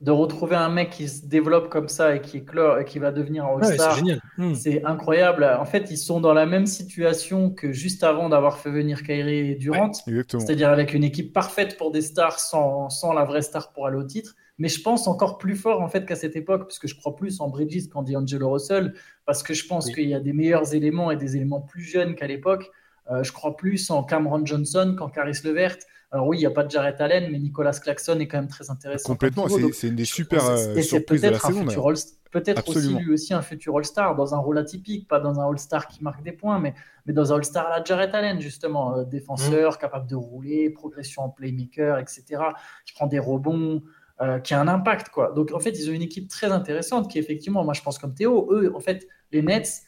de 0.00 0.12
retrouver 0.12 0.54
un 0.54 0.68
mec 0.68 0.90
qui 0.90 1.08
se 1.08 1.26
développe 1.26 1.68
comme 1.70 1.88
ça 1.88 2.14
et 2.14 2.20
qui 2.20 2.36
et 2.38 2.84
qui 2.86 2.98
va 3.00 3.10
devenir 3.10 3.46
un 3.46 3.58
All-Star, 3.58 4.00
hmm. 4.36 4.54
c'est 4.54 4.84
incroyable. 4.84 5.44
En 5.58 5.64
fait, 5.64 5.90
ils 5.90 5.96
sont 5.96 6.20
dans 6.20 6.32
la 6.32 6.46
même 6.46 6.66
situation 6.66 7.50
que 7.50 7.72
juste 7.72 8.04
avant 8.04 8.28
d'avoir 8.28 8.58
fait 8.58 8.70
venir 8.70 9.02
Kyrie 9.02 9.50
et 9.50 9.54
Durant, 9.56 9.92
c'est-à-dire 9.92 10.68
avec 10.68 10.94
une 10.94 11.02
équipe 11.02 11.32
parfaite 11.32 11.76
pour 11.76 11.90
des 11.90 12.02
stars 12.02 12.38
sans, 12.38 12.90
sans, 12.90 13.12
la 13.12 13.24
vraie 13.24 13.42
star 13.42 13.72
pour 13.72 13.86
aller 13.88 13.96
au 13.96 14.04
titre. 14.04 14.36
Mais 14.58 14.68
je 14.68 14.80
pense 14.80 15.08
encore 15.08 15.38
plus 15.38 15.56
fort 15.56 15.80
en 15.80 15.88
fait 15.88 16.06
qu'à 16.06 16.16
cette 16.16 16.36
époque, 16.36 16.66
puisque 16.66 16.86
je 16.86 16.94
crois 16.94 17.16
plus 17.16 17.40
en 17.40 17.48
Bridges 17.48 17.88
qu'en 17.88 18.02
D'Angelo 18.02 18.50
Russell, 18.50 18.94
parce 19.24 19.42
que 19.42 19.52
je 19.54 19.66
pense 19.66 19.90
qu'il 19.90 20.08
y 20.08 20.14
a 20.14 20.20
des 20.20 20.32
meilleurs 20.32 20.74
éléments 20.74 21.10
et 21.10 21.16
des 21.16 21.36
éléments 21.36 21.60
plus 21.60 21.82
jeunes 21.82 22.14
qu'à 22.14 22.28
l'époque. 22.28 22.70
Euh, 23.10 23.22
je 23.22 23.32
crois 23.32 23.56
plus 23.56 23.90
en 23.90 24.02
Cameron 24.02 24.44
Johnson 24.44 24.94
qu'en 24.98 25.08
Caris 25.08 25.38
Levert. 25.44 25.76
Alors 26.10 26.26
oui, 26.26 26.38
il 26.38 26.40
n'y 26.40 26.46
a 26.46 26.50
pas 26.50 26.64
de 26.64 26.70
Jarrett 26.70 27.00
Allen, 27.00 27.28
mais 27.30 27.38
Nicolas 27.38 27.72
Claxon 27.72 28.18
est 28.18 28.28
quand 28.28 28.38
même 28.38 28.48
très 28.48 28.70
intéressant. 28.70 29.12
Complètement, 29.12 29.46
c'est 29.72 29.88
une 29.88 29.96
des 29.96 30.06
super 30.06 30.44
euh, 30.46 30.80
surprises 30.80 31.22
de 31.22 31.28
la 31.28 31.38
saison. 31.38 31.66
Peut-être 32.30 32.68
aussi 32.68 32.94
lui 32.94 33.14
aussi 33.14 33.32
un 33.32 33.40
futur 33.40 33.78
All-Star 33.78 34.14
dans 34.14 34.34
un 34.34 34.38
rôle 34.38 34.58
atypique, 34.58 35.08
pas 35.08 35.18
dans 35.18 35.40
un 35.40 35.48
All-Star 35.48 35.88
qui 35.88 36.02
marque 36.04 36.22
des 36.22 36.32
points, 36.32 36.58
mais, 36.58 36.74
mais 37.06 37.14
dans 37.14 37.32
un 37.32 37.36
All-Star 37.36 37.66
à 37.66 37.78
la 37.78 37.84
Jarrett 37.84 38.14
Allen, 38.14 38.38
justement, 38.38 38.98
euh, 38.98 39.04
défenseur, 39.04 39.74
mm. 39.74 39.78
capable 39.78 40.06
de 40.06 40.14
rouler, 40.14 40.68
progression 40.68 41.22
en 41.22 41.30
playmaker, 41.30 41.98
etc., 41.98 42.24
qui 42.84 42.92
prend 42.92 43.06
des 43.06 43.18
rebonds, 43.18 43.82
qui 44.42 44.52
a 44.52 44.60
un 44.60 44.68
impact. 44.68 45.10
quoi. 45.10 45.32
Donc 45.32 45.52
en 45.52 45.60
fait, 45.60 45.70
ils 45.70 45.88
ont 45.88 45.92
une 45.92 46.02
équipe 46.02 46.28
très 46.28 46.50
intéressante 46.50 47.10
qui, 47.10 47.18
effectivement, 47.18 47.64
moi 47.64 47.72
je 47.72 47.82
pense 47.82 47.98
comme 47.98 48.14
Théo, 48.14 48.48
eux, 48.50 48.72
en 48.74 48.80
fait, 48.80 49.06
les 49.30 49.42
Nets, 49.42 49.82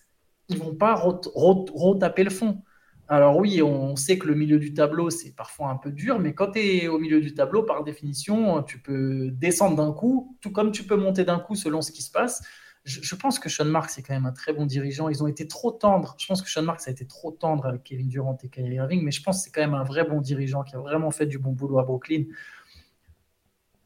ils 0.48 0.58
vont 0.58 0.74
pas 0.74 0.94
retaper 0.94 2.24
le 2.24 2.30
fond. 2.30 2.62
Alors 3.10 3.36
oui, 3.38 3.60
on 3.60 3.96
sait 3.96 4.18
que 4.18 4.28
le 4.28 4.36
milieu 4.36 4.60
du 4.60 4.72
tableau, 4.72 5.10
c'est 5.10 5.34
parfois 5.34 5.68
un 5.68 5.76
peu 5.76 5.90
dur, 5.90 6.20
mais 6.20 6.32
quand 6.32 6.52
tu 6.52 6.60
es 6.60 6.86
au 6.86 7.00
milieu 7.00 7.20
du 7.20 7.34
tableau, 7.34 7.64
par 7.64 7.82
définition, 7.82 8.62
tu 8.62 8.78
peux 8.80 9.32
descendre 9.32 9.74
d'un 9.76 9.92
coup, 9.92 10.38
tout 10.40 10.52
comme 10.52 10.70
tu 10.70 10.84
peux 10.84 10.94
monter 10.94 11.24
d'un 11.24 11.40
coup 11.40 11.56
selon 11.56 11.82
ce 11.82 11.90
qui 11.90 12.02
se 12.02 12.10
passe. 12.12 12.40
Je, 12.84 13.14
pense 13.16 13.40
que 13.40 13.48
Sean 13.48 13.64
Marks 13.64 13.98
est 13.98 14.02
quand 14.02 14.14
même 14.14 14.26
un 14.26 14.32
très 14.32 14.52
bon 14.52 14.64
dirigeant. 14.64 15.08
Ils 15.08 15.24
ont 15.24 15.26
été 15.26 15.48
trop 15.48 15.72
tendres. 15.72 16.14
Je 16.18 16.26
pense 16.26 16.40
que 16.40 16.48
Sean 16.48 16.62
Marks 16.62 16.86
a 16.86 16.92
été 16.92 17.04
trop 17.04 17.32
tendre 17.32 17.66
avec 17.66 17.82
Kevin 17.82 18.08
Durant 18.08 18.38
et 18.44 18.48
Kyrie 18.48 18.74
Irving, 18.76 19.02
mais 19.02 19.10
je 19.10 19.22
pense 19.24 19.38
que 19.38 19.44
c'est 19.44 19.50
quand 19.50 19.60
même 19.60 19.74
un 19.74 19.84
vrai 19.84 20.04
bon 20.04 20.20
dirigeant 20.20 20.62
qui 20.62 20.76
a 20.76 20.78
vraiment 20.78 21.10
fait 21.10 21.26
du 21.26 21.38
bon 21.38 21.50
boulot 21.50 21.80
à 21.80 21.82
Brooklyn. 21.82 22.24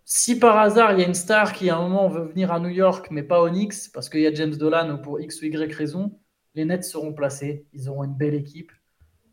Si 0.04 0.38
par 0.38 0.58
hasard, 0.58 0.92
il 0.92 1.00
y 1.00 1.02
a 1.02 1.06
une 1.06 1.14
star 1.14 1.54
qui 1.54 1.70
à 1.70 1.78
un 1.78 1.80
moment 1.88 2.08
veut 2.08 2.26
venir 2.26 2.52
à 2.52 2.60
New 2.60 2.68
York, 2.68 3.08
mais 3.10 3.22
pas 3.22 3.40
au 3.40 3.48
Knicks, 3.48 3.90
parce 3.94 4.10
qu'il 4.10 4.20
y 4.20 4.26
a 4.26 4.34
James 4.34 4.54
Dolan 4.54 4.90
ou 4.90 4.98
pour 5.00 5.18
X 5.18 5.40
ou 5.40 5.46
Y 5.46 5.72
raison, 5.74 6.18
les 6.54 6.66
Nets 6.66 6.84
seront 6.84 7.14
placés. 7.14 7.66
Ils 7.72 7.88
auront 7.88 8.04
une 8.04 8.14
belle 8.14 8.34
équipe. 8.34 8.70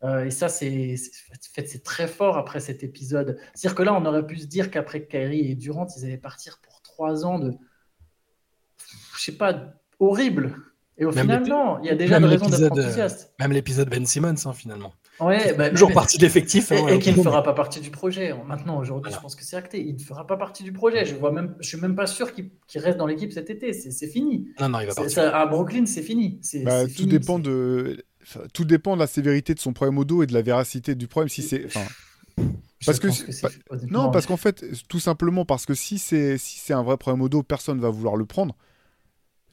Euh, 0.03 0.25
et 0.25 0.31
ça, 0.31 0.49
c'est 0.49 0.95
c'est 0.95 1.83
très 1.83 2.07
fort 2.07 2.37
après 2.37 2.59
cet 2.59 2.83
épisode. 2.83 3.37
C'est-à-dire 3.53 3.75
que 3.75 3.83
là, 3.83 3.93
on 3.93 4.05
aurait 4.05 4.25
pu 4.25 4.37
se 4.37 4.47
dire 4.47 4.71
qu'après 4.71 5.05
Kyrie 5.05 5.51
et 5.51 5.55
Durant, 5.55 5.87
ils 5.95 6.05
allaient 6.05 6.17
partir 6.17 6.59
pour 6.63 6.81
trois 6.81 7.25
ans 7.25 7.37
de, 7.37 7.53
je 9.17 9.23
sais 9.23 9.37
pas, 9.37 9.73
horrible. 9.99 10.55
Et 10.97 11.05
au 11.05 11.11
final, 11.11 11.47
non, 11.47 11.79
il 11.81 11.87
y 11.87 11.89
a 11.89 11.95
déjà 11.95 12.17
une 12.17 12.25
raison 12.25 12.47
d'être 12.47 12.77
euh, 12.77 12.81
enthousiaste. 12.81 13.33
Même 13.39 13.53
l'épisode 13.53 13.89
Ben 13.89 14.05
Simmons, 14.05 14.35
hein, 14.45 14.53
finalement. 14.53 14.93
Ouais, 15.19 15.53
bah, 15.53 15.69
toujours 15.69 15.93
partie 15.93 16.17
de 16.17 16.23
l'effectif. 16.23 16.71
Hein, 16.71 16.87
et, 16.87 16.99
qui 16.99 17.11
ne 17.11 17.23
fera 17.23 17.43
pas 17.43 17.53
partie 17.53 17.79
du 17.79 17.91
projet. 17.91 18.33
Maintenant, 18.47 18.77
aujourd'hui, 18.79 19.11
je 19.11 19.19
pense 19.19 19.35
que 19.35 19.43
c'est 19.43 19.55
acté. 19.55 19.83
Il 19.83 19.95
ne 19.95 19.99
fera 19.99 20.27
pas 20.27 20.37
partie 20.37 20.63
du 20.63 20.73
projet. 20.73 21.05
Je 21.05 21.15
vois 21.15 21.31
même, 21.31 21.55
je 21.59 21.67
suis 21.67 21.79
même 21.79 21.95
pas 21.95 22.07
sûr 22.07 22.33
qu'il 22.33 22.51
reste 22.75 22.97
dans 22.97 23.07
l'équipe 23.07 23.31
cet 23.31 23.49
été. 23.49 23.73
C'est 23.73 24.07
fini. 24.07 24.49
Non, 24.59 24.69
non, 24.69 24.79
il 24.79 24.87
va 24.87 24.95
partir. 24.95 25.35
à 25.35 25.45
Brooklyn, 25.45 25.85
c'est 25.85 26.01
fini. 26.01 26.39
Bah, 26.63 26.83
tout 26.87 27.05
dépend 27.05 27.39
de 27.39 28.03
tout 28.53 28.65
dépend 28.65 28.95
de 28.95 28.99
la 28.99 29.07
sévérité 29.07 29.53
de 29.53 29.59
son 29.59 29.73
problème 29.73 29.97
au 29.97 30.05
dos 30.05 30.23
et 30.23 30.27
de 30.27 30.33
la 30.33 30.41
véracité 30.41 30.95
du 30.95 31.07
problème. 31.07 31.29
Si 31.29 31.41
c'est, 31.41 31.67
parce 32.85 32.99
que, 32.99 33.07
non, 33.91 34.11
parce 34.11 34.25
qu'en 34.25 34.37
fait, 34.37 34.65
tout 34.87 34.99
simplement 34.99 35.45
parce 35.45 35.65
que 35.65 35.73
si 35.73 35.99
c'est 35.99 36.37
si 36.37 36.59
c'est 36.59 36.73
un 36.73 36.83
vrai 36.83 36.97
problème 36.97 37.21
au 37.21 37.29
dos, 37.29 37.43
personne 37.43 37.79
va 37.79 37.89
vouloir 37.89 38.15
le 38.15 38.25
prendre. 38.25 38.55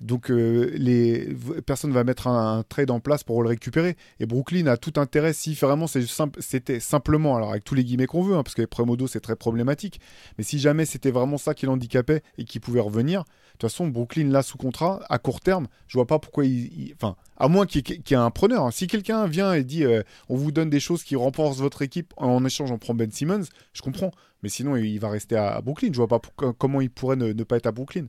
Donc 0.01 0.30
euh, 0.30 0.70
les 0.74 1.28
personne 1.66 1.92
va 1.92 2.05
mettre 2.05 2.28
un, 2.28 2.62
trade 2.68 2.90
en 2.90 3.01
place 3.01 3.24
pour 3.24 3.42
le 3.42 3.49
récupérer. 3.49 3.96
Et 4.20 4.26
Brooklyn 4.26 4.66
a 4.66 4.76
tout 4.76 4.92
intérêt 4.96 5.32
si 5.32 5.55
vraiment 5.55 5.86
c'était 5.86 6.80
simplement, 6.80 7.36
alors 7.36 7.51
avec 7.51 7.64
tous 7.64 7.74
les 7.74 7.84
guillemets 7.84 8.07
qu'on 8.07 8.22
veut, 8.22 8.36
hein, 8.36 8.42
parce 8.42 8.55
que 8.55 8.62
les 8.62 8.96
dos 8.96 9.07
c'est 9.07 9.20
très 9.20 9.36
problématique. 9.36 10.01
Mais 10.38 10.44
si 10.44 10.59
jamais 10.59 10.84
c'était 10.84 11.11
vraiment 11.11 11.38
ça 11.38 11.55
qui 11.55 11.66
l'handicapait 11.66 12.22
et 12.38 12.44
qui 12.44 12.61
pouvait 12.61 12.80
revenir, 12.80 13.24
de 13.59 13.62
toute 13.66 13.72
façon, 13.72 13.88
Brooklyn, 13.88 14.28
là, 14.30 14.42
sous 14.42 14.57
contrat, 14.57 15.01
à 15.09 15.18
court 15.18 15.40
terme, 15.40 15.66
je 15.88 15.99
vois 15.99 16.07
pas 16.07 16.20
pourquoi 16.20 16.44
il. 16.44 16.94
Enfin, 16.94 17.16
à 17.36 17.49
moins 17.49 17.66
qu'il 17.66 17.82
y, 17.88 18.12
ait 18.12 18.16
un 18.16 18.30
preneur. 18.30 18.66
Hein. 18.66 18.70
Si 18.70 18.86
quelqu'un 18.86 19.26
vient 19.26 19.53
et 19.53 19.64
dit 19.64 19.84
euh, 19.84 20.05
on 20.28 20.36
vous 20.36 20.53
donne 20.53 20.70
des 20.70 20.78
choses 20.78 21.03
qui 21.03 21.16
renforcent 21.16 21.59
votre 21.59 21.82
équipe, 21.82 22.14
en 22.18 22.44
échange, 22.44 22.70
on 22.70 22.78
prend 22.78 22.94
Ben 22.94 23.11
Simmons, 23.11 23.46
je 23.72 23.82
comprends. 23.82 24.12
Mais 24.44 24.49
sinon, 24.49 24.76
il 24.76 24.99
va 25.01 25.09
rester 25.09 25.36
à, 25.36 25.61
Brooklyn. 25.61 25.88
Je 25.92 25.96
vois 25.96 26.07
pas 26.07 26.20
comment 26.57 26.80
il 26.80 26.90
pourrait 26.90 27.16
ne, 27.16 27.32
pas 27.42 27.57
être 27.57 27.66
à 27.66 27.72
Brooklyn. 27.72 28.07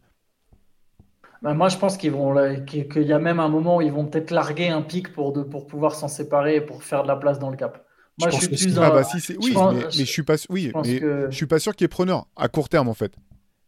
Bah, 1.42 1.54
moi, 1.54 1.70
je 1.70 1.78
pense 1.78 1.98
qu'ils 1.98 2.12
vont, 2.12 2.36
qu'il 2.66 3.04
y 3.04 3.14
a 3.14 3.20
même 3.20 3.40
un 3.40 3.48
moment 3.48 3.78
où 3.78 3.82
ils 3.82 3.92
vont 3.92 4.06
peut-être 4.06 4.32
larguer 4.32 4.68
un 4.68 4.82
pic 4.82 5.14
pour, 5.14 5.32
de, 5.32 5.42
pour 5.42 5.68
pouvoir 5.68 5.96
s'en 5.96 6.08
séparer 6.08 6.56
et 6.56 6.62
pour 6.62 6.84
faire 6.84 7.04
de 7.04 7.08
la 7.08 7.16
place 7.16 7.40
dans 7.40 7.50
le 7.50 7.58
cap. 7.58 7.86
Moi, 8.20 8.30
je, 8.32 8.38
suis 8.38 8.48
plus. 8.48 8.78
Ah, 8.78 8.92
bah, 8.92 9.04
si, 9.04 9.38
oui, 9.42 9.56
mais, 9.56 9.90
je 9.90 10.04
suis 10.04 10.24
pas, 10.24 10.36
oui, 10.50 10.72
mais 10.84 11.00
je 11.00 11.36
suis 11.36 11.46
pas 11.46 11.60
sûr 11.60 11.74
qu'il 11.74 11.86
y 11.86 11.88
ait 11.88 11.90
preneur 11.90 12.28
à 12.36 12.50
court 12.50 12.68
terme, 12.68 12.90
en 12.90 12.94
fait. 12.94 13.14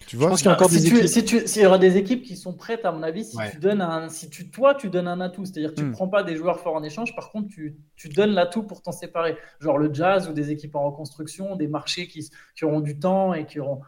Tu 0.08 0.18
vois, 0.18 0.36
qu'il 0.36 0.46
y 0.46 0.50
a 0.50 0.54
encore 0.54 0.70
des 0.70 0.88
équipes. 0.88 1.48
S'il 1.48 1.62
y 1.62 1.66
aura 1.66 1.78
des 1.78 1.98
équipes 1.98 2.24
qui 2.24 2.36
sont 2.36 2.54
prêtes, 2.54 2.86
à 2.86 2.92
mon 2.92 3.04
avis, 3.04 3.24
si 3.24 3.38
tu 3.52 3.60
donnes 3.60 3.82
un, 3.82 4.10
si 4.10 4.30
tu, 4.30 4.50
toi, 4.50 4.76
tu 4.76 4.90
donnes 4.90 5.08
un 5.08 5.22
atout, 5.22 5.46
c'est-à-dire 5.46 5.72
que 5.72 5.76
tu 5.76 5.84
ne 5.84 5.90
hmm. 5.90 5.94
prends 5.94 6.08
pas 6.08 6.24
des 6.24 6.36
joueurs 6.36 6.60
forts 6.60 6.76
en 6.76 6.84
échange, 6.84 7.16
par 7.16 7.30
contre, 7.30 7.50
tu, 7.50 7.78
tu 7.96 8.10
donnes 8.10 8.32
l'atout 8.32 8.64
pour 8.64 8.82
t'en 8.82 8.92
séparer. 8.92 9.38
Genre 9.60 9.78
le 9.78 9.94
jazz 9.94 10.28
ou 10.28 10.34
des 10.34 10.52
équipes 10.52 10.76
en 10.76 10.90
reconstruction, 10.90 11.56
des 11.56 11.68
marchés 11.68 12.08
qui, 12.08 12.30
qui 12.56 12.66
auront 12.66 12.82
du 12.82 13.00
temps 13.00 13.34
et 13.34 13.46
qui 13.46 13.60
auront 13.60 13.82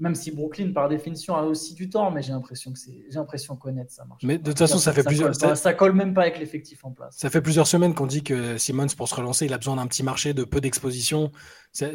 même 0.00 0.14
si 0.14 0.30
Brooklyn, 0.30 0.72
par 0.72 0.88
définition, 0.88 1.36
a 1.36 1.42
aussi 1.42 1.74
du 1.74 1.90
temps, 1.90 2.10
mais 2.10 2.22
j'ai 2.22 2.32
l'impression 2.32 2.72
que 2.72 2.78
c'est, 2.78 3.04
j'ai 3.08 3.18
l'impression 3.18 3.54
connaître 3.54 3.92
ça 3.92 4.04
marche. 4.06 4.22
Mais 4.24 4.38
de 4.38 4.44
toute 4.44 4.58
façon, 4.58 4.78
ça, 4.78 4.92
fait 4.92 5.04
plusieurs. 5.04 5.34
ça... 5.34 5.54
ça... 5.54 5.74
colle 5.74 5.92
même 5.92 6.14
pas 6.14 6.22
avec 6.22 6.38
l'effectif 6.38 6.84
en 6.84 6.90
place. 6.90 7.16
Ça 7.16 7.28
fait 7.28 7.42
plusieurs 7.42 7.66
semaines 7.66 7.94
qu'on 7.94 8.06
dit 8.06 8.24
que 8.24 8.56
Simmons, 8.56 8.86
pour 8.96 9.08
se 9.08 9.14
relancer, 9.14 9.44
il 9.44 9.52
a 9.52 9.58
besoin 9.58 9.76
d'un 9.76 9.86
petit 9.86 10.02
marché, 10.02 10.32
de 10.32 10.44
peu 10.44 10.60
d'exposition. 10.60 11.30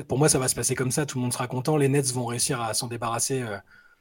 Pour 0.07 0.19
moi, 0.19 0.29
ça 0.29 0.39
va 0.39 0.47
se 0.47 0.55
passer 0.55 0.75
comme 0.75 0.91
ça. 0.91 1.05
Tout 1.05 1.17
le 1.17 1.23
monde 1.23 1.33
sera 1.33 1.47
content. 1.47 1.77
Les 1.77 1.89
Nets 1.89 2.13
vont 2.13 2.25
réussir 2.25 2.61
à 2.61 2.73
s'en 2.73 2.87
débarrasser. 2.87 3.41
Euh, 3.41 3.57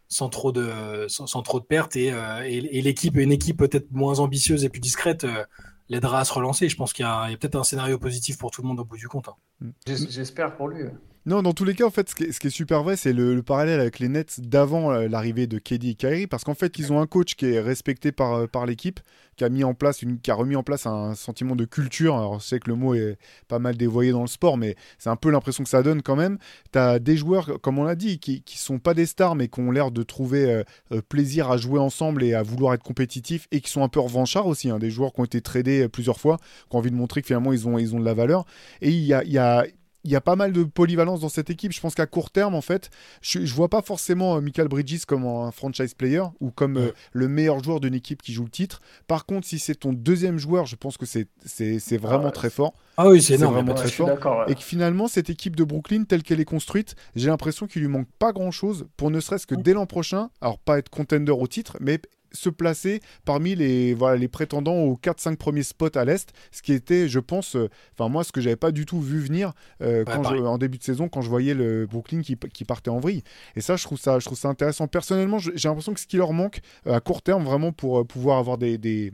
sans 0.08 0.28
trop 0.28 0.52
de, 0.52 1.06
sans, 1.08 1.42
trop 1.42 1.60
de 1.60 1.64
pertes 1.64 1.96
et, 1.96 2.12
euh, 2.12 2.42
et, 2.42 2.82
l'équipe, 2.82 3.16
une 3.16 3.32
équipe 3.32 3.56
peut-être 3.56 3.90
moins 3.90 4.20
ambitieuse 4.20 4.64
et 4.64 4.68
plus 4.68 4.80
discrète, 4.80 5.24
euh, 5.24 5.44
l'aidera 5.88 6.20
à 6.20 6.24
se 6.24 6.32
relancer. 6.32 6.68
Je 6.68 6.76
pense 6.76 6.92
qu'il 6.92 7.04
y 7.04 7.08
a, 7.08 7.26
peut-être 7.38 7.56
un 7.56 7.64
scénario 7.64 7.98
positif 7.98 8.38
pour 8.38 8.50
tout 8.50 8.62
le 8.62 8.68
monde 8.68 8.78
au 8.80 8.84
bout 8.84 8.98
du 8.98 9.08
compte. 9.08 9.28
Hein. 9.28 9.72
J'espère 9.86 10.56
pour 10.56 10.68
lui. 10.68 10.84
Non, 11.26 11.40
dans 11.40 11.54
tous 11.54 11.64
les 11.64 11.74
cas, 11.74 11.86
en 11.86 11.90
fait, 11.90 12.10
ce 12.10 12.14
qui 12.14 12.24
est, 12.24 12.50
super 12.50 12.82
vrai, 12.82 12.96
c'est 12.96 13.14
le, 13.14 13.42
parallèle 13.42 13.80
avec 13.80 13.98
les 13.98 14.08
Nets 14.08 14.40
d'avant 14.42 14.92
euh, 14.92 15.08
l'arrivée 15.08 15.46
de 15.46 15.58
KD 15.58 15.84
et 15.86 15.94
Kyrie, 15.94 16.26
parce 16.26 16.44
qu'en 16.44 16.52
fait, 16.52 16.78
ils 16.78 16.92
ont 16.92 17.00
un 17.00 17.06
coach 17.06 17.34
qui 17.34 17.46
est 17.46 17.60
respecté 17.60 18.12
par, 18.12 18.34
euh, 18.34 18.46
par 18.46 18.66
l'équipe, 18.66 19.00
qui 19.36 19.44
a 19.44 19.48
mis 19.48 19.64
en 19.64 19.72
place 19.72 20.04
qui 20.22 20.30
a 20.30 20.34
remis 20.34 20.54
en 20.54 20.62
place 20.62 20.84
un 20.84 21.14
sentiment 21.14 21.56
de 21.56 21.64
culture. 21.64 22.14
Alors, 22.14 22.40
je 22.40 22.44
sais 22.44 22.60
que 22.60 22.68
le 22.68 22.76
mot 22.76 22.94
est 22.94 23.16
pas 23.48 23.58
mal 23.58 23.78
dévoyé 23.78 24.12
dans 24.12 24.20
le 24.20 24.26
sport, 24.26 24.58
mais 24.58 24.76
c'est 24.98 25.08
un 25.08 25.16
peu 25.16 25.30
l'impression 25.30 25.64
que 25.64 25.70
ça 25.70 25.82
donne 25.82 26.02
quand 26.02 26.14
même. 26.14 26.36
Tu 26.72 26.78
as 26.78 26.98
des 26.98 27.16
joueurs, 27.16 27.58
comme 27.62 27.78
on 27.78 27.84
l'a 27.84 27.96
dit, 27.96 28.18
qui, 28.18 28.42
qui 28.42 28.58
sont 28.58 28.78
pas 28.78 28.92
des 28.92 29.06
stars, 29.06 29.34
mais 29.34 29.48
qui 29.48 29.60
ont 29.60 29.70
l'air 29.70 29.90
de 29.92 30.02
trouver 30.02 30.62
euh, 30.92 31.00
plaisir 31.08 31.50
à 31.50 31.56
jouer 31.56 31.80
ensemble 31.80 32.22
et 32.22 32.34
à 32.34 32.42
vouloir 32.42 32.74
être 32.74 32.84
compétitifs, 32.84 33.48
et 33.50 33.62
qui 33.62 33.70
sont 33.70 33.82
un 33.82 33.88
peu 33.88 34.00
revanchards 34.00 34.46
aussi. 34.46 34.68
Hein, 34.68 34.78
des 34.78 34.90
joueurs 34.90 35.14
qui 35.14 35.22
ont 35.22 35.24
été 35.24 35.40
tradés 35.40 35.88
plusieurs 35.88 36.20
fois, 36.20 36.36
qui 36.68 36.76
ont 36.76 36.80
envie 36.80 36.90
de 36.90 36.96
montrer 36.96 37.22
que 37.22 37.28
finalement 37.28 37.54
ils 37.54 37.66
ont, 37.66 37.78
ils 37.78 37.96
ont 37.96 37.98
de 37.98 38.04
la 38.04 38.14
valeur. 38.14 38.44
Et 38.82 38.90
il 38.90 39.04
y 39.04 39.14
a 39.14 39.64
il 40.04 40.10
y 40.10 40.16
a 40.16 40.20
pas 40.20 40.36
mal 40.36 40.52
de 40.52 40.64
polyvalence 40.64 41.20
dans 41.20 41.28
cette 41.28 41.50
équipe. 41.50 41.72
Je 41.72 41.80
pense 41.80 41.94
qu'à 41.94 42.06
court 42.06 42.30
terme, 42.30 42.54
en 42.54 42.60
fait, 42.60 42.90
je, 43.22 43.38
ne 43.38 43.46
vois 43.46 43.68
pas 43.68 43.82
forcément 43.82 44.36
euh, 44.36 44.40
Michael 44.40 44.68
Bridges 44.68 45.04
comme 45.06 45.26
un 45.26 45.50
franchise 45.50 45.94
player 45.94 46.22
ou 46.40 46.50
comme 46.50 46.76
euh, 46.76 46.92
le 47.12 47.26
meilleur 47.26 47.62
joueur 47.62 47.80
d'une 47.80 47.94
équipe 47.94 48.22
qui 48.22 48.32
joue 48.32 48.44
le 48.44 48.50
titre. 48.50 48.80
Par 49.06 49.24
contre, 49.24 49.46
si 49.46 49.58
c'est 49.58 49.74
ton 49.74 49.92
deuxième 49.92 50.38
joueur, 50.38 50.66
je 50.66 50.76
pense 50.76 50.98
que 50.98 51.06
c'est 51.06 51.96
vraiment 51.96 52.28
ah, 52.28 52.32
très 52.32 52.50
fort. 52.50 52.74
Ah 52.96 53.08
oui, 53.08 53.22
c'est 53.22 53.36
vraiment 53.36 53.74
très 53.74 53.90
fort. 53.90 54.10
Et 54.46 54.54
que 54.54 54.62
finalement, 54.62 55.08
cette 55.08 55.30
équipe 55.30 55.56
de 55.56 55.64
Brooklyn, 55.64 56.04
telle 56.04 56.22
qu'elle 56.22 56.40
est 56.40 56.44
construite, 56.44 56.94
j'ai 57.16 57.28
l'impression 57.28 57.66
qu'il 57.66 57.82
lui 57.82 57.88
manque 57.88 58.08
pas 58.18 58.32
grand 58.32 58.50
chose 58.50 58.86
pour 58.96 59.10
ne 59.10 59.20
serait-ce 59.20 59.46
que 59.46 59.54
dès 59.54 59.72
l'an 59.72 59.86
prochain, 59.86 60.30
alors 60.40 60.58
pas 60.58 60.78
être 60.78 60.90
contender 60.90 61.32
au 61.32 61.46
titre, 61.46 61.78
mais 61.80 61.98
se 62.34 62.50
placer 62.50 63.00
parmi 63.24 63.54
les, 63.54 63.94
voilà, 63.94 64.16
les 64.16 64.28
prétendants 64.28 64.76
aux 64.76 64.96
4-5 64.96 65.36
premiers 65.36 65.62
spots 65.62 65.96
à 65.96 66.04
l'Est, 66.04 66.32
ce 66.52 66.62
qui 66.62 66.72
était, 66.72 67.08
je 67.08 67.20
pense, 67.20 67.56
euh, 67.56 67.70
enfin 67.92 68.08
moi, 68.10 68.24
ce 68.24 68.32
que 68.32 68.40
j'avais 68.40 68.56
pas 68.56 68.72
du 68.72 68.84
tout 68.84 69.00
vu 69.00 69.20
venir 69.20 69.52
euh, 69.80 70.04
quand 70.04 70.24
en 70.24 70.58
début 70.58 70.78
de 70.78 70.82
saison 70.82 71.08
quand 71.08 71.22
je 71.22 71.30
voyais 71.30 71.54
le 71.54 71.86
Brooklyn 71.86 72.22
qui, 72.22 72.36
qui, 72.36 72.64
partait 72.64 72.90
en 72.90 72.98
vrille. 72.98 73.22
Et 73.56 73.60
ça, 73.60 73.76
je 73.76 73.84
trouve 73.84 73.98
ça, 73.98 74.18
je 74.18 74.24
trouve 74.26 74.38
ça 74.38 74.48
intéressant. 74.48 74.88
Personnellement, 74.88 75.38
j'ai 75.38 75.68
l'impression 75.68 75.94
que 75.94 76.00
ce 76.00 76.06
qui 76.06 76.16
leur 76.16 76.32
manque 76.32 76.60
euh, 76.86 76.94
à 76.94 77.00
court 77.00 77.22
terme, 77.22 77.44
vraiment 77.44 77.72
pour 77.72 78.06
pouvoir 78.06 78.38
avoir 78.38 78.58
des, 78.58 78.78
des 78.78 79.12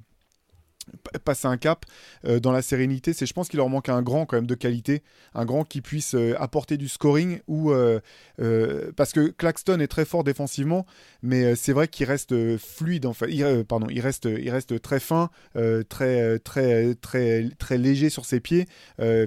passer 1.24 1.47
un 1.47 1.57
cap 1.57 1.85
euh, 2.24 2.41
dans 2.41 2.53
la 2.53 2.62
sérénité. 2.62 3.12
C'est, 3.12 3.26
je 3.26 3.33
pense 3.33 3.49
qu'il 3.49 3.59
leur 3.59 3.68
manque 3.68 3.89
un 3.89 4.03
grand 4.03 4.26
quand 4.26 4.37
même 4.37 4.47
de 4.47 4.55
qualité, 4.55 5.03
un 5.35 5.45
grand 5.45 5.64
qui 5.64 5.81
puisse 5.81 6.14
euh, 6.14 6.35
apporter 6.41 6.76
du 6.76 6.89
scoring 6.89 7.41
euh, 7.49 8.01
parce 8.97 9.12
que 9.12 9.28
Claxton 9.28 9.81
est 9.81 9.89
très 9.89 10.05
fort 10.05 10.24
défensivement, 10.24 10.87
mais 11.22 11.55
c'est 11.55 11.72
vrai 11.72 11.89
qu'il 11.89 12.07
reste 12.07 12.57
fluide. 12.59 13.07
Il, 13.28 14.01
reste, 14.01 14.81
très 14.83 15.01
fin, 15.01 15.31
très, 15.89 16.39
léger 17.78 18.11
sur 18.11 18.24
ses 18.24 18.41
pieds. 18.41 18.66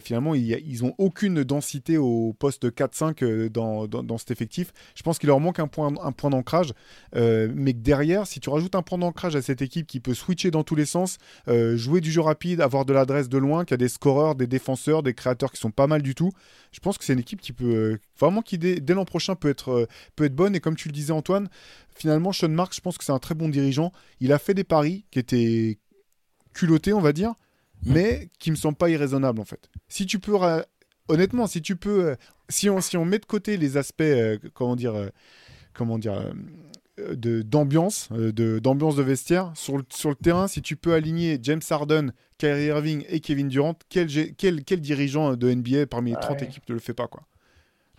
finalement, 0.01 0.35
ils, 0.35 0.83
ont 0.83 0.95
aucune 0.97 1.43
densité 1.43 1.97
au 1.97 2.33
poste 2.37 2.65
4-5 2.65 3.49
dans, 3.49 3.87
dans, 3.87 4.17
cet 4.17 4.31
effectif. 4.31 4.73
Je 4.95 5.03
pense 5.03 5.19
qu'il 5.19 5.27
leur 5.27 5.39
manque 5.39 5.59
un 5.59 5.67
point, 5.67 5.91
d'ancrage, 5.91 6.73
mais 7.15 7.73
derrière, 7.73 8.25
si 8.25 8.39
tu 8.39 8.49
rajoutes 8.49 8.75
un 8.75 8.81
point 8.81 8.97
d'ancrage 8.97 9.35
à 9.35 9.41
cette 9.41 9.61
équipe 9.61 9.87
qui 9.87 9.99
peut 9.99 10.13
switcher 10.13 10.51
dans 10.51 10.63
tous 10.63 10.75
les 10.75 10.85
sens. 10.85 11.17
Euh, 11.49 11.75
jouer 11.75 11.99
du 11.99 12.09
jeu 12.09 12.21
rapide, 12.21 12.61
avoir 12.61 12.85
de 12.85 12.93
l'adresse 12.93 13.27
de 13.27 13.37
loin, 13.37 13.65
qui 13.65 13.73
a 13.73 13.77
des 13.77 13.89
scoreurs, 13.89 14.35
des 14.35 14.47
défenseurs, 14.47 15.03
des 15.03 15.13
créateurs 15.13 15.51
qui 15.51 15.59
sont 15.59 15.71
pas 15.71 15.87
mal 15.87 16.01
du 16.01 16.15
tout. 16.15 16.31
Je 16.71 16.79
pense 16.79 16.97
que 16.97 17.03
c'est 17.03 17.11
une 17.11 17.19
équipe 17.19 17.41
qui 17.41 17.51
peut 17.51 17.65
euh, 17.65 17.97
vraiment 18.17 18.41
qui 18.41 18.57
dès, 18.57 18.79
l'an 18.93 19.03
prochain 19.03 19.35
peut 19.35 19.49
être, 19.49 19.71
euh, 19.71 19.87
peut 20.15 20.23
être 20.23 20.35
bonne. 20.35 20.55
Et 20.55 20.61
comme 20.61 20.77
tu 20.77 20.87
le 20.87 20.93
disais 20.93 21.11
Antoine, 21.11 21.49
finalement 21.93 22.31
Sean 22.31 22.47
Marks, 22.49 22.75
je 22.75 22.81
pense 22.81 22.97
que 22.97 23.03
c'est 23.03 23.11
un 23.11 23.19
très 23.19 23.35
bon 23.35 23.49
dirigeant. 23.49 23.91
Il 24.21 24.31
a 24.31 24.39
fait 24.39 24.53
des 24.53 24.63
paris 24.63 25.05
qui 25.11 25.19
étaient 25.19 25.79
culottés, 26.53 26.93
on 26.93 27.01
va 27.01 27.11
dire, 27.11 27.31
mm. 27.85 27.93
mais 27.93 28.29
qui 28.39 28.49
me 28.49 28.55
semblent 28.55 28.77
pas 28.77 28.89
irraisonnables 28.89 29.41
en 29.41 29.45
fait. 29.45 29.69
Si 29.89 30.05
tu 30.05 30.19
peux, 30.19 30.37
honnêtement, 31.09 31.47
si 31.47 31.61
tu 31.61 31.75
peux, 31.75 32.15
si 32.47 32.69
on, 32.69 32.79
si 32.79 32.95
on 32.95 33.03
met 33.03 33.19
de 33.19 33.25
côté 33.25 33.57
les 33.57 33.75
aspects, 33.75 34.03
comment 34.53 34.77
dire, 34.77 35.09
comment 35.73 35.99
dire 35.99 36.33
d'ambiance, 36.97 38.09
de, 38.11 38.31
de, 38.31 38.59
d'ambiance 38.59 38.95
de, 38.95 39.03
vestiaire. 39.03 39.51
Sur 39.55 39.77
le, 39.77 39.83
sur 39.89 40.09
le 40.09 40.15
terrain, 40.15 40.47
si 40.47 40.61
tu 40.61 40.75
peux 40.75 40.93
aligner 40.93 41.39
James 41.41 41.61
Harden, 41.69 42.13
Kyrie 42.37 42.65
Irving 42.65 43.03
et 43.09 43.19
Kevin 43.19 43.47
Durant, 43.47 43.75
quel, 43.89 44.07
quel, 44.35 44.63
quel 44.63 44.81
dirigeant 44.81 45.35
de 45.35 45.51
NBA 45.51 45.87
parmi 45.87 46.11
les 46.11 46.17
30 46.17 46.43
équipes 46.43 46.67
ne 46.69 46.73
le 46.73 46.79
fait 46.79 46.93
pas 46.93 47.07
quoi 47.07 47.23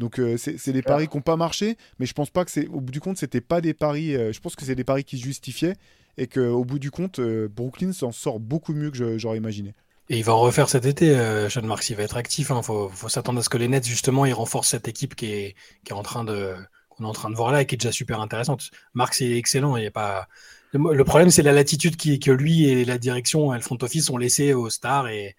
donc 0.01 0.19
euh, 0.19 0.37
c'est 0.37 0.73
des 0.73 0.83
paris 0.83 1.09
qui 1.09 1.17
n'ont 1.17 1.23
pas 1.23 1.37
marché, 1.37 1.77
mais 1.99 2.07
je 2.07 2.15
pense 2.15 2.31
pas 2.31 2.45
que 2.45 2.51
c'est 2.51 2.67
au 2.69 2.81
bout 2.81 2.93
du 2.93 3.01
compte 3.01 3.17
c'était 3.17 3.41
pas 3.41 3.61
des 3.61 3.75
paris. 3.75 4.15
Euh, 4.17 4.33
je 4.33 4.41
pense 4.41 4.57
que 4.57 4.65
c'est 4.65 4.75
des 4.75 4.85
paris 4.85 5.05
qui 5.05 5.19
se 5.19 5.23
justifiaient 5.23 5.77
et 6.17 6.27
qu'au 6.27 6.65
bout 6.65 6.79
du 6.79 6.91
compte 6.91 7.21
euh, 7.21 7.49
Brooklyn 7.49 7.93
s'en 7.93 8.13
sort 8.13 8.41
beaucoup 8.41 8.75
mieux 8.75 8.91
que 8.91 9.19
j'aurais 9.19 9.37
imaginé. 9.37 9.75
Et 10.11 10.19
il 10.19 10.25
va 10.25 10.35
en 10.35 10.41
refaire 10.41 10.69
cet 10.69 10.85
été, 10.85 11.17
Sean 11.49 11.63
Marks, 11.63 11.89
il 11.89 11.97
va 11.97 12.03
être 12.03 12.19
actif. 12.19 12.49
Il 12.51 12.53
hein. 12.53 12.63
faut, 12.63 12.91
faut 12.91 13.09
s'attendre 13.09 13.39
à 13.39 13.43
ce 13.43 13.49
que 13.49 13.57
les 13.57 13.69
Nets 13.69 13.87
justement 13.87 14.27
ils 14.27 14.35
renforcent 14.35 14.69
cette 14.69 14.89
équipe 14.89 15.15
qui 15.15 15.27
est, 15.27 15.55
qui 15.85 15.93
est 15.93 15.97
en 15.97 16.03
train 16.03 16.25
de 16.25 16.55
qu'on 16.97 17.05
est 17.05 17.09
en 17.09 17.13
train 17.13 17.31
de 17.31 17.37
voir 17.37 17.53
là 17.53 17.63
et 17.63 17.67
qui 17.67 17.75
est 17.75 17.79
déjà 17.79 17.93
super 17.93 18.21
intéressante. 18.21 18.71
Marx 18.95 19.21
est 19.21 19.37
excellent. 19.37 19.77
Il 19.77 19.85
y 19.85 19.87
a 19.87 19.91
pas... 19.91 20.29
Le 20.73 21.05
problème, 21.05 21.31
c'est 21.31 21.43
la 21.43 21.53
latitude 21.53 21.97
qui, 21.97 22.19
que 22.19 22.33
lui 22.33 22.69
et 22.69 22.85
la 22.85 22.99
direction 22.99 23.55
et 23.55 23.57
le 23.57 23.63
front 23.63 23.79
office 23.81 24.11
ont 24.11 24.17
laissé 24.17 24.55
aux 24.55 24.71
stars. 24.71 25.07
Et 25.09 25.37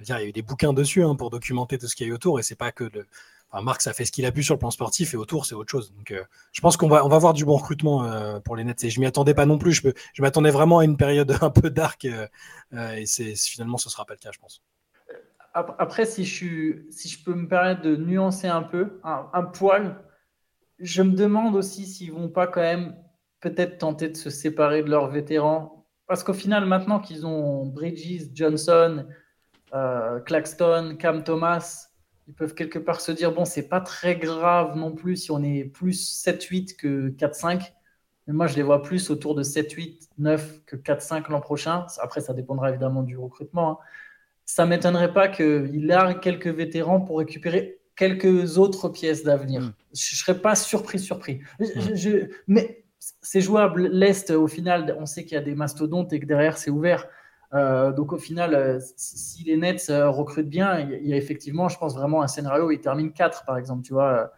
il 0.00 0.08
y 0.08 0.12
a 0.12 0.24
eu 0.24 0.32
des 0.32 0.42
bouquins 0.42 0.72
dessus 0.72 1.04
hein, 1.04 1.14
pour 1.14 1.30
documenter 1.30 1.78
tout 1.78 1.86
ce 1.86 1.94
qu'il 1.94 2.06
y 2.06 2.10
a 2.10 2.12
eu 2.12 2.14
autour. 2.14 2.40
Et 2.40 2.42
c'est 2.42 2.56
pas 2.56 2.72
que 2.72 2.84
de... 2.84 3.06
enfin, 3.50 3.62
Marx 3.62 3.86
a 3.86 3.92
fait 3.92 4.04
ce 4.04 4.10
qu'il 4.10 4.26
a 4.26 4.32
pu 4.32 4.42
sur 4.42 4.54
le 4.54 4.58
plan 4.58 4.72
sportif 4.72 5.14
et 5.14 5.16
autour, 5.16 5.46
c'est 5.46 5.54
autre 5.54 5.70
chose. 5.70 5.94
Donc, 5.96 6.10
euh, 6.10 6.24
je 6.52 6.60
pense 6.60 6.76
qu'on 6.76 6.88
va, 6.88 7.04
on 7.04 7.08
va 7.08 7.18
voir 7.18 7.32
du 7.32 7.44
bon 7.44 7.56
recrutement 7.56 8.04
euh, 8.04 8.40
pour 8.40 8.56
les 8.56 8.64
Nets. 8.64 8.82
Et 8.82 8.90
je 8.90 8.98
m'y 8.98 9.06
attendais 9.06 9.34
pas 9.34 9.46
non 9.46 9.56
plus. 9.56 9.72
Je, 9.72 9.88
je 10.14 10.22
m'attendais 10.22 10.50
vraiment 10.50 10.80
à 10.80 10.84
une 10.84 10.96
période 10.96 11.36
un 11.42 11.50
peu 11.50 11.70
dark. 11.70 12.04
Euh, 12.04 12.26
et 12.96 13.06
c'est 13.06 13.36
finalement, 13.36 13.78
ce 13.78 13.88
sera 13.88 14.04
pas 14.04 14.14
le 14.14 14.18
cas, 14.18 14.30
je 14.32 14.40
pense. 14.40 14.62
Après, 15.54 16.06
si 16.06 16.24
je, 16.24 16.34
suis, 16.34 16.86
si 16.90 17.08
je 17.08 17.22
peux 17.22 17.34
me 17.34 17.46
permettre 17.46 17.82
de 17.82 17.94
nuancer 17.94 18.48
un 18.48 18.62
peu, 18.62 19.00
un 19.04 19.42
poil, 19.42 19.96
je 20.82 21.02
me 21.02 21.14
demande 21.14 21.54
aussi 21.54 21.86
s'ils 21.86 22.12
vont 22.12 22.28
pas 22.28 22.48
quand 22.48 22.60
même 22.60 22.96
peut-être 23.40 23.78
tenter 23.78 24.08
de 24.08 24.16
se 24.16 24.30
séparer 24.30 24.82
de 24.82 24.90
leurs 24.90 25.08
vétérans. 25.08 25.86
Parce 26.06 26.24
qu'au 26.24 26.34
final, 26.34 26.66
maintenant 26.66 26.98
qu'ils 26.98 27.24
ont 27.24 27.64
Bridges, 27.66 28.30
Johnson, 28.34 29.06
euh, 29.74 30.20
Claxton, 30.20 30.96
Cam 30.98 31.22
Thomas, 31.22 31.88
ils 32.26 32.34
peuvent 32.34 32.54
quelque 32.54 32.78
part 32.78 33.00
se 33.00 33.12
dire 33.12 33.32
bon, 33.32 33.44
c'est 33.44 33.68
pas 33.68 33.80
très 33.80 34.16
grave 34.16 34.76
non 34.76 34.92
plus 34.92 35.16
si 35.16 35.30
on 35.30 35.42
est 35.42 35.64
plus 35.64 36.24
7-8 36.26 36.76
que 36.76 37.10
4-5. 37.10 37.72
Mais 38.26 38.34
moi, 38.34 38.46
je 38.48 38.56
les 38.56 38.62
vois 38.62 38.82
plus 38.82 39.10
autour 39.10 39.34
de 39.34 39.42
7-8, 39.42 40.08
9 40.18 40.64
que 40.66 40.76
4-5 40.76 41.30
l'an 41.30 41.40
prochain. 41.40 41.86
Après, 42.00 42.20
ça 42.20 42.34
dépendra 42.34 42.70
évidemment 42.70 43.02
du 43.02 43.16
recrutement. 43.16 43.70
Hein. 43.70 43.78
Ça 44.44 44.66
m'étonnerait 44.66 45.12
pas 45.12 45.28
qu'il 45.28 45.86
largue 45.86 46.20
quelques 46.20 46.48
vétérans 46.48 47.00
pour 47.00 47.18
récupérer 47.18 47.80
quelques 47.96 48.58
autres 48.58 48.88
pièces 48.88 49.22
d'avenir. 49.22 49.72
Je 49.94 50.14
ne 50.14 50.16
serais 50.16 50.38
pas 50.40 50.54
surpris, 50.54 50.98
surpris. 50.98 51.40
Mais 52.46 52.84
c'est 53.20 53.40
jouable. 53.40 53.88
L'Est, 53.88 54.30
au 54.30 54.48
final, 54.48 54.96
on 54.98 55.06
sait 55.06 55.24
qu'il 55.24 55.34
y 55.34 55.38
a 55.38 55.42
des 55.42 55.54
mastodontes 55.54 56.12
et 56.12 56.20
que 56.20 56.26
derrière, 56.26 56.58
c'est 56.58 56.70
ouvert. 56.70 57.06
Euh, 57.54 57.92
donc 57.92 58.12
au 58.12 58.18
final, 58.18 58.54
euh, 58.54 58.80
si 58.96 59.44
les 59.44 59.56
Nets 59.56 59.90
euh, 59.90 60.08
recrutent 60.08 60.48
bien, 60.48 60.80
il 60.80 61.06
y, 61.06 61.12
a 61.12 61.16
effectivement, 61.16 61.68
je 61.68 61.78
pense 61.78 61.94
vraiment 61.94 62.22
un 62.22 62.26
scénario 62.26 62.68
où 62.68 62.70
ils 62.70 62.80
terminent 62.80 63.10
4, 63.10 63.44
par 63.44 63.58
exemple. 63.58 63.82
Tu 63.82 63.92
vois, 63.92 64.32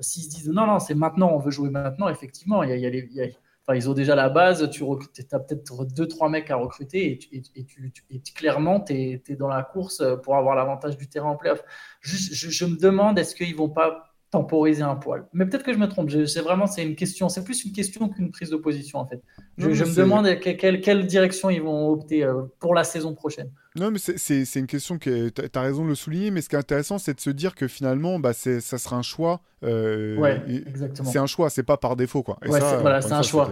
s'ils 0.00 0.24
se 0.24 0.28
disent 0.30 0.50
non, 0.50 0.66
non, 0.66 0.78
c'est 0.78 0.94
maintenant, 0.94 1.30
on 1.32 1.38
veut 1.38 1.50
jouer 1.50 1.70
maintenant, 1.70 2.08
effectivement, 2.08 2.62
il 2.62 2.70
y 2.70 2.72
a, 2.72 2.76
y 2.76 3.22
a 3.22 3.26
ils 3.74 3.90
ont 3.90 3.94
déjà 3.94 4.14
la 4.14 4.28
base, 4.28 4.70
tu 4.70 4.84
as 5.32 5.40
peut-être 5.40 5.84
deux, 5.86 6.06
trois 6.06 6.28
mecs 6.28 6.52
à 6.52 6.56
recruter 6.56 7.10
et, 7.10 7.18
tu, 7.18 7.28
et, 7.34 7.64
tu, 7.64 7.92
et 8.10 8.20
clairement, 8.20 8.78
tu 8.78 8.92
es, 8.92 9.36
dans 9.36 9.48
la 9.48 9.64
course 9.64 10.04
pour 10.22 10.36
avoir 10.36 10.54
l'avantage 10.54 10.96
du 10.96 11.08
terrain 11.08 11.30
en 11.30 11.36
playoff. 11.36 11.64
Je, 12.00 12.16
je, 12.16 12.64
me 12.64 12.76
demande, 12.76 13.18
est-ce 13.18 13.34
qu'ils 13.34 13.56
vont 13.56 13.68
pas 13.68 14.05
temporiser 14.30 14.82
un 14.82 14.96
poil. 14.96 15.26
Mais 15.32 15.46
peut-être 15.46 15.62
que 15.62 15.72
je 15.72 15.78
me 15.78 15.86
trompe. 15.86 16.10
C'est 16.26 16.40
vraiment 16.40 16.66
c'est 16.66 16.82
une 16.82 16.96
question. 16.96 17.28
C'est 17.28 17.44
plus 17.44 17.64
une 17.64 17.72
question 17.72 18.08
qu'une 18.08 18.30
prise 18.30 18.50
de 18.50 18.56
position 18.56 18.98
en 18.98 19.06
fait. 19.06 19.22
Je, 19.56 19.68
me 19.68 19.94
demande 19.94 20.38
quelle, 20.40 20.80
quelle, 20.80 21.06
direction 21.06 21.48
ils 21.48 21.62
vont 21.62 21.90
opter 21.90 22.24
euh, 22.24 22.42
pour 22.58 22.74
la 22.74 22.84
saison 22.84 23.14
prochaine. 23.14 23.50
Non, 23.76 23.90
mais 23.90 23.98
c'est 23.98 24.56
une 24.56 24.66
question 24.66 24.98
que 24.98 25.28
tu 25.28 25.42
as 25.54 25.60
raison 25.60 25.84
de 25.84 25.88
le 25.88 25.94
souligner. 25.94 26.30
Mais 26.30 26.40
ce 26.40 26.48
qui 26.48 26.56
est 26.56 26.58
intéressant, 26.58 26.98
c'est 26.98 27.14
de 27.14 27.20
se 27.20 27.30
dire 27.30 27.54
que 27.54 27.68
finalement, 27.68 28.18
bah, 28.18 28.32
ça 28.32 28.60
sera 28.60 28.96
un 28.96 29.02
choix. 29.02 29.40
Euh, 29.62 30.16
ouais, 30.18 30.42
exactement. 30.66 31.10
C'est 31.10 31.18
un 31.18 31.26
choix, 31.26 31.50
c'est 31.50 31.62
pas 31.62 31.76
par 31.76 31.96
défaut 31.96 32.22
quoi. 32.22 32.38
Et 32.44 32.48
ouais, 32.48 32.60
voilà, 32.80 33.00
c'est 33.00 33.12
un 33.12 33.22
choix. 33.22 33.50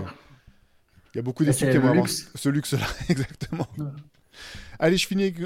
Il 1.15 1.19
y 1.19 1.21
a 1.21 1.23
beaucoup 1.23 1.45
d'équipes 1.45 1.71
qui 1.71 1.77
aiment 1.77 2.07
ce 2.07 2.49
luxe-là, 2.49 2.87
exactement. 3.09 3.69
Allez, 4.79 4.97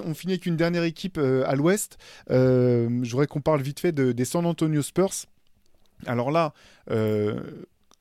on 0.05 0.14
finit 0.14 0.32
avec 0.32 0.47
une 0.47 0.57
dernière 0.57 0.84
équipe 0.84 1.18
euh, 1.18 1.45
à 1.47 1.55
l'ouest. 1.55 1.99
Euh, 2.30 2.89
je 3.03 3.11
voudrais 3.11 3.26
qu'on 3.26 3.41
parle 3.41 3.62
vite 3.62 3.80
fait 3.80 3.93
des 3.93 4.24
San 4.24 4.47
Antonio 4.47 4.82
Spurs. 4.82 5.26
Alors 6.07 6.30
là, 6.30 6.55
euh, 6.91 7.41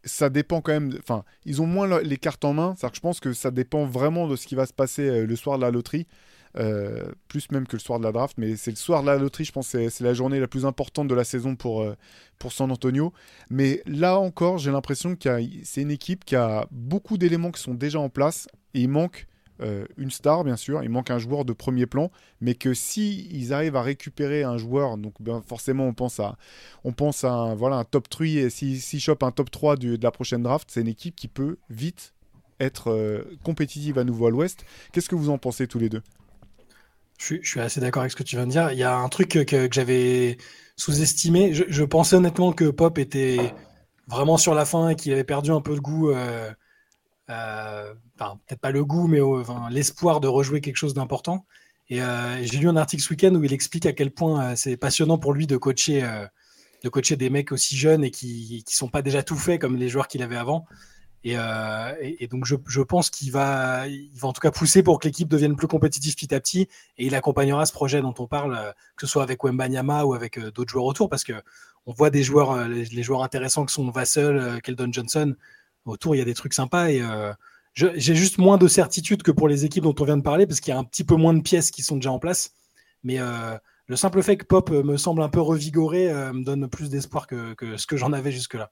ça 0.03 0.29
dépend 0.29 0.61
quand 0.61 0.71
même. 0.71 0.97
Enfin, 0.99 1.23
ils 1.45 1.61
ont 1.61 1.67
moins 1.67 2.01
les 2.01 2.17
cartes 2.17 2.45
en 2.45 2.53
main. 2.53 2.75
je 2.81 2.99
pense 2.99 3.19
que 3.19 3.33
ça 3.33 3.51
dépend 3.51 3.85
vraiment 3.85 4.27
de 4.27 4.35
ce 4.35 4.47
qui 4.47 4.55
va 4.55 4.65
se 4.65 4.73
passer 4.73 5.25
le 5.25 5.35
soir 5.35 5.57
de 5.57 5.63
la 5.63 5.71
loterie. 5.71 6.07
plus 7.27 7.51
même 7.51 7.67
que 7.67 7.75
le 7.75 7.81
soir 7.81 7.99
de 7.99 8.03
la 8.03 8.11
draft, 8.11 8.37
mais 8.37 8.55
c'est 8.55 8.71
le 8.71 8.77
soir 8.77 9.01
de 9.01 9.07
la 9.07 9.17
loterie, 9.17 9.45
je 9.45 9.51
pense 9.51 9.67
c'est 9.67 10.01
la 10.01 10.13
journée 10.13 10.39
la 10.39 10.47
plus 10.47 10.65
importante 10.65 11.07
de 11.07 11.15
la 11.15 11.23
saison 11.23 11.55
pour, 11.55 11.85
pour 12.39 12.51
San 12.53 12.71
Antonio. 12.71 13.13
Mais 13.49 13.81
là 13.85 14.17
encore, 14.17 14.59
j'ai 14.59 14.71
l'impression 14.71 15.15
que 15.15 15.29
c'est 15.63 15.81
une 15.81 15.91
équipe 15.91 16.23
qui 16.25 16.35
a 16.35 16.67
beaucoup 16.71 17.17
d'éléments 17.17 17.51
qui 17.51 17.61
sont 17.61 17.73
déjà 17.73 17.99
en 17.99 18.09
place 18.09 18.47
et 18.73 18.81
il 18.81 18.89
manque 18.89 19.27
euh, 19.61 19.85
une 19.97 20.11
star, 20.11 20.43
bien 20.43 20.55
sûr, 20.55 20.83
il 20.83 20.89
manque 20.89 21.09
un 21.09 21.19
joueur 21.19 21.45
de 21.45 21.53
premier 21.53 21.85
plan, 21.85 22.11
mais 22.41 22.55
que 22.55 22.73
si 22.73 23.27
ils 23.31 23.53
arrivent 23.53 23.75
à 23.75 23.81
récupérer 23.81 24.43
un 24.43 24.57
joueur, 24.57 24.97
donc 24.97 25.13
ben, 25.19 25.41
forcément 25.41 25.85
on 25.85 25.93
pense 25.93 26.19
à, 26.19 26.37
on 26.83 26.91
pense 26.91 27.23
à 27.23 27.31
un, 27.31 27.55
voilà, 27.55 27.77
un 27.77 27.83
top 27.83 28.09
3, 28.09 28.25
et 28.27 28.49
si, 28.49 28.79
si 28.79 29.03
un 29.21 29.31
top 29.31 29.51
3 29.51 29.77
de 29.77 29.97
la 30.01 30.11
prochaine 30.11 30.43
draft, 30.43 30.69
c'est 30.71 30.81
une 30.81 30.87
équipe 30.87 31.15
qui 31.15 31.27
peut 31.27 31.57
vite 31.69 32.13
être 32.59 32.91
euh, 32.91 33.23
compétitive 33.43 33.97
à 33.97 34.03
nouveau 34.03 34.27
à 34.27 34.31
l'ouest. 34.31 34.65
Qu'est-ce 34.91 35.09
que 35.09 35.15
vous 35.15 35.29
en 35.29 35.37
pensez 35.37 35.67
tous 35.67 35.79
les 35.79 35.89
deux? 35.89 36.01
Je 37.19 37.39
suis, 37.41 37.59
assez 37.59 37.81
d'accord 37.81 38.01
avec 38.01 38.11
ce 38.11 38.15
que 38.15 38.23
tu 38.23 38.35
viens 38.35 38.45
de 38.45 38.51
dire. 38.51 38.71
Il 38.71 38.77
y 38.77 38.83
a 38.83 38.95
un 38.95 39.09
truc 39.09 39.29
que, 39.29 39.67
j'avais 39.71 40.37
sous-estimé. 40.75 41.51
Je, 41.53 41.83
pensais 41.83 42.15
honnêtement 42.15 42.53
que 42.53 42.69
Pop 42.69 42.99
était 42.99 43.53
vraiment 44.07 44.37
sur 44.37 44.53
la 44.53 44.65
fin 44.65 44.89
et 44.89 44.95
qu'il 44.95 45.11
avait 45.13 45.23
perdu 45.23 45.49
un 45.49 45.61
peu 45.61 45.73
de 45.73 45.79
goût. 45.79 46.11
Euh, 46.11 46.51
euh, 47.29 47.93
peut-être 48.17 48.61
pas 48.61 48.71
le 48.71 48.85
goût, 48.85 49.07
mais 49.07 49.19
l'espoir 49.69 50.19
de 50.19 50.27
rejouer 50.27 50.61
quelque 50.61 50.77
chose 50.77 50.93
d'important. 50.93 51.45
Et 51.89 52.01
euh, 52.01 52.43
j'ai 52.43 52.57
lu 52.57 52.67
un 52.67 52.75
article 52.75 53.03
ce 53.03 53.09
week-end 53.09 53.33
où 53.35 53.43
il 53.43 53.53
explique 53.53 53.85
à 53.85 53.93
quel 53.93 54.11
point 54.11 54.43
euh, 54.43 54.53
c'est 54.55 54.77
passionnant 54.77 55.17
pour 55.17 55.33
lui 55.33 55.47
de 55.47 55.57
coacher, 55.57 56.01
de 56.83 56.89
coacher 56.89 57.15
des 57.15 57.29
mecs 57.29 57.51
aussi 57.51 57.77
jeunes 57.77 58.03
et 58.03 58.11
qui 58.11 58.63
ne 58.65 58.71
sont 58.71 58.89
pas 58.89 59.01
déjà 59.01 59.23
tout 59.23 59.37
faits 59.37 59.59
comme 59.59 59.75
les 59.75 59.89
joueurs 59.89 60.07
qu'il 60.07 60.21
avait 60.21 60.37
avant. 60.37 60.65
Et, 61.23 62.27
donc 62.31 62.45
je, 62.45 62.55
je 62.67 62.81
pense 62.81 63.09
qu'il 63.09 63.33
va, 63.33 63.85
il 63.87 64.11
va 64.15 64.29
en 64.29 64.33
tout 64.33 64.39
cas 64.39 64.51
pousser 64.51 64.81
pour 64.81 64.97
que 64.97 65.07
l'équipe 65.07 65.27
devienne 65.27 65.57
plus 65.57 65.67
compétitive 65.67 66.15
petit 66.15 66.33
à 66.33 66.39
petit 66.39 66.69
et 66.97 67.05
il 67.05 67.15
accompagnera 67.15 67.65
ce 67.65 67.73
projet 67.73 68.01
dont 68.01 68.13
on 68.17 68.27
parle, 68.27 68.73
que 68.95 69.05
ce 69.05 69.11
soit 69.11 69.23
avec 69.23 69.43
Wembanyama 69.43 70.05
ou 70.05 70.13
avec 70.13 70.39
d'autres 70.39 70.71
joueurs 70.71 70.85
autour, 70.85 71.09
parce 71.09 71.25
que 71.25 71.33
on 71.85 71.91
voit 71.91 72.09
des 72.09 72.23
joueurs, 72.23 72.67
les, 72.69 73.03
joueurs 73.03 73.23
intéressants 73.23 73.65
que 73.65 73.73
sont 73.73 73.89
Vassell, 73.89 74.61
Keldon 74.63 74.91
Johnson, 74.91 75.35
autour, 75.89 76.15
il 76.15 76.19
y 76.19 76.21
a 76.21 76.25
des 76.25 76.33
trucs 76.33 76.53
sympas 76.53 76.89
et 76.89 77.01
euh, 77.01 77.33
j'ai 77.73 78.15
juste 78.15 78.37
moins 78.37 78.57
de 78.57 78.67
certitude 78.67 79.23
que 79.23 79.31
pour 79.31 79.47
les 79.47 79.65
équipes 79.65 79.83
dont 79.83 79.95
on 79.99 80.03
vient 80.03 80.17
de 80.17 80.23
parler 80.23 80.47
parce 80.47 80.59
qu'il 80.59 80.73
y 80.73 80.77
a 80.77 80.79
un 80.79 80.83
petit 80.83 81.03
peu 81.03 81.15
moins 81.15 81.33
de 81.33 81.41
pièces 81.41 81.69
qui 81.71 81.83
sont 81.83 81.95
déjà 81.95 82.11
en 82.11 82.19
place. 82.19 82.53
Mais 83.03 83.19
euh, 83.19 83.55
le 83.85 83.95
simple 83.95 84.21
fait 84.23 84.37
que 84.37 84.45
Pop 84.45 84.71
euh, 84.71 84.83
me 84.83 84.97
semble 84.97 85.21
un 85.21 85.29
peu 85.29 85.41
revigoré 85.41 86.11
me 86.33 86.43
donne 86.43 86.67
plus 86.67 86.89
d'espoir 86.89 87.27
que, 87.27 87.55
ce 87.77 87.85
que 87.85 87.97
j'en 87.97 88.13
avais 88.13 88.31
jusque-là. 88.31 88.71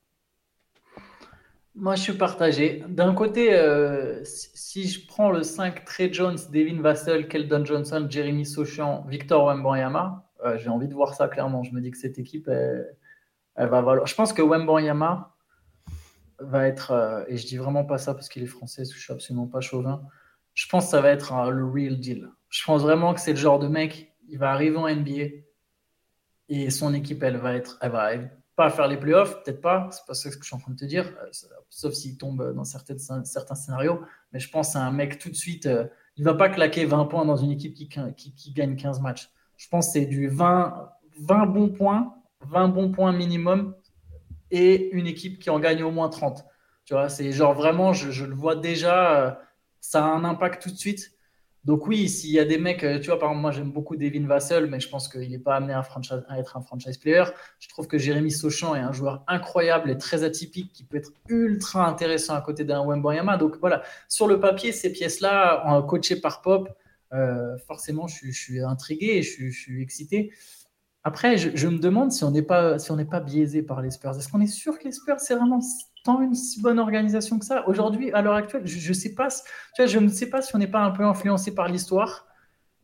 Moi, 1.76 1.96
je 1.96 2.02
suis 2.02 2.14
partagé. 2.14 2.84
D'un 2.88 3.14
côté, 3.14 3.52
si, 4.24 4.88
je 4.88 5.06
prends 5.06 5.30
le 5.30 5.44
5, 5.44 5.84
Trey 5.84 6.10
Jones, 6.12 6.38
Devin 6.52 6.82
Vassell, 6.82 7.28
Keldon 7.28 7.66
Johnson, 7.66 8.08
Jeremy 8.10 8.46
Sochian, 8.46 9.06
Victor 9.10 9.46
Wembanyama, 9.46 10.26
euh, 10.46 10.58
j'ai 10.58 10.70
envie 10.70 10.88
de 10.88 10.94
voir 10.94 11.14
ça 11.14 11.28
clairement. 11.28 11.64
Je 11.64 11.74
me 11.74 11.82
dis 11.82 11.92
que 11.92 11.98
cette 11.98 12.20
équipe, 12.20 12.48
elle, 12.48 12.96
va 13.56 13.82
valoir. 13.82 14.06
Je 14.06 14.16
pense 14.16 14.34
que 14.34 14.42
Wembanyama 14.42 15.35
va 16.40 16.68
être, 16.68 16.92
euh, 16.92 17.24
et 17.28 17.38
je 17.38 17.46
dis 17.46 17.58
vraiment 17.58 17.86
pas 17.86 17.98
ça 17.98 18.14
parce 18.14 18.30
qu'il 18.30 18.44
est 18.44 18.48
français, 18.48 18.84
je 18.86 18.98
suis 18.98 19.14
absolument 19.14 19.48
pas 19.48 19.62
chauvin. 19.62 20.04
Je 20.54 20.68
pense 20.68 20.86
que 20.86 20.92
ça 20.92 21.02
va 21.02 21.10
être 21.10 21.52
le 21.52 21.66
real 21.66 22.00
deal. 22.00 22.30
Je 22.50 22.64
pense 22.64 22.82
vraiment 22.82 23.14
que 23.14 23.20
c'est 23.20 23.32
le 23.34 23.38
genre 23.38 23.60
de 23.60 23.68
mec, 23.68 24.14
il 24.30 24.38
va 24.38 24.52
arriver 24.52 24.78
en 24.78 24.88
NBA 24.88 25.44
et 26.48 26.70
son 26.70 26.94
équipe, 26.94 27.24
elle 27.24 27.38
va 27.38 27.56
être, 27.56 27.78
elle 27.82 27.92
va 27.92 28.12
pas 28.56 28.70
faire 28.70 28.88
les 28.88 28.98
playoffs, 28.98 29.44
peut-être 29.44 29.62
pas, 29.62 29.90
c'est 29.92 30.06
pas 30.06 30.14
ce 30.14 30.30
que 30.30 30.36
je 30.40 30.46
suis 30.46 30.56
en 30.56 30.60
train 30.60 30.72
de 30.72 30.78
te 30.78 30.86
dire, 30.86 31.14
euh, 31.22 31.30
sauf 31.70 31.94
s'il 31.94 32.18
tombe 32.18 32.54
dans 32.54 32.64
certains 32.64 33.56
scénarios, 33.56 34.02
mais 34.32 34.40
je 34.40 34.50
pense 34.50 34.76
à 34.76 34.80
un 34.80 34.92
mec 34.92 35.20
tout 35.20 35.30
de 35.30 35.36
suite, 35.36 35.66
euh, 35.66 35.86
il 36.16 36.24
va 36.24 36.34
pas 36.34 36.50
claquer 36.50 36.86
20 36.86 37.06
points 37.06 37.26
dans 37.26 37.36
une 37.36 37.52
équipe 37.52 37.74
qui, 37.74 38.54
gagne 38.54 38.76
15 38.76 39.02
matchs. 39.02 39.30
Je 39.58 39.68
pense 39.68 39.88
que 39.88 39.94
c'est 39.94 40.06
du 40.06 40.30
20, 40.30 40.90
20 41.20 41.46
bons 41.48 41.70
points, 41.70 42.16
20 42.42 42.70
bons 42.70 42.92
points 42.92 43.12
minimum, 43.12 43.76
et 44.52 44.92
une 44.92 45.08
équipe 45.08 45.40
qui 45.40 45.50
en 45.50 45.60
gagne 45.60 45.84
au 45.84 45.92
moins 45.92 46.10
30. 46.10 46.46
Tu 46.86 46.94
vois, 46.94 47.10
c'est 47.10 47.32
genre 47.32 47.54
vraiment, 47.54 47.94
je, 47.94 48.26
le 48.26 48.36
vois 48.36 48.56
déjà, 48.56 49.22
euh, 49.22 49.32
ça 49.82 50.04
a 50.04 50.08
un 50.08 50.24
impact 50.24 50.62
tout 50.62 50.72
de 50.72 50.78
suite. 50.78 51.12
Donc 51.64 51.88
oui, 51.88 52.08
s'il 52.08 52.30
y 52.30 52.40
a 52.40 52.46
des 52.46 52.60
mecs, 52.60 52.84
euh, 52.84 53.00
tu 53.00 53.08
vois, 53.08 53.18
par 53.18 53.30
exemple, 53.30 53.42
moi 53.42 53.52
j'aime 53.52 53.72
beaucoup 53.72 53.96
Devin 53.96 54.28
Vassell, 54.28 54.68
mais 54.68 54.80
je 54.80 54.88
pense 54.88 55.08
qu'il 55.08 55.32
n'est 55.32 55.40
pas 55.40 55.56
amené 55.56 55.74
à, 55.74 55.84
être 56.38 56.58
un 56.58 56.62
franchise 56.62 56.98
player. 56.98 57.24
Je 57.60 57.70
trouve 57.70 57.88
que 57.88 57.98
Jérémy 57.98 58.30
Sauchamp 58.30 58.76
est 58.76 58.82
un 58.82 58.92
joueur 58.92 59.24
incroyable 59.28 59.90
et 59.90 59.98
très 59.98 60.24
atypique 60.24 60.72
qui 60.74 60.84
peut 60.84 60.98
être 60.98 61.12
ultra 61.28 61.88
intéressant 61.88 62.36
à 62.36 62.42
côté 62.42 62.66
d'un 62.66 62.86
Wembanyama. 62.86 63.38
Donc 63.38 63.58
voilà, 63.60 63.82
sur 64.08 64.28
le 64.28 64.40
papier, 64.40 64.72
ces 64.72 64.92
pièces-là, 64.92 65.84
coachées 65.88 66.22
par 66.22 66.44
Pop, 66.44 66.70
euh, 67.14 67.58
forcément, 67.68 68.08
je, 68.08 68.32
suis 68.32 68.60
intrigué 68.62 69.18
et 69.18 69.22
je, 69.22 69.50
suis 69.50 69.82
excité. 69.82 70.32
Après, 71.08 71.38
je, 71.38 71.68
me 71.68 71.78
demande 71.78 72.12
si 72.12 72.24
on 72.24 72.32
n'est 72.32 72.42
pas, 72.42 72.80
si 72.80 72.92
pas 73.06 73.20
biaisé 73.20 73.62
par 73.62 73.80
les 73.80 73.92
Spurs. 73.92 74.18
Est-ce 74.18 74.28
qu'on 74.28 74.42
est 74.42 74.48
sûr 74.48 74.80
que 74.80 74.86
les 74.86 74.92
Spurs, 74.92 75.20
c'est 75.20 75.36
vraiment 75.36 75.60
tant 76.04 76.20
une 76.20 76.34
si 76.34 76.64
bonne 76.64 76.80
organisation 76.80 77.38
que 77.38 77.46
ça? 77.46 77.68
Aujourd'hui, 77.68 78.12
à 78.12 78.24
l'heure 78.24 78.34
actuelle, 78.34 78.66
je, 78.66 78.92
sais 78.92 79.14
pas, 79.14 79.28
je 79.78 80.00
ne 80.00 80.08
sais 80.10 80.32
pas 80.32 80.42
si 80.42 80.56
on 80.56 80.58
n'est 80.58 80.68
pas 80.68 80.84
un 80.84 80.90
peu 80.90 81.04
influencé 81.04 81.54
par 81.54 81.68
l'histoire. 81.68 82.26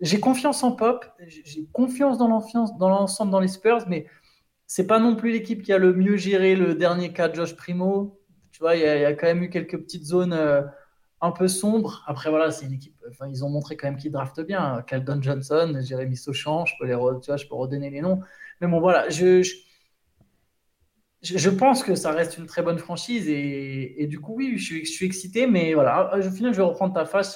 J'ai 0.02 0.19
confiance 0.19 0.64
en 0.64 0.72
Pop, 0.72 1.03
j'ai 1.27 1.68
confiance 1.73 2.19
dans 2.19 2.27
l'ensemble 2.27 3.31
dans 3.31 3.39
les 3.39 3.48
Spurs, 3.48 3.85
mais 3.88 4.06
c'est 4.68 4.85
pas 4.85 4.99
non 4.99 5.15
plus 5.15 5.31
l'équipe 5.31 5.64
qui 5.64 5.73
a 5.73 5.80
le 5.80 5.91
mieux 5.91 6.15
géré 6.15 6.56
le 6.56 6.76
dernier 6.76 7.14
cas 7.14 7.27
de 7.27 7.34
Josh 7.34 7.56
Primo. 7.56 8.22
Tu 8.52 8.60
vois, 8.60 8.76
il 8.76 8.84
y, 8.84 8.85
a 8.85 9.14
quand 9.14 9.27
même 9.27 9.41
eu 9.41 9.49
quelques 9.49 9.80
petites 9.80 10.06
zones 10.06 10.34
euh, 10.34 10.61
un 11.22 11.31
peu 11.31 11.48
sombres. 11.48 12.03
Après, 12.06 12.30
voilà, 12.30 12.52
c'est 12.52 12.68
une 12.68 12.73
équipe. 12.73 13.01
Ils 13.29 13.45
ont 13.45 13.49
montré 13.49 13.77
quand 13.77 13.88
même 13.88 13.97
qu'ils 13.97 14.11
draftent 14.11 14.41
bien. 14.41 14.83
Caldon 14.88 15.21
Johnson, 15.21 15.79
Jérémy 15.81 16.17
Sauchan, 16.17 16.65
je 16.65 16.73
peux 16.79 16.85
les, 16.85 16.93
tu 17.21 17.27
vois, 17.27 17.38
je 17.38 17.47
peux 17.47 17.55
redonner 17.55 17.89
les 17.89 18.01
noms. 18.01 18.21
Mais 18.59 18.67
bon, 18.67 18.79
voilà, 18.79 19.09
je 19.09 19.43
je, 21.21 21.49
pense 21.49 21.83
que 21.83 21.95
ça 21.95 22.11
reste 22.11 22.38
une 22.38 22.47
très 22.47 22.63
bonne 22.63 22.79
franchise 22.79 23.27
et, 23.29 24.07
du 24.07 24.19
coup, 24.19 24.35
oui, 24.35 24.57
je 24.57 24.63
suis, 24.63 24.85
je 24.85 25.05
excité, 25.05 25.47
mais 25.47 25.73
voilà, 25.73 26.17
au 26.17 26.31
final, 26.31 26.51
je 26.53 26.57
vais 26.57 26.63
reprendre 26.63 26.93
ta 26.93 27.05
face. 27.05 27.35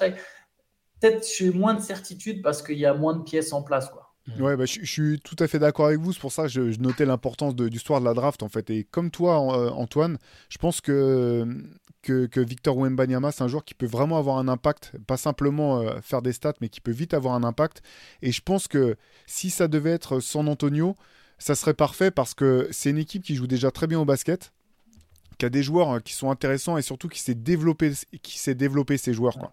Peut-être 1.00 1.28
j'ai 1.38 1.52
moins 1.52 1.74
de 1.74 1.82
certitude 1.82 2.42
parce 2.42 2.64
qu'il 2.64 2.80
y 2.80 2.86
a 2.86 2.94
moins 2.94 3.16
de 3.16 3.24
pièces 3.24 3.54
en 3.54 3.62
place. 3.62 3.90
Quoi. 3.90 4.05
Mmh. 4.28 4.42
Ouais, 4.42 4.58
bah, 4.58 4.66
je, 4.66 4.84
suis 4.84 5.20
tout 5.20 5.36
à 5.40 5.48
fait 5.48 5.60
d'accord 5.60 5.88
avec 5.88 6.00
vous. 6.00 6.12
C'est 6.12 6.20
pour 6.20 6.32
ça 6.32 6.44
que 6.44 6.50
je, 6.50 6.80
notais 6.80 7.06
l'importance 7.06 7.56
du 7.56 7.80
soir 7.80 8.00
de 8.00 8.06
la 8.06 8.14
draft, 8.14 8.42
en 8.44 8.50
fait. 8.50 8.70
Et 8.70 8.84
comme 8.84 9.12
toi, 9.12 9.56
euh, 9.56 9.70
Antoine, 9.70 10.18
je 10.50 10.58
pense 10.58 10.82
que, 10.82 11.46
que, 12.02 12.40
Victor 12.40 12.78
Wembanyama, 12.78 13.32
c'est 13.32 13.44
un 13.44 13.48
joueur 13.48 13.66
qui 13.66 13.76
peut 13.76 13.86
vraiment 13.86 14.18
avoir 14.18 14.38
un 14.38 14.48
impact, 14.48 14.94
pas 15.06 15.18
simplement 15.18 15.80
euh, 15.80 16.00
faire 16.02 16.22
des 16.22 16.34
stats, 16.34 16.56
mais 16.60 16.70
qui 16.70 16.82
peut 16.82 16.92
vite 16.92 17.14
avoir 17.14 17.36
un 17.36 17.44
impact. 17.44 17.82
Et 18.22 18.32
je 18.32 18.42
pense 18.42 18.68
que 18.68 18.96
si 19.28 19.50
ça 19.52 19.68
devait 19.68 19.92
être 19.92 20.20
San 20.20 20.48
Antonio, 20.48 20.96
ça 21.38 21.54
serait 21.54 21.74
parfait 21.74 22.12
parce 22.12 22.34
que 22.34 22.68
c'est 22.72 22.90
une 22.90 22.98
équipe 22.98 23.24
qui 23.24 23.36
joue 23.36 23.48
déjà 23.48 23.70
très 23.70 23.88
bien 23.88 24.00
au 24.00 24.06
basket, 24.06 24.54
qui 25.38 25.46
a 25.46 25.50
des 25.50 25.64
joueurs 25.64 25.90
hein, 25.90 26.00
qui 26.00 26.14
sont 26.14 26.32
intéressants 26.32 26.78
et 26.78 26.82
surtout 26.82 27.10
qui 27.10 27.20
s'est 27.20 27.36
développé, 27.36 27.92
qui 28.22 28.40
s'est 28.40 28.56
développé 28.56 28.98
ces 28.98 29.14
joueurs. 29.14 29.52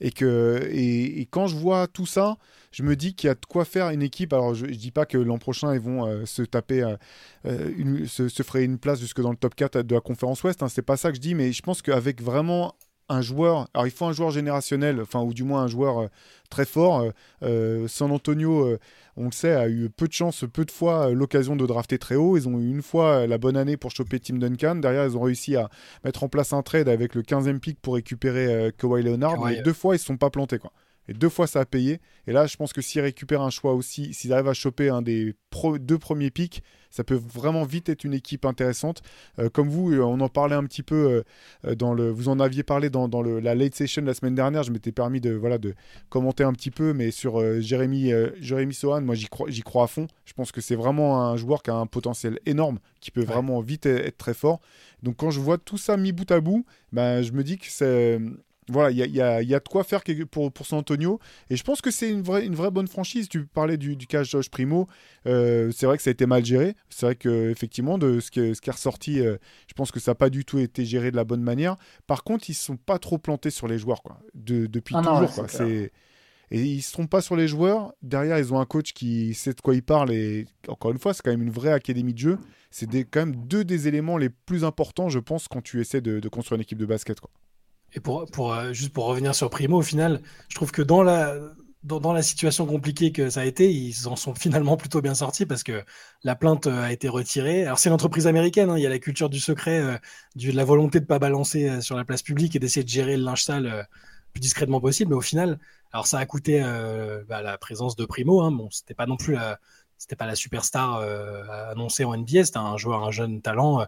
Et, 0.00 0.10
que, 0.10 0.68
et, 0.70 1.26
quand 1.30 1.46
je 1.46 1.56
vois 1.56 1.86
tout 1.86 2.06
ça, 2.06 2.38
je 2.72 2.82
me 2.82 2.96
dis 2.96 3.14
qu'il 3.14 3.28
y 3.28 3.30
a 3.30 3.34
de 3.34 3.46
quoi 3.46 3.64
faire 3.64 3.90
une 3.90 4.02
équipe. 4.02 4.32
Alors, 4.32 4.54
je 4.54 4.66
ne 4.66 4.72
dis 4.72 4.90
pas 4.90 5.06
que 5.06 5.18
l'an 5.18 5.38
prochain, 5.38 5.74
ils 5.74 5.80
vont 5.80 6.06
euh, 6.06 6.24
se 6.24 6.42
taper, 6.42 6.82
euh, 6.82 6.96
euh, 7.46 7.70
une, 7.76 8.06
se, 8.06 8.28
se, 8.28 8.58
une 8.58 8.78
place 8.78 9.00
jusque 9.00 9.20
dans 9.20 9.30
le 9.30 9.36
top 9.36 9.54
4 9.54 9.82
de 9.82 9.94
la 9.94 10.00
conférence 10.00 10.42
Ouest. 10.42 10.62
Hein, 10.62 10.68
c'est 10.68 10.82
pas 10.82 10.96
ça 10.96 11.10
que 11.10 11.16
je 11.16 11.20
dis, 11.20 11.34
mais 11.34 11.52
je 11.52 11.62
pense 11.62 11.82
qu'avec 11.82 12.22
vraiment 12.22 12.74
un 13.10 13.20
joueur, 13.20 13.68
alors 13.74 13.86
il 13.86 13.90
faut 13.90 14.06
un 14.06 14.12
joueur 14.12 14.30
générationnel, 14.30 15.00
enfin, 15.02 15.20
ou 15.20 15.34
du 15.34 15.44
moins 15.44 15.62
un 15.64 15.68
joueur 15.68 16.08
très 16.48 16.64
fort. 16.64 17.04
San 17.86 18.10
Antonio 18.10 18.78
on 19.20 19.26
le 19.26 19.32
sait, 19.32 19.54
a 19.54 19.68
eu 19.68 19.90
peu 19.90 20.08
de 20.08 20.12
chance, 20.12 20.44
peu 20.52 20.64
de 20.64 20.70
fois 20.70 21.08
euh, 21.08 21.14
l'occasion 21.14 21.54
de 21.56 21.66
drafter 21.66 21.98
très 21.98 22.14
haut. 22.14 22.36
Ils 22.36 22.48
ont 22.48 22.58
eu 22.58 22.70
une 22.70 22.82
fois 22.82 23.22
euh, 23.22 23.26
la 23.26 23.38
bonne 23.38 23.56
année 23.56 23.76
pour 23.76 23.90
choper 23.90 24.18
Tim 24.18 24.36
Duncan. 24.36 24.76
Derrière, 24.76 25.04
ils 25.04 25.16
ont 25.16 25.20
réussi 25.20 25.56
à 25.56 25.68
mettre 26.04 26.22
en 26.22 26.28
place 26.28 26.52
un 26.52 26.62
trade 26.62 26.88
avec 26.88 27.14
le 27.14 27.22
15e 27.22 27.58
pick 27.58 27.80
pour 27.80 27.94
récupérer 27.94 28.46
euh, 28.46 28.70
Kawhi 28.76 29.02
Leonard. 29.02 29.44
mais 29.44 29.62
deux 29.62 29.72
fois, 29.72 29.94
ils 29.94 29.98
ne 29.98 30.00
se 30.00 30.06
sont 30.06 30.16
pas 30.16 30.30
plantés. 30.30 30.58
Quoi. 30.58 30.72
Et 31.08 31.14
deux 31.14 31.28
fois, 31.28 31.46
ça 31.46 31.60
a 31.60 31.64
payé. 31.64 32.00
Et 32.26 32.32
là, 32.32 32.46
je 32.46 32.56
pense 32.56 32.72
que 32.72 32.80
s'ils 32.80 33.00
récupèrent 33.00 33.42
un 33.42 33.50
choix 33.50 33.74
aussi, 33.74 34.14
s'ils 34.14 34.32
arrivent 34.32 34.48
à 34.48 34.54
choper 34.54 34.88
un 34.88 35.02
des 35.02 35.34
deux 35.80 35.98
premiers 35.98 36.30
pics, 36.30 36.62
ça 36.90 37.04
peut 37.04 37.14
vraiment 37.14 37.64
vite 37.64 37.88
être 37.88 38.04
une 38.04 38.14
équipe 38.14 38.44
intéressante. 38.44 39.02
Euh, 39.38 39.48
comme 39.48 39.68
vous, 39.68 39.92
euh, 39.92 40.02
on 40.02 40.20
en 40.20 40.28
parlait 40.28 40.56
un 40.56 40.64
petit 40.64 40.82
peu 40.82 41.22
euh, 41.64 41.74
dans 41.74 41.94
le, 41.94 42.10
vous 42.10 42.28
en 42.28 42.38
aviez 42.40 42.62
parlé 42.62 42.90
dans, 42.90 43.08
dans 43.08 43.22
le, 43.22 43.40
la 43.40 43.54
late 43.54 43.74
session 43.74 44.02
la 44.04 44.14
semaine 44.14 44.34
dernière. 44.34 44.62
Je 44.62 44.72
m'étais 44.72 44.92
permis 44.92 45.20
de 45.20 45.32
voilà 45.32 45.58
de 45.58 45.74
commenter 46.08 46.44
un 46.44 46.52
petit 46.52 46.70
peu, 46.70 46.92
mais 46.92 47.10
sur 47.10 47.60
Jérémy, 47.60 48.12
Jérémy 48.40 48.74
Sohan, 48.74 49.00
moi 49.00 49.14
j'y 49.14 49.26
crois, 49.26 49.48
j'y 49.50 49.62
crois 49.62 49.84
à 49.84 49.86
fond. 49.86 50.06
Je 50.24 50.32
pense 50.32 50.52
que 50.52 50.60
c'est 50.60 50.76
vraiment 50.76 51.22
un 51.24 51.36
joueur 51.36 51.62
qui 51.62 51.70
a 51.70 51.74
un 51.74 51.86
potentiel 51.86 52.38
énorme, 52.46 52.78
qui 53.00 53.10
peut 53.10 53.24
vraiment 53.24 53.60
vite 53.60 53.86
être 53.86 54.18
très 54.18 54.34
fort. 54.34 54.60
Donc 55.02 55.16
quand 55.16 55.30
je 55.30 55.40
vois 55.40 55.58
tout 55.58 55.78
ça 55.78 55.96
mis 55.96 56.12
bout 56.12 56.30
à 56.30 56.40
bout, 56.40 56.64
ben, 56.92 57.22
je 57.22 57.32
me 57.32 57.42
dis 57.42 57.58
que 57.58 57.66
c'est 57.68 58.20
voilà, 58.70 58.90
il 58.90 58.96
y 58.96 59.20
a, 59.20 59.42
de 59.42 59.68
quoi 59.68 59.84
faire 59.84 60.02
pour, 60.30 60.52
pour 60.52 60.66
San 60.66 60.78
Antonio. 60.78 61.18
Et 61.50 61.56
je 61.56 61.62
pense 61.62 61.80
que 61.80 61.90
c'est 61.90 62.10
une 62.10 62.22
vraie, 62.22 62.46
une 62.46 62.54
vraie 62.54 62.70
bonne 62.70 62.88
franchise. 62.88 63.28
Tu 63.28 63.44
parlais 63.46 63.76
du, 63.76 63.96
du 63.96 64.06
cas 64.06 64.22
Josh 64.22 64.48
Primo. 64.48 64.86
Euh, 65.26 65.70
c'est 65.74 65.86
vrai 65.86 65.96
que 65.96 66.02
ça 66.02 66.10
a 66.10 66.12
été 66.12 66.26
mal 66.26 66.44
géré. 66.44 66.74
C'est 66.88 67.06
vrai 67.06 67.16
qu'effectivement, 67.16 67.98
de 67.98 68.20
ce 68.20 68.30
qui, 68.30 68.54
ce 68.54 68.60
qui 68.60 68.70
est 68.70 68.72
ressorti, 68.72 69.20
euh, 69.20 69.36
je 69.66 69.74
pense 69.74 69.90
que 69.90 70.00
ça 70.00 70.12
n'a 70.12 70.14
pas 70.14 70.30
du 70.30 70.44
tout 70.44 70.58
été 70.58 70.84
géré 70.84 71.10
de 71.10 71.16
la 71.16 71.24
bonne 71.24 71.42
manière. 71.42 71.76
Par 72.06 72.24
contre, 72.24 72.48
ils 72.48 72.52
ne 72.52 72.56
sont 72.56 72.76
pas 72.76 72.98
trop 72.98 73.18
plantés 73.18 73.50
sur 73.50 73.68
les 73.68 73.78
joueurs 73.78 74.02
quoi, 74.02 74.20
depuis 74.34 74.94
ah 74.96 75.02
toujours. 75.02 75.46
Et 76.52 76.64
ils 76.64 76.78
ne 76.78 76.82
se 76.82 76.92
trompent 76.92 77.10
pas 77.10 77.20
sur 77.20 77.36
les 77.36 77.46
joueurs. 77.46 77.92
Derrière, 78.02 78.38
ils 78.38 78.52
ont 78.52 78.58
un 78.58 78.66
coach 78.66 78.92
qui 78.92 79.34
sait 79.34 79.52
de 79.52 79.60
quoi 79.60 79.74
il 79.74 79.84
parle. 79.84 80.12
Et 80.12 80.46
encore 80.66 80.90
une 80.90 80.98
fois, 80.98 81.14
c'est 81.14 81.22
quand 81.22 81.30
même 81.30 81.42
une 81.42 81.50
vraie 81.50 81.72
académie 81.72 82.12
de 82.12 82.18
jeu. 82.18 82.38
C'est 82.72 82.88
quand 83.04 83.20
même 83.20 83.36
deux 83.36 83.64
des 83.64 83.86
éléments 83.86 84.16
les 84.16 84.30
plus 84.30 84.64
importants, 84.64 85.08
je 85.08 85.20
pense, 85.20 85.46
quand 85.46 85.62
tu 85.62 85.80
essaies 85.80 86.00
de, 86.00 86.18
de 86.18 86.28
construire 86.28 86.56
une 86.56 86.62
équipe 86.62 86.78
de 86.78 86.86
basket. 86.86 87.20
Quoi. 87.20 87.30
Et 87.94 88.00
pour, 88.00 88.52
euh, 88.52 88.72
juste 88.72 88.92
pour 88.92 89.06
revenir 89.06 89.34
sur 89.34 89.50
Primo, 89.50 89.78
au 89.78 89.82
final, 89.82 90.20
je 90.48 90.54
trouve 90.54 90.70
que 90.70 90.82
dans 90.82 91.02
la, 91.02 91.34
dans, 91.82 92.12
la 92.12 92.22
situation 92.22 92.66
compliquée 92.66 93.10
que 93.10 93.30
ça 93.30 93.40
a 93.40 93.44
été, 93.44 93.72
ils 93.72 94.06
en 94.06 94.16
sont 94.16 94.34
finalement 94.34 94.76
plutôt 94.76 95.00
bien 95.00 95.14
sortis 95.14 95.46
parce 95.46 95.62
que 95.62 95.82
la 96.22 96.36
plainte 96.36 96.66
euh, 96.66 96.82
a 96.82 96.92
été 96.92 97.08
retirée. 97.08 97.64
Alors 97.64 97.78
c'est 97.78 97.88
une 97.88 97.94
entreprise 97.94 98.26
américaine, 98.26 98.70
hein, 98.70 98.78
il 98.78 98.82
y 98.82 98.86
a 98.86 98.90
la 98.90 99.00
culture 99.00 99.28
du 99.28 99.40
secret, 99.40 99.80
euh, 99.80 99.98
de 100.36 100.52
la 100.52 100.64
volonté 100.64 101.00
de 101.00 101.04
ne 101.04 101.08
pas 101.08 101.18
balancer 101.18 101.80
sur 101.80 101.96
la 101.96 102.04
place 102.04 102.22
publique 102.22 102.54
et 102.54 102.58
d'essayer 102.58 102.84
de 102.84 102.88
gérer 102.88 103.16
le 103.16 103.24
linge 103.24 103.42
sale 103.42 103.64
le 103.64 103.82
plus 104.32 104.40
discrètement 104.40 104.80
possible. 104.80 105.10
Mais 105.10 105.16
au 105.16 105.20
final, 105.20 105.58
alors 105.92 106.06
ça 106.06 106.18
a 106.18 106.26
coûté 106.26 106.60
bah, 107.28 107.42
la 107.42 107.58
présence 107.58 107.96
de 107.96 108.04
Primo. 108.04 108.42
Hein, 108.42 108.52
bon, 108.52 108.70
c'était 108.70 108.94
pas 108.94 109.06
non 109.06 109.16
plus 109.16 109.36
c'était 109.98 110.16
pas 110.16 110.26
la 110.26 110.36
superstar 110.36 111.00
annoncée 111.68 112.04
en 112.04 112.16
NBA, 112.16 112.44
c'était 112.44 112.58
un 112.58 112.76
joueur, 112.76 113.04
un 113.04 113.10
jeune 113.10 113.42
talent 113.42 113.84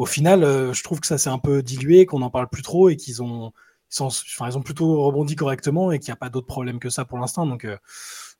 au 0.00 0.06
final, 0.06 0.44
euh, 0.44 0.72
je 0.72 0.82
trouve 0.82 0.98
que 0.98 1.06
ça 1.06 1.18
s'est 1.18 1.28
un 1.28 1.38
peu 1.38 1.62
dilué, 1.62 2.06
qu'on 2.06 2.20
n'en 2.20 2.30
parle 2.30 2.48
plus 2.48 2.62
trop 2.62 2.88
et 2.88 2.96
qu'ils 2.96 3.22
ont, 3.22 3.52
ils, 3.94 4.56
ont 4.56 4.62
plutôt 4.62 5.02
rebondi 5.02 5.36
correctement 5.36 5.92
et 5.92 5.98
qu'il 5.98 6.08
n'y 6.08 6.14
a 6.14 6.16
pas 6.16 6.30
d'autres 6.30 6.46
problèmes 6.46 6.78
que 6.78 6.88
ça 6.88 7.04
pour 7.04 7.18
l'instant. 7.18 7.44
Donc, 7.44 7.66
euh, 7.66 7.76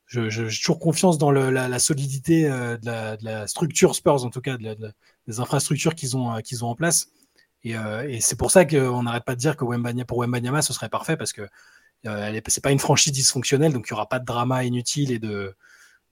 j'ai 0.06 0.46
toujours 0.46 0.78
confiance 0.78 1.18
dans 1.18 1.30
la, 1.30 1.78
solidité 1.78 2.50
euh, 2.50 2.78
de, 2.78 3.22
la, 3.22 3.46
structure 3.46 3.94
Spurs, 3.94 4.24
en 4.24 4.30
tout 4.30 4.40
cas, 4.40 4.56
des 4.56 5.40
infrastructures 5.40 5.94
qu'ils 5.94 6.16
ont, 6.16 6.40
qu'ils 6.40 6.64
ont 6.64 6.68
en 6.68 6.74
place. 6.74 7.08
Et, 7.62 7.74
c'est 8.22 8.38
pour 8.38 8.50
ça 8.50 8.64
qu'on 8.64 9.02
n'arrête 9.02 9.26
pas 9.26 9.34
de 9.34 9.40
dire 9.40 9.54
que 9.54 9.66
pour 10.04 10.18
Wembanyama, 10.20 10.62
ce 10.62 10.72
serait 10.72 10.88
parfait 10.88 11.18
parce 11.18 11.34
que 11.34 11.42
euh, 12.06 12.40
c'est 12.46 12.62
pas 12.62 12.72
une 12.72 12.78
franchise 12.78 13.12
dysfonctionnelle, 13.12 13.74
donc 13.74 13.86
il 13.90 13.92
n'y 13.92 13.96
aura 13.96 14.08
pas 14.08 14.18
de 14.18 14.24
drama 14.24 14.64
inutile 14.64 15.12
et 15.12 15.18
de, 15.18 15.54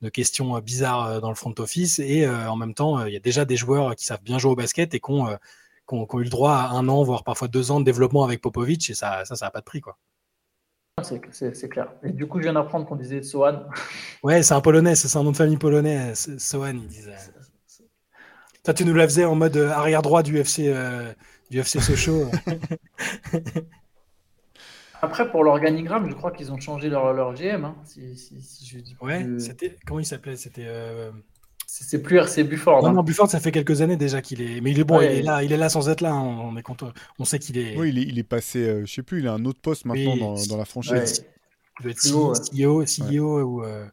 de 0.02 0.08
questions 0.08 0.56
euh, 0.56 0.60
bizarres 0.60 1.06
euh, 1.06 1.20
dans 1.20 1.28
le 1.28 1.34
front 1.34 1.54
office. 1.58 1.98
Et 1.98 2.24
euh, 2.24 2.50
en 2.50 2.56
même 2.56 2.74
temps, 2.74 3.04
il 3.04 3.12
y 3.12 3.16
a 3.16 3.20
déjà 3.20 3.44
des 3.44 3.56
joueurs 3.56 3.94
qui 3.96 4.04
savent 4.04 4.22
bien 4.22 4.38
jouer 4.38 4.52
au 4.52 4.56
basket 4.56 4.94
et 4.94 5.00
qui 5.00 5.10
ont, 5.10 5.28
eu 5.30 6.22
le 6.22 6.28
droit 6.28 6.52
à 6.52 6.70
un 6.70 6.88
an, 6.88 7.02
voire 7.02 7.24
parfois 7.24 7.48
deux 7.48 7.70
ans 7.70 7.80
de 7.80 7.84
développement 7.84 8.24
avec 8.24 8.40
Popovic. 8.40 8.90
Et 8.90 8.94
ça, 8.94 9.24
ça 9.24 9.34
n'a 9.40 9.50
pas 9.50 9.60
de 9.60 9.64
prix. 9.64 9.80
quoi. 9.80 9.98
C'est 11.02 11.68
clair. 11.68 11.92
Et 12.02 12.10
du 12.10 12.26
coup, 12.26 12.38
je 12.38 12.44
viens 12.44 12.54
d'apprendre 12.54 12.86
qu'on 12.86 12.96
disait 12.96 13.22
Sohan. 13.22 13.62
Ouais, 14.24 14.42
c'est 14.42 14.54
un 14.54 14.60
polonais, 14.60 14.96
c'est 14.96 15.16
un 15.16 15.22
nom 15.22 15.30
de 15.30 15.36
famille 15.36 15.56
polonais. 15.56 16.14
Sohan, 16.14 16.74
il 16.74 16.88
disait. 16.88 17.14
Toi, 18.64 18.74
tu 18.74 18.84
nous 18.84 18.94
la 18.94 19.04
faisais 19.06 19.24
en 19.24 19.36
mode 19.36 19.56
arrière 19.56 20.02
droit 20.02 20.24
du 20.24 20.38
FC, 20.38 20.74
du 21.50 21.60
FC 21.60 21.80
Sochaux. 21.80 22.26
Après, 25.02 25.30
pour 25.30 25.44
l'organigramme, 25.44 26.08
je 26.08 26.14
crois 26.14 26.30
qu'ils 26.32 26.50
ont 26.52 26.58
changé 26.58 26.88
leur, 26.88 27.12
leur 27.12 27.34
GM. 27.34 27.64
Hein, 27.64 27.76
si, 27.84 28.16
si, 28.16 28.40
si 28.42 28.66
je 28.66 28.78
dis 28.80 28.96
ouais, 29.00 29.22
plus- 29.24 29.40
c'était 29.40 29.76
comment 29.86 30.00
il 30.00 30.06
s'appelait? 30.06 30.36
C'était 30.36 30.64
euh, 30.66 31.10
C'est 31.66 32.02
plus 32.02 32.16
RC 32.18 32.42
Bufford. 32.44 32.82
non, 32.82 32.88
hein. 32.88 32.92
non, 32.94 33.02
Bufford, 33.04 33.30
ça 33.30 33.38
fait 33.40 33.52
quelques 33.52 33.80
années 33.82 33.96
déjà 33.96 34.20
qu'il 34.22 34.40
est, 34.42 34.60
mais 34.60 34.72
il 34.72 34.80
est 34.80 34.84
bon, 34.84 34.98
Ouais. 34.98 35.14
il 35.14 35.18
est 35.20 35.22
là, 35.22 35.42
il 35.44 35.52
est 35.52 35.56
là 35.56 35.68
sans 35.68 35.88
être 35.88 36.00
là. 36.00 36.12
hein, 36.12 36.38
On 36.42 36.56
est 36.56 36.62
content, 36.62 36.92
on 37.18 37.24
sait 37.24 37.38
qu'il 37.38 37.58
est, 37.58 37.76
Oui, 37.76 37.90
il 37.90 37.98
est, 37.98 38.02
il 38.02 38.18
est 38.18 38.24
passé, 38.24 38.58
euh, 38.66 38.86
je 38.86 38.92
sais 38.92 39.02
plus, 39.02 39.20
il 39.20 39.28
a 39.28 39.32
un 39.34 39.44
autre 39.44 39.60
poste 39.60 39.84
maintenant 39.84 40.14
Oui, 40.14 40.20
dans, 40.20 40.34
dans 40.46 40.56
la 40.56 40.62
Ouais. 40.62 40.64
franchise. 40.64 41.24
il 41.80 41.82
doit 41.84 41.92
être 41.92 42.14
haut, 42.14 42.32
CEO, 42.34 42.84
CEO 42.84 43.42
ou 43.42 43.62
euh, 43.64 43.86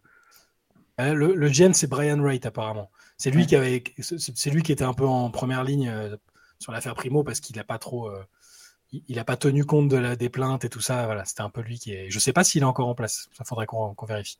euh, 1.02 1.14
le, 1.14 1.36
le 1.36 1.49
GM 1.49 1.73
c'est 1.73 1.88
Brian 1.88 2.18
Wright 2.19 2.45
apparemment. 2.48 2.90
C'est 3.18 3.30
lui 3.30 3.41
Ouais. 3.41 3.45
qui 3.45 3.56
avait, 3.56 3.84
c'est 3.99 4.49
lui 4.49 4.64
qui 4.64 4.72
était 4.72 4.84
un 4.84 4.94
peu 4.94 5.06
en 5.06 5.30
première 5.30 5.64
ligne 5.64 5.90
euh, 5.90 6.15
sur 6.57 6.72
l'affaire 6.72 6.95
Primo 6.95 7.23
parce 7.23 7.41
qu'il 7.41 7.60
a 7.60 7.64
pas 7.64 7.77
trop, 7.77 8.10
euh, 8.10 8.23
il, 8.91 9.03
il 9.07 9.19
a 9.19 9.25
pas 9.25 9.37
tenu 9.37 9.65
compte 9.65 9.89
de 9.89 9.97
la, 9.97 10.15
des 10.15 10.29
plaintes 10.29 10.65
et 10.65 10.69
tout 10.69 10.81
ça. 10.81 11.05
Voilà, 11.05 11.25
c'était 11.25 11.41
un 11.41 11.49
peu 11.49 11.61
lui 11.61 11.79
qui 11.79 11.93
est. 11.93 12.09
Je 12.09 12.19
sais 12.19 12.33
pas 12.33 12.43
s'il 12.43 12.61
est 12.63 12.65
encore 12.65 12.87
en 12.87 12.95
place. 12.95 13.29
Ça 13.33 13.43
faudrait 13.45 13.65
qu'on 13.65 13.95
vérifie. 14.07 14.39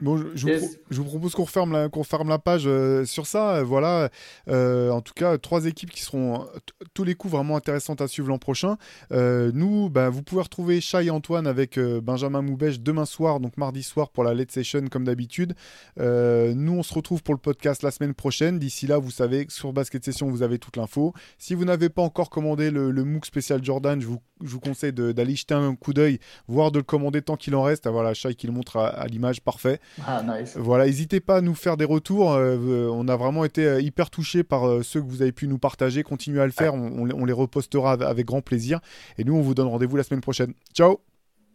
Bon, 0.00 0.18
je, 0.18 0.24
je 0.34 0.42
vous, 0.42 0.48
Yes. 0.48 0.60
pro- 0.74 0.82
je 0.90 0.96
vous 1.00 1.04
propose 1.06 1.32
qu'on 1.34 1.44
referme 1.44 1.72
la, 1.72 1.88
qu'on 1.88 2.00
referme 2.00 2.28
la 2.28 2.38
page 2.38 2.64
euh, 2.66 3.06
sur 3.06 3.26
ça. 3.26 3.56
Euh, 3.56 3.64
Voilà, 3.64 4.10
Euh, 4.48 4.90
en 4.90 5.00
tout 5.00 5.14
cas, 5.14 5.38
trois 5.38 5.64
équipes 5.64 5.90
qui 5.90 6.02
seront 6.02 6.46
tous 6.92 7.02
les 7.04 7.14
coups 7.14 7.32
vraiment 7.32 7.56
intéressantes 7.56 8.00
à 8.02 8.08
suivre 8.08 8.28
l'an 8.28 8.38
prochain. 8.38 8.76
Euh, 9.12 9.50
nous, 9.54 9.88
bah, 9.88 10.10
vous 10.10 10.22
pouvez 10.22 10.42
retrouver 10.42 10.80
Shai 10.82 11.06
et 11.06 11.10
Antoine 11.10 11.46
avec 11.46 11.78
Benjamin 11.78 12.42
Moubèche 12.42 12.78
demain 12.80 13.06
soir, 13.06 13.40
donc 13.40 13.56
mardi 13.56 13.82
soir 13.82 14.10
pour 14.10 14.22
la 14.22 14.34
Late 14.34 14.52
Session 14.52 14.84
comme 14.90 15.04
d'habitude. 15.04 15.54
Nous, 15.98 16.72
on 16.72 16.82
se 16.82 16.92
retrouve 16.94 17.22
pour 17.22 17.34
le 17.34 17.40
podcast 17.40 17.82
la 17.82 17.90
semaine 17.90 18.12
prochaine. 18.14 18.58
D'ici 18.58 18.86
là, 18.86 18.98
vous 18.98 19.10
savez 19.10 19.46
sur 19.48 19.72
Basket 19.72 20.04
Session, 20.04 20.28
vous 20.28 20.42
avez 20.42 20.58
toute 20.58 20.76
l'info. 20.76 21.14
Si 21.38 21.54
vous 21.54 21.64
n'avez 21.64 21.88
pas 21.88 22.02
encore 22.02 22.28
commandé 22.30 22.70
le, 22.70 22.90
le 22.90 23.04
MOOC 23.04 23.24
spécial 23.26 23.64
Jordan, 23.64 24.00
je 24.00 24.06
vous, 24.06 24.20
je 24.44 24.50
vous 24.50 24.60
conseille 24.60 24.92
d'aller 24.92 25.36
jeter 25.36 25.54
un 25.54 25.74
coup 25.74 25.92
d'œil, 25.94 26.18
voire 26.48 26.70
de 26.70 26.78
le 26.78 26.84
commander 26.84 27.22
tant 27.22 27.36
qu'il 27.36 27.54
en 27.54 27.62
reste. 27.62 27.86
Ah, 27.86 27.90
voilà, 27.90 28.12
Shai 28.14 28.34
qui 28.34 28.46
le 28.46 28.52
montre 28.52 28.76
à- 28.76 28.88
à 28.88 29.06
l'image, 29.06 29.40
parfait. 29.40 29.80
Ah, 30.06 30.22
nice. 30.22 30.56
Voilà, 30.56 30.86
n'hésitez 30.86 31.20
pas 31.20 31.36
à 31.36 31.40
nous 31.40 31.54
faire 31.54 31.76
des 31.76 31.84
retours. 31.84 32.32
euh, 32.32 32.56
euh, 32.56 32.88
on 32.92 33.08
a 33.08 33.16
vraiment 33.16 33.44
été 33.44 33.64
euh, 33.64 33.80
hyper 33.80 34.10
touchés 34.10 34.42
par 34.42 34.66
euh, 34.68 34.82
ceux 34.82 35.00
que 35.00 35.06
vous 35.08 35.22
avez 35.22 35.32
pu 35.32 35.48
nous 35.48 35.58
partager. 35.58 36.02
Continuez 36.02 36.40
à 36.40 36.46
le 36.46 36.52
faire, 36.52 36.74
on, 36.74 37.00
on 37.00 37.04
les- 37.04 37.14
on 37.14 37.24
les 37.24 37.32
repostera 37.32 37.92
avec, 37.92 38.06
avec 38.08 38.26
grand 38.26 38.42
plaisir. 38.42 38.80
Et 39.18 39.24
nous, 39.24 39.34
on 39.34 39.40
vous 39.42 39.54
donne 39.54 39.68
rendez-vous 39.68 39.96
la 39.96 40.02
semaine 40.02 40.20
prochaine. 40.20 40.52
Ciao 40.74 40.98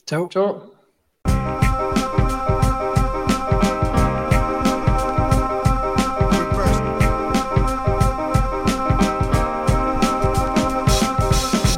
Ciao. 0.07 0.27
Ciao. 0.27 0.55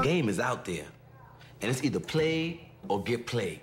game 0.01 0.27
is 0.30 0.39
out 0.39 0.65
there, 0.65 0.85
and 1.61 1.71
it's 1.71 1.84
either 1.84 1.99
play 1.99 2.59
or 2.89 3.01
get 3.03 3.25
played. 3.25 3.61